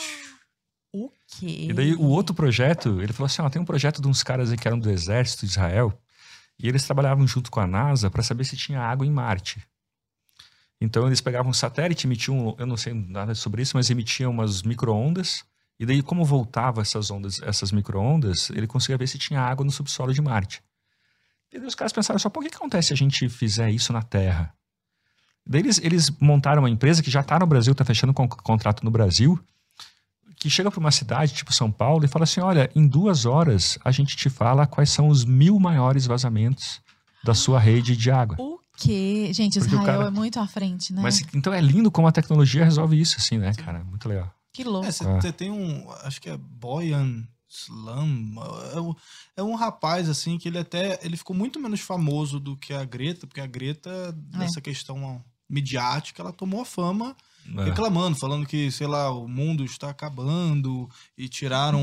O 0.98 1.12
quê? 1.28 1.68
E 1.70 1.74
daí 1.74 1.94
o 1.94 2.06
outro 2.06 2.34
projeto, 2.34 3.02
ele 3.02 3.12
falou 3.12 3.26
assim: 3.26 3.42
ó, 3.42 3.50
tem 3.50 3.62
um 3.62 3.66
projeto 3.66 4.02
de 4.02 4.08
uns 4.08 4.24
caras 4.24 4.50
aí 4.50 4.58
que 4.58 4.66
eram 4.66 4.80
do 4.80 4.90
exército 4.90 5.46
de 5.46 5.52
Israel, 5.52 5.92
e 6.58 6.70
eles 6.70 6.86
trabalhavam 6.86 7.28
junto 7.28 7.52
com 7.52 7.60
a 7.60 7.68
NASA 7.68 8.10
para 8.10 8.24
saber 8.24 8.46
se 8.46 8.56
tinha 8.56 8.80
água 8.80 9.06
em 9.06 9.12
Marte. 9.12 9.62
Então 10.80 11.06
eles 11.06 11.20
pegavam 11.20 11.50
um 11.50 11.54
satélite, 11.54 12.08
emitiam, 12.08 12.56
eu 12.58 12.66
não 12.66 12.78
sei 12.78 12.94
nada 12.94 13.36
sobre 13.36 13.62
isso, 13.62 13.76
mas 13.76 13.90
emitiam 13.90 14.32
umas 14.32 14.64
micro-ondas, 14.64 15.44
e 15.78 15.86
daí 15.86 16.02
como 16.02 16.24
voltava 16.24 16.82
essas 16.82 17.12
ondas, 17.12 17.42
essas 17.42 17.74
micro-ondas, 17.74 18.50
ele 18.52 18.66
conseguia 18.66 18.98
ver 18.98 19.08
se 19.08 19.18
tinha 19.18 19.42
água 19.42 19.66
no 19.66 19.72
subsolo 19.74 20.14
de 20.14 20.22
Marte. 20.22 20.64
E 21.52 21.60
daí 21.60 21.68
os 21.68 21.76
caras 21.76 21.92
pensaram 21.92 22.20
só, 22.20 22.30
por 22.30 22.42
que, 22.42 22.50
que 22.50 22.56
acontece 22.56 22.88
se 22.88 22.94
a 22.94 22.98
gente 22.98 23.28
fizer 23.28 23.70
isso 23.70 23.92
na 23.92 24.02
Terra? 24.02 24.54
Daí 25.46 25.60
eles, 25.60 25.78
eles 25.80 26.10
montaram 26.22 26.62
uma 26.62 26.70
empresa 26.70 27.04
que 27.04 27.12
já 27.12 27.20
está 27.20 27.38
no 27.38 27.46
Brasil, 27.46 27.74
está 27.74 27.84
fechando 27.84 28.14
con 28.14 28.30
contrato 28.30 28.86
no 28.86 28.92
Brasil, 28.92 29.38
que 30.46 30.50
chega 30.52 30.70
para 30.70 30.80
uma 30.80 30.92
cidade 30.92 31.34
tipo 31.34 31.52
São 31.52 31.72
Paulo 31.72 32.06
e 32.06 32.08
fala 32.08 32.22
assim: 32.24 32.40
olha, 32.40 32.70
em 32.76 32.88
duas 32.88 33.26
horas 33.26 33.80
a 33.84 33.90
gente 33.90 34.16
te 34.16 34.30
fala 34.30 34.68
quais 34.68 34.92
são 34.92 35.08
os 35.08 35.26
mil 35.26 35.60
maiores 35.60 36.06
vazamentos 36.06 36.80
da 37.24 37.34
sua 37.34 37.60
rede 37.60 37.98
de 37.98 38.12
água. 38.12 38.38
O 38.40 38.60
quê? 38.78 39.32
Gente, 39.34 39.58
Porque 39.58 39.74
Israel 39.76 39.86
cara- 39.98 40.08
é 40.08 40.12
muito 40.12 40.40
à 40.40 40.46
frente, 40.46 40.94
né? 40.94 41.02
Mas 41.02 41.24
então 41.34 41.52
é 41.52 41.60
lindo 41.60 41.90
como 41.90 42.08
a 42.08 42.12
tecnologia 42.12 42.64
resolve 42.64 43.00
isso, 43.02 43.16
assim, 43.18 43.40
né, 43.40 43.54
cara? 43.56 43.84
Muito 43.84 44.08
legal. 44.08 44.32
Que 44.54 44.64
louco. 44.64 44.86
É, 44.88 44.92
você 44.92 45.04
Ah. 45.04 45.20
você 45.20 45.32
tem 45.32 45.50
um, 45.50 45.90
acho 46.04 46.22
que 46.22 46.30
é 46.30 46.38
Boyan 46.38 47.24
Slam, 47.50 48.36
é 48.76 48.80
um, 48.80 48.94
é 49.38 49.44
um 49.44 49.56
rapaz 49.56 50.08
assim 50.10 50.38
que 50.38 50.48
ele 50.48 50.60
até, 50.60 51.00
ele 51.02 51.18
ficou 51.18 51.36
muito 51.36 51.60
menos 51.60 51.80
famoso 51.80 52.40
do 52.40 52.56
que 52.56 52.72
a 52.72 52.86
Greta, 52.86 53.26
porque 53.26 53.42
a 53.42 53.48
Greta, 53.48 54.16
É. 54.34 54.38
nessa 54.38 54.62
questão 54.62 55.20
midiática, 55.50 56.22
ela 56.22 56.32
tomou 56.32 56.62
a 56.62 56.66
fama 56.66 57.16
É. 57.58 57.64
reclamando, 57.66 58.18
falando 58.18 58.46
que, 58.46 58.72
sei 58.72 58.88
lá, 58.88 59.12
o 59.12 59.28
mundo 59.28 59.64
está 59.64 59.90
acabando 59.90 60.90
e 61.18 61.30
tiraram 61.30 61.80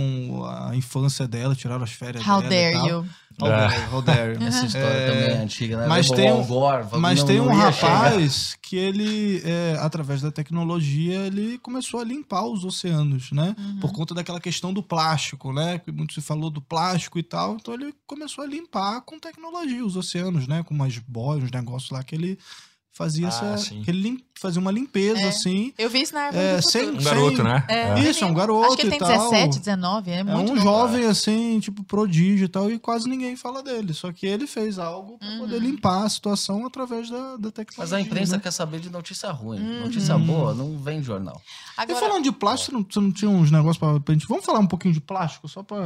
a 0.68 0.74
infância 0.74 1.26
dela, 1.28 1.54
tiraram 1.54 1.84
as 1.84 1.92
férias 1.92 2.26
How 2.26 2.40
dela 2.42 2.54
e 2.54 2.72
dare 2.72 2.72
tal. 2.74 2.88
you? 2.88 3.06
How 3.40 3.48
dare, 3.48 3.74
you, 3.82 3.94
how 3.94 4.02
dare 4.02 4.34
you. 4.34 4.42
Essa 4.46 4.66
história 4.66 4.86
É, 4.86 5.06
também 5.10 5.36
é 5.36 5.42
antiga, 5.42 5.76
né? 5.78 5.86
mas 5.86 6.10
tem 6.10 6.30
um- 6.32 6.38
Al 6.38 6.44
Gore, 6.44 6.84
falou, 6.84 7.00
Mas 7.00 7.20
não- 7.20 7.26
tem 7.26 7.38
não 7.38 7.46
um 7.48 7.58
ia 7.58 7.72
chegar. 7.72 7.94
rapaz 8.02 8.58
que 8.60 8.76
ele, 8.76 9.40
é, 9.44 9.76
através 9.80 10.20
da 10.20 10.30
tecnologia, 10.32 11.20
ele 11.26 11.58
começou 11.58 12.00
a 12.00 12.04
limpar 12.04 12.44
os 12.44 12.64
oceanos, 12.64 13.30
né? 13.32 13.54
Uhum. 13.58 13.80
Por 13.80 13.92
conta 13.92 14.14
daquela 14.14 14.40
questão 14.40 14.72
do 14.74 14.82
plástico, 14.82 15.52
né? 15.52 15.78
Que 15.78 15.90
muito 15.92 16.12
se 16.12 16.20
falou 16.20 16.50
do 16.50 16.60
plástico 16.60 17.18
e 17.18 17.22
tal. 17.22 17.54
Então 17.54 17.72
ele 17.72 17.94
começou 18.06 18.44
a 18.44 18.46
limpar 18.46 19.00
com 19.02 19.18
tecnologia 19.18 19.84
os 19.84 19.96
oceanos, 19.96 20.46
né? 20.46 20.62
Com 20.62 20.74
umas 20.74 20.98
boias, 20.98 21.44
uns 21.44 21.50
negócios 21.50 21.90
lá 21.90 22.02
que 22.02 22.14
ele 22.14 22.38
fazia 22.94 23.28
Ah, 23.28 23.54
essa. 23.54 23.56
sim. 23.70 23.80
Que 23.82 23.90
ele 23.90 24.02
lim- 24.02 24.24
fazia 24.40 24.60
uma 24.60 24.72
limpeza, 24.72 25.20
É. 25.20 25.28
assim. 25.28 25.72
Eu 25.78 25.88
vi 25.88 26.02
isso 26.02 26.14
na 26.14 26.22
árvore 26.22 26.44
É, 26.44 26.56
do 26.56 26.62
sem-. 26.68 26.90
Um 26.90 27.02
garoto, 27.02 27.42
né? 27.44 27.64
É. 27.68 28.00
Isso, 28.00 28.24
é 28.24 28.26
um 28.26 28.34
garoto 28.34 28.66
Acho 28.66 28.76
que 28.76 28.82
ele 28.82 28.90
tem 28.90 28.96
e 28.96 29.00
tal. 29.00 29.30
17, 29.30 29.58
19, 29.60 30.10
é 30.10 30.14
É 30.18 30.24
muito 30.24 30.52
um 30.52 30.54
novo. 30.56 30.60
jovem, 30.66 31.06
assim, 31.06 31.60
tipo, 31.60 31.84
prodígio 31.84 32.44
e 32.46 32.48
tal, 32.48 32.70
e 32.70 32.78
quase 32.78 33.08
ninguém 33.08 33.36
fala 33.36 33.62
dele. 33.62 33.94
Só 33.94 34.10
que 34.12 34.26
ele 34.26 34.46
fez 34.48 34.78
algo 34.78 35.16
pra 35.18 35.28
Uhum. 35.28 35.38
poder 35.40 35.60
limpar 35.60 36.04
a 36.04 36.08
situação 36.08 36.66
através 36.66 37.08
da, 37.08 37.36
da 37.36 37.50
tecnologia. 37.52 37.76
Mas 37.78 37.92
a 37.92 38.00
imprensa 38.00 38.36
né? 38.36 38.42
quer 38.42 38.50
saber 38.50 38.80
de 38.80 38.90
notícia 38.90 39.30
ruim. 39.30 39.60
Uhum. 39.60 39.80
Notícia 39.84 40.18
boa 40.18 40.52
não 40.54 40.76
vem 40.78 40.98
em 40.98 41.02
jornal. 41.02 41.40
E 41.78 41.82
Agora, 41.82 42.00
falando 42.00 42.24
de 42.24 42.32
plástico, 42.32 42.84
você 42.90 43.00
não, 43.00 43.12
tinha 43.12 43.30
uns 43.30 43.50
negócios 43.50 43.78
pra, 43.78 43.98
pra 44.00 44.12
gente. 44.14 44.26
Vamos 44.28 44.44
falar 44.44 44.58
um 44.58 44.66
pouquinho 44.66 44.92
de 44.92 45.00
plástico, 45.00 45.48
só 45.48 45.62
pra. 45.62 45.76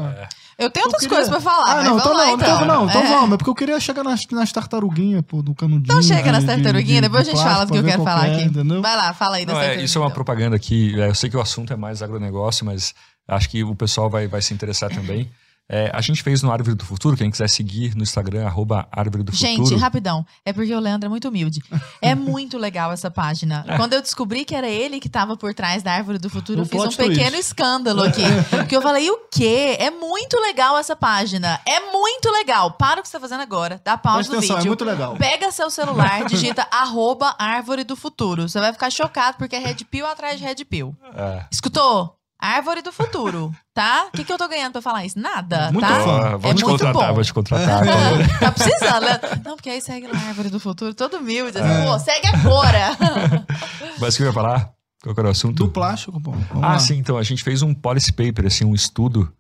É. 0.58 0.64
eu 0.64 0.70
tenho 0.70 0.84
Eu 0.84 0.86
outras 0.86 1.02
queria- 1.02 1.16
coisas 1.18 1.28
pra 1.28 1.40
falar, 1.40 1.70
Ah, 1.72 1.74
mas 1.76 1.84
não, 1.84 1.98
vamos 1.98 2.02
então 2.04 2.12
lá, 2.16 2.24
não, 2.26 2.34
então. 2.34 2.54
então 2.56 2.66
não, 2.66 2.86
então 2.88 3.02
É. 3.02 3.06
vamos, 3.08 3.34
é 3.34 3.36
porque 3.36 3.50
eu 3.50 3.54
queria 3.54 3.78
chegar 3.80 4.02
nas, 4.02 4.26
nas 4.32 4.50
tartaruguinhas, 4.52 5.22
pô, 5.26 5.42
do 5.42 5.54
canudinho. 5.54 5.84
Então 5.84 6.02
chega 6.02 6.32
nas 6.32 6.44
tartaruguinhas, 6.44 7.02
de- 7.02 7.08
depois 7.08 7.28
a 7.28 7.30
gente 7.30 7.42
fala 7.42 7.64
do 7.66 7.72
que 7.72 7.78
eu 7.78 7.84
quero 7.84 8.02
falar 8.02 8.28
é, 8.28 8.35
aqui. 8.36 8.44
Entendeu? 8.48 8.82
Vai 8.82 8.96
lá, 8.96 9.12
fala 9.14 9.36
aí 9.36 9.46
Não, 9.46 9.60
é, 9.60 9.76
isso 9.82 9.98
é 9.98 10.00
uma 10.00 10.10
propaganda 10.10 10.56
aqui. 10.56 10.98
é, 11.00 11.08
Eu 11.08 11.14
sei 11.14 11.28
que 11.30 11.36
o 11.36 11.40
assunto 11.40 11.72
é 11.72 11.76
mais 11.76 12.02
agronegócio, 12.02 12.64
mas 12.64 12.94
acho 13.26 13.48
que 13.48 13.64
o 13.64 13.74
pessoal 13.74 14.08
vai, 14.08 14.26
vai 14.26 14.42
se 14.42 14.54
interessar 14.54 14.90
também. 14.90 15.30
É, 15.68 15.90
a 15.92 16.00
gente 16.00 16.22
fez 16.22 16.42
no 16.42 16.52
Árvore 16.52 16.76
do 16.76 16.84
Futuro, 16.84 17.16
quem 17.16 17.28
quiser 17.28 17.48
seguir 17.48 17.96
no 17.96 18.02
Instagram, 18.02 18.46
arroba 18.46 18.86
Árvore 18.92 19.24
do 19.24 19.32
Gente, 19.32 19.58
Futuro. 19.58 19.80
rapidão. 19.80 20.24
É 20.44 20.52
porque 20.52 20.72
o 20.72 20.78
Leandro 20.78 21.06
é 21.06 21.08
muito 21.08 21.28
humilde. 21.28 21.60
É 22.00 22.14
muito 22.16 22.56
legal 22.56 22.92
essa 22.92 23.10
página. 23.10 23.64
Quando 23.76 23.94
eu 23.94 24.00
descobri 24.00 24.44
que 24.44 24.54
era 24.54 24.68
ele 24.68 25.00
que 25.00 25.08
tava 25.08 25.36
por 25.36 25.52
trás 25.54 25.82
da 25.82 25.92
Árvore 25.92 26.18
do 26.18 26.30
Futuro, 26.30 26.60
eu 26.60 26.66
fiz 26.66 26.80
um 26.80 26.88
pequeno 26.90 27.36
escândalo 27.36 28.04
aqui. 28.04 28.22
Porque 28.50 28.76
eu 28.76 28.82
falei, 28.82 29.10
o 29.10 29.18
quê? 29.30 29.76
É 29.80 29.90
muito 29.90 30.38
legal 30.40 30.78
essa 30.78 30.94
página. 30.94 31.60
É 31.66 31.80
muito 31.92 32.30
legal. 32.30 32.72
Para 32.72 33.00
o 33.00 33.02
que 33.02 33.08
você 33.08 33.16
tá 33.16 33.20
fazendo 33.20 33.40
agora. 33.40 33.80
Dá 33.84 33.98
pausa 33.98 34.30
no 34.30 34.38
é 34.38 34.40
vídeo. 34.40 34.66
muito 34.66 34.84
legal. 34.84 35.16
Pega 35.16 35.50
seu 35.50 35.68
celular, 35.68 36.24
digita 36.30 36.66
arroba 36.70 37.34
Árvore 37.38 37.82
do 37.82 37.96
Futuro. 37.96 38.48
Você 38.48 38.60
vai 38.60 38.72
ficar 38.72 38.90
chocado 38.90 39.36
porque 39.36 39.56
é 39.56 39.58
Red 39.58 39.84
Pill 39.90 40.06
atrás 40.06 40.38
de 40.38 40.44
Red 40.44 40.64
Pill. 40.64 40.94
É. 41.16 41.44
Escutou? 41.50 42.16
Árvore 42.38 42.82
do 42.82 42.92
Futuro, 42.92 43.50
tá? 43.72 44.06
O 44.08 44.10
que, 44.12 44.22
que 44.24 44.32
eu 44.32 44.36
tô 44.36 44.46
ganhando 44.46 44.72
pra 44.72 44.82
falar 44.82 45.04
isso? 45.06 45.18
Nada, 45.18 45.70
Muito 45.72 45.86
tá? 45.86 46.00
fã. 46.00 46.10
Ó, 46.34 46.38
vou 46.38 46.50
É 46.50 46.54
te 46.54 46.64
muito 46.64 46.78
contratar, 46.78 47.08
bom. 47.08 47.14
vou 47.14 47.24
te 47.24 47.32
contratar. 47.32 47.82
tá 48.40 48.52
precisando, 48.52 49.00
né? 49.04 49.20
Não, 49.44 49.56
porque 49.56 49.70
aí 49.70 49.80
segue 49.80 50.06
lá 50.06 50.18
a 50.18 50.28
Árvore 50.28 50.50
do 50.50 50.60
Futuro, 50.60 50.92
todo 50.94 51.16
humilde. 51.16 51.58
Assim, 51.58 51.68
É. 51.82 51.84
Pô, 51.86 51.98
segue 51.98 52.26
agora. 52.28 52.96
Mas 53.98 54.14
o 54.14 54.16
que 54.18 54.22
eu 54.24 54.26
ia 54.28 54.32
falar? 54.32 54.70
Qual 55.02 55.14
que 55.14 55.20
era 55.20 55.28
o 55.28 55.30
assunto? 55.30 55.54
Do 55.64 55.70
plástico, 55.70 56.20
pô. 56.20 56.32
Vamos 56.32 56.64
Ah, 56.64 56.72
lá. 56.72 56.78
sim, 56.78 56.98
então 56.98 57.16
a 57.16 57.22
gente 57.22 57.42
fez 57.42 57.62
um 57.62 57.72
policy 57.72 58.12
paper, 58.12 58.46
assim, 58.46 58.64
um 58.64 58.74
estudo 58.74 59.32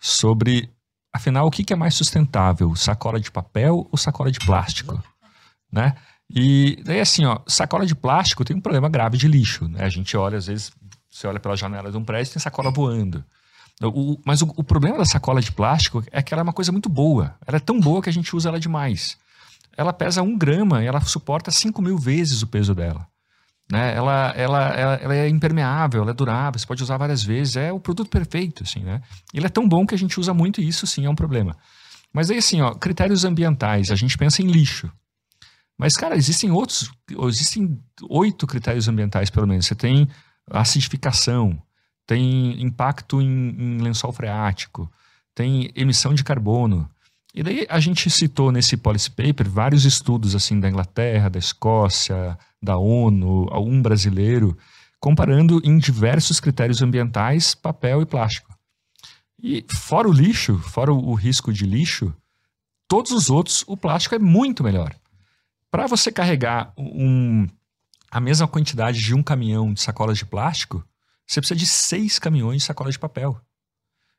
sobre, 0.00 0.70
afinal, 1.12 1.46
o 1.46 1.50
que 1.50 1.64
que 1.64 1.72
é 1.72 1.76
mais 1.76 1.94
sustentável, 1.94 2.74
sacola 2.76 3.20
de 3.20 3.30
papel 3.30 3.88
ou 3.90 3.96
sacola 3.96 4.30
de 4.30 4.40
plástico, 4.40 5.02
né? 5.72 5.94
E 6.34 6.80
daí 6.84 6.98
assim, 7.00 7.24
ó, 7.24 7.38
sacola 7.46 7.84
de 7.86 7.94
plástico 7.94 8.44
tem 8.44 8.56
um 8.56 8.60
problema 8.60 8.88
grave 8.88 9.16
de 9.18 9.28
lixo, 9.28 9.68
né? 9.68 9.84
A 9.84 9.88
gente 9.88 10.16
olha, 10.16 10.38
às 10.38 10.46
vezes, 10.46 10.72
você 11.12 11.26
olha 11.26 11.38
pela 11.38 11.54
janela 11.56 11.90
de 11.90 11.96
um 11.98 12.04
prédio 12.04 12.32
tem 12.32 12.40
sacola 12.42 12.70
voando. 12.70 13.22
O- 13.82 14.18
mas 14.24 14.42
o, 14.42 14.46
o 14.56 14.64
problema 14.64 14.96
da 14.98 15.04
sacola 15.04 15.40
de 15.40 15.52
plástico 15.52 16.02
é 16.10 16.22
que 16.22 16.32
ela 16.32 16.40
é 16.40 16.44
uma 16.44 16.52
coisa 16.52 16.72
muito 16.72 16.88
boa. 16.88 17.34
Ela 17.46 17.56
é 17.58 17.60
tão 17.60 17.78
boa 17.78 18.00
que 18.02 18.08
a 18.08 18.12
gente 18.12 18.34
usa 18.34 18.48
ela 18.48 18.58
demais. 18.58 19.16
Ela 19.76 19.92
pesa 19.92 20.22
um 20.22 20.36
grama 20.36 20.82
e 20.82 20.86
ela 20.86 21.00
suporta 21.00 21.50
5 21.50 21.80
mil 21.82 21.98
vezes 21.98 22.42
o 22.42 22.46
peso 22.46 22.74
dela. 22.74 23.06
Né? 23.70 23.94
Ela, 23.94 24.32
ela, 24.36 24.68
ela, 24.74 24.94
ela 24.94 25.14
é 25.14 25.28
impermeável, 25.28 26.02
ela 26.02 26.10
é 26.10 26.14
durável, 26.14 26.58
você 26.58 26.66
pode 26.66 26.82
usar 26.82 26.96
várias 26.98 27.22
vezes. 27.22 27.56
É 27.56 27.72
o 27.72 27.80
produto 27.80 28.08
perfeito, 28.10 28.62
assim, 28.62 28.80
né? 28.80 29.00
Ele 29.32 29.46
é 29.46 29.48
tão 29.48 29.66
bom 29.68 29.86
que 29.86 29.94
a 29.94 29.98
gente 29.98 30.18
usa 30.20 30.32
muito 30.34 30.60
e 30.60 30.68
isso 30.68 30.86
sim 30.86 31.06
é 31.06 31.10
um 31.10 31.14
problema. 31.14 31.56
Mas 32.12 32.30
aí, 32.30 32.38
assim, 32.38 32.60
ó, 32.60 32.74
critérios 32.74 33.24
ambientais, 33.24 33.90
a 33.90 33.94
gente 33.94 34.16
pensa 34.18 34.42
em 34.42 34.46
lixo. 34.46 34.90
Mas, 35.78 35.96
cara, 35.96 36.14
existem 36.16 36.50
outros, 36.50 36.90
existem 37.28 37.80
oito 38.10 38.46
critérios 38.46 38.86
ambientais, 38.88 39.30
pelo 39.30 39.46
menos. 39.46 39.66
Você 39.66 39.74
tem 39.74 40.06
acidificação, 40.50 41.60
tem 42.06 42.60
impacto 42.62 43.20
em, 43.20 43.26
em 43.26 43.78
lençol 43.78 44.12
freático, 44.12 44.90
tem 45.34 45.70
emissão 45.74 46.14
de 46.14 46.24
carbono. 46.24 46.88
E 47.34 47.42
daí 47.42 47.66
a 47.68 47.80
gente 47.80 48.10
citou 48.10 48.52
nesse 48.52 48.76
policy 48.76 49.10
paper 49.10 49.48
vários 49.48 49.84
estudos 49.84 50.34
assim 50.34 50.60
da 50.60 50.68
Inglaterra, 50.68 51.30
da 51.30 51.38
Escócia, 51.38 52.38
da 52.62 52.76
ONU, 52.76 53.48
um 53.54 53.80
brasileiro, 53.80 54.56
comparando 55.00 55.60
em 55.64 55.78
diversos 55.78 56.38
critérios 56.38 56.82
ambientais 56.82 57.54
papel 57.54 58.02
e 58.02 58.06
plástico. 58.06 58.52
E 59.42 59.64
fora 59.68 60.08
o 60.08 60.12
lixo, 60.12 60.58
fora 60.58 60.92
o 60.92 61.14
risco 61.14 61.52
de 61.52 61.64
lixo, 61.64 62.14
todos 62.86 63.10
os 63.10 63.30
outros, 63.30 63.64
o 63.66 63.76
plástico 63.76 64.14
é 64.14 64.18
muito 64.18 64.62
melhor. 64.62 64.94
Para 65.70 65.86
você 65.86 66.12
carregar 66.12 66.72
um, 66.76 67.48
a 68.12 68.20
mesma 68.20 68.46
quantidade 68.46 69.00
de 69.00 69.14
um 69.14 69.22
caminhão 69.22 69.72
de 69.72 69.80
sacolas 69.80 70.18
de 70.18 70.26
plástico, 70.26 70.84
você 71.26 71.40
precisa 71.40 71.58
de 71.58 71.66
seis 71.66 72.18
caminhões 72.18 72.58
de 72.58 72.66
sacolas 72.66 72.92
de 72.92 72.98
papel. 72.98 73.40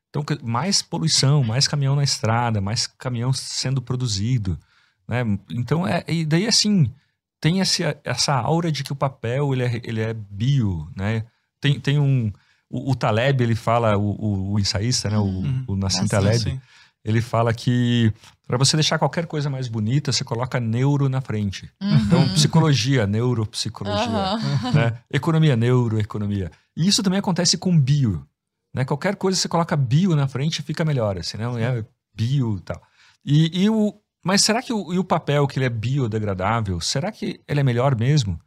Então, 0.10 0.26
mais 0.42 0.82
poluição, 0.82 1.44
mais 1.44 1.68
caminhão 1.68 1.96
na 1.96 2.04
estrada, 2.04 2.60
mais 2.60 2.88
caminhão 2.88 3.32
sendo 3.32 3.84
produzido. 3.84 4.60
Né? 5.08 5.22
Então, 5.52 5.88
é, 5.88 6.04
e 6.08 6.26
daí 6.26 6.48
assim, 6.48 6.92
tem 7.40 7.60
esse, 7.60 7.84
essa 8.04 8.34
aura 8.34 8.72
de 8.72 8.84
que 8.84 8.92
o 8.92 8.96
papel 8.96 9.54
ele 9.54 9.64
é, 9.64 9.82
ele 9.84 10.02
é 10.02 10.14
bio. 10.14 10.90
Né? 10.96 11.24
Tem, 11.62 11.80
tem 11.80 12.00
um. 12.00 12.32
O, 12.68 12.92
o 12.92 12.96
Taleb, 12.96 13.44
ele 13.44 13.54
fala, 13.54 13.96
o, 13.96 14.16
o, 14.20 14.54
o 14.54 14.60
ensaísta, 14.60 15.08
né? 15.08 15.20
Uhum. 15.20 15.66
o, 15.68 15.74
o 15.74 15.76
Nassim 15.76 16.00
Nassim, 16.00 16.10
Taleb, 16.10 16.40
Sim. 16.40 16.62
Ele 17.04 17.22
fala 17.22 17.54
que 17.54 18.14
para 18.48 18.58
você 18.58 18.78
deixar 18.78 19.00
qualquer 19.00 19.26
coisa 19.26 19.50
mais 19.50 19.68
bonita, 19.68 20.12
você 20.12 20.24
coloca 20.24 20.60
neuro 20.60 21.10
na 21.10 21.22
frente. 21.22 21.70
Uhum. 21.82 21.96
Então, 21.98 22.30
psicologia, 22.30 23.08
neuropsicologia 23.08 24.06
Aham. 24.06 24.72
né? 24.72 25.00
Economia, 25.12 25.56
neuroeconomia. 25.56 26.52
E 26.76 26.88
isso 26.88 27.02
também 27.04 27.20
acontece 27.20 27.58
com 27.58 27.78
bio. 27.78 28.26
Né? 28.74 28.86
Qualquer 28.86 29.16
coisa 29.16 29.38
você 29.38 29.48
coloca 29.48 29.76
bio 29.76 30.16
na 30.16 30.28
frente 30.28 30.62
fica 30.62 30.84
melhor, 30.84 31.18
assim, 31.18 31.38
não 31.38 31.58
é 31.58 31.86
bio 32.14 32.58
e 32.58 32.62
tal. 32.62 32.82
E, 33.26 33.64
e 33.64 33.70
o, 33.70 33.94
mas 34.24 34.42
será 34.42 34.62
que 34.62 34.74
o, 34.74 35.00
o 35.00 35.04
papel, 35.04 35.48
que 35.48 35.58
ele 35.58 35.66
é 35.66 35.70
biodegradável, 35.70 36.80
será 36.80 37.12
que 37.12 37.42
ele 37.48 37.60
é 37.60 37.64
melhor 37.64 37.96
mesmo? 37.96 38.40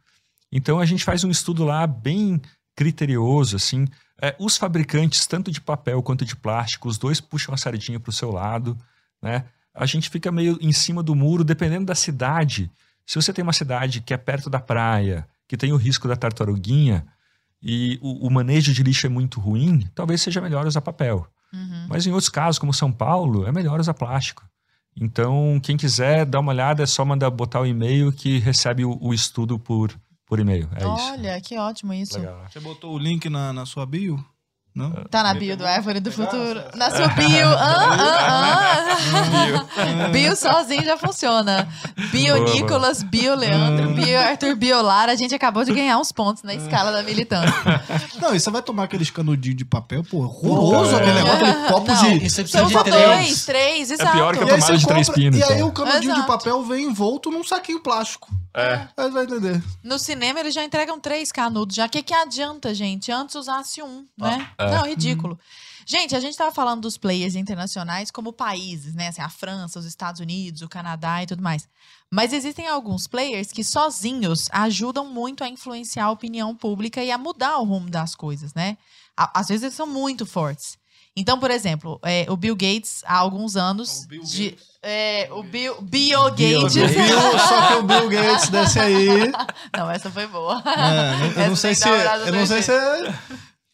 Então 0.51 0.79
a 0.79 0.85
gente 0.85 1.03
faz 1.03 1.23
um 1.23 1.29
estudo 1.29 1.63
lá 1.63 1.85
bem 1.85 2.41
criterioso, 2.77 3.55
assim. 3.55 3.87
É, 4.21 4.35
os 4.39 4.55
fabricantes, 4.55 5.25
tanto 5.25 5.51
de 5.51 5.59
papel 5.59 6.01
quanto 6.03 6.23
de 6.23 6.35
plástico, 6.35 6.87
os 6.87 6.97
dois 6.97 7.19
puxam 7.19 7.53
a 7.53 7.57
sardinha 7.57 7.99
para 7.99 8.11
o 8.11 8.13
seu 8.13 8.31
lado, 8.31 8.77
né? 9.21 9.45
A 9.73 9.85
gente 9.85 10.09
fica 10.09 10.31
meio 10.31 10.57
em 10.61 10.71
cima 10.71 11.03
do 11.03 11.13
muro, 11.13 11.43
dependendo 11.43 11.85
da 11.85 11.95
cidade. 11.95 12.71
Se 13.05 13.15
você 13.15 13.33
tem 13.33 13.43
uma 13.43 13.53
cidade 13.53 14.01
que 14.01 14.13
é 14.13 14.17
perto 14.17 14.49
da 14.49 14.59
praia, 14.59 15.27
que 15.47 15.57
tem 15.57 15.71
o 15.71 15.75
risco 15.75 16.07
da 16.07 16.15
tartaruguinha, 16.15 17.05
e 17.61 17.99
o, 18.01 18.27
o 18.27 18.31
manejo 18.31 18.73
de 18.73 18.83
lixo 18.83 19.05
é 19.05 19.09
muito 19.09 19.39
ruim, 19.39 19.87
talvez 19.93 20.21
seja 20.21 20.41
melhor 20.41 20.65
usar 20.65 20.81
papel. 20.81 21.27
Uhum. 21.53 21.87
Mas 21.89 22.05
em 22.05 22.11
outros 22.11 22.29
casos, 22.29 22.59
como 22.59 22.73
São 22.73 22.91
Paulo, 22.91 23.45
é 23.47 23.51
melhor 23.51 23.79
usar 23.79 23.93
plástico. 23.93 24.43
Então, 24.95 25.59
quem 25.61 25.77
quiser 25.77 26.25
dar 26.25 26.39
uma 26.39 26.51
olhada, 26.51 26.83
é 26.83 26.85
só 26.87 27.05
mandar 27.05 27.29
botar 27.29 27.61
o 27.61 27.65
e-mail 27.65 28.11
que 28.11 28.39
recebe 28.39 28.83
o, 28.83 28.97
o 28.99 29.13
estudo 29.13 29.59
por, 29.59 29.95
por 30.27 30.39
e-mail. 30.39 30.69
É 30.75 30.79
isso. 30.79 31.11
Olha, 31.13 31.41
que 31.41 31.57
ótimo 31.57 31.93
isso. 31.93 32.19
Legal. 32.19 32.45
Você 32.47 32.59
botou 32.59 32.93
o 32.93 32.99
link 32.99 33.29
na, 33.29 33.51
na 33.53 33.65
sua 33.65 33.85
bio? 33.85 34.23
Não? 34.77 34.91
Tá 35.09 35.23
na 35.23 35.33
bio 35.33 35.57
do 35.57 35.65
Árvore 35.65 35.99
do 35.99 36.11
Futuro. 36.11 36.61
Na 36.75 36.91
sua 36.91 37.07
bio. 37.07 37.47
Ah, 37.57 38.67
ah, 39.11 39.67
ah. 40.05 40.07
Bio 40.09 40.35
sozinho 40.35 40.83
já 40.83 40.97
funciona. 40.97 41.67
Bio. 42.11 42.37
Nicolas, 42.43 43.01
bio 43.03 43.35
Leandro, 43.35 43.93
bio 43.93 44.19
Arthur, 44.19 44.55
bio 44.55 44.81
Lara. 44.81 45.11
A 45.11 45.15
gente 45.15 45.33
acabou 45.33 45.63
de 45.63 45.73
ganhar 45.73 45.97
uns 45.97 46.11
pontos 46.11 46.43
na 46.43 46.53
escala 46.53 46.91
da 46.91 47.01
militância. 47.03 47.53
Não, 48.21 48.35
e 48.35 48.39
você 48.39 48.49
vai 48.51 48.61
tomar 48.61 48.83
aqueles 48.83 49.09
canudinhos 49.09 49.57
de 49.57 49.65
papel, 49.65 50.03
pô, 50.03 50.17
horroroso 50.19 50.95
É. 50.95 50.97
aquele 50.97 51.13
negócio, 51.13 51.45
aquele 51.45 51.67
copo 51.67 51.91
Não, 51.91 51.95
de... 52.17 52.29
Você 52.29 52.41
precisa 52.43 52.67
São 52.67 52.67
de 52.67 52.83
três. 52.83 53.05
dois, 53.05 53.45
três, 53.45 53.91
exato. 53.91 54.11
pior 54.11 54.33
que 54.33 54.39
a 54.39 54.43
aí 54.43 54.49
tomada 54.49 54.65
você 54.73 54.77
de 54.77 54.87
três 54.87 55.09
pinos, 55.09 55.39
E 55.39 55.43
aí 55.43 55.63
o 55.63 55.71
canudinho 55.71 56.15
de 56.15 56.27
papel 56.27 56.63
vem 56.63 56.85
envolto 56.85 57.31
num 57.31 57.43
saquinho 57.43 57.79
plástico. 57.79 58.27
É. 58.53 58.87
Aí 58.97 59.09
vai 59.11 59.23
entender. 59.23 59.61
No 59.83 59.99
cinema 59.99 60.39
eles 60.39 60.53
já 60.53 60.63
entregam 60.63 60.99
três 60.99 61.31
canudos. 61.31 61.75
Já 61.75 61.87
que 61.87 62.01
que 62.01 62.13
adianta, 62.13 62.73
gente? 62.73 63.11
Antes 63.11 63.35
usasse 63.35 63.83
um, 63.83 64.03
né? 64.17 64.47
é. 64.57 64.66
Não, 64.71 64.85
ridículo. 64.85 65.39
Gente, 65.85 66.13
a 66.15 66.19
gente 66.19 66.37
tava 66.37 66.51
falando 66.53 66.81
dos 66.81 66.97
players 66.97 67.33
internacionais 67.35 68.11
como 68.11 68.33
países, 68.33 68.93
né? 68.93 69.07
Assim, 69.07 69.21
a 69.21 69.29
França, 69.29 69.79
os 69.79 69.85
Estados 69.85 70.19
Unidos, 70.19 70.61
o 70.61 70.67
Canadá 70.67 71.23
e 71.23 71.25
tudo 71.27 71.41
mais. 71.41 71.67
Mas 72.11 72.33
existem 72.33 72.67
alguns 72.67 73.07
players 73.07 73.51
que 73.53 73.63
sozinhos 73.63 74.49
ajudam 74.51 75.05
muito 75.05 75.43
a 75.45 75.49
influenciar 75.49 76.05
a 76.05 76.11
opinião 76.11 76.53
pública 76.55 77.01
e 77.01 77.09
a 77.09 77.17
mudar 77.17 77.57
o 77.59 77.63
rumo 77.63 77.89
das 77.89 78.15
coisas, 78.15 78.53
né? 78.53 78.77
Às 79.15 79.47
vezes 79.47 79.63
eles 79.63 79.75
são 79.75 79.87
muito 79.87 80.25
fortes. 80.25 80.77
Então, 81.15 81.39
por 81.39 81.49
exemplo, 81.49 81.99
é, 82.03 82.25
o 82.29 82.37
Bill 82.37 82.55
Gates, 82.55 83.01
há 83.05 83.15
alguns 83.17 83.55
anos. 83.55 84.03
O 84.03 84.07
Bill 84.07 84.23
de- 84.23 84.57
é, 84.83 85.27
o 85.31 85.41
Bill, 85.41 85.81
Bill 85.81 86.31
Bill, 86.31 86.61
Gates. 86.61 86.73
Bill, 86.75 87.39
só 87.39 87.67
que 87.67 87.73
o 87.75 87.83
Bill 87.83 88.09
Gates 88.09 88.49
desse 88.49 88.79
aí. 88.79 89.07
Não, 89.75 89.89
essa 89.89 90.11
foi 90.11 90.27
boa. 90.27 90.61
É, 90.65 91.25
eu 91.25 91.29
Essa 91.31 91.47
não 91.49 91.55
sei 91.55 91.73
se. 91.75 91.83
que 91.83 91.89
dar 91.89 91.95
uma 91.95 92.01
olhada 92.01 92.25
Eu 92.27 92.33
não 92.33 92.45
sei 92.45 92.61
se. 92.61 92.71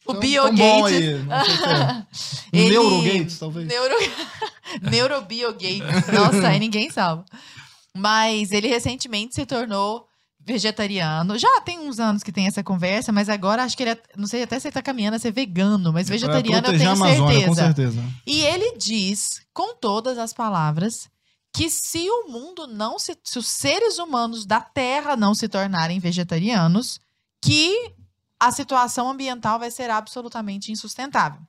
O 0.06 0.12
tão- 0.14 0.20
Bill 0.20 0.44
tão 0.44 0.56
bom 0.56 0.82
Gates. 0.84 0.98
aí, 0.98 1.24
Não 1.24 1.46
sei 1.46 1.56
se 1.56 1.64
é. 1.64 2.06
Neurogates, 2.70 3.40
talvez. 3.40 3.68
Neuro... 3.68 3.96
Neurobiogates. 4.82 6.08
Nossa, 6.14 6.48
aí 6.48 6.60
ninguém 6.60 6.90
salva. 6.90 7.26
Mas 7.96 8.52
ele 8.52 8.68
recentemente 8.68 9.36
se 9.36 9.46
tornou 9.46 10.06
vegetariano. 10.46 11.38
Já 11.38 11.62
tem 11.62 11.80
uns 11.80 12.00
anos 12.00 12.22
que 12.24 12.32
tem 12.32 12.48
essa 12.48 12.64
conversa, 12.64 13.12
mas 13.12 13.30
agora 13.30 13.64
acho 13.64 13.78
que 13.78 13.84
ele, 13.84 13.92
é- 13.92 14.02
não 14.18 14.28
sei 14.28 14.44
até 14.44 14.60
se 14.60 14.68
ele 14.68 14.74
tá 14.74 14.82
caminhando 14.82 15.16
a 15.16 15.20
ser 15.20 15.32
vegano, 15.32 15.94
mas 15.94 16.10
vegetariano 16.10 16.68
eu 16.68 16.78
tenho 16.78 16.90
Amazônia, 16.92 17.26
certeza. 17.34 17.48
com 17.48 17.56
certeza. 17.56 18.04
E 18.26 18.42
ele 18.42 18.78
diz, 18.78 19.42
com 19.54 19.76
todas 19.76 20.18
as 20.18 20.34
palavras, 20.34 21.08
que 21.56 21.70
se 21.70 22.10
o 22.10 22.28
mundo 22.30 22.68
não 22.68 22.98
se. 23.00 23.16
Se 23.24 23.38
os 23.40 23.48
seres 23.48 24.00
humanos 24.00 24.46
da 24.46 24.60
Terra 24.60 25.16
não 25.16 25.34
se 25.36 25.48
tornarem 25.48 26.00
vegetarianos, 26.00 27.00
que 27.42 27.94
a 28.48 28.52
situação 28.52 29.10
ambiental 29.10 29.58
vai 29.58 29.72
ser 29.72 29.90
absolutamente 29.90 30.72
insustentável. 30.72 31.42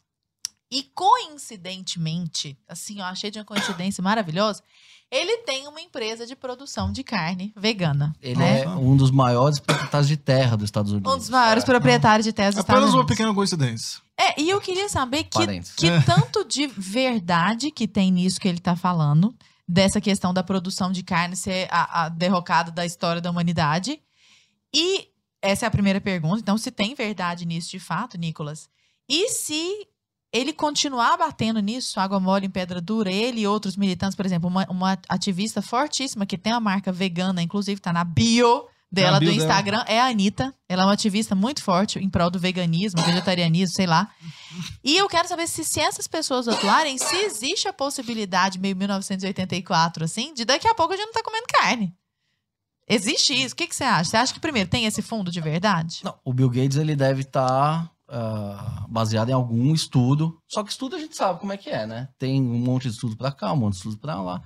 E 0.71 0.83
coincidentemente, 0.95 2.59
assim, 2.69 2.99
eu 2.99 3.05
achei 3.05 3.31
de 3.31 3.39
uma 3.39 3.45
coincidência 3.45 4.03
maravilhosa, 4.03 4.62
ele 5.11 5.39
tem 5.39 5.69
uma 5.69 5.81
empresa 5.81 6.27
de 6.27 6.35
produção 6.35 6.91
de 6.91 7.05
carne 7.05 7.53
vegana. 7.57 8.15
Ele 8.21 8.39
né? 8.39 8.62
é 8.62 8.69
um 8.69 8.97
dos 8.97 9.11
maiores 9.11 9.61
proprietários 9.61 10.09
de 10.09 10.16
terra 10.16 10.57
dos 10.57 10.65
Estados 10.65 10.93
Unidos. 10.93 11.12
Um 11.12 11.19
dos 11.19 11.29
maiores 11.29 11.65
proprietários 11.65 12.25
de 12.25 12.33
terras 12.33 12.55
dos 12.55 12.62
Estados 12.62 12.79
Apenas 12.79 12.95
uma 12.95 13.01
Unidos. 13.01 13.16
pequena 13.16 13.35
coincidência. 13.35 14.01
É, 14.19 14.41
e 14.41 14.51
eu 14.51 14.61
queria 14.61 14.89
saber 14.89 15.25
que, 15.25 15.39
Parênteses. 15.39 15.75
que 15.77 15.89
tanto 16.05 16.45
de 16.45 16.66
verdade 16.66 17.71
que 17.71 17.87
tem 17.87 18.11
nisso 18.11 18.41
que 18.41 18.49
ele 18.49 18.59
tá 18.61 18.75
falando, 18.75 19.35
dessa 19.69 20.01
questão 20.01 20.33
da 20.33 20.43
produção 20.43 20.93
de 20.93 21.03
carne 21.03 21.37
ser 21.37 21.69
a, 21.71 22.05
a 22.05 22.09
derrocada 22.09 22.71
da 22.71 22.87
história 22.87 23.21
da 23.21 23.31
humanidade. 23.31 24.01
E 24.75 25.09
essa 25.45 25.66
é 25.66 25.69
a 25.69 25.71
primeira 25.71 26.01
pergunta. 26.01 26.41
Então, 26.41 26.57
se 26.57 26.71
tem 26.71 26.95
verdade 26.95 27.45
nisso 27.45 27.71
de 27.71 27.79
fato, 27.79 28.16
Nicolas? 28.16 28.69
E 29.09 29.29
se 29.29 29.87
ele 30.33 30.53
continuar 30.53 31.19
batendo 31.19 31.61
nisso, 31.61 32.01
água 32.01 32.19
mole 32.19 32.47
em 32.47 32.51
pedra 32.51 32.81
dura, 32.81 33.12
ele 33.12 33.43
e 33.43 33.47
outros 33.47 33.77
militantes, 33.77 34.16
por 34.16 34.25
exemplo, 34.25 34.49
uma, 34.49 34.66
uma 34.71 34.99
ativista 35.09 35.61
fortíssima 35.61 36.25
que 36.25 36.39
tem 36.39 36.53
uma 36.53 36.61
marca 36.61 36.91
vegana, 36.91 37.43
inclusive 37.43 37.81
tá 37.81 37.93
na 37.93 38.03
bio 38.03 38.65
dela 38.91 39.12
Na 39.12 39.21
bio 39.21 39.29
do 39.29 39.37
dela. 39.37 39.45
Instagram, 39.45 39.85
é 39.87 40.01
a 40.01 40.07
Anitta. 40.07 40.55
Ela 40.66 40.85
é 40.85 40.87
uma 40.87 40.95
ativista 40.95 41.35
muito 41.35 41.62
forte 41.62 41.99
em 41.99 42.09
prol 42.09 42.31
do 42.31 42.39
veganismo, 42.39 43.03
vegetarianismo, 43.03 43.77
sei 43.77 43.87
lá. 43.87 44.11
E 44.83 44.97
eu 44.97 45.07
quero 45.09 45.29
saber 45.29 45.47
se, 45.47 45.62
se 45.62 45.81
essas 45.81 46.09
pessoas 46.09 46.49
atuarem, 46.49 46.97
se 46.97 47.16
existe 47.16 47.69
a 47.69 47.73
possibilidade, 47.73 48.59
meio 48.59 48.75
1984, 48.77 50.05
assim, 50.05 50.33
de 50.33 50.45
daqui 50.45 50.66
a 50.66 50.75
pouco 50.75 50.95
a 50.95 50.97
gente 50.97 51.07
não 51.07 51.12
tá 51.12 51.23
comendo 51.23 51.47
carne. 51.49 51.95
Existe 52.89 53.32
isso? 53.32 53.55
O 53.55 53.56
que, 53.56 53.66
que 53.66 53.74
você 53.74 53.85
acha? 53.85 54.11
Você 54.11 54.16
acha 54.16 54.35
que, 54.35 54.40
primeiro, 54.40 54.69
tem 54.69 54.85
esse 54.85 55.01
fundo 55.02 55.31
de 55.31 55.40
verdade? 55.40 56.01
Não, 56.05 56.15
o 56.24 56.32
Bill 56.32 56.51
Gates 56.51 56.77
ele 56.77 56.94
deve 56.94 57.23
estar 57.23 57.90
baseado 58.89 59.31
em 59.31 59.32
algum 59.32 59.74
estudo. 59.74 60.39
Só 60.47 60.62
que 60.62 60.70
estudo 60.70 60.94
a 60.97 60.98
gente 60.98 61.16
sabe 61.16 61.40
como 61.40 61.52
é 61.52 61.56
que 61.56 61.70
é, 61.70 61.86
né? 61.86 62.09
Tem 62.19 62.40
um 62.40 62.59
monte 62.59 62.85
de 62.89 62.94
estudo 62.94 63.16
pra 63.16 63.32
cá, 63.32 63.52
um 63.52 63.56
monte 63.56 63.73
de 63.73 63.78
estudo 63.78 63.98
pra 63.98 64.20
lá. 64.20 64.43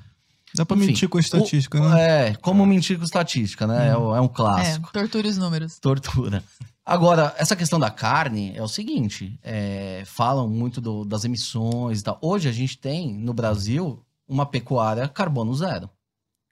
Dá 0.54 0.64
pra 0.64 0.76
Enfim, 0.78 0.86
mentir 0.86 1.08
com 1.10 1.18
a 1.18 1.20
estatística, 1.20 1.78
né? 1.78 2.28
É, 2.30 2.34
como 2.36 2.64
mentir 2.64 2.96
com 2.98 3.04
estatística, 3.04 3.66
né? 3.66 3.88
É, 3.88 3.96
o- 3.96 4.16
é 4.16 4.20
um 4.20 4.24
É, 4.24 4.28
clássico. 4.28 4.90
torture 4.92 5.28
os 5.28 5.36
números. 5.36 5.78
Tortura. 5.78 6.42
Agora, 6.86 7.34
essa 7.36 7.54
questão 7.54 7.78
da 7.78 7.90
carne 7.90 8.56
é 8.56 8.62
o 8.62 8.68
seguinte: 8.68 9.38
é, 9.42 10.04
falam 10.06 10.48
muito 10.48 10.80
do- 10.80 11.04
das 11.04 11.24
emissões 11.24 12.00
e 12.00 12.02
tal. 12.04 12.18
Hoje 12.22 12.48
a 12.48 12.52
gente 12.52 12.78
tem 12.78 13.12
no 13.12 13.34
Brasil 13.34 14.02
uma 14.26 14.46
pecuária 14.46 15.06
carbono 15.06 15.52
zero. 15.54 15.86
O 15.86 15.90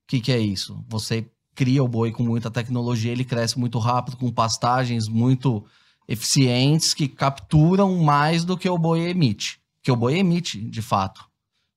que, 0.08 0.20
que 0.20 0.30
é 0.32 0.38
isso? 0.38 0.84
Você 0.88 1.26
cria 1.56 1.82
o 1.82 1.88
boi 1.88 2.12
com 2.12 2.22
muita 2.22 2.50
tecnologia, 2.50 3.10
ele 3.10 3.24
cresce 3.24 3.58
muito 3.58 3.78
rápido, 3.78 4.16
com 4.16 4.30
pastagens 4.30 5.08
muito 5.08 5.64
eficientes 6.06 6.94
que 6.94 7.08
capturam 7.08 7.96
mais 7.96 8.44
do 8.44 8.56
que 8.56 8.68
o 8.68 8.78
boi 8.78 9.08
emite. 9.08 9.58
Que 9.82 9.90
o 9.90 9.96
boi 9.96 10.18
emite, 10.18 10.60
de 10.60 10.82
fato, 10.82 11.24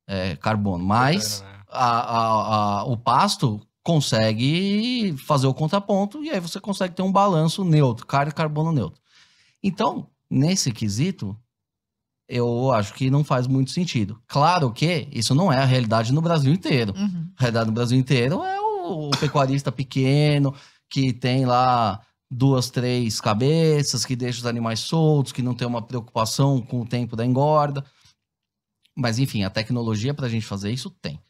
é, 0.06 0.36
carbono. 0.36 0.84
Mas 0.86 1.44
a- 1.70 2.00
a- 2.00 2.80
a- 2.80 2.84
o 2.84 2.98
pasto 2.98 3.60
consegue 3.84 5.16
fazer 5.26 5.48
o 5.48 5.54
contraponto 5.54 6.24
e 6.24 6.30
aí 6.30 6.40
você 6.40 6.60
consegue 6.60 6.94
ter 6.94 7.02
um 7.02 7.12
balanço 7.12 7.64
neutro, 7.64 8.06
carne 8.06 8.32
e 8.32 8.36
carbono 8.36 8.72
neutro. 8.72 9.00
Então, 9.64 10.08
nesse 10.30 10.72
quesito, 10.72 11.36
eu 12.28 12.72
acho 12.72 12.94
que 12.94 13.10
não 13.10 13.24
faz 13.24 13.48
muito 13.48 13.72
sentido. 13.72 14.20
Claro 14.28 14.72
que 14.72 15.08
isso 15.12 15.34
não 15.34 15.52
é 15.52 15.58
a 15.58 15.66
realidade 15.66 16.14
no 16.14 16.22
Brasil 16.22 16.54
inteiro. 16.54 16.94
Uhum. 16.96 17.28
A 17.36 17.42
realidade 17.42 17.68
no 17.68 17.74
Brasil 17.74 17.98
inteiro 17.98 18.44
é 18.44 18.59
o, 18.90 19.12
pecuarista 19.12 19.72
pequeno 19.72 20.54
que 20.90 21.14
tem 21.14 21.46
lá 21.46 22.02
duas, 22.30 22.70
três 22.70 23.20
cabeças, 23.20 24.06
que 24.06 24.16
deixa 24.16 24.40
os 24.40 24.46
animais 24.46 24.80
soltos, 24.80 25.32
que 25.32 25.42
não 25.42 25.56
tem 25.56 25.68
uma 25.68 25.82
preocupação 25.82 26.62
com 26.62 26.82
o 26.82 26.86
tempo 26.86 27.16
da 27.16 27.26
engorda. 27.26 27.84
Mas, 28.96 29.20
enfim, 29.20 29.44
a 29.44 29.50
tecnologia 29.50 30.14
para 30.14 30.26
a 30.26 30.30
gente 30.30 30.46
fazer 30.46 30.72
isso 30.72 30.90
tem. 31.02 31.16
O 31.16 31.22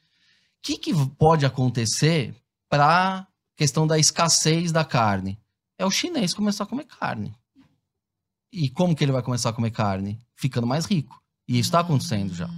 que, 0.61 0.77
que 0.77 0.94
pode 1.15 1.45
acontecer 1.45 2.36
para 2.69 3.27
questão 3.56 3.86
da 3.86 3.98
escassez 3.98 4.72
da 4.72 4.84
carne? 4.84 5.40
É 5.77 5.86
o 5.86 5.91
chinês 5.91 6.34
começar 6.34 6.64
a 6.64 6.68
comer 6.68 6.86
carne. 6.86 7.34
E 8.52 8.69
como 8.69 8.95
que 8.95 9.03
ele 9.03 9.11
vai 9.11 9.22
começar 9.22 9.49
a 9.49 9.53
comer 9.53 9.72
carne? 9.72 10.19
Ficando 10.36 10.65
mais 10.65 10.86
rico. 10.86 11.22
E 11.48 11.53
isso 11.53 11.69
está 11.69 11.81
acontecendo 11.81 12.34
já. 12.34 12.49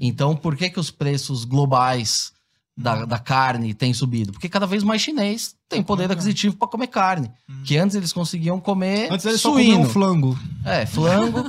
Então, 0.00 0.36
por 0.36 0.56
que, 0.56 0.68
que 0.68 0.78
os 0.78 0.90
preços 0.90 1.44
globais 1.44 2.33
da, 2.76 3.04
da 3.04 3.18
carne 3.18 3.72
têm 3.74 3.94
subido? 3.94 4.32
Porque 4.32 4.48
cada 4.48 4.66
vez 4.66 4.82
mais 4.82 5.00
chinês 5.00 5.54
tem 5.68 5.82
poder 5.82 6.10
aquisitivo 6.10 6.56
para 6.56 6.68
comer 6.68 6.88
carne. 6.88 7.30
Que 7.64 7.76
antes 7.76 7.96
eles 7.96 8.12
conseguiam 8.12 8.60
comer 8.60 9.10
Antes 9.12 9.26
eles 9.26 9.40
só 9.40 9.52
suíno. 9.52 9.72
comiam 9.76 9.90
flango. 9.90 10.38
É, 10.64 10.84
flango 10.86 11.44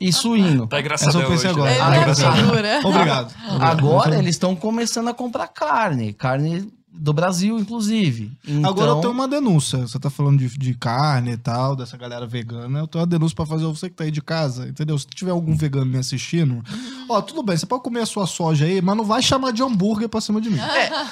e 0.00 0.12
suíno. 0.12 0.66
Tá 0.66 0.80
engraçado 0.80 1.18
hoje. 1.18 1.46
agora. 1.46 1.70
né? 1.70 1.78
Ah, 1.80 1.88
Ele 1.90 1.98
engraçado. 2.00 2.30
tá 2.36 2.42
figura. 2.42 2.80
Obrigado. 2.84 3.34
Agora 3.60 4.18
eles 4.18 4.34
estão 4.36 4.54
começando 4.56 5.08
a 5.08 5.14
comprar 5.14 5.48
carne. 5.48 6.12
Carne 6.12 6.72
do 6.98 7.12
Brasil, 7.12 7.58
inclusive. 7.58 8.32
Então, 8.46 8.70
Agora 8.70 8.90
eu 8.92 8.96
tenho 9.00 9.12
uma 9.12 9.28
denúncia. 9.28 9.78
Você 9.86 9.98
tá 9.98 10.10
falando 10.10 10.38
de, 10.38 10.48
de 10.58 10.74
carne 10.74 11.32
e 11.32 11.36
tal, 11.36 11.76
dessa 11.76 11.96
galera 11.96 12.26
vegana. 12.26 12.78
Eu 12.80 12.86
tenho 12.86 13.00
uma 13.02 13.06
denúncia 13.06 13.34
pra 13.36 13.46
fazer 13.46 13.64
você 13.66 13.88
que 13.88 13.94
tá 13.96 14.04
aí 14.04 14.10
de 14.10 14.20
casa, 14.22 14.68
entendeu? 14.68 14.98
Se 14.98 15.06
tiver 15.06 15.30
algum 15.30 15.56
vegano 15.56 15.86
me 15.86 15.98
assistindo, 15.98 16.62
ó, 17.08 17.20
tudo 17.20 17.42
bem, 17.42 17.56
você 17.56 17.66
pode 17.66 17.82
comer 17.82 18.00
a 18.00 18.06
sua 18.06 18.26
soja 18.26 18.64
aí, 18.64 18.80
mas 18.82 18.96
não 18.96 19.04
vai 19.04 19.22
chamar 19.22 19.52
de 19.52 19.62
hambúrguer 19.62 20.08
pra 20.08 20.20
cima 20.20 20.40
de 20.40 20.50
mim. 20.50 20.58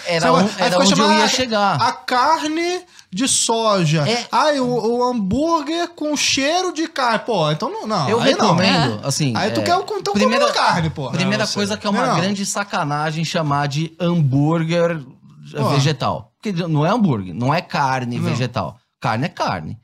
Era, 0.07 0.21
Você 0.27 0.31
vai- 0.33 0.45
um- 0.45 0.49
era 0.59 0.79
onde 0.79 1.01
eu 1.01 1.13
ia 1.13 1.25
a- 1.25 1.29
chegar. 1.29 1.81
A 1.81 1.93
carne 1.93 2.83
de 3.13 3.29
soja. 3.29 4.09
É. 4.09 4.27
Ai, 4.33 4.59
o, 4.61 4.67
o 4.67 5.05
hambúrguer 5.09 5.89
com 5.91 6.17
cheiro 6.17 6.73
de 6.73 6.89
carne. 6.89 7.21
Pô, 7.21 7.51
então 7.51 7.71
não. 7.71 7.87
não 7.87 8.09
eu 8.09 8.21
aí 8.21 8.33
não. 8.35 8.55
recomendo, 8.57 9.01
assim. 9.05 9.33
Aí 9.37 9.51
tu 9.53 9.61
é, 9.61 9.63
quer 9.65 9.77
o 9.77 9.85
então 9.99 10.13
primeira- 10.15 10.53
carne, 10.53 10.91
pô. 10.91 11.11
Primeira 11.11 11.45
Não, 11.45 11.53
coisa 11.53 11.77
que 11.77 11.87
é 11.87 11.91
uma 11.91 12.15
grande 12.17 12.45
sacanagem 12.45 13.25
chamar 13.25 13.69
de 13.69 13.93
hambúrguer 14.01 15.01
Vegetal. 15.71 16.33
Porque 16.41 16.53
não 16.67 16.85
é 16.85 16.91
hambúrguer, 16.91 17.35
não 17.35 17.53
é 17.53 17.61
carne 17.61 18.19
Não. 18.19 18.25
vegetal. 18.25 18.79
Carne 19.01 19.27
é 19.27 19.29
carne. 19.29 19.79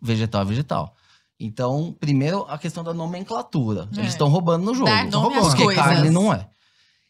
Vegetal 0.00 0.42
é 0.42 0.44
vegetal. 0.44 0.94
Então, 1.38 1.96
primeiro, 1.98 2.44
a 2.48 2.58
questão 2.58 2.84
da 2.84 2.92
nomenclatura. 2.92 3.88
É. 3.96 4.00
Eles 4.00 4.12
estão 4.12 4.28
roubando 4.28 4.64
no 4.64 4.74
jogo. 4.74 4.90
Nome 5.10 5.36
às 5.36 5.48
Porque 5.48 5.64
coisas. 5.64 5.82
carne 5.82 6.10
não 6.10 6.32
é. 6.32 6.46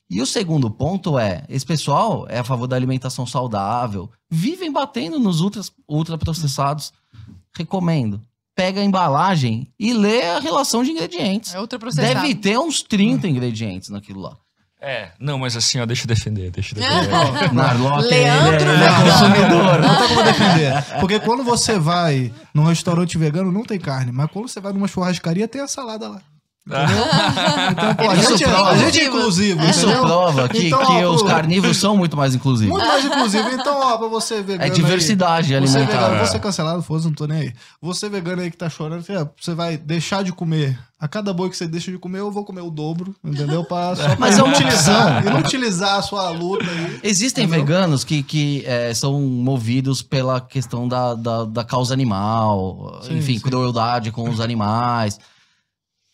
E 0.08 0.20
o 0.20 0.26
segundo 0.26 0.70
ponto 0.70 1.18
é, 1.18 1.44
esse 1.48 1.64
pessoal 1.64 2.26
é 2.28 2.38
a 2.40 2.44
favor 2.44 2.66
da 2.66 2.74
alimentação 2.74 3.24
saudável, 3.26 4.10
vivem 4.28 4.72
batendo 4.72 5.20
nos 5.20 5.40
ultras, 5.40 5.72
ultraprocessados. 5.88 6.92
Recomendo. 7.56 8.20
Pega 8.54 8.80
a 8.80 8.84
embalagem 8.84 9.72
e 9.78 9.92
lê 9.92 10.22
a 10.22 10.40
relação 10.40 10.82
de 10.82 10.90
ingredientes. 10.90 11.54
É 11.54 11.60
outro 11.60 11.78
processado. 11.78 12.14
Deve 12.20 12.34
ter 12.34 12.58
uns 12.58 12.82
30 12.82 13.26
ingredientes 13.28 13.88
naquilo 13.88 14.20
lá. 14.20 14.36
É, 14.82 15.10
não, 15.20 15.38
mas 15.38 15.54
assim, 15.56 15.78
ó, 15.78 15.84
deixa 15.84 16.04
eu 16.04 16.08
defender, 16.08 16.50
deixa 16.50 16.74
eu 16.74 16.80
defender. 16.80 17.52
Narlock, 17.52 18.08
Leandro 18.08 18.70
ele 18.70 18.82
é, 18.82 18.88
consumidor. 18.88 19.80
Não 19.80 19.98
tem 19.98 20.08
como 20.08 20.22
defender. 20.22 20.84
Porque 20.98 21.20
quando 21.20 21.44
você 21.44 21.78
vai 21.78 22.32
num 22.54 22.64
restaurante 22.64 23.18
vegano, 23.18 23.52
não 23.52 23.62
tem 23.62 23.78
carne. 23.78 24.10
Mas 24.10 24.30
quando 24.30 24.48
você 24.48 24.58
vai 24.58 24.72
numa 24.72 24.88
churrascaria, 24.88 25.46
tem 25.46 25.60
a 25.60 25.68
salada 25.68 26.08
lá. 26.08 26.22
Então, 27.70 27.94
pô, 27.94 28.10
a 28.10 28.14
gente, 28.16 28.44
é, 28.44 28.48
a 28.50 28.76
gente 28.76 29.00
é 29.00 29.04
inclusivo, 29.04 29.64
Isso 29.66 29.80
entendeu? 29.86 30.02
prova 30.02 30.48
que, 30.48 30.66
Então, 30.66 30.84
que 30.84 31.04
ó, 31.04 31.10
os 31.14 31.22
carnívoros 31.22 31.76
são 31.76 31.96
muito 31.96 32.16
mais 32.16 32.34
inclusivos. 32.34 32.72
Muito 32.72 32.86
mais 32.88 33.04
inclusivo. 33.04 33.48
Então, 33.50 33.78
ó, 33.80 33.96
pra 33.98 34.08
você 34.08 34.36
vegano. 34.42 34.62
É 34.62 34.64
aí- 34.64 34.70
diversidade 34.70 35.48
Você 35.48 35.54
alimentar. 35.54 35.86
vegano, 35.86 36.14
É. 36.14 36.18
vou 36.18 36.26
ser 36.26 36.38
cancelado, 36.40 36.82
foda-se, 36.82 37.06
não 37.06 37.14
tô 37.14 37.26
nem 37.26 37.40
aí. 37.42 37.52
Você 37.80 38.08
vegano 38.08 38.42
aí 38.42 38.50
que 38.50 38.56
tá 38.56 38.68
chorando, 38.68 39.04
você 39.38 39.54
vai 39.54 39.76
deixar 39.76 40.24
de 40.24 40.32
comer. 40.32 40.78
A 41.00 41.08
cada 41.08 41.32
boi 41.32 41.48
que 41.48 41.56
você 41.56 41.66
deixa 41.66 41.90
de 41.90 41.96
comer, 41.96 42.18
eu 42.18 42.30
vou 42.30 42.44
comer 42.44 42.60
o 42.60 42.70
dobro, 42.70 43.14
entendeu? 43.24 43.64
Pra, 43.64 43.96
só 43.96 44.02
pra 44.04 44.16
Mas 44.18 44.38
é 44.38 44.42
uma 44.42 44.48
inutilizar, 44.54 45.26
inutilizar 45.26 45.94
a 45.96 46.02
sua 46.02 46.28
luta 46.28 46.64
aí. 46.70 47.00
Existem 47.02 47.44
Entendeu? 47.44 47.64
veganos 47.64 48.04
que, 48.04 48.22
que 48.22 48.62
é, 48.66 48.92
são 48.92 49.18
movidos 49.18 50.02
pela 50.02 50.42
questão 50.42 50.86
da, 50.86 51.14
da, 51.14 51.44
da 51.46 51.64
causa 51.64 51.94
animal, 51.94 53.00
Sim, 53.02 53.16
enfim, 53.16 53.34
sim. 53.38 53.40
crueldade 53.40 54.10
com 54.12 54.28
os 54.28 54.40
animais. 54.40 55.18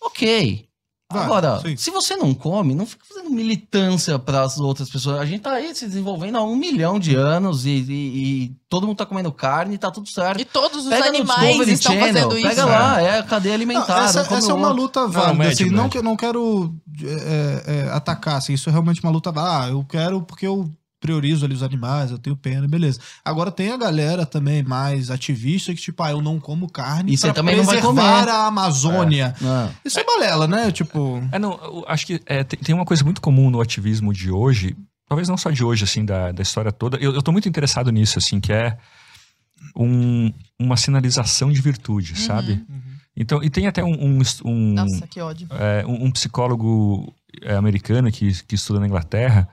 Ok. 0.06 0.64
Vai, 1.12 1.22
Agora, 1.22 1.60
sim. 1.60 1.76
se 1.76 1.88
você 1.92 2.16
não 2.16 2.34
come, 2.34 2.74
não 2.74 2.84
fica 2.84 3.04
fazendo 3.08 3.30
militância 3.30 4.18
para 4.18 4.42
as 4.42 4.58
outras 4.58 4.90
pessoas. 4.90 5.20
A 5.20 5.24
gente 5.24 5.40
tá 5.42 5.52
aí 5.52 5.72
se 5.72 5.86
desenvolvendo 5.86 6.36
há 6.36 6.42
um 6.42 6.56
milhão 6.56 6.98
de 6.98 7.14
anos 7.14 7.64
e, 7.64 7.70
e- 7.70 8.42
e 8.46 8.56
todo 8.68 8.88
mundo 8.88 8.96
tá 8.96 9.06
comendo 9.06 9.30
carne 9.30 9.76
e 9.76 9.78
tá 9.78 9.88
tudo 9.88 10.08
certo. 10.10 10.40
E 10.40 10.44
todos 10.44 10.82
os 10.84 10.88
Pega 10.88 11.06
animais 11.06 11.60
estão 11.68 11.92
Channel, 11.92 12.06
fazendo 12.12 12.36
isso. 12.38 12.48
Pega 12.48 12.64
lá, 12.64 13.00
é 13.00 13.20
a 13.20 13.22
cadeia 13.22 13.54
alimentar. 13.54 13.98
Não, 14.00 14.04
essa, 14.04 14.20
essa 14.34 14.50
é 14.50 14.54
uma 14.54 14.70
luta 14.70 15.06
válida, 15.06 15.34
médio, 15.34 15.52
assim, 15.66 15.70
não, 15.72 15.84
médio. 15.84 15.90
que, 16.00 16.04
não 16.04 16.16
quero 16.16 16.74
é, 17.00 17.62
é, 17.86 17.90
atacar, 17.92 18.38
assim, 18.38 18.52
isso 18.54 18.68
é 18.68 18.72
realmente 18.72 19.00
uma 19.00 19.12
luta, 19.12 19.32
ah, 19.36 19.68
eu 19.68 19.84
quero 19.84 20.22
porque 20.22 20.48
eu 20.48 20.68
priorizo 21.00 21.44
ali 21.44 21.54
os 21.54 21.62
animais, 21.62 22.10
eu 22.10 22.18
tenho 22.18 22.36
pena, 22.36 22.66
beleza. 22.66 22.98
Agora 23.24 23.50
tem 23.50 23.70
a 23.70 23.76
galera 23.76 24.24
também 24.24 24.62
mais 24.62 25.10
ativista 25.10 25.74
que 25.74 25.80
tipo, 25.80 26.02
ah, 26.02 26.10
eu 26.10 26.20
não 26.22 26.40
como 26.40 26.68
carne 26.70 27.12
E 27.12 27.16
você 27.18 27.26
pra 27.28 27.34
também 27.34 27.56
não 27.56 27.64
vai 27.64 27.80
comer. 27.80 28.00
a 28.02 28.46
Amazônia. 28.46 29.34
Ah, 29.42 29.70
Isso 29.84 30.00
é 30.00 30.04
balela, 30.04 30.46
né? 30.48 30.70
Tipo, 30.72 31.22
É, 31.30 31.38
não, 31.38 31.52
eu 31.62 31.84
acho 31.86 32.06
que 32.06 32.20
é, 32.26 32.42
tem, 32.44 32.74
uma 32.74 32.84
coisa 32.84 33.04
muito 33.04 33.20
comum 33.20 33.50
no 33.50 33.60
ativismo 33.60 34.12
de 34.12 34.30
hoje, 34.30 34.74
talvez 35.08 35.28
não 35.28 35.36
só 35.36 35.50
de 35.50 35.62
hoje, 35.62 35.84
assim, 35.84 36.04
da, 36.04 36.32
da 36.32 36.42
história 36.42 36.72
toda. 36.72 36.96
Eu, 36.96 37.12
eu 37.14 37.22
tô 37.22 37.30
muito 37.30 37.48
interessado 37.48 37.90
nisso, 37.92 38.18
assim, 38.18 38.40
que 38.40 38.52
é 38.52 38.76
um- 39.76 40.32
uma 40.58 40.76
sinalização 40.76 41.50
de 41.52 41.60
virtude, 41.60 42.12
Uhum. 42.12 42.18
sabe? 42.18 42.64
Então, 43.16 43.42
e 43.42 43.48
tem 43.48 43.66
até 43.66 43.82
um, 43.82 43.92
um, 43.92 44.20
um, 44.44 44.72
Nossa, 44.74 45.06
que 45.06 45.20
ódio. 45.20 45.48
é, 45.50 45.84
um- 45.86 46.06
um 46.06 46.10
psicólogo 46.10 47.14
é, 47.42 47.54
americano 47.54 48.10
que, 48.10 48.32
que 48.44 48.54
estuda 48.54 48.80
na 48.80 48.86
Inglaterra, 48.86 49.48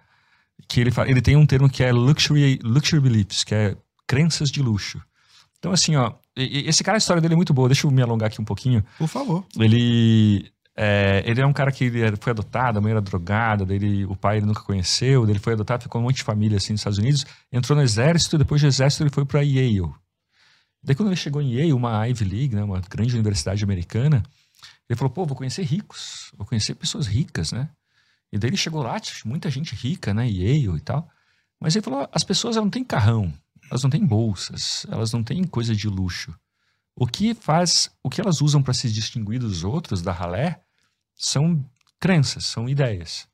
que 0.67 0.79
ele, 0.81 0.91
fala, 0.91 1.09
ele 1.09 1.21
tem 1.21 1.35
um 1.35 1.45
termo 1.45 1.69
que 1.69 1.83
é 1.83 1.91
luxury, 1.91 2.59
luxury 2.63 3.01
beliefs, 3.01 3.43
que 3.43 3.53
é 3.55 3.75
crenças 4.07 4.49
de 4.49 4.61
luxo. 4.61 5.01
Então, 5.59 5.71
assim, 5.71 5.95
ó, 5.95 6.13
esse 6.35 6.83
cara, 6.83 6.97
a 6.97 6.99
história 6.99 7.21
dele 7.21 7.35
é 7.35 7.37
muito 7.37 7.53
boa. 7.53 7.69
Deixa 7.69 7.87
eu 7.87 7.91
me 7.91 8.01
alongar 8.01 8.27
aqui 8.27 8.41
um 8.41 8.45
pouquinho. 8.45 8.83
Por 8.97 9.07
favor. 9.07 9.45
Ele 9.57 10.51
é, 10.75 11.23
ele 11.25 11.39
é 11.39 11.45
um 11.45 11.53
cara 11.53 11.71
que 11.71 11.89
foi 12.19 12.31
adotado, 12.31 12.79
a 12.79 12.81
mãe 12.81 12.91
era 12.91 12.99
drogada, 13.01 13.65
daí 13.65 13.77
ele- 13.77 14.05
o 14.05 14.15
pai 14.15 14.37
ele 14.37 14.45
nunca 14.47 14.61
conheceu, 14.61 15.29
ele 15.29 15.39
foi 15.39 15.53
adotado, 15.53 15.83
ficou 15.83 16.01
um 16.01 16.05
monte 16.05 16.17
de 16.17 16.23
família 16.23 16.57
assim 16.57 16.73
nos 16.73 16.79
Estados 16.81 16.97
Unidos, 16.97 17.25
entrou 17.51 17.75
no 17.77 17.83
exército, 17.83 18.37
depois 18.37 18.59
do 18.61 18.67
exército 18.67 19.03
ele 19.03 19.11
foi 19.11 19.23
para 19.23 19.41
Yale. 19.41 19.91
Daí 20.83 20.95
quando 20.95 21.09
ele 21.09 21.15
chegou 21.15 21.41
em 21.41 21.53
Yale, 21.53 21.73
uma 21.73 22.07
Ivy 22.07 22.25
League, 22.25 22.55
né, 22.55 22.63
uma 22.63 22.81
grande 22.81 23.13
universidade 23.13 23.63
americana, 23.63 24.23
ele 24.89 24.97
falou, 24.97 25.13
pô, 25.13 25.25
vou 25.25 25.37
conhecer 25.37 25.61
ricos, 25.63 26.31
vou 26.35 26.45
conhecer 26.45 26.75
pessoas 26.75 27.07
ricas, 27.07 27.51
né? 27.51 27.69
E 28.33 28.37
daí 28.39 28.49
ele 28.49 28.57
chegou 28.57 28.81
lá, 28.81 28.99
muita 29.25 29.47
gente 29.51 29.75
rica, 29.75 30.11
né, 30.11 30.27
Yale 30.27 30.75
e 30.75 30.81
tal. 30.81 31.07
Mas 31.59 31.75
ele 31.75 31.83
falou, 31.83 32.09
as 32.11 32.23
pessoas 32.23 32.55
não 32.55 32.67
têm 32.67 32.83
carrão, 32.83 33.31
elas 33.69 33.83
não 33.83 33.91
têm 33.91 34.03
bolsas, 34.03 34.87
elas 34.89 35.13
não 35.13 35.23
têm 35.23 35.43
coisa 35.43 35.75
de 35.75 35.87
luxo. 35.87 36.33
O 36.95 37.05
que 37.05 37.35
faz, 37.35 37.91
o 38.01 38.09
que 38.09 38.19
elas 38.19 38.41
usam 38.41 38.63
para 38.63 38.73
se 38.73 38.91
distinguir 38.91 39.39
dos 39.39 39.63
outros, 39.63 40.01
da 40.01 40.11
ralé, 40.11 40.63
são 41.15 41.63
crenças, 41.99 42.45
são 42.45 42.67
ideias. 42.67 43.27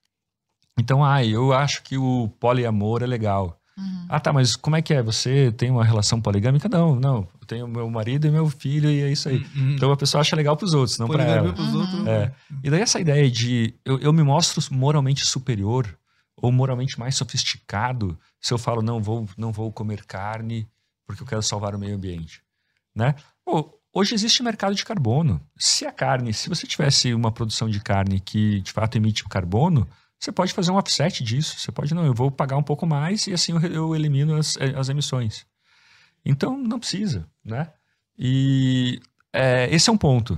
Então, 0.78 1.02
ah, 1.02 1.24
eu 1.24 1.54
acho 1.54 1.82
que 1.82 1.98
o 1.98 2.28
poliamor 2.38 3.02
é 3.02 3.08
legal. 3.08 3.58
Uhum. 3.80 4.06
Ah, 4.10 4.20
tá, 4.20 4.34
mas 4.34 4.56
como 4.56 4.76
é 4.76 4.82
que 4.82 4.94
é? 4.94 5.02
Você 5.04 5.52
tem 5.52 5.70
uma 5.72 5.84
relação 5.86 6.20
poligâmica? 6.22 6.68
Não, 6.68 6.96
não. 6.96 7.28
Eu 7.40 7.48
tenho 7.48 7.68
meu 7.68 7.90
marido 7.90 8.28
e 8.28 8.32
meu 8.32 8.50
filho 8.50 8.90
e 8.90 9.02
é 9.02 9.12
isso 9.12 9.30
aí. 9.30 9.38
Hum, 9.56 9.74
Então 9.76 9.92
a 9.92 9.98
pessoa 9.98 10.22
acha 10.22 10.36
legal 10.36 10.58
pros 10.58 10.74
outros, 10.74 10.98
não 10.98 11.08
poligamia 11.08 11.36
ela. 11.36 11.54
pros 11.54 11.74
Uhum. 11.74 11.82
outros. 11.82 12.08
É. 12.08 12.32
E 12.64 12.70
daí 12.70 12.82
essa 12.82 13.00
ideia 13.00 13.30
de 13.30 13.74
eu, 13.86 14.00
eu 14.00 14.12
me 14.14 14.24
mostro 14.24 14.62
moralmente 14.74 15.26
superior 15.26 15.88
ou 16.36 16.52
moralmente 16.52 16.98
mais 17.00 17.16
sofisticado 17.16 18.18
se 18.42 18.54
eu 18.54 18.58
falo 18.58 18.82
não 18.82 19.02
vou 19.02 19.28
não 19.38 19.52
vou 19.52 19.72
comer 19.72 20.06
carne 20.06 20.68
porque 21.06 21.22
eu 21.24 21.28
quero 21.28 21.42
salvar 21.44 21.74
o 21.76 21.80
meio 21.80 21.96
ambiente, 21.96 22.42
né? 22.96 23.16
Pô, 23.44 23.78
hoje 23.94 24.14
existe 24.14 24.44
mercado 24.44 24.76
de 24.76 24.86
carbono. 24.86 25.42
Se 25.58 25.86
a 25.86 25.92
carne, 25.92 26.34
se 26.34 26.48
você 26.50 26.66
tivesse 26.68 27.14
uma 27.14 27.32
produção 27.32 27.68
de 27.70 27.80
carne 27.80 28.20
que 28.20 28.62
de 28.62 28.72
fato 28.72 28.96
emite 28.96 29.24
carbono, 29.26 29.88
você 30.20 30.32
pode 30.32 30.54
fazer 30.54 30.72
um 30.72 30.76
offset 30.76 31.24
disso. 31.24 31.58
Você 31.58 31.72
pode 31.72 31.94
não, 31.94 32.06
eu 32.06 32.14
vou 32.14 32.30
pagar 32.30 32.58
um 32.58 32.64
pouco 32.64 32.86
mais 32.86 33.26
e 33.28 33.34
assim 33.34 33.54
eu, 33.54 33.62
eu 33.62 33.96
elimino 33.96 34.36
as, 34.36 34.58
as 34.76 34.90
emissões. 34.90 35.46
Então 36.26 36.58
não 36.58 36.80
precisa, 36.80 37.26
né? 37.44 37.72
E 38.18 39.00
é, 39.32 39.74
esse 39.74 39.90
é 39.90 39.94
um 39.94 39.98
ponto. 39.98 40.38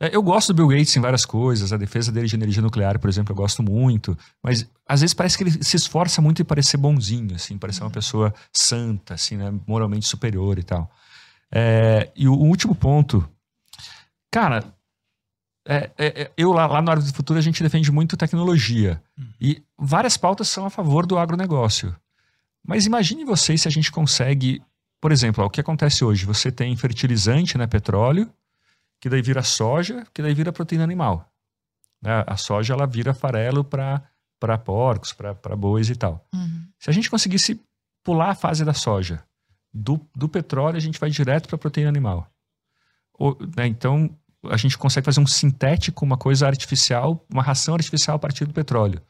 É, 0.00 0.14
Eu 0.14 0.22
gosto 0.22 0.52
do 0.52 0.56
Bill 0.56 0.76
Gates 0.76 0.96
em 0.96 1.00
várias 1.00 1.24
coisas, 1.24 1.72
a 1.72 1.76
defesa 1.76 2.10
dele 2.10 2.26
de 2.26 2.34
energia 2.34 2.60
nuclear, 2.60 2.98
por 2.98 3.08
exemplo, 3.08 3.32
eu 3.32 3.36
gosto 3.36 3.62
muito, 3.62 4.18
mas 4.42 4.68
às 4.86 5.00
vezes 5.00 5.14
parece 5.14 5.38
que 5.38 5.44
ele 5.44 5.62
se 5.62 5.76
esforça 5.76 6.20
muito 6.20 6.42
em 6.42 6.44
parecer 6.44 6.76
bonzinho, 6.76 7.36
assim, 7.36 7.56
parecer 7.56 7.82
uma 7.84 7.90
pessoa 7.90 8.34
santa, 8.52 9.14
assim, 9.14 9.36
né, 9.36 9.52
moralmente 9.66 10.06
superior 10.06 10.58
e 10.58 10.64
tal. 10.64 10.90
É, 11.52 12.10
e 12.16 12.26
o, 12.26 12.34
o 12.34 12.46
último 12.46 12.74
ponto, 12.74 13.26
cara, 14.30 14.64
é, 15.66 15.90
é, 15.96 16.22
é, 16.22 16.32
eu 16.36 16.52
lá, 16.52 16.66
lá 16.66 16.82
no 16.82 16.90
Árvore 16.90 17.10
do 17.10 17.16
Futuro 17.16 17.38
a 17.38 17.42
gente 17.42 17.62
defende 17.62 17.90
muito 17.90 18.16
tecnologia 18.16 19.02
e 19.40 19.62
várias 19.78 20.16
pautas 20.16 20.48
são 20.48 20.66
a 20.66 20.70
favor 20.70 21.06
do 21.06 21.18
agronegócio. 21.18 21.94
Mas 22.62 22.86
imagine 22.86 23.24
vocês 23.24 23.62
se 23.62 23.68
a 23.68 23.70
gente 23.70 23.90
consegue, 23.90 24.62
por 25.00 25.10
exemplo, 25.10 25.42
ó, 25.42 25.46
o 25.46 25.50
que 25.50 25.60
acontece 25.60 26.04
hoje, 26.04 26.26
você 26.26 26.52
tem 26.52 26.76
fertilizante, 26.76 27.56
né, 27.56 27.66
petróleo, 27.66 28.30
que 29.00 29.08
daí 29.08 29.22
vira 29.22 29.42
soja, 29.42 30.06
que 30.12 30.22
daí 30.22 30.34
vira 30.34 30.52
proteína 30.52 30.84
animal. 30.84 31.30
Né? 32.00 32.24
A 32.26 32.36
soja 32.36 32.74
ela 32.74 32.86
vira 32.86 33.14
farelo 33.14 33.64
para 33.64 34.58
porcos, 34.64 35.12
para 35.12 35.56
bois 35.56 35.88
e 35.88 35.96
tal. 35.96 36.26
Uhum. 36.32 36.66
Se 36.78 36.90
a 36.90 36.92
gente 36.92 37.10
conseguisse 37.10 37.60
pular 38.02 38.30
a 38.30 38.34
fase 38.34 38.64
da 38.64 38.74
soja, 38.74 39.22
do, 39.72 40.00
do 40.14 40.28
petróleo 40.28 40.76
a 40.76 40.80
gente 40.80 41.00
vai 41.00 41.10
direto 41.10 41.48
para 41.48 41.58
proteína 41.58 41.88
animal. 41.88 42.30
Ou, 43.14 43.38
né, 43.56 43.66
então 43.66 44.14
a 44.50 44.56
gente 44.56 44.76
consegue 44.78 45.04
fazer 45.04 45.20
um 45.20 45.26
sintético, 45.26 46.04
uma 46.04 46.16
coisa 46.16 46.46
artificial, 46.46 47.24
uma 47.32 47.42
ração 47.42 47.74
artificial 47.74 48.16
a 48.16 48.18
partir 48.18 48.44
do 48.44 48.52
petróleo. 48.54 49.00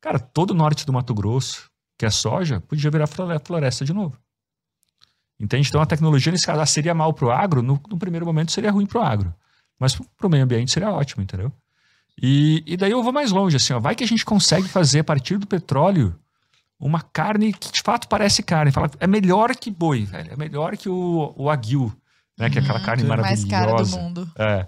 Cara, 0.00 0.18
todo 0.18 0.50
o 0.50 0.54
norte 0.54 0.84
do 0.86 0.92
Mato 0.92 1.14
Grosso, 1.14 1.70
que 1.98 2.04
é 2.06 2.10
soja, 2.10 2.60
podia 2.60 2.90
virar 2.90 3.06
flore- 3.06 3.38
floresta 3.44 3.84
de 3.84 3.92
novo. 3.92 4.18
Entende? 5.38 5.68
Então 5.68 5.80
a 5.80 5.86
tecnologia, 5.86 6.32
nesse 6.32 6.46
caso, 6.46 6.64
seria 6.72 6.94
mal 6.94 7.12
para 7.12 7.26
o 7.26 7.30
agro, 7.30 7.62
no, 7.62 7.80
no 7.88 7.98
primeiro 7.98 8.24
momento 8.24 8.52
seria 8.52 8.70
ruim 8.70 8.86
para 8.86 9.00
o 9.00 9.04
agro. 9.04 9.34
Mas 9.78 9.94
para 9.94 10.26
o 10.26 10.30
meio 10.30 10.44
ambiente 10.44 10.70
seria 10.70 10.90
ótimo, 10.90 11.22
entendeu? 11.22 11.52
E, 12.20 12.62
e 12.66 12.76
daí 12.76 12.90
eu 12.90 13.02
vou 13.02 13.12
mais 13.12 13.30
longe, 13.30 13.56
assim, 13.56 13.74
ó, 13.74 13.78
vai 13.78 13.94
que 13.94 14.02
a 14.02 14.06
gente 14.06 14.24
consegue 14.24 14.66
fazer 14.66 15.00
a 15.00 15.04
partir 15.04 15.36
do 15.36 15.46
petróleo 15.46 16.18
uma 16.80 17.00
carne 17.02 17.52
que 17.52 17.70
de 17.70 17.82
fato 17.82 18.08
parece 18.08 18.42
carne. 18.42 18.72
Fala, 18.72 18.90
é 18.98 19.06
melhor 19.06 19.54
que 19.54 19.70
boi, 19.70 20.04
velho. 20.06 20.32
É 20.32 20.36
melhor 20.36 20.76
que 20.78 20.88
o, 20.88 21.34
o 21.36 21.50
aguil, 21.50 21.92
né? 22.38 22.48
Que 22.48 22.58
é 22.58 22.62
aquela 22.62 22.78
Uhum. 22.78 22.84
carne 22.86 23.04
Mais 23.04 23.20
Mais 23.20 23.44
maravilhosa. 23.44 23.76
cara 23.76 23.82
do 23.82 24.02
mundo. 24.02 24.32
É. 24.38 24.66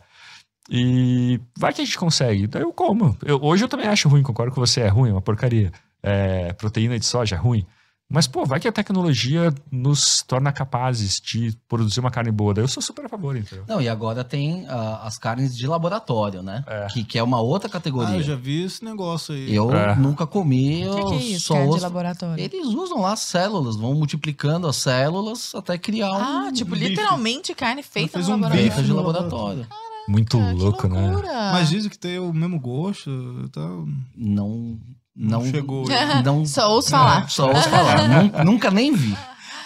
E 0.70 1.40
vai 1.56 1.72
que 1.72 1.80
a 1.80 1.84
gente 1.84 1.98
consegue. 1.98 2.46
Daí 2.46 2.62
eu 2.62 2.72
como. 2.72 3.16
Eu- 3.24 3.40
hoje 3.42 3.64
eu 3.64 3.68
também 3.68 3.86
acho 3.86 4.08
ruim, 4.08 4.22
concordo 4.22 4.54
com 4.54 4.60
você, 4.60 4.82
é 4.82 4.88
ruim, 4.88 5.10
é 5.10 5.12
uma 5.12 5.22
porcaria. 5.22 5.72
É, 6.02 6.52
proteína 6.52 6.98
de 6.98 7.06
soja 7.06 7.36
é 7.36 7.38
ruim. 7.38 7.66
Mas, 8.10 8.26
pô, 8.26 8.46
vai 8.46 8.58
que 8.58 8.66
a 8.66 8.72
tecnologia 8.72 9.52
nos 9.70 10.22
torna 10.22 10.50
capazes 10.50 11.20
de 11.20 11.54
produzir 11.68 12.00
uma 12.00 12.10
carne 12.10 12.30
boa. 12.30 12.54
Daí 12.54 12.64
eu 12.64 12.68
sou 12.68 12.82
super 12.82 13.04
a 13.04 13.08
favor, 13.08 13.36
entendeu? 13.36 13.64
Não, 13.68 13.82
e 13.82 13.88
agora 13.88 14.24
tem 14.24 14.64
ah, 14.66 15.00
as 15.04 15.18
carnes 15.18 15.54
de 15.54 15.66
laboratório, 15.66 16.42
né? 16.42 16.64
É. 16.66 16.86
Que, 16.86 17.04
que 17.04 17.18
é 17.18 17.22
uma 17.22 17.38
outra 17.42 17.68
Ah, 17.68 17.72
categoria. 17.72 18.16
eu 18.16 18.22
já 18.22 18.34
vi 18.34 18.64
esse 18.64 18.82
negócio 18.82 19.34
aí. 19.34 19.54
Eu 19.54 19.70
É. 19.74 19.94
nunca 19.94 20.26
comi, 20.26 20.88
O 20.88 20.94
que, 20.94 21.04
que 21.04 21.14
é 21.14 21.16
isso? 21.34 21.48
só 21.48 21.54
Carne 21.54 21.68
de 21.68 21.72
ouço- 21.74 21.84
laboratório. 21.84 22.42
Eles 22.42 22.66
usam 22.68 23.02
lá 23.02 23.14
células, 23.14 23.76
vão 23.76 23.92
multiplicando 23.94 24.66
as 24.66 24.76
células 24.76 25.54
até 25.54 25.76
criar 25.76 26.10
um 26.12 26.46
Ah, 26.46 26.50
tipo, 26.50 26.70
bife. 26.74 26.88
literalmente 26.88 27.54
carne 27.54 27.82
feita 27.82 28.18
no 28.20 28.24
um 28.24 28.30
laboratório. 28.30 28.62
feita 28.72 28.82
de 28.82 28.92
laboratório. 28.92 29.66
Muito 30.08 30.38
Cara, 30.38 30.54
que 30.54 30.60
louco, 30.60 30.88
né? 30.88 31.12
Mas 31.52 31.68
dizem 31.68 31.90
que 31.90 31.98
tem 31.98 32.18
o 32.18 32.32
mesmo 32.32 32.58
gosto 32.58 33.10
e 33.44 33.48
tal. 33.50 33.86
Não, 34.16 34.78
Não, 35.14 35.42
não, 35.42 35.44
chegou. 35.50 35.84
não 36.24 36.46
Só 36.46 36.72
ouço 36.72 36.90
falar. 36.90 37.28
Só 37.28 37.48
ouço 37.50 37.68
falar. 37.68 38.08
Nun- 38.08 38.44
nunca 38.52 38.70
nem 38.70 38.94
vi. 38.94 39.14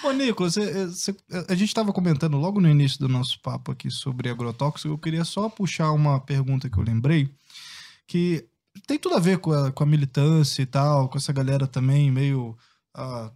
Ô, 0.05 0.10
Nicolas, 0.10 0.55
você- 0.55 0.86
você- 0.86 1.16
a 1.48 1.55
gente 1.55 1.69
estava 1.69 1.93
comentando 1.93 2.36
logo 2.36 2.60
no 2.60 2.69
início 2.69 2.98
do 2.98 3.09
nosso 3.09 3.39
papo 3.40 3.70
aqui 3.70 3.89
sobre 3.90 4.28
agrotóxico. 4.28 4.89
Eu 4.93 4.98
queria 4.98 5.24
só 5.24 5.48
puxar 5.48 5.93
uma 5.93 6.19
pergunta 6.19 6.69
que 6.69 6.77
eu 6.77 6.82
lembrei, 6.82 7.31
que 8.06 8.44
tem 8.86 8.98
tudo 8.98 9.14
a 9.14 9.20
ver 9.20 9.39
com 9.39 9.52
a, 9.52 9.70
com 9.70 9.85
a 9.85 9.86
militância 9.86 10.60
e 10.60 10.66
tal, 10.66 11.09
com 11.09 11.19
essa 11.19 11.32
galera 11.32 11.66
também 11.69 12.10
meio 12.10 12.56
ah, 12.97 13.31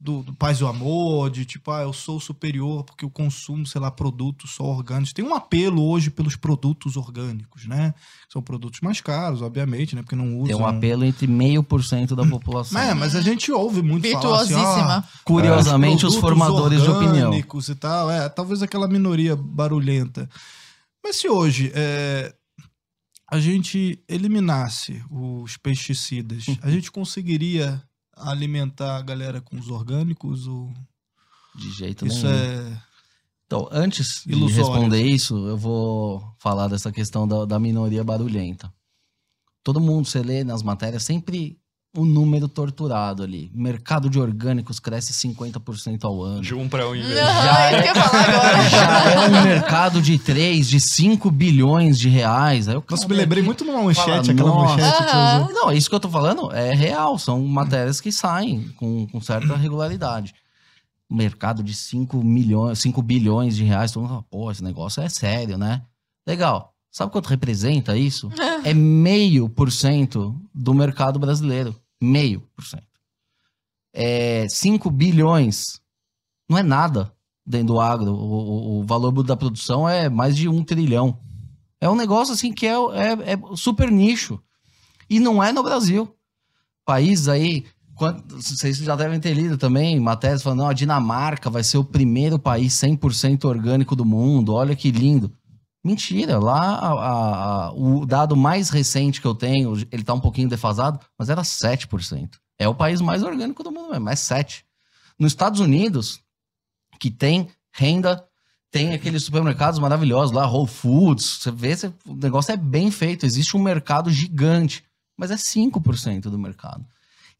do, 0.00 0.22
do 0.22 0.32
paz 0.32 0.58
e 0.58 0.64
o 0.64 0.66
amor, 0.66 1.28
de 1.30 1.44
tipo, 1.44 1.70
ah, 1.70 1.82
eu 1.82 1.92
sou 1.92 2.18
superior 2.18 2.84
porque 2.84 3.04
eu 3.04 3.10
consumo, 3.10 3.66
sei 3.66 3.78
lá, 3.78 3.90
produtos 3.90 4.52
só 4.52 4.64
orgânicos. 4.64 5.12
Tem 5.12 5.22
um 5.22 5.34
apelo 5.34 5.86
hoje 5.86 6.08
pelos 6.08 6.36
produtos 6.36 6.96
orgânicos, 6.96 7.66
né? 7.66 7.92
São 8.32 8.40
produtos 8.40 8.80
mais 8.80 9.00
caros, 9.02 9.42
obviamente, 9.42 9.94
né? 9.94 10.00
Porque 10.00 10.16
não 10.16 10.38
usam... 10.38 10.46
Tem 10.46 10.56
um 10.56 10.66
apelo 10.66 11.04
entre 11.04 11.26
meio 11.26 11.62
por 11.62 11.84
cento 11.84 12.16
da 12.16 12.24
população. 12.26 12.80
É, 12.80 12.94
mas 12.94 13.14
a 13.14 13.20
gente 13.20 13.52
ouve 13.52 13.82
muito 13.82 14.10
falar 14.10 14.40
assim, 14.40 14.54
ah, 14.54 15.04
Curiosamente, 15.22 16.06
os 16.06 16.16
formadores 16.16 16.82
de 16.82 16.88
opinião. 16.88 17.26
orgânicos 17.26 17.68
e 17.68 17.74
tal, 17.74 18.10
é, 18.10 18.26
talvez 18.30 18.62
aquela 18.62 18.88
minoria 18.88 19.36
barulhenta. 19.36 20.30
Mas 21.04 21.16
se 21.16 21.28
hoje 21.28 21.70
é, 21.74 22.34
a 23.30 23.38
gente 23.38 24.02
eliminasse 24.08 25.04
os 25.10 25.58
pesticidas, 25.58 26.46
a 26.62 26.70
gente 26.72 26.90
conseguiria 26.90 27.82
alimentar 28.22 28.96
a 28.96 29.02
galera 29.02 29.40
com 29.40 29.58
os 29.58 29.68
orgânicos? 29.68 30.46
Ou 30.46 30.72
De 31.54 31.70
jeito 31.70 32.06
isso 32.06 32.26
nenhum. 32.26 32.38
é. 32.38 32.82
Então, 33.46 33.68
antes 33.72 34.22
de 34.24 34.32
Ilusório. 34.32 34.56
responder 34.72 35.02
isso, 35.02 35.36
eu 35.48 35.56
vou 35.56 36.22
falar 36.38 36.68
dessa 36.68 36.92
questão 36.92 37.26
da, 37.26 37.44
da 37.44 37.58
minoria 37.58 38.04
barulhenta. 38.04 38.72
Todo 39.62 39.80
mundo, 39.80 40.06
você 40.06 40.22
lê 40.22 40.44
nas 40.44 40.62
matérias, 40.62 41.02
sempre 41.02 41.59
o 41.96 42.04
número 42.04 42.48
torturado 42.48 43.22
ali. 43.22 43.50
Mercado 43.52 44.08
de 44.08 44.18
orgânicos 44.20 44.78
cresce 44.78 45.12
50% 45.12 46.04
ao 46.04 46.22
ano. 46.22 46.40
De 46.40 46.54
um 46.54 46.68
para 46.68 46.88
um. 46.88 46.94
Não, 46.94 47.02
Já 47.02 47.60
é. 47.70 47.94
Já 48.70 49.10
é 49.12 49.28
um 49.28 49.42
mercado 49.42 50.00
de 50.00 50.18
3, 50.18 50.68
de 50.68 50.78
5 50.80 51.30
bilhões 51.30 51.98
de 51.98 52.08
reais. 52.08 52.68
Aí 52.68 52.74
eu, 52.76 52.84
Nossa, 52.88 53.02
cara, 53.02 53.14
me 53.14 53.20
lembrei 53.20 53.42
muito 53.42 53.64
numa 53.64 53.82
manchete, 53.82 54.06
Fala, 54.08 54.20
aquela 54.20 54.50
nossa. 54.50 54.76
manchete 54.76 55.02
Aham. 55.10 55.42
usou. 55.42 55.54
Não, 55.54 55.72
isso 55.72 55.88
que 55.88 55.94
eu 55.96 56.00
tô 56.00 56.08
falando 56.08 56.52
é 56.52 56.72
real. 56.72 57.18
São 57.18 57.44
matérias 57.44 58.00
que 58.00 58.12
saem 58.12 58.68
com, 58.76 59.06
com 59.08 59.20
certa 59.20 59.56
regularidade. 59.56 60.32
Mercado 61.10 61.60
de 61.62 61.74
5 61.74 62.22
milhões, 62.22 62.78
5 62.78 63.02
bilhões 63.02 63.56
de 63.56 63.64
reais. 63.64 63.90
Todo 63.90 64.02
mundo 64.02 64.10
fala, 64.10 64.24
pô, 64.30 64.50
esse 64.50 64.62
negócio 64.62 65.02
é 65.02 65.08
sério, 65.08 65.58
né? 65.58 65.82
Legal. 66.24 66.69
Sabe 66.90 67.12
quanto 67.12 67.28
representa 67.28 67.96
isso? 67.96 68.28
É 68.64 68.74
meio 68.74 69.48
por 69.48 69.70
cento 69.72 70.38
do 70.54 70.74
mercado 70.74 71.18
brasileiro. 71.18 71.74
Meio 72.02 72.40
por 72.54 72.64
cento. 72.64 72.84
É 73.92 74.46
5 74.48 74.90
bilhões. 74.90 75.80
Não 76.48 76.58
é 76.58 76.62
nada 76.62 77.12
dentro 77.46 77.68
do 77.68 77.80
agro. 77.80 78.12
O, 78.12 78.78
o- 78.78 78.80
o 78.80 78.84
valor 78.84 79.10
da 79.22 79.36
produção 79.36 79.88
é 79.88 80.08
mais 80.08 80.36
de 80.36 80.48
um 80.48 80.62
trilhão. 80.62 81.18
É 81.80 81.88
um 81.88 81.94
negócio 81.96 82.34
assim 82.34 82.52
que 82.52 82.66
é, 82.66 82.72
é, 82.74 83.32
é 83.32 83.56
super 83.56 83.90
nicho. 83.90 84.38
E 85.08 85.18
não 85.18 85.42
é 85.42 85.52
no 85.52 85.62
Brasil. 85.62 86.14
Países 86.84 87.28
aí, 87.28 87.64
vocês 88.28 88.78
já 88.78 88.94
devem 88.96 89.18
ter 89.20 89.32
lido 89.34 89.56
também 89.56 89.98
matérias 89.98 90.42
falando, 90.42 90.60
não, 90.60 90.68
a 90.68 90.72
Dinamarca 90.74 91.48
vai 91.50 91.64
ser 91.64 91.78
o 91.78 91.84
primeiro 91.84 92.38
país 92.38 92.74
100% 92.74 93.44
orgânico 93.44 93.96
do 93.96 94.04
mundo, 94.04 94.52
olha 94.54 94.76
que 94.76 94.90
lindo. 94.90 95.32
Mentira, 95.82 96.38
lá 96.38 96.74
a- 96.74 97.66
a- 97.68 97.72
o 97.72 98.04
dado 98.04 98.36
mais 98.36 98.68
recente 98.68 99.20
que 99.20 99.26
eu 99.26 99.34
tenho, 99.34 99.72
ele 99.90 100.02
tá 100.04 100.12
um 100.12 100.20
pouquinho 100.20 100.48
defasado, 100.48 101.00
mas 101.18 101.30
era 101.30 101.42
7%. 101.42 102.38
É 102.58 102.68
o 102.68 102.74
país 102.74 103.00
mais 103.00 103.22
orgânico 103.22 103.62
do 103.62 103.72
mundo 103.72 103.90
mesmo, 103.90 104.08
é 104.10 104.14
7%. 104.16 104.64
Nos 105.18 105.32
Estados 105.32 105.60
Unidos, 105.60 106.20
que 106.98 107.10
tem 107.10 107.48
renda, 107.72 108.22
tem 108.70 108.92
aqueles 108.92 109.24
supermercados 109.24 109.78
maravilhosos 109.78 110.34
lá, 110.34 110.46
Whole 110.46 110.68
Foods, 110.68 111.38
você 111.40 111.50
vê, 111.50 111.74
você- 111.76 111.92
o 112.06 112.14
negócio 112.14 112.52
é 112.52 112.56
bem 112.56 112.90
feito, 112.90 113.24
existe 113.24 113.56
um 113.56 113.62
mercado 113.62 114.10
gigante, 114.10 114.84
mas 115.16 115.30
é 115.30 115.36
5% 115.36 116.30
do 116.30 116.38
mercado. 116.38 116.84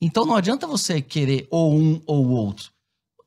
Então 0.01 0.25
não 0.25 0.35
adianta 0.35 0.67
você 0.67 1.03
querer 1.03 1.47
ou 1.51 1.79
um 1.79 2.01
ou 2.07 2.29
outro. 2.31 2.71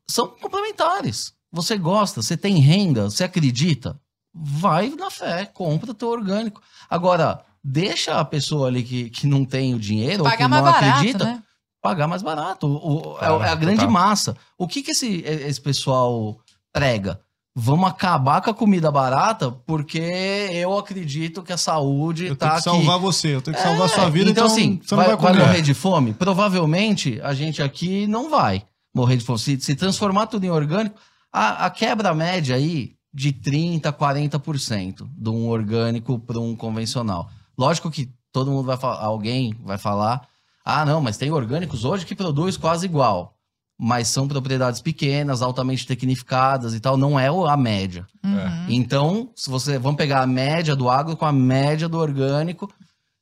São 0.10 0.28
complementares. 0.28 1.34
Você 1.52 1.78
gosta, 1.78 2.22
você 2.22 2.36
tem 2.36 2.58
renda, 2.58 3.04
você 3.10 3.24
acredita, 3.24 4.00
vai 4.34 4.90
na 4.90 5.10
fé, 5.12 5.46
compra 5.46 5.94
teu 5.94 6.10
orgânico. 6.10 6.62
Agora, 6.90 7.42
deixa 7.64 8.20
a 8.20 8.26
pessoa 8.26 8.68
ali 8.68 8.84
que, 8.84 9.10
que 9.10 9.28
não 9.28 9.46
tem 9.46 9.74
o 9.74 9.80
dinheiro 9.80 10.24
ou 10.24 10.30
que 10.30 10.36
Pagar 10.38 10.50
não 10.50 10.62
barato, 10.62 10.86
acredita 10.86 11.26
né? 11.26 11.44
pagar 11.82 12.08
mais 12.08 12.22
barato. 12.22 12.66
O- 12.68 13.14
o- 13.14 13.16
é, 13.18 13.20
Claro, 13.20 13.44
é 13.44 13.50
a 13.50 13.56
grande 13.56 13.78
total. 13.82 13.92
massa. 13.92 14.38
O 14.58 14.68
que, 14.68 14.82
que 14.82 14.92
esse, 14.92 15.22
esse 15.26 15.62
pessoal 15.62 16.38
prega? 16.72 17.20
Vamos 17.56 17.88
acabar 17.88 18.42
com 18.42 18.50
a 18.50 18.54
comida 18.54 18.90
barata 18.92 19.52
porque 19.52 20.00
eu 20.00 20.76
acredito 20.76 21.44
que 21.44 21.54
a 21.54 21.58
saúde 21.58 22.26
Eu 22.26 22.36
tá 22.36 22.48
tenho 22.50 22.52
que 22.64 22.70
aqui. 22.70 22.78
salvar 22.86 23.00
você, 23.00 23.36
eu 23.36 23.42
tenho 23.44 23.56
que 23.56 23.62
salvar 23.62 23.86
a 23.86 23.90
sua 23.90 24.10
vida, 24.10 24.32
então, 24.32 24.46
então, 24.46 24.56
assim, 24.56 24.80
você 24.84 24.96
vai, 24.96 25.10
não 25.12 25.18
vai 25.18 25.34
vai 25.34 25.46
morrer 25.46 25.62
de 25.62 25.74
fome? 25.76 26.14
Provavelmente 26.14 27.22
a 27.22 27.32
gente 27.36 27.62
aqui 27.62 28.08
não 28.08 28.28
vai 28.30 28.64
morrer 28.96 29.18
de 29.18 29.24
fome. 29.24 29.38
Se, 29.38 29.60
se 29.62 29.76
transformar 29.76 30.26
tudo 30.26 30.44
em 30.46 30.50
orgânico, 30.50 31.00
a, 31.32 31.66
a 31.68 31.70
quebra 31.70 32.12
média 32.16 32.56
aí 32.56 32.96
de 33.14 33.32
30%, 33.32 33.82
40% 33.94 35.08
de 35.16 35.30
um 35.30 35.48
orgânico 35.48 36.18
para 36.20 36.40
um 36.40 36.56
convencional. 36.56 37.30
Lógico 37.58 37.92
que 37.92 38.12
todo 38.32 38.52
mundo 38.52 38.66
vai 38.66 38.78
falar, 38.78 39.04
alguém 39.04 39.54
vai 39.64 39.78
falar, 39.78 40.28
ah, 40.66 40.86
não, 40.86 41.00
mas 41.00 41.18
tem 41.18 41.32
orgânicos 41.32 41.86
hoje 41.86 42.06
que 42.06 42.16
produz 42.16 42.58
quase 42.58 42.86
igual. 42.86 43.38
Mas 43.80 44.08
são 44.08 44.28
propriedades 44.28 44.82
pequenas, 44.82 45.42
altamente 45.42 45.86
tecnificadas 45.86 46.74
e 46.74 46.80
tal, 46.80 46.96
não 46.96 47.20
é 47.20 47.28
a 47.28 47.58
média. 47.58 48.08
Uhum. 48.24 48.66
Então, 48.70 49.32
se 49.36 49.50
você 49.50 49.78
vamos 49.78 49.98
pegar 49.98 50.22
a 50.22 50.28
média 50.28 50.76
do 50.76 50.90
agro 50.90 51.18
com 51.18 51.26
a 51.26 51.34
média 51.34 51.90
do 51.90 51.98
orgânico, 51.98 52.72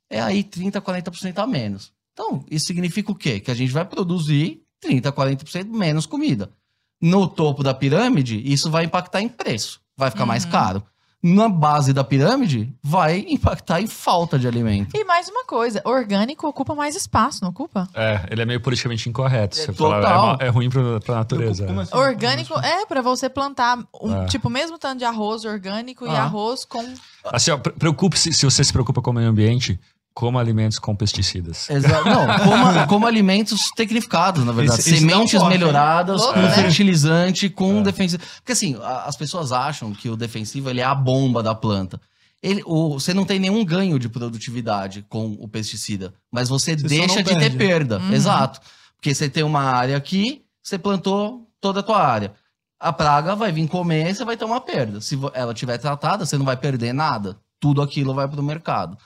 é 0.09 0.21
aí 0.21 0.43
30, 0.43 0.81
40% 0.81 1.39
a 1.39 1.47
menos. 1.47 1.91
Então, 2.13 2.45
isso 2.49 2.65
significa 2.65 3.11
o 3.11 3.15
quê? 3.15 3.39
Que 3.39 3.49
a 3.49 3.53
gente 3.53 3.71
vai 3.71 3.85
produzir 3.85 4.61
30, 4.81 5.11
40% 5.11 5.65
menos 5.69 6.05
comida. 6.05 6.51
No 7.01 7.27
topo 7.27 7.63
da 7.63 7.73
pirâmide, 7.73 8.41
isso 8.45 8.69
vai 8.69 8.85
impactar 8.85 9.21
em 9.21 9.27
preço, 9.29 9.81
vai 9.97 10.11
ficar 10.11 10.25
mais 10.25 10.45
Uhum. 10.45 10.51
caro. 10.51 10.83
Na 11.23 11.47
base 11.47 11.93
da 11.93 12.03
pirâmide, 12.03 12.73
vai 12.81 13.23
impactar 13.29 13.79
em 13.79 13.85
falta 13.85 14.39
de 14.39 14.47
alimento. 14.47 14.95
E 14.97 15.03
mais 15.03 15.29
uma 15.29 15.45
coisa, 15.45 15.79
orgânico 15.85 16.47
ocupa 16.47 16.73
mais 16.73 16.95
espaço, 16.95 17.43
não 17.43 17.51
ocupa? 17.51 17.87
É, 17.93 18.25
ele 18.31 18.41
é 18.41 18.45
meio 18.45 18.59
politicamente 18.59 19.07
incorreto. 19.07 19.55
É 19.59 19.65
Você 19.65 19.71
fala, 19.73 19.97
é, 19.97 20.01
total. 20.01 20.37
é 20.39 20.47
ruim 20.49 20.67
pra, 20.67 20.99
pra 20.99 21.15
natureza. 21.15 21.67
Como 21.67 21.79
é. 21.79 21.83
assim? 21.83 21.95
Orgânico 21.95 22.59
é 22.59 22.87
pra 22.87 23.03
você 23.03 23.29
plantar 23.29 23.77
um, 24.01 24.23
É. 24.23 24.25
tipo 24.25 24.49
mesmo 24.49 24.79
tanto 24.79 24.97
de 24.97 25.05
arroz 25.05 25.45
orgânico 25.45 26.07
e 26.07 26.09
Ah. 26.09 26.23
arroz 26.23 26.65
com 26.65 26.83
Assim, 27.25 27.51
preocupe-se, 27.77 28.33
se 28.33 28.43
você 28.43 28.63
se 28.63 28.73
preocupa 28.73 28.99
com 28.99 29.11
o 29.11 29.13
meio 29.13 29.29
ambiente, 29.29 29.79
coma 30.13 30.39
alimentos 30.39 30.77
com 30.79 30.95
pesticidas. 30.95 31.69
Exato. 31.69 32.09
Não, 32.09 32.25
como, 32.39 32.87
como 32.87 33.07
alimentos 33.07 33.69
tecnificados, 33.75 34.43
na 34.43 34.51
verdade. 34.51 34.83
Dá 34.83 34.89
um 34.89 34.97
Sementes 34.97 35.43
melhoradas 35.43 36.25
com 36.25 36.39
né? 36.39 36.51
fertilizante, 36.51 37.49
com 37.49 37.79
É. 37.79 37.83
defensivo. 37.83 38.23
Porque 38.37 38.51
assim, 38.51 38.77
as 39.05 39.15
pessoas 39.15 39.51
acham 39.51 39.93
que 39.93 40.09
o 40.09 40.15
defensivo 40.17 40.69
ele 40.69 40.81
é 40.81 40.83
a 40.83 40.95
bomba 40.95 41.41
da 41.41 41.55
planta. 41.55 41.99
Ele, 42.43 42.63
o, 42.65 42.99
você 42.99 43.13
não 43.13 43.23
tem 43.23 43.39
nenhum 43.39 43.63
ganho 43.63 43.99
de 43.99 44.09
produtividade 44.09 45.05
com 45.07 45.37
o 45.39 45.47
pesticida, 45.47 46.13
mas 46.31 46.49
você, 46.49 46.75
Você 46.75 46.87
deixa 46.87 47.21
de 47.21 47.37
ter 47.37 47.55
perda. 47.55 47.99
Uhum. 47.99 48.13
Exato. 48.13 48.59
Porque 48.95 49.13
você 49.13 49.29
tem 49.29 49.43
uma 49.43 49.61
área 49.61 49.95
aqui, 49.95 50.43
você 50.61 50.77
plantou 50.77 51.47
toda 51.59 51.79
a 51.81 51.83
tua 51.83 52.01
área. 52.03 52.33
A 52.79 52.91
praga 52.91 53.35
vai 53.35 53.51
vir 53.51 53.67
comer, 53.67 54.13
você 54.15 54.25
vai 54.25 54.35
ter 54.35 54.43
uma 54.45 54.59
perda. 54.59 54.99
Se 55.01 55.17
ela 55.35 55.53
tiver 55.53 55.77
tratada, 55.77 56.25
você 56.25 56.35
não 56.35 56.45
vai 56.45 56.57
perder 56.57 56.93
nada. 56.93 57.37
Tudo 57.59 57.79
aquilo 57.81 58.11
vai 58.11 58.27
para 58.27 58.41
o 58.41 58.43
mercado. 58.43 58.97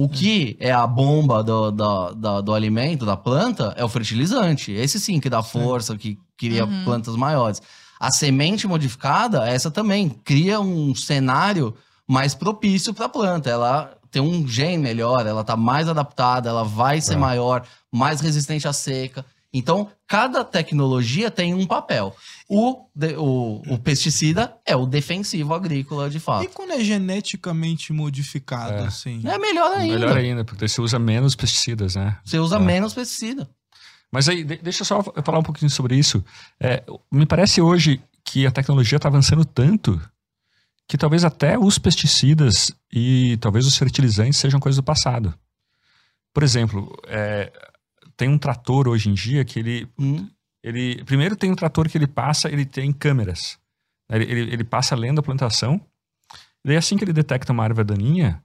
O 0.00 0.08
que 0.08 0.56
é 0.60 0.70
a 0.70 0.86
bomba 0.86 1.42
do, 1.42 1.72
do, 1.72 2.14
do, 2.14 2.42
do 2.42 2.54
alimento, 2.54 3.04
da 3.04 3.16
planta, 3.16 3.74
é 3.76 3.84
o 3.84 3.88
fertilizante. 3.88 4.70
Esse 4.70 5.00
sim 5.00 5.18
que 5.18 5.28
dá 5.28 5.42
força, 5.42 5.96
que 5.96 6.16
cria 6.36 6.64
Uhum. 6.64 6.84
plantas 6.84 7.16
maiores. 7.16 7.60
A 7.98 8.12
semente 8.12 8.68
modificada, 8.68 9.44
essa 9.48 9.72
também 9.72 10.08
cria 10.08 10.60
um 10.60 10.94
cenário 10.94 11.74
mais 12.06 12.32
propício 12.32 12.94
para 12.94 13.06
a 13.06 13.08
planta. 13.08 13.50
Ela 13.50 13.92
tem 14.08 14.22
um 14.22 14.46
gene 14.46 14.78
melhor, 14.78 15.26
ela 15.26 15.40
está 15.40 15.56
mais 15.56 15.88
adaptada, 15.88 16.48
ela 16.48 16.62
vai 16.62 17.00
ser 17.00 17.14
É. 17.14 17.16
maior, 17.16 17.64
mais 17.92 18.20
resistente 18.20 18.68
à 18.68 18.72
seca. 18.72 19.24
Então, 19.52 19.90
cada 20.06 20.44
tecnologia 20.44 21.30
tem 21.30 21.54
um 21.54 21.66
papel. 21.66 22.14
O, 22.48 22.84
de- 22.94 23.16
o, 23.16 23.62
o 23.66 23.78
pesticida 23.78 24.54
é 24.66 24.76
o 24.76 24.84
defensivo 24.84 25.54
agrícola, 25.54 26.10
de 26.10 26.18
E 26.18 26.20
fato. 26.20 26.48
quando 26.50 26.72
é 26.72 26.80
geneticamente 26.84 27.92
modificado, 27.92 28.74
É. 28.74 28.86
assim? 28.86 29.22
É 29.26 29.38
melhor 29.38 29.72
ainda. 29.76 29.98
Melhor 29.98 30.16
ainda, 30.18 30.44
porque 30.44 30.68
você 30.68 30.80
usa 30.82 30.98
menos 30.98 31.34
pesticidas, 31.34 31.94
né? 31.96 32.18
Você 32.24 32.38
usa 32.38 32.56
É. 32.56 32.58
menos 32.58 32.92
pesticida. 32.92 33.48
Mas 34.12 34.28
aí, 34.28 34.44
de- 34.44 34.58
deixa 34.58 34.82
eu 34.82 34.86
só 34.86 35.02
falar 35.02 35.38
um 35.38 35.42
pouquinho 35.42 35.70
sobre 35.70 35.96
isso. 35.96 36.22
É, 36.60 36.82
me 37.10 37.24
parece 37.24 37.60
hoje 37.62 38.02
que 38.24 38.46
a 38.46 38.50
tecnologia 38.50 38.96
está 38.96 39.08
avançando 39.08 39.44
tanto 39.46 39.98
que 40.86 40.98
talvez 40.98 41.24
até 41.24 41.58
os 41.58 41.78
pesticidas 41.78 42.70
e 42.92 43.36
talvez 43.38 43.66
os 43.66 43.76
fertilizantes 43.76 44.38
sejam 44.38 44.60
coisas 44.60 44.76
do 44.76 44.82
passado. 44.82 45.34
Por 46.34 46.42
exemplo, 46.42 46.94
é, 47.06 47.50
tem 48.18 48.28
um 48.28 48.36
trator 48.36 48.88
hoje 48.88 49.08
em 49.08 49.14
dia 49.14 49.44
que 49.44 49.58
ele, 49.60 49.88
Hum, 49.98 50.28
ele. 50.62 51.02
Primeiro 51.04 51.36
tem 51.36 51.50
um 51.50 51.54
trator 51.54 51.88
que 51.88 51.96
ele 51.96 52.08
passa, 52.08 52.50
ele 52.50 52.66
tem 52.66 52.92
câmeras. 52.92 53.56
Ele, 54.10 54.24
ele, 54.24 54.52
ele 54.52 54.64
passa 54.64 54.96
lendo 54.96 55.20
a 55.20 55.22
plantação. 55.22 55.80
E 56.64 56.68
daí 56.68 56.76
assim 56.76 56.96
que 56.96 57.04
ele 57.04 57.12
detecta 57.12 57.52
uma 57.52 57.64
erva 57.64 57.84
daninha, 57.84 58.42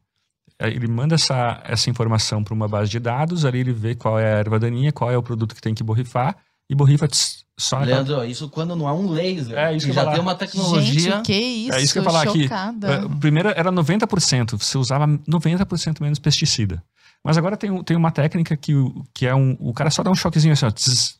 ele 0.59 0.87
manda 0.87 1.15
essa, 1.15 1.61
essa 1.65 1.89
informação 1.89 2.43
para 2.43 2.53
uma 2.53 2.67
base 2.67 2.91
de 2.91 2.99
dados, 2.99 3.43
ali 3.43 3.59
ele 3.59 3.73
vê 3.73 3.95
qual 3.95 4.19
é 4.19 4.35
a 4.35 4.37
erva 4.37 4.59
daninha, 4.59 4.91
qual 4.91 5.11
é 5.11 5.17
o 5.17 5.23
produto 5.23 5.55
que 5.55 5.61
tem 5.61 5.73
que 5.73 5.83
borrifar, 5.83 6.37
e 6.69 6.75
borrifa 6.75 7.07
tss, 7.07 7.43
só 7.59 7.79
Leandro, 7.79 8.23
isso 8.25 8.49
quando 8.49 8.75
não 8.75 8.87
é 8.87 8.93
um 8.93 9.09
laser. 9.09 9.57
É, 9.57 9.75
isso 9.75 9.85
que 9.85 9.91
eu 9.91 9.95
já 9.95 10.01
falar. 10.01 10.13
tem 10.13 10.21
uma 10.21 10.35
tecnologia. 10.35 10.99
Gente, 11.17 11.25
que 11.25 11.33
isso, 11.33 11.73
É 11.73 11.81
isso 11.81 11.93
que 11.93 11.99
eu 11.99 12.03
ia 12.03 12.09
falar 12.09 12.23
aqui. 12.23 12.45
É, 12.45 13.19
Primeiro 13.19 13.49
era 13.49 13.71
90%, 13.71 14.57
você 14.57 14.77
usava 14.77 15.07
90% 15.07 16.01
menos 16.01 16.19
pesticida. 16.19 16.83
Mas 17.23 17.37
agora 17.37 17.55
tem, 17.55 17.83
tem 17.83 17.95
uma 17.95 18.11
técnica 18.11 18.57
que, 18.57 18.73
que 19.13 19.25
é 19.25 19.33
um. 19.33 19.55
O 19.59 19.73
cara 19.73 19.89
só 19.89 20.03
dá 20.03 20.11
um 20.11 20.15
choquezinho 20.15 20.53
assim, 20.53 20.65
ó, 20.65 20.71
tss, 20.71 21.15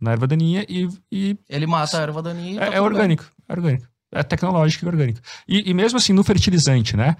na 0.00 0.12
erva 0.12 0.26
daninha 0.26 0.64
e, 0.68 0.88
e 1.10 1.36
Ele 1.48 1.66
mata 1.66 1.98
a 1.98 2.02
erva 2.02 2.22
daninha. 2.22 2.54
e 2.54 2.58
tá 2.58 2.66
é, 2.66 2.76
é 2.76 2.80
orgânico, 2.80 3.24
é 3.48 3.52
orgânico. 3.52 3.86
É 4.12 4.22
tecnológico 4.22 4.84
e 4.84 4.88
orgânico. 4.88 5.20
E, 5.46 5.70
e 5.70 5.74
mesmo 5.74 5.98
assim, 5.98 6.12
no 6.12 6.24
fertilizante, 6.24 6.96
né? 6.96 7.16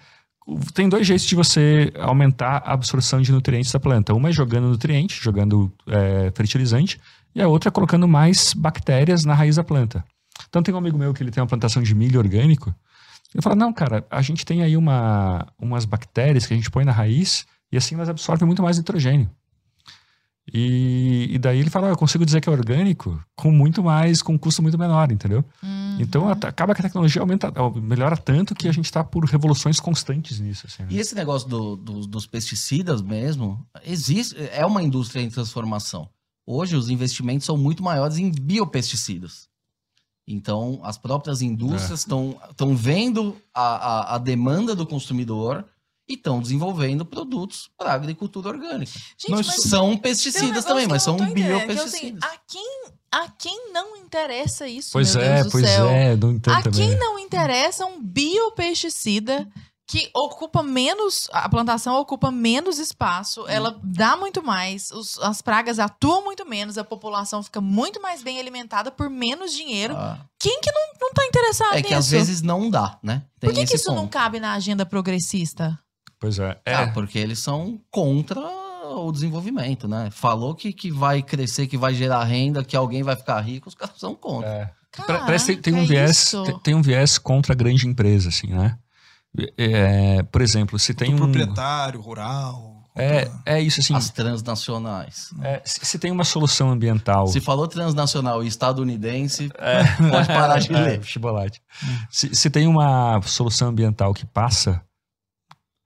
Tem 0.75 0.89
dois 0.89 1.07
jeitos 1.07 1.27
de 1.27 1.35
você 1.35 1.93
aumentar 1.99 2.63
a 2.65 2.73
absorção 2.73 3.21
de 3.21 3.31
nutrientes 3.31 3.71
da 3.71 3.79
planta. 3.79 4.15
Uma 4.15 4.31
é 4.31 4.33
jogando 4.33 4.69
nutriente, 4.69 5.23
jogando 5.23 5.73
é, 5.87 6.33
fertilizante, 6.35 7.01
e 7.35 7.41
a 7.41 7.47
outra 7.47 7.69
é 7.69 7.71
colocando 7.71 8.09
mais 8.09 8.55
bactérias 8.55 9.25
na 9.25 9.35
raiz 9.35 9.57
da 9.57 9.63
planta. 9.63 10.05
Então 10.49 10.63
tem 10.63 10.75
um 10.75 10.79
amigo 10.79 10.99
meu 10.99 11.15
que 11.15 11.23
ele 11.23 11.31
tem 11.31 11.41
uma 11.41 11.47
plantação 11.49 11.83
de 11.83 11.95
milho 11.95 12.19
orgânico. 12.19 12.75
Ele 13.33 13.43
fala, 13.43 13.55
não, 13.55 13.73
cara, 13.73 14.05
a 14.11 14.23
gente 14.23 14.45
tem 14.45 14.63
aí 14.63 14.77
uma, 14.77 15.47
umas 15.61 15.85
bactérias 15.85 16.47
que 16.47 16.55
a 16.55 16.57
gente 16.57 16.71
põe 16.71 16.85
na 16.85 16.91
raiz 16.91 17.47
e 17.73 17.77
assim 17.77 17.95
elas 17.95 18.09
absorvem 18.09 18.47
muito 18.47 18.63
mais 18.63 18.79
nitrogênio. 18.79 19.31
E, 20.53 21.29
e 21.31 21.39
daí 21.39 21.61
ele 21.61 21.71
fala, 21.71 21.89
"Ah, 21.89 21.91
eu 21.91 21.97
consigo 21.97 22.25
dizer 22.27 22.41
que 22.41 22.49
é 22.49 22.53
orgânico 22.53 23.23
com 23.37 23.53
muito 23.53 23.85
mais, 23.85 24.21
com 24.21 24.33
um 24.33 24.39
custo 24.39 24.63
muito 24.63 24.77
menor, 24.77 25.13
entendeu? 25.13 25.45
Uhum. 25.63 25.97
Então 26.01 26.29
at- 26.29 26.45
acaba 26.45 26.75
que 26.75 26.81
a 26.81 26.85
tecnologia 26.85 27.21
aumenta, 27.21 27.53
melhora 27.81 28.17
tanto 28.17 28.55
que 28.55 28.67
a 28.67 28.73
gente 28.73 28.87
está 28.87 29.05
por 29.05 29.25
revoluções 29.27 29.79
constantes 29.79 30.41
nisso. 30.41 30.67
Assim, 30.67 30.83
né? 30.83 30.89
E 30.91 30.99
esse 30.99 31.15
negócio 31.15 31.49
do- 31.49 31.77
do- 31.77 32.07
dos 32.07 32.27
pesticidas 32.27 33.01
mesmo, 33.01 33.65
existe, 33.85 34.35
é 34.53 34.67
uma 34.67 34.83
indústria 34.83 35.21
em 35.23 35.31
transformação. 35.31 36.09
Hoje 36.45 36.75
os 36.75 36.91
investimentos 36.91 37.47
são 37.47 37.57
muito 37.57 37.81
maiores 37.83 38.17
em 38.19 38.31
biopesticidas. 38.33 39.49
Então, 40.27 40.81
as 40.83 40.97
próprias 40.99 41.43
indústrias 41.43 42.01
estão 42.01 42.75
vendo 42.75 43.37
a, 43.55 43.63
a- 43.63 44.15
a 44.15 44.19
demanda 44.19 44.75
do 44.75 44.87
consumidor 44.87 45.65
e 46.11 46.15
estão 46.15 46.41
desenvolvendo 46.41 47.05
produtos 47.05 47.71
para 47.79 47.93
agricultura 47.93 48.49
orgânica. 48.49 48.93
Gente, 49.17 49.61
São 49.61 49.91
um 49.91 49.97
pesticidas 49.97 50.65
também, 50.65 50.87
mas 50.87 51.07
não 51.07 51.17
são 51.19 51.27
é 51.27 51.31
biopesticidas. 51.33 51.91
seguinte, 51.93 52.19
a, 52.25 52.37
quem, 52.47 52.83
a 53.13 53.29
quem 53.29 53.73
não 53.73 53.97
interessa 53.97 54.67
isso, 54.69 54.91
Pois 54.93 55.15
meu 55.15 55.25
é, 55.25 55.35
Deus 55.35 55.47
do 55.47 55.51
pois 55.53 55.67
céu? 55.67 55.87
é, 55.89 56.17
não 56.17 56.33
entendo 56.33 56.55
A 56.55 56.63
também. 56.63 56.89
quem 56.89 56.99
não 56.99 57.19
interessa 57.19 57.87
um 57.87 58.01
biopesticida 58.03 59.49
que 59.87 60.09
ocupa 60.15 60.63
menos, 60.63 61.29
a 61.33 61.49
plantação 61.49 61.97
ocupa 61.97 62.31
menos 62.31 62.79
espaço, 62.79 63.45
ela 63.49 63.77
dá 63.83 64.17
muito 64.17 64.41
mais, 64.41 64.93
os- 64.93 65.19
as 65.19 65.43
pragas 65.43 65.81
atuam 65.81 66.23
muito 66.23 66.47
menos, 66.49 66.79
a 66.79 66.85
população 66.85 67.43
fica 67.43 67.61
muito 67.61 68.01
mais 68.01 68.23
bem 68.23 68.39
alimentada 68.39 68.93
por 68.93 69.11
menos 69.11 69.53
dinheiro. 69.53 69.97
Ah, 69.97 70.21
Quem 70.39 70.61
que 70.61 70.71
não, 70.71 70.81
não 71.01 71.13
tá 71.13 71.27
interessado 71.27 71.73
É 71.73 71.77
nisso? 71.79 71.89
que 71.89 71.95
às 71.95 72.09
vezes 72.09 72.41
não 72.41 72.71
dá, 72.71 73.01
né? 73.03 73.25
Tem 73.41 73.51
Por 73.51 73.55
que, 73.59 73.67
que 73.67 73.75
isso 73.75 73.89
não 73.91 74.03
ponto. 74.03 74.11
cabe 74.13 74.39
na 74.39 74.53
agenda 74.53 74.87
progressista? 74.87 75.77
Pois 76.21 76.39
é. 76.39 76.57
É, 76.67 76.75
Ah, 76.75 76.91
porque 76.93 77.19
eles 77.19 77.39
são 77.39 77.81
contra 77.91 78.41
o 78.93 79.11
desenvolvimento, 79.11 79.89
né? 79.89 80.09
Falou 80.13 80.55
que, 80.55 80.73
que 80.73 80.91
vai 80.91 81.23
crescer, 81.23 81.67
que 81.67 81.77
vai 81.79 81.95
gerar 81.95 82.23
renda, 82.25 82.63
que 82.63 82.77
alguém 82.77 83.03
vai 83.03 83.17
ficar 83.17 83.41
rico, 83.41 83.69
os 83.69 83.75
caras 83.75 83.99
são 83.99 84.15
contra. 84.15 84.49
é. 84.49 84.71
Caraca, 84.93 85.25
Parece 85.25 85.55
que 85.55 85.63
tem, 85.63 85.73
um 85.73 85.83
é 85.85 85.87
viés, 85.87 86.33
tem, 86.45 86.59
tem 86.59 86.75
um 86.75 86.83
viés 86.83 87.17
contra 87.17 87.53
a 87.53 87.57
grande 87.57 87.87
empresa, 87.87 88.29
assim, 88.29 88.49
né? 88.49 88.77
É, 89.57 90.21
por 90.25 90.43
exemplo, 90.43 90.77
se 90.81 90.93
tem 90.93 91.15
um. 91.15 91.17
proprietário, 91.17 92.01
rural. 92.01 92.83
É, 92.97 93.31
é 93.47 93.61
isso, 93.61 93.81
assim. 93.81 93.95
As 93.95 94.11
transnacionais. 94.11 95.31
é, 95.43 95.63
se, 95.65 95.79
se 95.87 95.99
tem 95.99 96.11
uma 96.11 96.25
solução 96.25 96.71
ambiental. 96.71 97.29
Se 97.29 97.41
falou 97.41 97.69
transnacional 97.69 98.43
e 98.43 98.49
estadunidense, 98.49 99.49
É. 99.59 99.85
pode 100.11 100.27
parar 100.27 100.59
de 100.59 100.71
É, 100.75 100.81
ler. 100.81 101.05
chocolate. 101.05 101.63
Se, 102.11 102.35
se 102.35 102.51
tem 102.51 102.67
uma 102.67 103.23
solução 103.23 103.69
ambiental 103.69 104.13
que 104.13 104.27
passa 104.27 104.83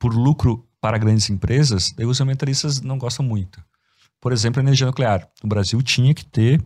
por 0.04 0.14
lucro 0.14 0.68
para 0.82 0.98
grandes 0.98 1.30
empresas, 1.30 1.90
daí 1.96 2.04
os 2.04 2.20
ambientalistas 2.20 2.82
não 2.82 2.98
gostam 2.98 3.24
muito. 3.24 3.64
Por 4.20 4.34
exemplo, 4.34 4.60
a 4.60 4.62
energia 4.62 4.86
nuclear. 4.86 5.26
O 5.42 5.48
Brasil 5.48 5.82
tinha 5.82 6.12
que 6.12 6.26
ter, 6.26 6.62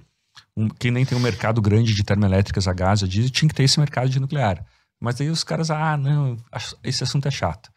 um, 0.57 0.69
quem 0.69 0.91
nem 0.91 1.07
tem 1.07 1.17
um 1.17 1.21
mercado 1.21 1.63
grande 1.63 1.95
de 1.95 2.03
termoelétricas 2.03 2.67
a 2.67 2.73
gás, 2.73 3.01
a 3.01 3.07
diesel, 3.07 3.31
tinha 3.31 3.49
que 3.49 3.55
ter 3.55 3.63
esse 3.63 3.79
mercado 3.79 4.09
de 4.09 4.19
nuclear. 4.19 4.67
Mas 5.01 5.15
daí 5.15 5.31
os 5.31 5.45
caras, 5.45 5.71
ah, 5.71 5.97
não, 5.97 6.37
esse 6.83 7.05
assunto 7.05 7.29
é 7.29 7.31
chato. 7.31 7.71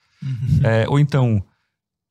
É, 0.64 0.90
ou 0.90 1.00
então, 1.00 1.46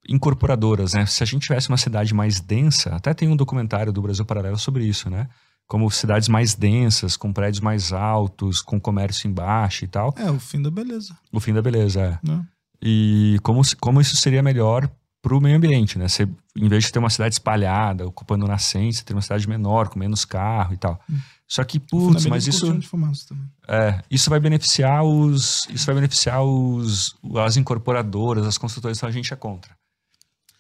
incorporadoras, 0.09 0.95
né? 0.95 1.05
Se 1.07 1.25
a 1.25 1.27
gente 1.27 1.43
tivesse 1.43 1.69
uma 1.69 1.77
cidade 1.77 2.15
mais 2.15 2.39
densa, 2.39 2.95
até 2.95 3.13
tem 3.13 3.29
um 3.29 3.35
documentário 3.35 3.93
do 3.93 4.01
Brasil 4.01 4.25
Paralelo 4.25 4.59
sobre 4.59 4.85
isso, 4.85 5.11
né? 5.11 5.29
Como 5.67 5.91
cidades 5.91 6.29
mais 6.29 6.55
densas, 6.55 7.17
com 7.17 7.33
prédios 7.33 7.61
mais 7.61 7.93
altos, 7.93 8.63
com 8.63 8.81
comércio 8.81 9.29
embaixo 9.29 9.85
e 9.85 9.89
tal. 9.89 10.15
É, 10.17 10.31
o 10.31 10.39
fim 10.39 10.63
da 10.63 10.71
beleza. 10.71 11.19
O 11.33 11.41
fim 11.41 11.53
da 11.53 11.61
beleza, 11.61 12.01
é. 12.01 12.19
Né? 12.25 12.47
E 12.83 13.39
como, 13.43 13.63
se- 13.65 13.77
como 13.77 14.01
isso 14.01 14.17
seria 14.17 14.43
melhor 14.43 14.91
para 15.23 15.35
o 15.37 15.41
meio 15.41 15.57
ambiente, 15.57 15.99
né? 15.99 16.09
Você, 16.09 16.27
em 16.57 16.69
vez 16.69 16.85
de 16.85 16.93
ter 16.93 16.99
uma 16.99 17.11
cidade 17.11 17.35
espalhada, 17.35 18.07
ocupando 18.07 18.47
nascência, 18.47 19.05
ter 19.05 19.13
uma 19.13 19.21
cidade 19.21 19.47
menor, 19.49 19.89
com 19.91 19.99
menos 19.99 20.25
carro 20.25 20.73
e 20.73 20.79
tal. 20.79 20.99
Só 21.47 21.63
que, 21.65 21.79
putz, 21.79 22.25
mas 22.27 22.47
isso, 22.47 22.73
de 22.79 22.87
fumaça 22.89 23.27
também. 23.29 23.45
é, 23.69 24.03
isso 24.11 24.31
vai 24.31 24.41
beneficiar 24.41 25.03
os. 25.05 25.67
Isso 25.69 25.85
vai 25.85 25.95
beneficiar 25.97 26.43
os, 26.43 27.15
as 27.45 27.57
incorporadoras, 27.57 28.47
as 28.47 28.57
construtoras, 28.57 28.97
então 28.97 29.09
a 29.09 29.13
gente 29.13 29.33
é 29.33 29.37
contra. 29.37 29.77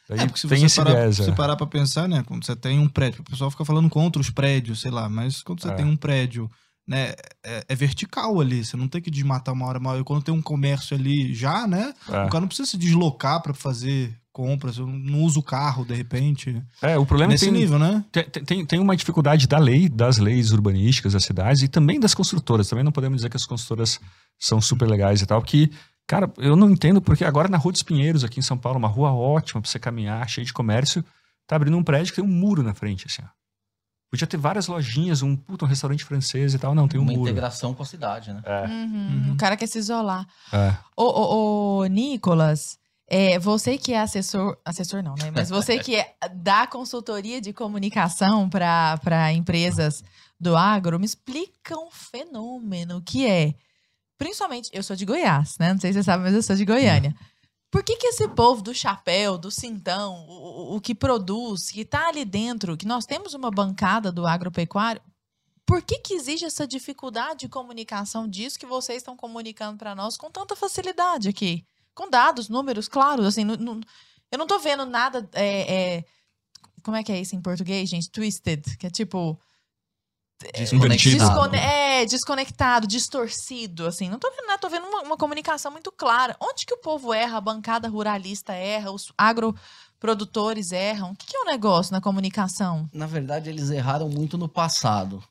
Daí 0.08 0.18
É, 0.20 0.26
porque 0.26 0.40
se 0.40 0.48
tem 0.48 0.68
você 0.68 0.82
parar, 0.82 0.94
viés, 0.96 1.20
é. 1.20 1.24
se 1.24 1.32
parar 1.32 1.56
pra 1.56 1.66
pensar, 1.66 2.08
né? 2.08 2.22
Quando 2.26 2.44
você 2.44 2.56
tem 2.56 2.78
um 2.80 2.88
prédio, 2.88 3.20
o 3.22 3.24
pessoal 3.24 3.50
fica 3.50 3.64
falando 3.64 3.88
contra 3.88 4.20
os 4.20 4.28
prédios, 4.28 4.80
sei 4.80 4.90
lá, 4.90 5.08
mas 5.08 5.40
quando 5.42 5.62
você 5.62 5.68
É. 5.70 5.74
tem 5.74 5.86
um 5.86 5.96
prédio, 5.96 6.50
né? 6.90 7.14
É, 7.44 7.64
é 7.68 7.74
vertical 7.76 8.40
ali, 8.40 8.64
você 8.64 8.76
não 8.76 8.88
tem 8.88 9.00
que 9.00 9.12
desmatar 9.12 9.54
uma 9.54 9.64
hora 9.64 9.78
maior. 9.78 10.00
E 10.00 10.04
quando 10.04 10.24
tem 10.24 10.34
um 10.34 10.42
comércio 10.42 10.96
ali 10.96 11.32
já, 11.32 11.64
né? 11.64 11.94
É. 12.08 12.24
O 12.24 12.28
cara 12.28 12.40
não 12.40 12.48
precisa 12.48 12.68
se 12.68 12.76
deslocar 12.76 13.40
pra 13.40 13.54
fazer 13.54 14.12
compras, 14.32 14.76
eu 14.76 14.88
não 14.88 15.20
usa 15.20 15.38
o 15.38 15.42
carro 15.42 15.84
de 15.84 15.94
repente. 15.94 16.60
É, 16.82 16.98
o 16.98 17.06
problema 17.06 17.32
é 17.32 17.36
que 17.36 17.44
Nesse 17.44 17.52
tem, 17.52 17.60
nível, 17.60 17.78
né? 17.78 18.04
tem, 18.10 18.24
tem, 18.24 18.66
tem 18.66 18.80
uma 18.80 18.96
dificuldade 18.96 19.46
da 19.46 19.58
lei, 19.58 19.88
das 19.88 20.18
leis 20.18 20.50
urbanísticas 20.50 21.12
das 21.12 21.24
cidades 21.24 21.62
e 21.62 21.68
também 21.68 22.00
das 22.00 22.12
construtoras. 22.12 22.68
Também 22.68 22.84
não 22.84 22.90
podemos 22.90 23.18
dizer 23.18 23.30
que 23.30 23.36
as 23.36 23.46
construtoras 23.46 24.00
são 24.36 24.60
super 24.60 24.88
legais 24.88 25.22
e 25.22 25.26
tal, 25.26 25.40
porque, 25.40 25.70
cara, 26.08 26.28
eu 26.38 26.56
não 26.56 26.70
entendo 26.70 27.00
porque 27.00 27.24
agora 27.24 27.48
na 27.48 27.56
Rua 27.56 27.70
dos 27.70 27.84
Pinheiros, 27.84 28.24
aqui 28.24 28.40
em 28.40 28.42
São 28.42 28.58
Paulo, 28.58 28.78
uma 28.78 28.88
rua 28.88 29.12
ótima 29.12 29.60
pra 29.60 29.70
você 29.70 29.78
caminhar, 29.78 30.28
cheia 30.28 30.44
de 30.44 30.52
comércio, 30.52 31.04
tá 31.46 31.54
abrindo 31.54 31.76
um 31.76 31.84
prédio 31.84 32.12
que 32.12 32.20
tem 32.20 32.28
um 32.28 32.34
muro 32.34 32.64
na 32.64 32.74
frente, 32.74 33.06
assim, 33.06 33.22
ó. 33.24 33.39
Podia 34.10 34.26
ter 34.26 34.36
várias 34.36 34.66
lojinhas, 34.66 35.22
um 35.22 35.36
puto 35.36 35.64
um 35.64 35.68
restaurante 35.68 36.04
francês 36.04 36.52
e 36.52 36.58
tal. 36.58 36.74
Não, 36.74 36.88
tem 36.88 36.98
um 36.98 37.04
Uma 37.04 37.12
muro. 37.12 37.30
integração 37.30 37.72
com 37.72 37.82
a 37.82 37.86
cidade, 37.86 38.32
né? 38.32 38.42
É, 38.44 38.64
Uhum, 38.66 39.24
Uhum. 39.26 39.32
O 39.34 39.36
cara 39.36 39.56
quer 39.56 39.66
se 39.68 39.78
isolar. 39.78 40.26
é. 40.52 40.74
Ô, 40.96 41.04
ô, 41.04 41.78
ô, 41.82 41.86
Nicolas, 41.86 42.76
é, 43.08 43.38
você 43.38 43.78
que 43.78 43.92
é 43.92 44.00
assessor, 44.00 44.56
assessor 44.64 45.02
não, 45.02 45.14
né? 45.14 45.30
Mas 45.32 45.48
você 45.48 45.78
que 45.78 45.94
é 45.94 46.14
da 46.34 46.66
consultoria 46.66 47.40
de 47.40 47.52
comunicação 47.52 48.48
para 48.50 49.32
empresas 49.32 50.02
do 50.40 50.56
agro, 50.56 50.98
me 50.98 51.06
explica 51.06 51.76
um 51.78 51.90
fenômeno 51.90 53.00
que 53.02 53.26
é, 53.26 53.54
principalmente, 54.18 54.70
eu 54.72 54.82
sou 54.82 54.96
de 54.96 55.04
Goiás, 55.04 55.56
né? 55.58 55.72
Não 55.72 55.80
sei 55.80 55.92
se 55.92 55.98
você 56.00 56.04
sabe, 56.04 56.24
mas 56.24 56.34
eu 56.34 56.42
sou 56.42 56.56
de 56.56 56.64
Goiânia. 56.64 57.14
Por 57.70 57.84
que, 57.84 57.96
que 57.96 58.08
esse 58.08 58.26
povo 58.28 58.62
do 58.62 58.74
chapéu, 58.74 59.38
do 59.38 59.50
cintão, 59.50 60.26
o, 60.28 60.74
o- 60.76 60.80
que 60.80 60.94
produz, 60.94 61.70
que 61.70 61.84
tá 61.84 62.08
ali 62.08 62.24
dentro, 62.24 62.76
que 62.76 62.86
nós 62.86 63.06
temos 63.06 63.32
uma 63.32 63.50
bancada 63.50 64.10
do 64.10 64.26
agropecuário, 64.26 65.00
por 65.64 65.80
que, 65.82 65.98
que 65.98 66.14
existe 66.14 66.44
essa 66.44 66.66
dificuldade 66.66 67.40
de 67.40 67.48
comunicação 67.48 68.26
disso 68.26 68.58
que 68.58 68.66
vocês 68.66 68.98
estão 68.98 69.16
comunicando 69.16 69.78
para 69.78 69.94
nós 69.94 70.16
com 70.16 70.28
tanta 70.28 70.56
facilidade 70.56 71.28
aqui? 71.28 71.64
Com 71.94 72.10
dados, 72.10 72.48
números, 72.48 72.88
claro. 72.88 73.24
Assim, 73.24 73.44
não- 73.44 73.56
não- 73.56 73.80
eu 74.32 74.38
não 74.38 74.48
tô 74.48 74.58
vendo 74.58 74.84
nada. 74.84 75.28
é, 75.32 75.74
é, 75.98 76.04
como 76.82 76.96
é 76.96 77.04
que 77.04 77.12
é 77.12 77.20
isso 77.20 77.36
em 77.36 77.40
português, 77.40 77.88
gente? 77.88 78.10
Twisted, 78.10 78.76
que 78.78 78.86
é 78.86 78.90
tipo. 78.90 79.38
Invertido. 80.72 81.18
descone- 81.18 81.58
é, 81.58 82.04
desconectado, 82.06 82.86
distorcido, 82.86 83.86
assim. 83.86 84.08
Não 84.08 84.18
tô 84.18 84.30
vendo 84.30 84.46
nada, 84.46 84.58
tô 84.58 84.68
vendo 84.68 84.86
uma, 84.86 85.02
uma 85.02 85.16
comunicação 85.16 85.70
muito 85.70 85.92
clara. 85.92 86.36
Onde 86.40 86.64
que 86.64 86.74
o 86.74 86.78
povo 86.80 87.12
erra? 87.12 87.38
A 87.38 87.40
bancada 87.40 87.88
ruralista 87.88 88.52
erra, 88.54 88.90
os 88.90 89.12
agroprodutores 89.18 90.72
erram. 90.72 91.12
O 91.12 91.16
que, 91.16 91.26
que 91.26 91.36
é 91.36 91.40
o 91.40 91.44
negócio 91.46 91.92
na 91.92 92.00
comunicação? 92.00 92.88
Na 92.92 93.06
verdade, 93.06 93.50
eles 93.50 93.70
erraram 93.70 94.08
muito 94.08 94.38
no 94.38 94.48
passado. 94.48 95.22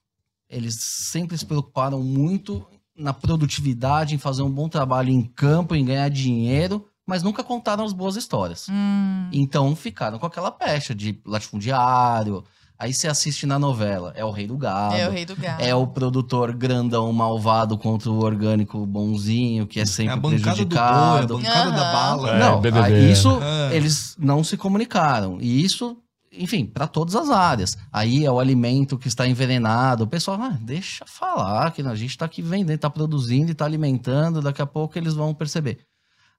Eles 0.49 0.75
sempre 0.79 1.37
se 1.37 1.45
preocuparam 1.45 2.01
muito 2.01 2.65
na 2.95 3.13
produtividade, 3.13 4.15
em 4.15 4.17
fazer 4.17 4.41
um 4.41 4.51
bom 4.51 4.67
trabalho 4.67 5.09
em 5.09 5.23
campo, 5.23 5.73
em 5.75 5.85
ganhar 5.85 6.09
dinheiro, 6.09 6.87
mas 7.05 7.23
nunca 7.23 7.43
contaram 7.43 7.83
as 7.85 7.93
boas 7.93 8.15
histórias. 8.15 8.67
Hum, 8.69 9.29
Então 9.31 9.75
ficaram 9.75 10.19
com 10.19 10.25
aquela 10.25 10.51
pecha 10.51 10.93
de 10.93 11.19
latifundiário. 11.25 12.43
Aí 12.81 12.93
você 12.93 13.09
assiste 13.09 13.45
na 13.45 13.59
novela, 13.59 14.13
é 14.15 14.23
o 14.23 14.31
rei 14.31 14.47
do 14.47 14.55
gado. 14.57 14.95
é 14.95 15.05
o 15.07 15.11
rei 15.11 15.25
do 15.25 15.35
gado. 15.35 15.61
É 15.61 15.75
o 15.75 15.85
produtor 15.85 16.53
grandão 16.53 17.11
malvado 17.11 17.77
contra 17.77 18.09
o 18.09 18.23
orgânico 18.23 18.85
bonzinho, 18.85 19.67
que 19.67 19.79
é 19.79 19.83
É 19.83 19.85
sempre 19.85 20.13
a 20.13 20.15
bancada 20.15 20.63
do 20.63 20.65
boi, 20.65 20.77
a 20.79 21.11
prejudicado. 21.25 21.37
bancada 21.37 21.71
da 21.71 21.81
Aham. 21.81 21.91
bala. 21.91 22.29
É, 22.35 22.39
Não, 22.39 22.61
BBB, 22.61 22.85
aí 22.87 23.11
isso 23.11 23.37
é. 23.43 23.75
eles 23.75 24.15
não 24.17 24.43
se 24.45 24.55
comunicaram. 24.55 25.37
E 25.41 25.61
isso, 25.61 25.97
enfim, 26.31 26.65
para 26.65 26.87
todas 26.87 27.15
as 27.17 27.29
áreas. 27.29 27.77
Aí 27.91 28.23
é 28.25 28.31
o 28.31 28.39
alimento 28.39 28.97
que 28.97 29.09
está 29.09 29.27
envenenado. 29.27 30.05
O 30.05 30.07
pessoal, 30.07 30.39
ah, 30.41 30.57
deixa 30.61 31.03
falar, 31.05 31.71
que 31.71 31.81
a 31.81 31.95
gente 31.95 32.11
está 32.11 32.23
aqui 32.23 32.41
vendendo, 32.41 32.75
está 32.77 32.89
produzindo 32.89 33.49
e 33.49 33.51
está 33.51 33.65
alimentando, 33.65 34.41
daqui 34.41 34.61
a 34.61 34.65
pouco 34.65 34.97
eles 34.97 35.13
vão 35.13 35.33
perceber. 35.33 35.79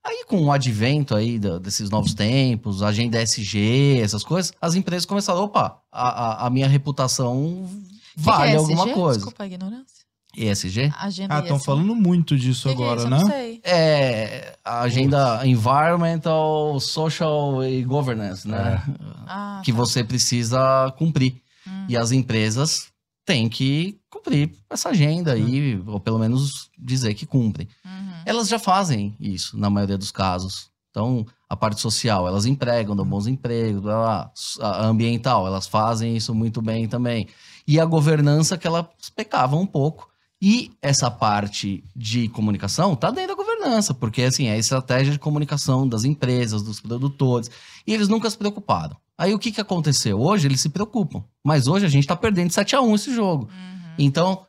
Aí, 0.05 0.25
com 0.27 0.43
o 0.45 0.51
advento 0.53 1.15
aí 1.15 1.39
desses 1.61 1.91
novos 1.91 2.15
tempos, 2.15 2.83
agenda 2.83 3.21
SG, 3.21 4.01
essas 4.03 4.25
coisas, 4.25 4.53
as 4.61 4.75
empresas 4.75 5.05
começaram, 5.05 5.43
opa, 5.45 5.79
a, 5.93 6.09
a- 6.09 6.47
a 6.47 6.51
minha 6.51 6.67
reputação 6.69 7.69
Que 8.15 8.21
vale 8.23 8.51
que 8.51 8.55
é 8.55 8.57
alguma 8.59 8.85
SG? 8.85 8.95
coisa. 8.95 9.19
Desculpa 9.19 9.43
a 9.43 9.47
ignorância. 9.47 10.01
ESG? 10.37 10.93
Agenda 10.97 11.35
Ah, 11.37 11.41
estão 11.41 11.59
falando 11.59 11.93
muito 11.95 12.39
disso 12.39 12.69
Que 12.69 12.77
que 12.77 12.81
é 12.83 12.85
agora, 12.85 12.99
isso? 13.01 13.07
Eu 13.07 13.11
né? 13.11 13.19
Não 13.19 13.27
sei. 13.27 13.61
É 13.65 14.57
a 14.65 14.81
agenda 14.83 15.45
environmental, 15.47 16.79
social 16.81 17.65
e 17.65 17.83
governance, 17.83 18.47
né? 18.47 18.83
Ah, 19.27 19.61
que 19.65 19.73
tá. 19.73 19.77
você 19.79 20.05
precisa 20.05 20.93
cumprir. 20.97 21.43
Hum. 21.67 21.87
E 21.89 21.97
as 21.97 22.13
empresas 22.13 22.87
têm 23.31 23.48
que 23.48 23.97
cumprir 24.11 24.51
essa 24.69 24.89
agenda 24.89 25.35
aí, 25.35 25.81
ou 25.86 26.01
pelo 26.01 26.19
menos 26.19 26.69
dizer 26.77 27.15
que 27.15 27.24
cumprem. 27.24 27.69
Uhum. 27.85 28.23
Elas 28.27 28.48
já 28.48 28.59
fazem 28.59 29.15
isso, 29.20 29.57
na 29.57 29.70
maioria 29.70 29.97
dos 29.97 30.11
casos. 30.11 30.69
Então, 30.90 31.24
a 31.48 31.57
parte 31.57 31.81
social, 31.81 32.27
elas 32.27 32.44
empregam, 32.44 32.97
dão 32.97 33.07
bons 33.07 33.28
empregos, 33.28 33.81
blá, 33.81 34.32
blá. 34.59 34.69
a 34.69 34.85
ambiental, 34.85 35.47
elas 35.47 35.69
fazem 35.69 36.16
isso 36.16 36.35
muito 36.35 36.61
bem 36.61 36.89
também. 36.89 37.28
E 37.69 37.78
a 37.78 37.85
governança 37.85 38.59
que 38.59 38.66
elas 38.66 38.86
pecavam 39.15 39.61
um 39.61 39.66
pouco. 39.66 40.11
E 40.43 40.73
essa 40.82 41.09
parte 41.09 41.85
de 41.94 42.28
comunicação 42.31 42.97
tá 42.97 43.12
dentro 43.12 43.36
da 43.36 43.43
governança, 43.43 43.94
porque 43.94 44.23
assim, 44.23 44.47
é 44.47 44.55
a 44.55 44.59
estratégia 44.59 45.12
de 45.12 45.19
comunicação 45.19 45.86
das 45.86 46.02
empresas, 46.02 46.62
dos 46.62 46.81
produtores, 46.81 47.48
e 47.86 47.93
eles 47.93 48.09
nunca 48.09 48.28
se 48.28 48.39
preocuparam. 48.39 48.97
Aí 49.21 49.35
o 49.35 49.39
que, 49.39 49.53
que 49.53 49.61
aconteceu? 49.61 50.19
Hoje 50.19 50.49
eles 50.49 50.61
se 50.63 50.71
preocupam, 50.71 51.23
mas 51.45 51.67
hoje 51.69 51.85
a 51.85 51.89
gente 51.91 52.07
tá 52.07 52.17
perdendo 52.17 52.49
de 52.49 52.55
7 52.55 52.75
a 52.75 52.81
1 52.81 52.95
esse 52.95 53.15
jogo. 53.15 53.45
Uhum. 53.53 53.95
Então, 53.99 54.47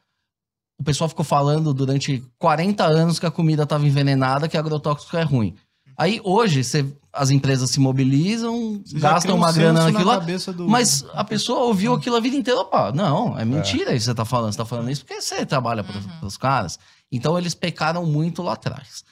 o 0.80 0.84
pessoal 0.84 1.10
ficou 1.10 1.26
falando 1.26 1.74
durante 1.74 2.24
40 2.40 2.86
anos 2.86 3.20
que 3.20 3.26
a 3.26 3.32
comida 3.32 3.64
estava 3.64 3.86
envenenada, 3.86 4.48
que 4.48 4.56
agrotóxico 4.58 5.18
é 5.18 5.24
ruim. 5.24 5.56
Aí 5.98 6.22
hoje 6.24 6.64
você- 6.64 6.86
as 7.12 7.30
empresas 7.32 7.70
se 7.70 7.80
mobilizam, 7.82 8.82
Você 8.86 8.98
gastam 8.98 9.36
um 9.36 9.40
uma 9.40 9.52
grana 9.52 9.82
senso 9.82 9.92
na 9.94 10.00
naquilo 10.06 10.10
lá, 10.50 10.54
do- 10.54 10.70
mas 10.70 11.06
a 11.14 11.24
pessoa 11.26 11.60
ouviu 11.66 11.94
aquilo 11.94 12.16
a 12.16 12.20
vida 12.22 12.38
inteira, 12.38 12.62
opa, 12.62 12.94
não, 12.94 13.38
é 13.38 13.44
mentira 13.44 13.92
isso 13.94 14.06
que 14.06 14.12
você 14.12 14.16
tá 14.16 14.24
falando, 14.26 14.54
você 14.54 14.58
tá 14.58 14.66
falando 14.66 14.90
isso 14.90 15.04
porque 15.06 15.22
você 15.22 15.46
trabalha 15.46 15.84
para 15.84 15.98
Uhum. 15.98 16.28
os 16.28 16.38
caras. 16.38 16.80
Então 17.12 17.38
eles 17.38 17.54
pecaram 17.54 18.06
muito 18.06 18.42
lá 18.42 18.54
atrás. 18.54 19.04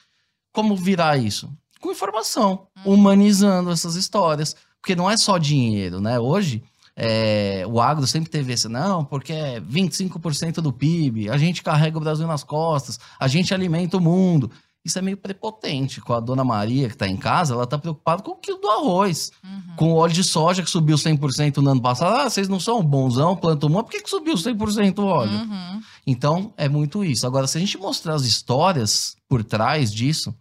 Como 0.54 0.74
virar 0.76 1.18
isso? 1.18 1.52
Com 1.82 1.92
informação, 1.92 2.68
Hum. 2.86 2.94
humanizando 2.94 3.70
essas 3.72 3.96
histórias. 3.96 4.56
Porque 4.82 4.96
não 4.96 5.10
é 5.10 5.18
só 5.18 5.38
dinheiro, 5.38 6.00
né? 6.00 6.20
Hoje, 6.20 6.64
é, 6.96 7.64
o 7.66 7.80
agro 7.80 8.06
sempre 8.06 8.30
teve 8.30 8.52
esse, 8.52 8.68
não, 8.68 9.06
porque 9.06 9.32
é 9.32 9.62
25% 9.62 10.56
do 10.56 10.74
PIB, 10.74 11.30
a 11.30 11.38
gente 11.38 11.64
carrega 11.64 11.98
o 11.98 12.02
Brasil 12.02 12.28
nas 12.28 12.44
costas, 12.44 13.00
a 13.18 13.28
gente 13.28 13.54
alimenta 13.54 13.98
o 13.98 14.02
mundo. 14.02 14.52
Isso 14.84 14.98
é 14.98 15.02
meio 15.02 15.18
prepotente. 15.18 16.02
Com 16.02 16.14
a 16.14 16.20
dona 16.20 16.44
Maria, 16.44 16.88
que 16.88 16.96
está 16.96 17.08
em 17.08 17.18
casa, 17.18 17.54
ela 17.54 17.66
está 17.66 17.78
preocupada 17.78 18.24
com 18.24 18.32
o 18.32 18.36
quilo 18.36 18.60
do 18.60 18.70
arroz. 18.70 19.32
Uhum. 19.44 19.76
Com 19.76 19.94
o 19.94 19.96
óleo 19.96 20.14
de 20.14 20.24
soja, 20.24 20.64
que 20.64 20.70
subiu 20.70 20.96
100% 20.96 21.58
no 21.58 21.72
ano 21.72 21.82
passado. 21.82 22.16
Ah, 22.16 22.30
vocês 22.30 22.48
não 22.48 22.60
são 22.60 22.82
bonzão, 22.84 23.36
plantam 23.36 23.70
uma, 23.70 23.84
por 23.84 23.92
que, 23.92 24.02
que 24.02 24.10
subiu 24.10 24.36
100% 24.36 25.00
o 25.00 25.06
óleo? 25.06 25.32
Uhum. 25.32 25.82
Então, 26.08 26.54
é 26.58 26.70
muito 26.70 27.04
isso. 27.04 27.28
Agora, 27.28 27.46
se 27.46 27.58
a 27.58 27.62
gente 27.62 27.78
mostrar 27.78 28.16
as 28.16 28.24
histórias 28.24 29.16
por 29.28 29.44
trás 29.44 29.94
disso, 29.94 30.34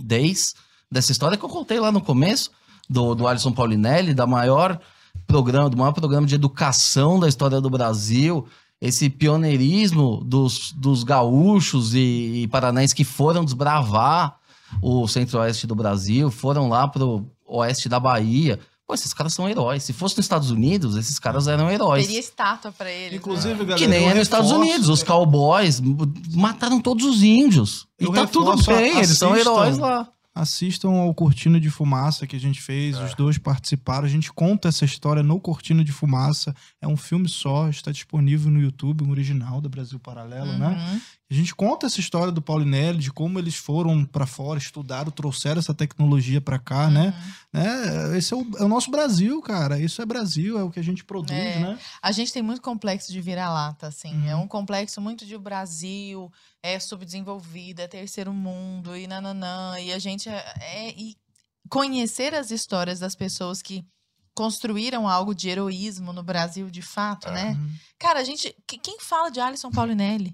desde 0.00 0.54
dessa 0.90 1.10
história 1.10 1.36
que 1.36 1.44
eu 1.44 1.48
contei 1.48 1.80
lá 1.80 1.90
no 1.90 2.00
começo, 2.00 2.50
do, 2.88 3.14
do 3.14 3.26
Alisson 3.26 3.52
Paulinelli, 3.52 4.14
da 4.14 4.26
maior 4.26 4.78
programa, 5.26 5.70
do 5.70 5.76
maior 5.76 5.92
programa 5.92 6.26
de 6.26 6.34
educação 6.34 7.18
da 7.18 7.28
história 7.28 7.60
do 7.60 7.70
Brasil, 7.70 8.46
esse 8.80 9.08
pioneirismo 9.08 10.22
dos, 10.24 10.72
dos 10.72 11.04
gaúchos 11.04 11.94
e, 11.94 12.42
e 12.42 12.48
paranaenses 12.48 12.92
que 12.92 13.04
foram 13.04 13.44
desbravar 13.44 14.36
o 14.82 15.06
centro-oeste 15.06 15.66
do 15.66 15.74
Brasil, 15.74 16.30
foram 16.30 16.68
lá 16.68 16.86
pro 16.88 17.26
oeste 17.46 17.88
da 17.88 18.00
Bahia. 18.00 18.58
Pô, 18.86 18.92
esses 18.92 19.14
caras 19.14 19.32
são 19.32 19.48
heróis. 19.48 19.82
Se 19.82 19.94
fosse 19.94 20.16
nos 20.16 20.26
Estados 20.26 20.50
Unidos, 20.50 20.96
esses 20.96 21.18
caras 21.18 21.48
eram 21.48 21.70
heróis. 21.70 22.04
Teria 22.06 22.20
estátua 22.20 22.70
pra 22.70 22.90
ele. 22.90 23.16
Inclusive, 23.16 23.54
galera. 23.64 23.78
Que 23.78 23.86
nem 23.86 24.10
é 24.10 24.12
nos 24.12 24.24
Estados 24.24 24.50
Unidos. 24.50 24.90
Os 24.90 25.02
cowboys 25.02 25.80
mataram 26.34 26.78
todos 26.80 27.06
os 27.06 27.22
índios. 27.22 27.86
E 27.98 28.06
tá 28.12 28.26
tudo 28.26 28.62
bem, 28.64 28.98
eles 28.98 29.16
são 29.16 29.34
heróis 29.34 29.78
lá. 29.78 30.06
Assistam 30.34 30.90
ao 30.90 31.14
Cortina 31.14 31.60
de 31.60 31.70
Fumaça 31.70 32.26
que 32.26 32.34
a 32.34 32.40
gente 32.40 32.60
fez, 32.60 32.98
os 32.98 33.14
dois 33.14 33.38
participaram. 33.38 34.04
A 34.04 34.10
gente 34.10 34.32
conta 34.32 34.68
essa 34.68 34.84
história 34.84 35.22
no 35.22 35.38
Cortina 35.38 35.84
de 35.84 35.92
Fumaça. 35.92 36.54
É 36.82 36.88
um 36.88 36.96
filme 36.96 37.28
só, 37.28 37.68
está 37.68 37.92
disponível 37.92 38.50
no 38.50 38.60
YouTube, 38.60 39.04
um 39.04 39.10
original 39.10 39.60
da 39.60 39.68
Brasil 39.68 40.00
Paralelo, 40.00 40.58
né? 40.58 40.68
Uhum. 40.68 41.00
A 41.30 41.34
gente 41.34 41.54
conta 41.54 41.86
essa 41.86 42.00
história 42.00 42.32
do 42.32 42.42
Paulinelli, 42.42 42.98
de 42.98 43.12
como 43.12 43.38
eles 43.38 43.54
foram 43.54 44.04
pra 44.04 44.26
fora, 44.26 44.58
estudaram, 44.58 45.10
trouxeram 45.10 45.60
essa 45.60 45.72
tecnologia 45.72 46.40
pra 46.40 46.58
cá, 46.58 46.90
né? 46.90 47.06
Uhum. 47.06 47.10
né? 47.10 47.34
Esse 48.16 48.34
é 48.34 48.36
o, 48.36 48.40
é 48.58 48.62
o 48.64 48.68
nosso 48.68 48.90
Brasil, 48.90 49.40
cara. 49.42 49.78
Isso 49.78 50.02
é 50.02 50.06
Brasil, 50.06 50.58
é 50.58 50.62
o 50.62 50.70
que 50.70 50.80
a 50.80 50.82
gente 50.82 51.04
produz, 51.04 51.38
É. 51.38 51.58
né? 51.60 51.78
A 52.02 52.10
gente 52.12 52.32
tem 52.32 52.42
muito 52.42 52.60
complexo 52.60 53.12
de 53.12 53.20
vira-lata, 53.20 53.86
assim. 53.86 54.14
Uhum. 54.14 54.28
É 54.28 54.36
um 54.36 54.48
complexo 54.48 55.00
muito 55.00 55.24
de 55.24 55.36
o 55.36 55.40
Brasil, 55.40 56.30
é 56.62 56.78
subdesenvolvido, 56.80 57.80
é 57.82 57.86
terceiro 57.88 58.32
mundo 58.32 58.96
e 58.96 59.06
nananã. 59.06 59.78
E 59.78 59.92
a 59.92 59.98
gente 59.98 60.28
é, 60.28 60.54
é- 60.60 60.90
e 60.96 61.16
conhecer 61.68 62.34
as 62.34 62.50
histórias 62.50 62.98
das 62.98 63.14
pessoas 63.14 63.62
que 63.62 63.84
construíram 64.34 65.08
algo 65.08 65.34
de 65.34 65.48
heroísmo 65.48 66.12
no 66.12 66.22
Brasil, 66.22 66.68
de 66.68 66.82
fato, 66.82 67.30
né? 67.30 67.52
Uhum. 67.58 67.70
Cara, 67.98 68.20
a 68.20 68.24
gente. 68.24 68.54
que- 68.66 68.78
Quem 68.78 68.98
fala 69.00 69.30
de 69.30 69.40
Alisson 69.40 69.70
Paulinelli? 69.70 70.30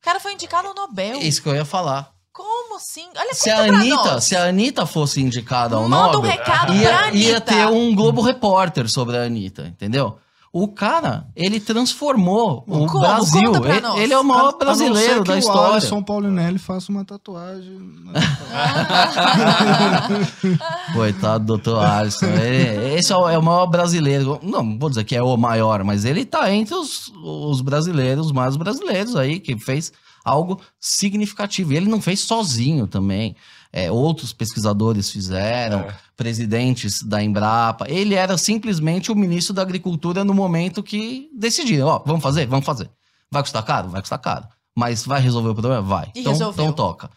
O 0.00 0.04
cara 0.04 0.18
foi 0.20 0.34
indicado 0.34 0.68
ao 0.68 0.74
Nobel. 0.74 1.16
É 1.16 1.24
isso 1.24 1.40
que 1.42 1.48
eu 1.48 1.54
ia 1.54 1.64
falar. 1.64 2.13
Como 2.34 2.76
assim? 2.76 3.04
Olha, 3.16 3.32
Se 3.32 3.48
a, 3.48 3.64
pra 3.64 3.76
Anitta, 3.78 4.12
nós. 4.14 4.24
se 4.24 4.34
a 4.36 4.48
Anitta 4.48 4.84
fosse 4.86 5.20
indicada 5.22 5.76
ao 5.76 5.88
Manda 5.88 6.18
um 6.18 6.22
Nobel, 6.22 6.30
recado 6.32 6.66
pra 6.66 6.74
ia, 6.74 6.98
Anitta. 6.98 7.16
ia 7.16 7.40
ter 7.40 7.66
um 7.68 7.94
Globo 7.94 8.20
Repórter 8.22 8.90
sobre 8.90 9.16
a 9.16 9.22
Anitta, 9.22 9.68
entendeu? 9.68 10.18
O 10.52 10.68
cara, 10.68 11.26
ele 11.34 11.58
transformou 11.58 12.62
o 12.68 12.86
Como? 12.86 13.00
Brasil. 13.00 13.42
Conta 13.42 13.60
pra 13.60 13.70
Ele, 13.72 13.80
nós. 13.80 14.00
ele 14.00 14.12
é 14.12 14.16
o 14.16 14.18
A- 14.18 14.22
a 14.22 14.24
maior 14.24 14.50
não 14.52 14.58
brasileiro 14.58 15.14
ser 15.14 15.22
que 15.22 15.28
da 15.28 15.34
O 15.34 15.38
história. 15.38 15.72
Alisson 15.74 16.02
Paulinelli 16.02 16.58
faça 16.60 16.92
uma 16.92 17.04
tatuagem. 17.04 17.76
Coitado 20.94 21.44
do 21.44 21.56
doutor 21.56 21.84
Alisson. 21.84 22.26
Ele- 22.26 22.94
esse 22.96 23.12
é 23.12 23.16
o, 23.16 23.28
é 23.28 23.38
o 23.38 23.42
maior 23.42 23.66
brasileiro. 23.66 24.38
Não, 24.42 24.78
vou 24.78 24.88
dizer 24.88 25.04
que 25.04 25.16
é 25.16 25.22
o 25.22 25.36
maior, 25.36 25.82
mas 25.84 26.04
ele 26.04 26.24
tá 26.24 26.52
entre 26.52 26.74
os, 26.74 27.12
os 27.22 27.60
brasileiros, 27.60 28.32
mais 28.32 28.56
brasileiros 28.56 29.16
aí, 29.16 29.38
que 29.40 29.58
fez 29.58 29.92
algo 30.24 30.60
significativo. 30.80 31.72
E 31.72 31.76
ele 31.76 31.88
não 31.88 32.00
fez 32.00 32.20
sozinho 32.20 32.86
também. 32.86 33.36
É, 33.72 33.90
outros 33.90 34.32
pesquisadores 34.32 35.10
fizeram, 35.10 35.80
É. 35.80 35.94
presidentes 36.16 37.02
da 37.02 37.22
Embrapa. 37.22 37.90
Ele 37.90 38.14
era 38.14 38.38
simplesmente 38.38 39.10
o 39.10 39.16
ministro 39.16 39.52
da 39.52 39.62
Agricultura 39.62 40.24
no 40.24 40.32
momento 40.32 40.82
que 40.82 41.28
decidiram: 41.36 41.88
ó, 41.88 42.02
vamos 42.06 42.22
fazer? 42.22 42.46
Vamos 42.46 42.64
fazer. 42.64 42.88
Vai 43.30 43.42
custar 43.42 43.64
caro? 43.64 43.88
Vai 43.88 44.00
custar 44.00 44.18
caro. 44.20 44.46
Mas 44.76 45.04
vai 45.04 45.20
resolver 45.20 45.48
o 45.50 45.54
problema? 45.54 45.82
Vai. 45.82 46.10
E 46.14 46.20
então, 46.20 46.32
resolveu. 46.32 46.64
então 46.64 46.72
toca. 46.74 47.10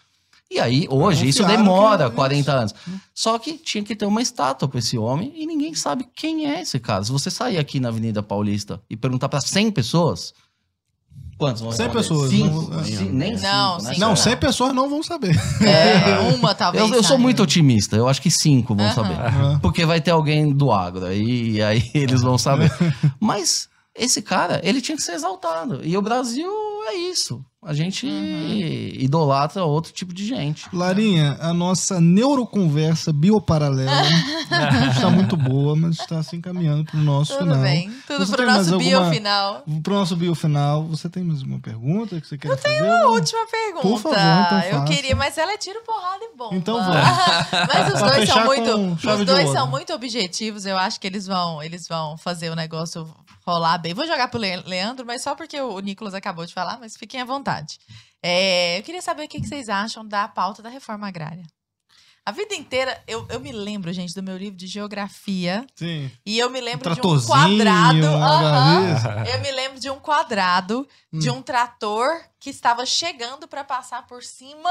E 0.50 0.60
aí, 0.60 0.88
hoje, 0.90 1.28
isso 1.28 1.44
demora 1.46 2.10
que- 2.10 2.16
40 2.16 2.52
anos. 2.54 2.74
Só 3.14 3.38
que 3.38 3.54
tinha 3.58 3.84
que 3.84 3.96
ter 3.96 4.06
uma 4.06 4.22
estátua 4.22 4.68
pra 4.68 4.80
esse 4.80 4.98
homem 4.98 5.34
e 5.36 5.46
ninguém 5.46 5.76
sabe 5.76 6.08
quem 6.16 6.46
é 6.50 6.62
esse 6.62 6.80
cara. 6.80 7.04
Se 7.04 7.12
você 7.12 7.30
sair 7.30 7.58
aqui 7.58 7.80
na 7.82 7.90
Avenida 7.90 8.24
Paulista 8.24 8.82
e 8.90 8.96
perguntar 8.96 9.28
pra 9.28 9.42
100 9.42 9.72
pessoas, 9.72 10.34
quantos 11.38 11.62
vão 11.62 11.72
100 11.72 11.86
responder? 11.88 12.02
pessoas, 12.08 12.30
Cinco. 12.32 12.62
não- 12.72 12.82
nem 13.14 13.32
Não, 13.34 13.80
cinco, 13.80 13.84
né? 13.84 13.94
sim. 13.94 14.00
Não, 14.00 14.10
Não. 14.10 14.16
100 14.16 14.38
pessoas 14.38 14.74
não 14.74 14.90
vão 14.90 15.04
saber. 15.04 15.36
É, 15.62 16.20
uma 16.36 16.54
talvez. 16.56 16.90
Eu, 16.90 16.96
eu 16.96 17.04
sou 17.04 17.18
muito 17.18 17.44
otimista. 17.44 17.96
Eu 17.96 18.08
acho 18.08 18.22
que 18.22 18.32
cinco 18.32 18.76
vão 18.76 18.92
saber. 18.94 19.16
Porque 19.62 19.86
vai 19.86 20.02
ter 20.02 20.12
alguém 20.12 20.52
do 20.52 20.72
agro 20.72 21.06
aí, 21.06 21.52
e 21.52 21.62
aí 21.64 21.84
eles 21.94 22.22
vão 22.22 22.38
saber. 22.38 22.72
Mas 23.20 23.70
esse 23.96 24.22
cara, 24.22 24.60
ele 24.64 24.82
tinha 24.82 24.96
que 24.96 25.04
ser 25.04 25.14
exaltado. 25.14 25.80
E 25.84 25.98
o 25.98 26.02
Brasil 26.02 26.50
é 26.90 26.96
isso. 26.96 27.44
A 27.68 27.74
gente 27.74 28.06
Uhum. 28.06 28.92
idolatra 28.98 29.66
outro 29.66 29.92
tipo 29.92 30.14
de 30.14 30.26
gente. 30.26 30.66
Larinha, 30.72 31.36
a 31.42 31.54
nossa 31.54 32.00
neuroconversa 32.00 33.12
bioparalela 33.12 33.92
está 34.96 35.10
muito 35.10 35.36
boa, 35.36 35.76
mas 35.76 36.00
está 36.00 36.24
se 36.24 36.36
encaminhando 36.38 36.86
para 36.86 36.98
o 36.98 37.04
nosso 37.04 37.34
Tudo 37.34 37.44
final. 37.50 37.62
bem. 37.62 37.92
Tudo 38.08 38.26
tem 38.38 38.46
mais 38.46 38.68
nosso 38.68 38.78
bio 38.80 38.96
alguma- 38.98 39.14
final. 39.14 39.64
Para 39.84 39.94
o 39.94 39.96
nosso 39.98 40.16
bio 40.16 40.34
final, 40.34 40.84
você 40.86 41.10
tem 41.10 41.24
mais 41.24 41.42
uma 41.42 41.60
pergunta 41.60 42.22
que 42.22 42.28
você 42.28 42.38
quer 42.38 42.58
fazer? 42.58 42.90
A 42.90 43.08
última 43.08 43.46
pergunta. 43.48 43.82
Por 43.88 44.00
favor, 44.00 44.18
então 44.18 44.60
eu 44.62 44.72
faça. 44.80 44.86
queria, 44.94 45.16
mas 45.16 45.38
ela 45.38 45.52
é 45.52 45.58
tiro, 45.58 45.80
porrada 45.86 46.24
e 46.24 46.38
bomba. 46.38 46.56
Então 46.56 46.76
vamos. 46.84 46.96
mas 46.96 47.94
os 47.94 48.00
Pra 48.00 48.10
dois 48.16 48.30
são 48.30 48.46
muito, 48.46 48.76
os 49.20 49.26
dois 49.26 49.50
são 49.52 49.68
muito 49.68 49.94
objetivos. 49.94 50.66
Eu 50.66 50.78
acho 50.78 51.00
que 51.02 51.08
eles 51.08 51.28
vão, 51.28 51.62
eles 51.62 51.86
vão 51.88 52.18
fazer 52.18 52.50
o 52.50 52.56
negócio 52.56 53.06
rolar 53.48 53.78
bem. 53.78 53.94
Vou 53.94 54.06
jogar 54.06 54.28
pro 54.28 54.40
Le- 54.40 54.58
Leandro, 54.66 55.06
mas 55.06 55.22
só 55.24 55.34
porque 55.36 55.60
o 55.60 55.80
Nicolas 55.80 56.14
acabou 56.14 56.46
de 56.46 56.54
falar, 56.54 56.78
mas 56.80 56.98
fiquem 56.98 57.22
à 57.22 57.26
vontade. 57.26 57.80
É, 58.22 58.78
eu 58.80 58.84
queria 58.84 59.02
saber 59.02 59.24
o 59.24 59.28
que 59.28 59.40
vocês 59.46 59.70
acham 59.70 60.06
da 60.06 60.28
pauta 60.28 60.62
da 60.62 60.70
reforma 60.70 61.08
agrária. 61.08 61.46
A 62.26 62.32
vida 62.32 62.54
inteira, 62.56 63.02
eu, 63.08 63.26
eu 63.30 63.40
me 63.40 63.54
lembro, 63.54 63.94
gente, 63.94 64.14
do 64.14 64.22
meu 64.22 64.36
livro 64.38 64.58
de 64.58 64.68
geografia. 64.68 65.66
Sim. 65.76 66.12
E 66.26 66.38
eu 66.38 66.50
me 66.50 66.60
lembro 66.60 66.94
de 66.94 67.00
um 67.00 67.22
quadrado. 67.26 68.02
galinha. 68.02 69.24
eu 69.34 69.40
me 69.40 69.52
lembro 69.52 69.80
de 69.80 69.90
um 69.90 69.98
quadrado 69.98 70.86
de 71.14 71.30
Hum. 71.30 71.36
um 71.36 71.42
trator 71.42 72.10
que 72.38 72.50
estava 72.50 72.86
chegando 72.86 73.48
para 73.48 73.64
passar 73.64 74.06
por 74.08 74.22
cima 74.24 74.70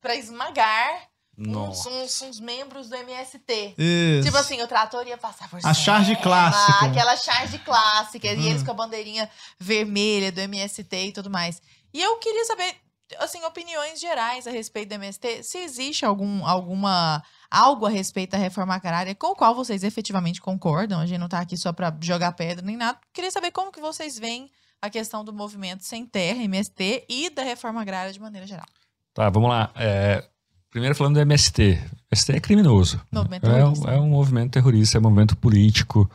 para 0.00 0.16
esmagar 0.16 1.02
Nossa. 1.36 1.88
uns- 1.88 2.22
uns 2.22 2.40
membros 2.40 2.88
do 2.88 2.94
MST. 2.96 3.74
Isso. 3.78 4.24
Tipo 4.26 4.36
assim, 4.36 4.60
o 4.62 4.66
trator 4.68 5.06
ia 5.06 5.16
passar 5.16 5.48
por 5.48 5.60
cima. 5.60 5.70
A 5.70 5.74
charge 5.74 6.14
clássica. 6.16 6.86
Aquela 6.86 7.16
charge 7.16 7.58
clássica. 7.60 8.26
E 8.28 8.36
Hum. 8.38 8.46
eles 8.50 8.62
com 8.62 8.70
a 8.70 8.74
bandeirinha 8.74 9.28
vermelha 9.58 10.30
do 10.30 10.40
MST 10.40 10.96
e 10.96 11.12
tudo 11.12 11.30
mais. 11.30 11.60
E 11.94 12.00
eu 12.00 12.18
queria 12.18 12.44
saber, 12.44 12.74
assim, 13.18 13.42
opiniões 13.44 13.98
gerais 14.00 14.46
a 14.46 14.50
respeito 14.50 14.90
do 14.90 14.94
MST. 14.94 15.42
Se 15.42 15.58
existe 15.58 16.04
algum, 16.04 16.46
alguma 16.46 17.22
algo 17.50 17.84
a 17.86 17.90
respeito 17.90 18.30
da 18.30 18.38
reforma 18.38 18.74
agrária 18.74 19.14
com 19.14 19.28
o 19.28 19.36
qual 19.36 19.54
vocês 19.54 19.82
efetivamente 19.84 20.40
concordam. 20.40 21.00
A 21.00 21.06
gente 21.06 21.18
não 21.18 21.28
tá 21.28 21.38
aqui 21.40 21.56
só 21.56 21.72
para 21.72 21.94
jogar 22.00 22.32
pedra 22.32 22.64
nem 22.64 22.76
nada. 22.76 22.98
Queria 23.12 23.30
saber 23.30 23.50
como 23.50 23.70
que 23.72 23.80
vocês 23.80 24.18
veem 24.18 24.50
a 24.80 24.88
questão 24.90 25.22
do 25.24 25.32
movimento 25.32 25.82
sem 25.84 26.04
terra, 26.06 26.42
MST, 26.42 27.04
e 27.08 27.30
da 27.30 27.42
reforma 27.42 27.80
agrária 27.82 28.12
de 28.12 28.18
maneira 28.20 28.46
geral. 28.46 28.66
Tá, 29.14 29.28
vamos 29.28 29.50
lá. 29.50 29.70
É, 29.76 30.26
primeiro 30.72 30.94
falando 30.96 31.14
do 31.14 31.20
MST. 31.20 31.78
O 31.80 32.14
MST 32.14 32.32
é 32.32 32.40
criminoso. 32.40 33.00
É, 33.48 33.64
um- 33.64 33.88
é 33.90 34.00
um 34.00 34.08
movimento 34.08 34.50
terrorista, 34.50 34.98
é 34.98 35.00
um 35.00 35.02
movimento 35.04 35.36
político. 35.36 36.10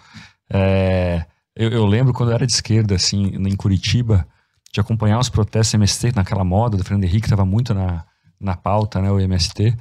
É, 0.52 1.26
eu, 1.56 1.70
eu 1.72 1.86
lembro 1.86 2.14
quando 2.14 2.30
eu 2.30 2.36
era 2.36 2.46
de 2.46 2.52
esquerda, 2.54 2.96
assim, 2.96 3.28
em 3.28 3.56
Curitiba, 3.56 4.28
de 4.74 4.80
acompanhar 4.82 5.20
os 5.20 5.30
protestos 5.30 5.74
MST 5.74 6.12
naquela 6.16 6.44
moda 6.44 6.76
do 6.76 6.84
Fernando 6.84 7.06
Henrique, 7.06 7.26
estava 7.28 7.46
muito 7.46 7.74
na, 7.74 8.04
na 8.40 8.56
pauta, 8.56 9.02
né, 9.02 9.10
o 9.10 9.20
MST. 9.20 9.74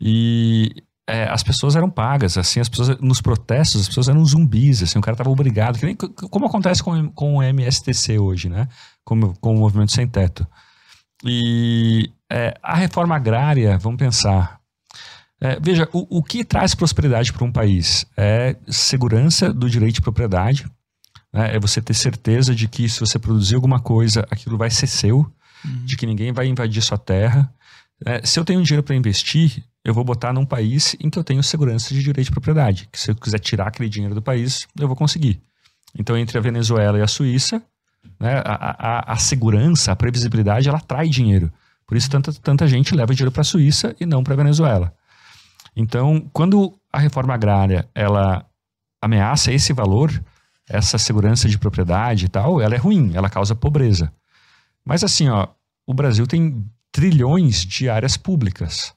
E 0.00 0.70
é, 1.08 1.24
as 1.24 1.42
pessoas 1.42 1.74
eram 1.74 1.88
pagas, 1.90 2.36
assim, 2.38 2.60
as 2.60 2.68
pessoas 2.68 2.98
nos 3.00 3.20
protestos, 3.20 3.80
as 3.82 3.88
pessoas 3.88 4.08
eram 4.08 4.24
zumbis, 4.24 4.82
assim, 4.82 4.98
o 4.98 5.02
cara 5.02 5.14
estava 5.14 5.30
obrigado, 5.30 5.78
que 5.78 5.86
nem, 5.86 5.96
como 5.96 6.46
acontece 6.46 6.82
com, 6.82 7.10
com 7.10 7.36
o 7.36 7.42
MSTC 7.42 8.18
hoje, 8.18 8.48
né, 8.48 8.68
com, 9.04 9.32
com 9.34 9.54
o 9.56 9.58
movimento 9.58 9.92
sem 9.92 10.06
teto. 10.06 10.46
E 11.24 12.10
é, 12.30 12.54
a 12.62 12.76
reforma 12.76 13.16
agrária, 13.16 13.78
vamos 13.78 13.98
pensar, 13.98 14.58
é, 15.40 15.58
veja, 15.60 15.88
o, 15.92 16.18
o 16.18 16.22
que 16.22 16.44
traz 16.44 16.74
prosperidade 16.74 17.32
para 17.32 17.44
um 17.44 17.52
país 17.52 18.04
é 18.16 18.56
segurança 18.68 19.52
do 19.52 19.68
direito 19.70 19.96
de 19.96 20.00
propriedade, 20.02 20.66
né? 21.32 21.54
é 21.54 21.60
você 21.60 21.80
ter 21.80 21.94
certeza 21.94 22.54
de 22.54 22.66
que 22.68 22.88
se 22.88 23.00
você 23.00 23.18
produzir 23.18 23.54
alguma 23.54 23.80
coisa, 23.80 24.26
aquilo 24.30 24.56
vai 24.58 24.70
ser 24.70 24.86
seu, 24.86 25.30
Uhum. 25.64 25.84
de 25.84 25.96
que 25.96 26.06
ninguém 26.06 26.30
vai 26.32 26.46
invadir 26.46 26.80
sua 26.82 26.96
terra, 26.98 27.52
É, 28.06 28.24
se 28.24 28.38
eu 28.38 28.44
tenho 28.44 28.62
dinheiro 28.62 28.84
para 28.84 28.94
investir, 28.94 29.64
eu 29.84 29.92
vou 29.92 30.04
botar 30.04 30.32
num 30.32 30.46
país 30.46 30.94
em 31.00 31.10
que 31.10 31.18
eu 31.18 31.24
tenho 31.24 31.42
segurança 31.42 31.92
de 31.92 32.00
direito 32.00 32.26
de 32.26 32.30
propriedade. 32.30 32.88
Que 32.92 32.98
se 33.00 33.10
eu 33.10 33.16
quiser 33.16 33.40
tirar 33.40 33.66
aquele 33.66 33.88
dinheiro 33.88 34.14
do 34.14 34.22
país, 34.22 34.68
eu 34.78 34.86
vou 34.86 34.94
conseguir. 34.96 35.42
Então, 35.98 36.16
entre 36.16 36.38
a 36.38 36.40
Venezuela 36.40 36.96
e 36.96 37.02
a 37.02 37.08
Suíça, 37.08 37.60
né, 38.20 38.40
a, 38.44 38.76
a, 39.10 39.12
a 39.14 39.16
segurança, 39.16 39.90
a 39.90 39.96
previsibilidade, 39.96 40.68
ela 40.68 40.78
atrai 40.78 41.08
dinheiro. 41.08 41.50
Por 41.88 41.96
isso, 41.96 42.10
tanta, 42.10 42.30
tanta 42.34 42.68
gente 42.68 42.94
leva 42.94 43.14
dinheiro 43.14 43.32
para 43.32 43.40
a 43.40 43.44
Suíça 43.44 43.96
e 43.98 44.04
não 44.04 44.22
para 44.22 44.34
a 44.34 44.36
Venezuela. 44.36 44.94
Então, 45.74 46.28
quando 46.34 46.78
a 46.92 46.98
reforma 46.98 47.32
agrária 47.32 47.88
ela 47.94 48.44
ameaça 49.00 49.50
esse 49.50 49.72
valor, 49.72 50.12
essa 50.68 50.98
segurança 50.98 51.48
de 51.48 51.58
propriedade 51.58 52.26
e 52.26 52.28
tal, 52.28 52.60
ela 52.60 52.74
é 52.74 52.78
ruim, 52.78 53.12
ela 53.14 53.30
causa 53.30 53.54
pobreza. 53.54 54.12
Mas 54.84 55.02
assim, 55.02 55.30
ó, 55.30 55.48
o 55.86 55.94
Brasil 55.94 56.26
tem 56.26 56.62
trilhões 56.92 57.64
de 57.64 57.88
áreas 57.88 58.18
públicas. 58.18 58.92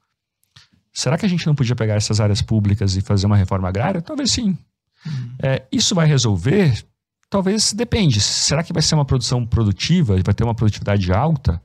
Será 0.91 1.18
que 1.18 1.26
a 1.26 1.30
gente 1.30 1.47
não 1.47 1.55
podia 1.55 1.76
pegar 1.76 1.95
essas 1.95 2.19
áreas 2.19 2.41
públicas 2.41 2.97
e 2.97 3.01
fazer 3.01 3.26
uma 3.26 3.38
reforma 3.38 3.69
agrária? 3.69 4.01
Talvez 4.01 4.31
sim. 4.31 4.57
Uhum. 5.05 5.35
É, 5.41 5.63
isso 5.72 5.95
vai 5.95 6.05
resolver? 6.07 6.84
Talvez 7.30 7.72
depende. 7.72 8.19
Será 8.19 8.61
que 8.63 8.73
vai 8.73 8.81
ser 8.81 8.95
uma 8.95 9.05
produção 9.05 9.45
produtiva? 9.45 10.18
Vai 10.22 10.34
ter 10.34 10.43
uma 10.43 10.53
produtividade 10.53 11.13
alta? 11.13 11.61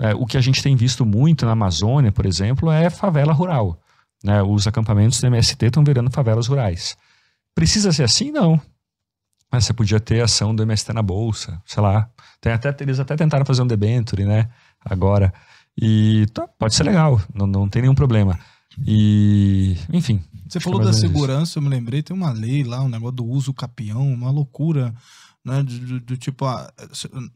É, 0.00 0.14
o 0.14 0.24
que 0.24 0.38
a 0.38 0.40
gente 0.40 0.62
tem 0.62 0.74
visto 0.74 1.04
muito 1.04 1.44
na 1.44 1.52
Amazônia, 1.52 2.10
por 2.10 2.24
exemplo, 2.24 2.70
é 2.70 2.88
favela 2.88 3.34
rural. 3.34 3.78
Né? 4.24 4.42
Os 4.42 4.66
acampamentos 4.66 5.20
do 5.20 5.26
MST 5.26 5.66
estão 5.66 5.84
virando 5.84 6.10
favelas 6.10 6.46
rurais. 6.46 6.96
Precisa 7.54 7.92
ser 7.92 8.04
assim? 8.04 8.30
Não. 8.30 8.60
Mas 9.52 9.66
você 9.66 9.74
podia 9.74 10.00
ter 10.00 10.22
ação 10.22 10.54
do 10.54 10.62
MST 10.62 10.92
na 10.92 11.02
bolsa, 11.02 11.60
sei 11.66 11.82
lá. 11.82 12.08
Tem 12.40 12.52
até, 12.52 12.74
eles 12.80 12.98
até 12.98 13.14
tentaram 13.16 13.44
fazer 13.44 13.62
um 13.62 13.66
debenture, 13.66 14.24
né? 14.24 14.48
Agora. 14.82 15.32
E 15.76 16.26
tá, 16.32 16.46
pode 16.46 16.74
ser 16.74 16.84
legal, 16.84 17.20
não, 17.34 17.46
não 17.46 17.68
tem 17.68 17.82
nenhum 17.82 17.94
problema. 17.94 18.38
E, 18.86 19.76
enfim. 19.92 20.22
Você 20.48 20.60
falou 20.60 20.80
da 20.80 20.92
segurança, 20.92 21.58
eu 21.58 21.62
me 21.62 21.68
lembrei, 21.68 22.02
tem 22.02 22.14
uma 22.14 22.32
lei 22.32 22.64
lá, 22.64 22.82
um 22.82 22.88
negócio 22.88 23.16
do 23.16 23.24
uso 23.24 23.54
capião, 23.54 24.06
uma 24.12 24.30
loucura 24.30 24.94
né? 25.44 25.62
Do, 25.62 26.00
do, 26.00 26.16
tipo, 26.16 26.44
ah, 26.44 26.70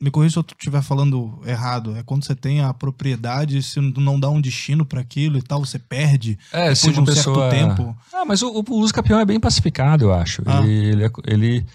me 0.01 0.11
corrija 0.11 0.35
se 0.35 0.39
eu 0.39 0.45
estiver 0.53 0.83
falando 0.83 1.41
errado. 1.47 1.97
É 1.97 2.03
quando 2.03 2.25
você 2.25 2.35
tem 2.35 2.61
a 2.61 2.73
propriedade, 2.75 3.63
se 3.63 3.81
não 3.81 4.19
dá 4.19 4.29
um 4.29 4.41
destino 4.41 4.85
para 4.85 5.01
aquilo 5.01 5.39
e 5.39 5.43
tal, 5.43 5.65
você 5.65 5.79
perde 5.79 6.39
é, 6.53 6.73
depois 6.73 6.95
de 6.95 7.01
um 7.01 7.05
pessoa... 7.05 7.51
certo 7.51 7.77
tempo. 7.77 7.97
Ah, 8.13 8.25
mas 8.25 8.43
o, 8.43 8.65
o 8.67 8.75
uso 8.75 8.93
campeão 8.93 9.19
é 9.19 9.25
bem 9.25 9.41
pacificado, 9.41 10.05
eu 10.05 10.13
acho. 10.13 10.43
Ah. 10.47 10.61
Ele, 10.61 10.73
ele, 10.73 11.05
é, 11.05 11.11
ele 11.27 11.67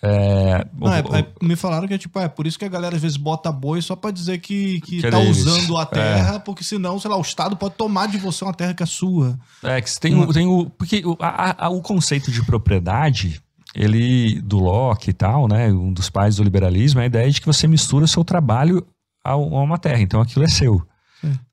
é, 0.00 0.64
não, 0.72 0.92
é, 0.92 1.00
é, 1.00 1.26
me 1.44 1.56
falaram 1.56 1.88
que 1.88 1.94
é 1.94 1.98
tipo, 1.98 2.16
é 2.20 2.28
por 2.28 2.46
isso 2.46 2.56
que 2.56 2.64
a 2.64 2.68
galera 2.68 2.94
às 2.94 3.02
vezes 3.02 3.16
bota 3.16 3.50
boi 3.50 3.82
só 3.82 3.96
pra 3.96 4.12
dizer 4.12 4.38
que, 4.38 4.80
que, 4.80 5.00
que 5.00 5.06
é 5.06 5.10
tá 5.10 5.18
usando 5.18 5.76
a 5.76 5.84
terra, 5.84 6.36
é. 6.36 6.38
porque 6.38 6.62
senão, 6.62 7.00
sei 7.00 7.10
lá, 7.10 7.16
o 7.16 7.22
Estado 7.22 7.56
pode 7.56 7.74
tomar 7.74 8.06
de 8.06 8.16
você 8.16 8.44
uma 8.44 8.54
terra 8.54 8.74
que 8.74 8.82
é 8.82 8.86
sua. 8.86 9.36
É, 9.62 9.80
que 9.80 9.98
tem, 9.98 10.32
tem 10.32 10.46
o. 10.46 10.70
Porque 10.70 11.02
o, 11.04 11.16
a, 11.18 11.66
a, 11.66 11.68
o 11.68 11.82
conceito 11.82 12.30
de 12.30 12.44
propriedade, 12.44 13.42
ele, 13.74 14.40
do 14.40 14.58
Locke 14.58 15.10
e 15.10 15.12
tal, 15.12 15.48
né? 15.48 15.70
Um 15.70 15.92
dos 15.92 16.10
pais 16.10 16.36
do 16.36 16.42
liberalismo, 16.42 17.00
é 17.00 17.04
a 17.04 17.06
ideia 17.06 17.30
de 17.30 17.40
que 17.40 17.46
você 17.46 17.66
mistura 17.66 18.06
seu 18.06 18.24
trabalho 18.24 18.86
a, 19.24 19.32
a 19.32 19.36
uma 19.36 19.78
terra, 19.78 20.00
então 20.00 20.20
aquilo 20.20 20.44
é 20.44 20.48
seu. 20.48 20.86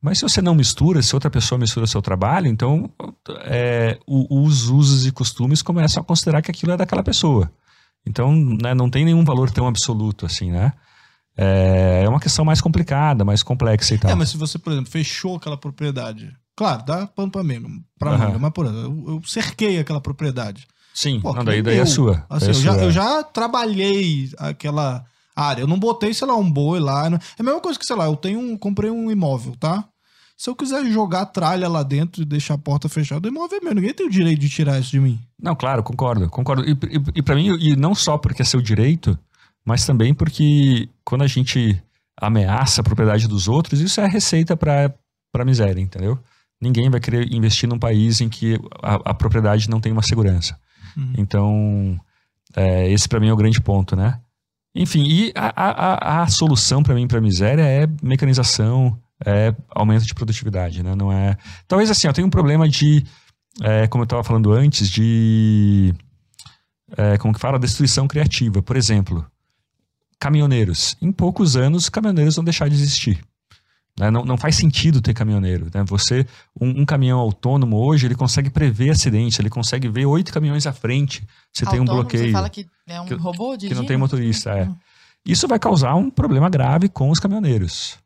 Mas 0.01 0.19
se 0.19 0.23
você 0.23 0.41
não 0.41 0.53
mistura, 0.53 1.01
se 1.01 1.15
outra 1.15 1.29
pessoa 1.29 1.57
mistura 1.57 1.87
seu 1.87 2.01
trabalho, 2.01 2.47
então 2.47 2.89
é, 3.45 3.97
os 4.07 4.69
usos 4.69 5.07
e 5.07 5.11
costumes 5.11 5.61
começam 5.61 6.01
a 6.01 6.05
considerar 6.05 6.41
que 6.41 6.51
aquilo 6.51 6.71
é 6.71 6.77
daquela 6.77 7.03
pessoa. 7.03 7.51
Então, 8.05 8.35
né, 8.35 8.75
não 8.75 8.89
tem 8.89 9.03
nenhum 9.03 9.25
valor 9.25 9.49
tão 9.49 9.67
absoluto 9.67 10.25
assim, 10.25 10.51
né? 10.51 10.71
É, 11.35 12.03
é 12.05 12.09
uma 12.09 12.19
questão 12.19 12.45
mais 12.45 12.61
complicada, 12.61 13.25
mais 13.25 13.41
complexa 13.41 13.95
e 13.95 13.97
tal. 13.97 14.11
É, 14.11 14.15
mas 14.15 14.29
se 14.29 14.37
você, 14.37 14.59
por 14.59 14.71
exemplo, 14.71 14.91
fechou 14.91 15.35
aquela 15.35 15.57
propriedade, 15.57 16.31
claro, 16.55 16.85
dá 16.85 17.07
pra 17.07 17.25
manga, 17.43 17.67
pra 17.97 18.11
uhum. 18.11 18.17
manga, 18.19 18.39
mas 18.39 18.53
por 18.53 18.67
exemplo, 18.67 19.03
eu, 19.07 19.15
eu 19.15 19.21
cerquei 19.25 19.79
aquela 19.79 19.99
propriedade. 19.99 20.67
Sim, 20.95 21.19
Pô, 21.19 21.34
não, 21.34 21.43
daí, 21.43 21.61
daí 21.61 21.77
é 21.77 21.85
sua. 21.85 22.26
Assim, 22.30 22.45
é 22.45 22.49
eu, 22.51 22.53
sua. 22.53 22.63
Já, 22.63 22.77
eu 22.77 22.91
já 22.91 23.22
trabalhei 23.22 24.31
aquela 24.38 25.05
área, 25.35 25.61
eu 25.61 25.67
não 25.67 25.77
botei, 25.77 26.13
sei 26.13 26.26
lá, 26.26 26.38
um 26.38 26.49
boi 26.49 26.80
lá. 26.80 27.07
É 27.07 27.41
a 27.41 27.43
mesma 27.43 27.59
coisa 27.59 27.77
que, 27.77 27.85
sei 27.85 27.97
lá, 27.97 28.05
eu 28.05 28.15
tenho 28.15 28.39
um, 28.39 28.57
comprei 28.57 28.89
um 28.89 29.11
imóvel, 29.11 29.53
tá? 29.59 29.84
Se 30.38 30.49
eu 30.49 30.55
quiser 30.55 30.85
jogar 30.85 31.26
tralha 31.27 31.67
lá 31.67 31.84
dentro 31.84 32.22
e 32.22 32.26
deixar 32.26 32.53
a 32.53 32.57
porta 32.57 32.88
fechada, 32.88 33.27
o 33.27 33.31
imóvel 33.31 33.59
é 33.59 33.61
meu. 33.61 33.76
Ninguém 33.76 33.93
tem 33.93 34.07
o 34.07 34.09
direito 34.09 34.39
de 34.39 34.49
tirar 34.49 34.80
isso 34.80 34.91
de 34.91 35.01
mim. 35.01 35.19
Não, 35.38 35.53
claro, 35.53 35.84
concordo. 35.84 36.30
Concordo. 36.30 36.63
E, 36.63 36.72
e, 36.72 37.01
e 37.15 37.22
para 37.22 37.35
mim, 37.35 37.57
e 37.59 37.76
não 37.76 37.93
só 37.93 38.17
porque 38.17 38.41
é 38.41 38.45
seu 38.45 38.61
direito, 38.61 39.19
mas 39.65 39.85
também 39.85 40.13
porque 40.13 40.88
quando 41.03 41.23
a 41.23 41.27
gente 41.27 41.81
ameaça 42.17 42.80
a 42.80 42.84
propriedade 42.84 43.27
dos 43.27 43.49
outros, 43.49 43.81
isso 43.81 43.99
é 43.99 44.07
receita 44.07 44.55
para 44.55 45.45
miséria, 45.45 45.81
entendeu? 45.81 46.17
Ninguém 46.61 46.89
vai 46.89 47.01
querer 47.01 47.34
investir 47.34 47.67
num 47.67 47.77
país 47.77 48.22
em 48.22 48.30
que 48.30 48.57
a, 48.81 49.11
a 49.11 49.13
propriedade 49.13 49.69
não 49.69 49.81
tem 49.81 49.91
uma 49.91 50.01
segurança. 50.01 50.57
Uhum. 50.95 51.13
Então, 51.17 51.99
é, 52.55 52.89
esse 52.91 53.07
para 53.07 53.19
mim 53.19 53.27
é 53.27 53.34
o 53.34 53.38
grande 53.38 53.61
ponto, 53.61 53.95
né? 53.95 54.19
Enfim, 54.73 55.03
e 55.03 55.31
a, 55.35 55.53
a, 55.55 56.23
a 56.23 56.27
solução 56.27 56.84
para 56.84 56.93
mim 56.95 57.07
para 57.07 57.19
a 57.19 57.22
miséria 57.22 57.61
é 57.61 57.88
mecanização, 58.03 58.99
é 59.26 59.55
aumento 59.69 60.05
de 60.05 60.13
produtividade, 60.13 60.84
né? 60.84 60.95
Não 60.95 61.11
é. 61.11 61.38
Talvez 61.67 61.89
assim, 61.89 62.07
eu 62.07 62.13
tenho 62.13 62.27
um 62.27 62.31
problema 62.31 62.67
de, 62.67 63.05
é, 63.61 63.88
como 63.88 64.01
eu 64.01 64.05
estava 64.05 64.23
falando 64.23 64.51
antes, 64.51 64.89
de 64.89 65.93
é, 66.97 67.17
como 67.17 67.34
que 67.34 67.39
fala, 67.39 67.57
destruição 67.57 68.07
criativa. 68.07 68.61
Por 68.61 68.76
exemplo, 68.76 69.26
caminhoneiros. 70.19 70.97
Em 71.01 71.11
poucos 71.11 71.55
anos, 71.55 71.89
caminhoneiros 71.89 72.35
vão 72.35 72.43
deixar 72.43 72.67
de 72.67 72.76
existir. 72.76 73.23
Né? 73.99 74.11
Não, 74.11 74.26
não 74.26 74.38
faz 74.38 74.55
sentido 74.55 75.01
ter 75.01 75.13
caminhoneiro. 75.13 75.67
Né? 75.73 75.84
Você, 75.88 76.26
um, 76.59 76.81
um, 76.81 76.85
caminhão 76.85 77.19
autônomo 77.19 77.77
hoje, 77.77 78.05
ele 78.05 78.15
consegue 78.15 78.49
prever 78.49 78.89
acidente, 78.89 79.41
ele 79.41 79.49
consegue 79.49 79.88
ver 79.88 80.05
oito 80.05 80.34
caminhões 80.34 80.67
à 80.67 80.73
frente. 80.73 81.26
Você 81.53 81.65
autônomo, 81.65 81.88
tem 81.88 81.93
um 81.93 81.97
bloqueio. 81.97 82.26
Você 82.26 82.31
fala 82.31 82.49
que 82.49 82.67
é 82.88 83.01
um 83.01 83.05
que, 83.05 83.13
robô 83.13 83.57
Que 83.57 83.73
não 83.73 83.85
tem 83.85 83.97
motorista, 83.97 84.51
é. 84.51 84.63
Uhum. 84.63 84.76
Isso 85.26 85.47
vai 85.47 85.57
causar 85.57 85.95
um 85.95 86.09
problema 86.09 86.49
grave 86.49 86.88
com 86.89 87.09
os 87.09 87.19
caminhoneiros. 87.19 87.97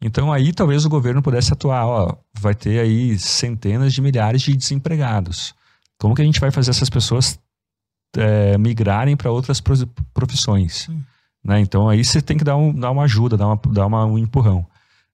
Então 0.00 0.32
aí 0.32 0.52
talvez 0.52 0.84
o 0.84 0.88
governo 0.88 1.20
pudesse 1.20 1.52
atuar, 1.52 1.86
ó, 1.86 2.16
vai 2.32 2.54
ter 2.54 2.78
aí 2.80 3.18
centenas 3.18 3.92
de 3.92 4.00
milhares 4.00 4.40
de 4.40 4.56
desempregados. 4.56 5.54
Como 5.98 6.14
que 6.14 6.22
a 6.22 6.24
gente 6.24 6.40
vai 6.40 6.50
fazer 6.50 6.70
essas 6.70 6.88
pessoas 6.88 7.38
é, 8.16 8.56
migrarem 8.56 9.16
para 9.16 9.30
outras 9.30 9.60
profissões? 10.14 10.88
Né? 11.44 11.60
Então 11.60 11.88
aí 11.88 12.02
você 12.02 12.22
tem 12.22 12.38
que 12.38 12.44
dar, 12.44 12.56
um, 12.56 12.72
dar 12.72 12.90
uma 12.90 13.02
ajuda, 13.02 13.36
dar, 13.36 13.48
uma, 13.48 13.60
dar 13.72 13.86
uma, 13.86 14.06
um 14.06 14.16
empurrão. 14.16 14.66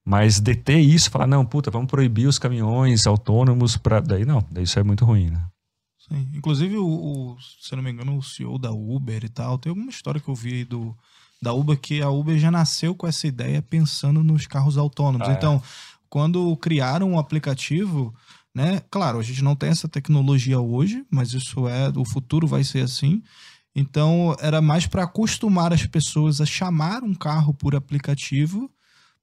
Mas 0.06 0.38
deter 0.38 0.78
isso, 0.78 1.10
falar, 1.10 1.26
não, 1.26 1.44
puta, 1.44 1.68
vamos 1.68 1.90
proibir 1.90 2.28
os 2.28 2.38
caminhões 2.38 3.08
autônomos 3.08 3.76
para. 3.76 3.98
Daí 3.98 4.24
não, 4.24 4.46
daí 4.48 4.62
isso 4.62 4.78
é 4.78 4.84
muito 4.84 5.04
ruim, 5.04 5.30
né? 5.30 5.44
Sim. 6.08 6.30
Inclusive, 6.32 6.76
o, 6.76 6.86
o, 6.86 7.36
se 7.60 7.72
eu 7.72 7.76
não 7.76 7.82
me 7.82 7.90
engano, 7.90 8.16
o 8.16 8.22
CEO 8.22 8.56
da 8.56 8.70
Uber 8.70 9.24
e 9.24 9.28
tal, 9.28 9.58
tem 9.58 9.70
alguma 9.70 9.90
história 9.90 10.20
que 10.20 10.28
eu 10.28 10.34
vi 10.36 10.54
aí 10.54 10.64
do, 10.64 10.96
da 11.42 11.52
Uber 11.52 11.76
que 11.76 12.00
a 12.00 12.08
Uber 12.08 12.38
já 12.38 12.52
nasceu 12.52 12.94
com 12.94 13.08
essa 13.08 13.26
ideia 13.26 13.60
pensando 13.60 14.22
nos 14.22 14.46
carros 14.46 14.78
autônomos. 14.78 15.26
Ah, 15.26 15.32
é. 15.32 15.34
então, 15.34 15.60
quando 16.08 16.56
criaram 16.58 17.10
um 17.10 17.18
aplicativo, 17.18 18.14
né? 18.54 18.80
Claro, 18.88 19.18
a 19.18 19.22
gente 19.24 19.42
não 19.42 19.56
tem 19.56 19.70
essa 19.70 19.88
tecnologia 19.88 20.60
hoje, 20.60 21.04
mas 21.10 21.32
isso 21.32 21.66
é, 21.66 21.88
o 21.96 22.04
futuro 22.04 22.46
vai 22.46 22.62
ser 22.62 22.82
assim. 22.82 23.20
Então, 23.74 24.36
era 24.40 24.62
mais 24.62 24.86
para 24.86 25.02
acostumar 25.02 25.72
as 25.72 25.84
pessoas 25.84 26.40
a 26.40 26.46
chamar 26.46 27.02
um 27.02 27.12
carro 27.12 27.52
por 27.52 27.74
aplicativo, 27.74 28.70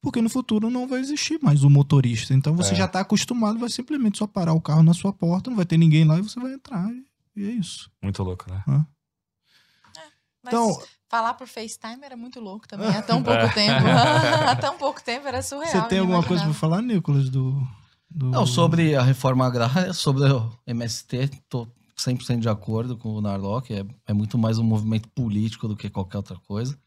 porque 0.03 0.21
no 0.21 0.29
futuro 0.29 0.69
não 0.69 0.85
vai 0.85 0.99
existir 0.99 1.39
mais 1.41 1.63
o 1.63 1.69
motorista. 1.69 2.33
Então, 2.33 2.53
você 2.55 2.73
é. 2.73 2.75
já 2.75 2.85
está 2.85 2.99
acostumado, 2.99 3.57
vai 3.57 3.69
simplesmente 3.69 4.17
só 4.17 4.27
parar 4.27 4.51
o 4.51 4.59
carro 4.59 4.83
na 4.83 4.93
sua 4.93 5.13
porta, 5.13 5.49
não 5.49 5.55
vai 5.55 5.65
ter 5.65 5.77
ninguém 5.77 6.03
lá 6.03 6.19
e 6.19 6.21
você 6.21 6.37
vai 6.37 6.53
entrar. 6.53 6.91
E 7.35 7.45
é 7.45 7.51
isso. 7.51 7.89
Muito 8.01 8.21
louco, 8.21 8.45
né? 8.51 8.61
É, 8.67 10.01
então, 10.45 10.77
Falar 11.13 11.35
por 11.35 11.47
FaceTime 11.47 12.03
era 12.03 12.17
muito 12.17 12.39
louco 12.39 12.67
também, 12.67 12.89
há 12.89 13.01
tão 13.01 13.21
pouco 13.23 13.39
é. 13.39 13.49
tempo. 13.49 13.85
há 14.49 14.55
tão 14.55 14.77
pouco 14.77 15.01
tempo 15.01 15.25
era 15.27 15.41
surreal. 15.41 15.71
Você 15.71 15.87
tem 15.87 15.99
alguma 15.99 16.23
coisa 16.23 16.43
para 16.43 16.53
falar, 16.53 16.81
Nicolas, 16.81 17.29
do, 17.29 17.65
do, 18.09 18.31
Não, 18.31 18.45
sobre 18.45 18.95
a 18.95 19.01
reforma 19.03 19.45
agrária, 19.45 19.93
sobre 19.93 20.23
o 20.29 20.51
MST, 20.67 21.29
tô 21.47 21.67
100% 21.97 22.39
de 22.39 22.49
acordo 22.49 22.97
com 22.97 23.09
o 23.09 23.21
Narlock, 23.21 23.73
é, 23.73 23.85
é 24.07 24.11
muito 24.11 24.37
mais 24.37 24.57
um 24.57 24.63
movimento 24.63 25.07
político 25.09 25.67
do 25.67 25.77
que 25.77 25.89
qualquer 25.89 26.17
outra 26.17 26.35
coisa. 26.47 26.77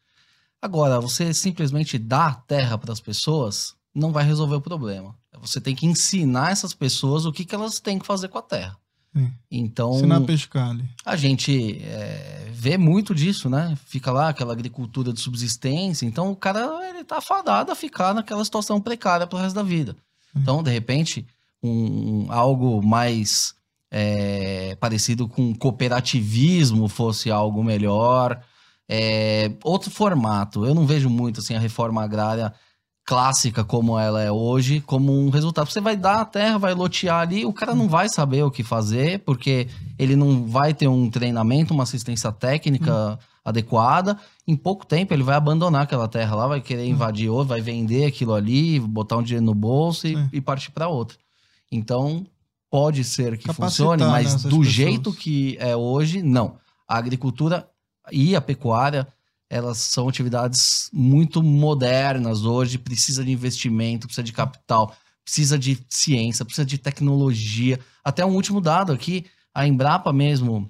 Agora, 0.67 0.99
você 0.99 1.33
simplesmente 1.33 1.97
dar 1.97 2.43
terra 2.45 2.77
para 2.77 2.91
as 2.91 2.99
pessoas 2.99 3.73
não 3.95 4.11
vai 4.11 4.25
resolver 4.25 4.57
o 4.57 4.61
problema. 4.61 5.15
Você 5.39 5.61
tem 5.61 5.73
que 5.73 5.85
ensinar 5.85 6.51
essas 6.51 6.73
pessoas 6.73 7.25
o 7.25 7.31
que, 7.31 7.45
que 7.45 7.55
elas 7.55 7.79
têm 7.79 7.97
que 7.97 8.05
fazer 8.05 8.27
com 8.27 8.37
a 8.37 8.41
terra. 8.41 8.77
Então. 9.49 9.95
Ensinar 9.95 10.17
a 10.17 10.21
pescar 10.21 10.71
ali. 10.71 10.83
A 11.05 11.15
gente 11.15 11.81
é, 11.81 12.49
vê 12.51 12.77
muito 12.77 13.15
disso, 13.15 13.49
né? 13.49 13.77
Fica 13.85 14.11
lá 14.11 14.27
aquela 14.27 14.51
agricultura 14.51 15.13
de 15.13 15.21
subsistência. 15.21 16.05
Então 16.05 16.31
o 16.31 16.35
cara 16.35 16.67
ele 16.89 17.05
tá 17.05 17.21
fadado 17.21 17.71
a 17.71 17.75
ficar 17.75 18.13
naquela 18.13 18.43
situação 18.43 18.81
precária 18.81 19.25
pro 19.25 19.39
resto 19.39 19.55
da 19.55 19.63
vida. 19.63 19.95
Então, 20.35 20.61
de 20.61 20.69
repente, 20.69 21.25
um, 21.63 22.27
algo 22.29 22.85
mais 22.85 23.55
é, 23.89 24.75
parecido 24.75 25.29
com 25.29 25.55
cooperativismo 25.55 26.89
fosse 26.89 27.31
algo 27.31 27.63
melhor. 27.63 28.43
É, 28.89 29.51
outro 29.63 29.91
formato. 29.91 30.65
Eu 30.65 30.73
não 30.73 30.85
vejo 30.85 31.09
muito 31.09 31.39
assim 31.39 31.55
a 31.55 31.59
reforma 31.59 32.03
agrária 32.03 32.53
clássica 33.07 33.63
como 33.63 33.97
ela 33.97 34.21
é 34.21 34.29
hoje, 34.29 34.81
como 34.81 35.17
um 35.17 35.29
resultado. 35.29 35.71
Você 35.71 35.79
vai 35.79 35.95
dar 35.95 36.19
a 36.19 36.25
terra, 36.25 36.57
vai 36.57 36.73
lotear 36.73 37.21
ali, 37.21 37.45
o 37.45 37.53
cara 37.53 37.73
não 37.73 37.87
vai 37.87 38.09
saber 38.09 38.43
o 38.43 38.51
que 38.51 38.63
fazer, 38.63 39.19
porque 39.19 39.69
ele 39.97 40.13
não 40.13 40.45
vai 40.45 40.73
ter 40.73 40.89
um 40.89 41.09
treinamento, 41.09 41.73
uma 41.73 41.83
assistência 41.83 42.31
técnica 42.33 43.17
adequada. 43.45 44.19
Em 44.45 44.57
pouco 44.57 44.85
tempo 44.85 45.13
ele 45.13 45.23
vai 45.23 45.35
abandonar 45.37 45.83
aquela 45.83 46.09
terra 46.09 46.35
lá, 46.35 46.47
vai 46.47 46.59
querer 46.59 46.85
invadir 46.85 47.29
outra, 47.29 47.55
vai 47.55 47.61
vender 47.61 48.05
aquilo 48.05 48.33
ali, 48.33 48.77
botar 48.77 49.15
um 49.15 49.23
dinheiro 49.23 49.45
no 49.45 49.55
bolso 49.55 50.05
e, 50.05 50.17
e 50.33 50.41
partir 50.41 50.71
para 50.71 50.89
outra. 50.89 51.17
Então, 51.71 52.25
pode 52.69 53.05
ser 53.05 53.37
que 53.37 53.47
Capacitar, 53.47 53.69
funcione, 53.69 54.03
né, 54.03 54.09
mas 54.09 54.27
essas 54.27 54.43
do 54.43 54.49
pessoas. 54.49 54.67
jeito 54.67 55.13
que 55.13 55.55
é 55.61 55.73
hoje, 55.77 56.21
não. 56.21 56.57
A 56.85 56.97
agricultura 56.97 57.69
e 58.11 58.35
a 58.35 58.41
pecuária 58.41 59.07
elas 59.49 59.77
são 59.77 60.09
atividades 60.09 60.89
muito 60.91 61.41
modernas 61.41 62.43
hoje, 62.43 62.77
precisa 62.77 63.23
de 63.23 63.31
investimento, 63.31 64.05
precisa 64.07 64.23
de 64.23 64.33
capital, 64.33 64.93
precisa 65.23 65.57
de 65.57 65.79
ciência, 65.89 66.43
precisa 66.43 66.65
de 66.65 66.77
tecnologia. 66.77 67.79
Até 68.03 68.25
um 68.25 68.35
último 68.35 68.59
dado 68.59 68.91
aqui, 68.91 69.25
a 69.53 69.65
Embrapa 69.65 70.11
mesmo 70.11 70.69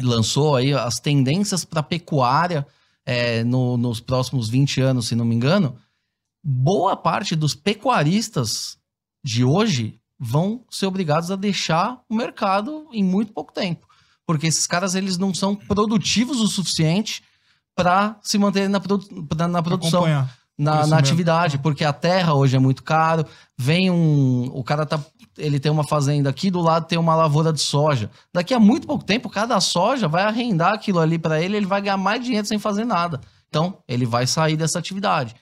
lançou 0.00 0.56
aí 0.56 0.72
as 0.72 0.98
tendências 1.00 1.64
para 1.64 1.82
pecuária 1.82 2.66
é, 3.04 3.42
no- 3.44 3.76
nos 3.76 4.00
próximos 4.00 4.48
20 4.48 4.80
anos, 4.80 5.08
se 5.08 5.14
não 5.16 5.24
me 5.24 5.34
engano. 5.34 5.76
Boa 6.44 6.96
parte 6.96 7.34
dos 7.34 7.54
pecuaristas 7.54 8.78
de 9.24 9.44
hoje 9.44 9.98
vão 10.18 10.64
ser 10.70 10.86
obrigados 10.86 11.30
a 11.30 11.36
deixar 11.36 12.02
o 12.08 12.14
mercado 12.14 12.86
em 12.92 13.02
muito 13.02 13.32
pouco 13.32 13.52
tempo. 13.52 13.87
Porque 14.28 14.46
esses 14.46 14.66
caras 14.66 14.94
eles 14.94 15.16
não 15.16 15.32
são 15.32 15.56
produtivos 15.56 16.38
o 16.38 16.46
suficiente 16.46 17.22
para 17.74 18.18
se 18.22 18.36
manterem 18.36 18.68
na, 18.68 18.78
produ- 18.78 19.08
na 19.48 19.62
produção, 19.62 20.00
Acompanhar. 20.00 20.30
na, 20.58 20.86
na 20.86 20.98
atividade, 20.98 21.56
porque 21.58 21.82
a 21.82 21.94
terra 21.94 22.34
hoje 22.34 22.54
é 22.54 22.58
muito 22.58 22.82
caro. 22.82 23.24
Vem 23.56 23.90
um. 23.90 24.50
O 24.52 24.62
cara 24.62 24.84
tá. 24.84 25.00
Ele 25.38 25.58
tem 25.58 25.72
uma 25.72 25.86
fazenda 25.88 26.28
aqui, 26.28 26.50
do 26.50 26.60
lado 26.60 26.86
tem 26.86 26.98
uma 26.98 27.14
lavoura 27.14 27.54
de 27.54 27.60
soja. 27.62 28.10
Daqui 28.34 28.52
a 28.52 28.60
muito 28.60 28.86
pouco 28.86 29.02
tempo, 29.02 29.30
cada 29.30 29.58
soja 29.60 30.06
vai 30.08 30.24
arrendar 30.24 30.74
aquilo 30.74 30.98
ali 31.00 31.18
para 31.18 31.40
ele, 31.40 31.56
ele 31.56 31.64
vai 31.66 31.80
ganhar 31.80 31.96
mais 31.96 32.22
dinheiro 32.22 32.46
sem 32.46 32.58
fazer 32.58 32.84
nada. 32.84 33.20
Então, 33.48 33.78
ele 33.88 34.04
vai 34.04 34.26
sair 34.26 34.58
dessa 34.58 34.78
atividade. 34.78 35.34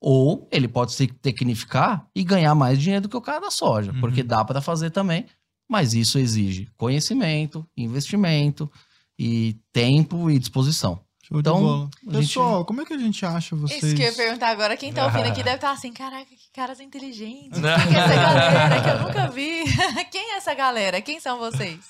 Ou 0.00 0.46
ele 0.52 0.68
pode 0.68 0.92
se 0.92 1.06
tecnificar 1.06 2.04
e 2.14 2.22
ganhar 2.22 2.54
mais 2.54 2.78
dinheiro 2.78 3.04
do 3.04 3.08
que 3.08 3.16
o 3.16 3.22
cara 3.22 3.40
da 3.40 3.50
soja, 3.50 3.90
Uhum. 3.92 4.00
porque 4.00 4.22
dá 4.22 4.44
para 4.44 4.60
fazer 4.60 4.90
também. 4.90 5.24
Mas 5.68 5.94
isso 5.94 6.18
exige 6.18 6.68
conhecimento, 6.76 7.66
investimento 7.76 8.70
e 9.18 9.56
tempo 9.72 10.30
e 10.30 10.38
disposição. 10.38 11.00
Show 11.22 11.40
Então, 11.40 11.56
de 11.56 11.62
bola. 11.62 11.90
a 12.08 12.12
gente- 12.20 12.26
Pessoal, 12.28 12.64
como 12.66 12.82
é 12.82 12.84
que 12.84 12.92
a 12.92 12.98
gente 12.98 13.24
acha 13.24 13.56
vocês? 13.56 13.82
Isso 13.82 13.96
que 13.96 14.02
eu 14.02 14.06
ia 14.08 14.12
perguntar 14.12 14.48
agora. 14.50 14.76
Quem 14.76 14.92
tá 14.92 15.06
ouvindo 15.06 15.26
aqui 15.26 15.42
deve 15.42 15.56
estar 15.56 15.70
assim, 15.70 15.90
caraca, 15.92 16.26
que 16.26 16.50
caras 16.52 16.80
inteligentes. 16.80 17.58
Quem 17.62 17.96
é 17.96 17.98
essa 18.04 18.14
galera 18.14 18.82
que 18.82 18.88
eu 18.90 18.98
nunca 19.06 19.28
vi? 19.30 19.64
Quem 20.12 20.32
é 20.32 20.36
essa 20.36 20.52
galera? 20.54 21.00
Quem 21.00 21.18
são 21.20 21.38
vocês? 21.38 21.80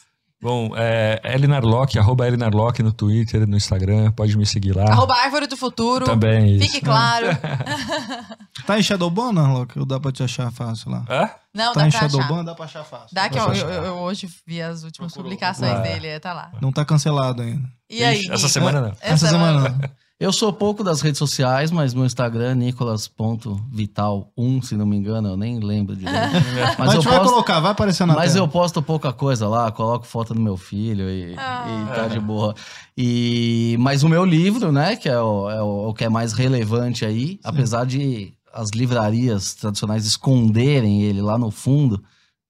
Bom, 0.45 0.73
é 0.77 1.23
Elinarlock, 1.25 1.99
arroba 1.99 2.27
Elinarlock 2.29 2.83
no 2.83 2.93
Twitter, 2.93 3.47
no 3.49 3.57
Instagram, 3.57 4.12
pode 4.12 4.37
me 4.37 4.45
seguir 4.45 4.77
lá. 4.77 4.85
Arroba 4.91 5.15
Árvore 5.15 5.47
do 5.47 5.57
Futuro. 5.57 6.05
Também 6.05 6.57
isso. 6.57 6.66
Fique 6.66 6.85
claro. 6.85 7.29
Tá 8.66 8.79
em 8.79 8.83
Shadowban, 8.83 9.33
não, 9.33 9.53
Loki? 9.53 9.79
Ou 9.79 9.85
dá 9.85 10.01
pra 10.01 10.11
te 10.12 10.23
achar 10.23 10.51
fácil 10.51 10.91
lá? 10.91 11.05
Hã? 11.11 11.29
Não, 11.53 11.73
tá 11.75 11.81
dá 11.81 11.87
em 11.87 11.91
pra 11.91 11.99
achar. 12.01 12.11
Shadowban, 12.11 12.45
dá 12.45 12.55
pra 12.55 12.65
achar 12.65 12.85
fácil. 12.85 13.09
Dá 13.12 13.29
que 13.29 13.39
eu, 13.39 13.43
eu- 13.43 13.51
achar. 13.51 13.66
eu 13.66 13.95
hoje 13.97 14.29
vi 14.47 14.62
as 14.62 14.85
últimas 14.85 15.12
Procurou. 15.12 15.31
publicações 15.37 15.73
Ah. 15.73 15.81
dele, 15.81 16.19
tá 16.21 16.33
lá. 16.33 16.51
Não 16.62 16.73
tá 16.73 16.83
cancelado 16.85 17.43
ainda. 17.43 17.69
E 17.91 18.03
aí, 18.03 18.23
Essa 18.31 18.49
semana 18.49 18.81
não. 18.81 18.93
Essa, 19.03 19.29
semana 19.29 19.69
não. 19.69 19.81
Eu 20.24 20.32
sou 20.32 20.51
pouco 20.52 20.82
das 20.82 21.02
redes 21.02 21.18
sociais, 21.18 21.70
mas 21.70 21.92
meu 21.92 22.06
Instagram 22.06 22.52
é 22.52 22.55
nicolas.vital1, 22.55 24.62
se 24.62 24.74
não 24.76 24.86
me 24.86 24.96
engano, 24.96 25.28
eu 25.28 25.36
nem 25.36 25.59
lembro 25.60 25.94
direito. 25.94 26.18
Mas 26.78 26.78
Mas 26.78 26.80
a 26.80 26.84
eu 26.84 26.92
gente 27.02 27.10
vai 27.10 27.18
posto, 27.18 27.30
colocar, 27.32 27.60
vai 27.60 27.72
aparecer 27.72 28.06
na 28.06 28.14
mas 28.14 28.32
tela. 28.32 28.44
eu 28.44 28.48
posto 28.48 28.80
pouca 28.82 29.12
coisa 29.12 29.46
lá, 29.48 29.70
coloco 29.70 30.06
foto 30.06 30.32
do 30.32 30.40
meu 30.40 30.56
filho 30.56 31.10
e, 31.10 31.34
Ah. 31.36 31.66
e 31.68 31.86
tá 31.94 32.06
de 32.09 32.18
boa. 32.20 32.55
E, 32.96 33.76
mas 33.78 34.02
o 34.02 34.09
meu 34.09 34.24
livro, 34.24 34.72
né, 34.72 34.96
que 34.96 35.09
é 35.09 35.20
o, 35.20 35.51
é 35.51 35.62
o- 35.62 35.88
o 35.90 35.94
que 35.94 36.05
é 36.05 36.09
mais 36.09 36.32
relevante 36.32 37.05
aí, 37.05 37.38
apesar 37.44 37.84
de 37.84 38.32
as 38.52 38.70
livrarias 38.70 39.55
tradicionais 39.55 40.06
esconderem 40.06 41.02
ele 41.02 41.20
lá 41.20 41.36
no 41.36 41.51
fundo, 41.51 42.02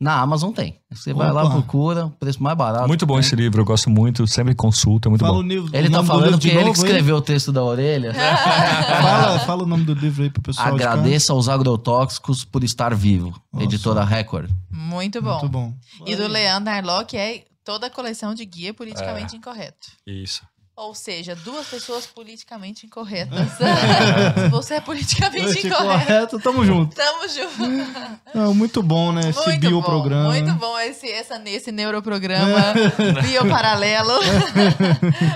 na 0.05 0.21
Amazon 0.21 0.53
tem. 0.53 0.79
Você 0.93 1.15
vai 1.15 1.33
lá, 1.33 1.45
Opa. 1.45 1.53
procura, 1.55 2.13
preço 2.21 2.43
mais 2.43 2.55
barato. 2.57 2.87
Muito 2.87 3.07
bom 3.07 3.15
tem. 3.15 3.21
esse 3.21 3.35
livro, 3.35 3.63
eu 3.63 3.65
gosto 3.65 3.89
muito, 3.89 4.27
sempre 4.27 4.55
consulta, 4.55 5.09
é 5.09 5.11
muito 5.11 5.23
Fala 5.25 5.39
bom. 5.39 5.43
livro, 5.43 5.71
Ele 5.75 5.89
tá 5.89 6.05
falando 6.05 6.33
que 6.39 6.49
de 6.49 6.51
ele 6.51 6.59
que 6.65 6.67
aí. 6.67 6.73
escreveu 6.73 7.17
o 7.17 7.23
texto 7.23 7.51
da 7.51 7.65
orelha. 7.65 8.13
Fala, 9.03 9.39
fala 9.41 9.63
o 9.63 9.67
nome 9.67 9.85
do 9.85 9.95
livro 9.95 10.23
aí 10.23 10.29
pro 10.31 10.43
pessoal. 10.43 10.69
Agradeça 10.69 11.33
aos 11.33 11.49
agrotóxicos 11.49 12.45
por 12.45 12.63
estar 12.63 12.95
vivo. 12.95 13.35
Nossa. 13.53 13.65
Editora 13.65 14.05
Record. 14.05 14.51
Muito 14.71 15.23
bom. 15.23 15.39
Muito 15.41 15.49
bom. 15.49 15.73
E 16.07 16.15
do 16.15 16.29
Leandro 16.29 16.71
Arlock 16.73 17.17
é 17.17 17.45
toda 17.65 17.87
a 17.87 17.91
coleção 17.91 18.35
de 18.35 18.45
guia 18.45 18.71
É. 18.71 18.73
politicamente 18.75 19.35
incorreto. 19.37 19.89
Isso. 20.07 20.43
Ou 20.77 20.93
seja, 20.93 21.37
duas 21.37 21.69
pessoas 21.69 22.05
politicamente 22.05 22.85
incorretas. 22.85 23.39
Se 24.43 24.49
você 24.49 24.75
é 24.75 24.81
politicamente 24.81 25.67
incorreto, 25.67 25.77
correto, 26.05 26.41
tamo 26.41 26.65
junto. 26.65 26.97
tamo 26.97 27.29
junto. 27.29 27.55
Não, 28.35 28.53
muito 28.53 28.83
bom, 28.83 29.13
né? 29.13 29.31
Esse 29.31 29.39
Muito 29.47 29.61
bom, 29.61 29.69
bioprograma. 29.69 30.29
muito 30.31 30.53
bom 30.55 30.77
esse, 30.81 31.09
essa, 31.09 31.41
esse 31.47 31.71
neuroprograma 31.71 32.75
bioparalelo. 33.23 34.13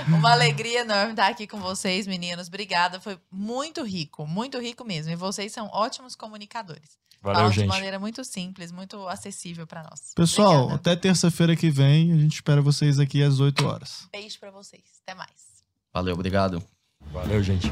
Uma 0.09 0.33
alegria 0.33 0.81
enorme 0.81 1.13
estar 1.13 1.29
aqui 1.29 1.47
com 1.47 1.59
vocês, 1.59 2.09
meninos. 2.09 2.49
Obrigada, 2.49 2.99
foi 3.01 3.17
muito 3.31 3.85
rico, 3.85 4.27
muito 4.27 4.59
rico 4.59 4.85
mesmo. 4.85 5.13
E 5.13 5.17
vocês 5.17 5.53
são 5.53 5.69
ótimos 5.73 6.17
comunicadores. 6.17 6.99
Valeu, 7.21 7.37
Falam 7.39 7.51
de 7.51 7.57
gente. 7.61 7.69
maneira 7.69 7.99
muito 7.99 8.25
simples, 8.25 8.71
muito 8.71 9.07
acessível 9.09 9.67
para 9.67 9.83
nós. 9.83 10.13
Pessoal, 10.15 10.65
Obrigada. 10.65 10.75
até 10.77 10.97
terça-feira 10.97 11.57
que 11.57 11.71
vem, 11.71 12.13
a 12.13 12.17
gente 12.17 12.35
espera 12.35 12.63
vocês 12.63 12.99
aqui 13.01 13.23
às 13.23 13.41
8 13.41 13.67
horas. 13.67 14.09
beijo 14.13 14.39
para 14.39 14.51
vocês. 14.51 14.83
Até 15.03 15.15
mais. 15.17 15.31
Valeu, 15.93 16.15
obrigado. 16.15 16.63
Valeu, 17.13 17.43
gente. 17.43 17.69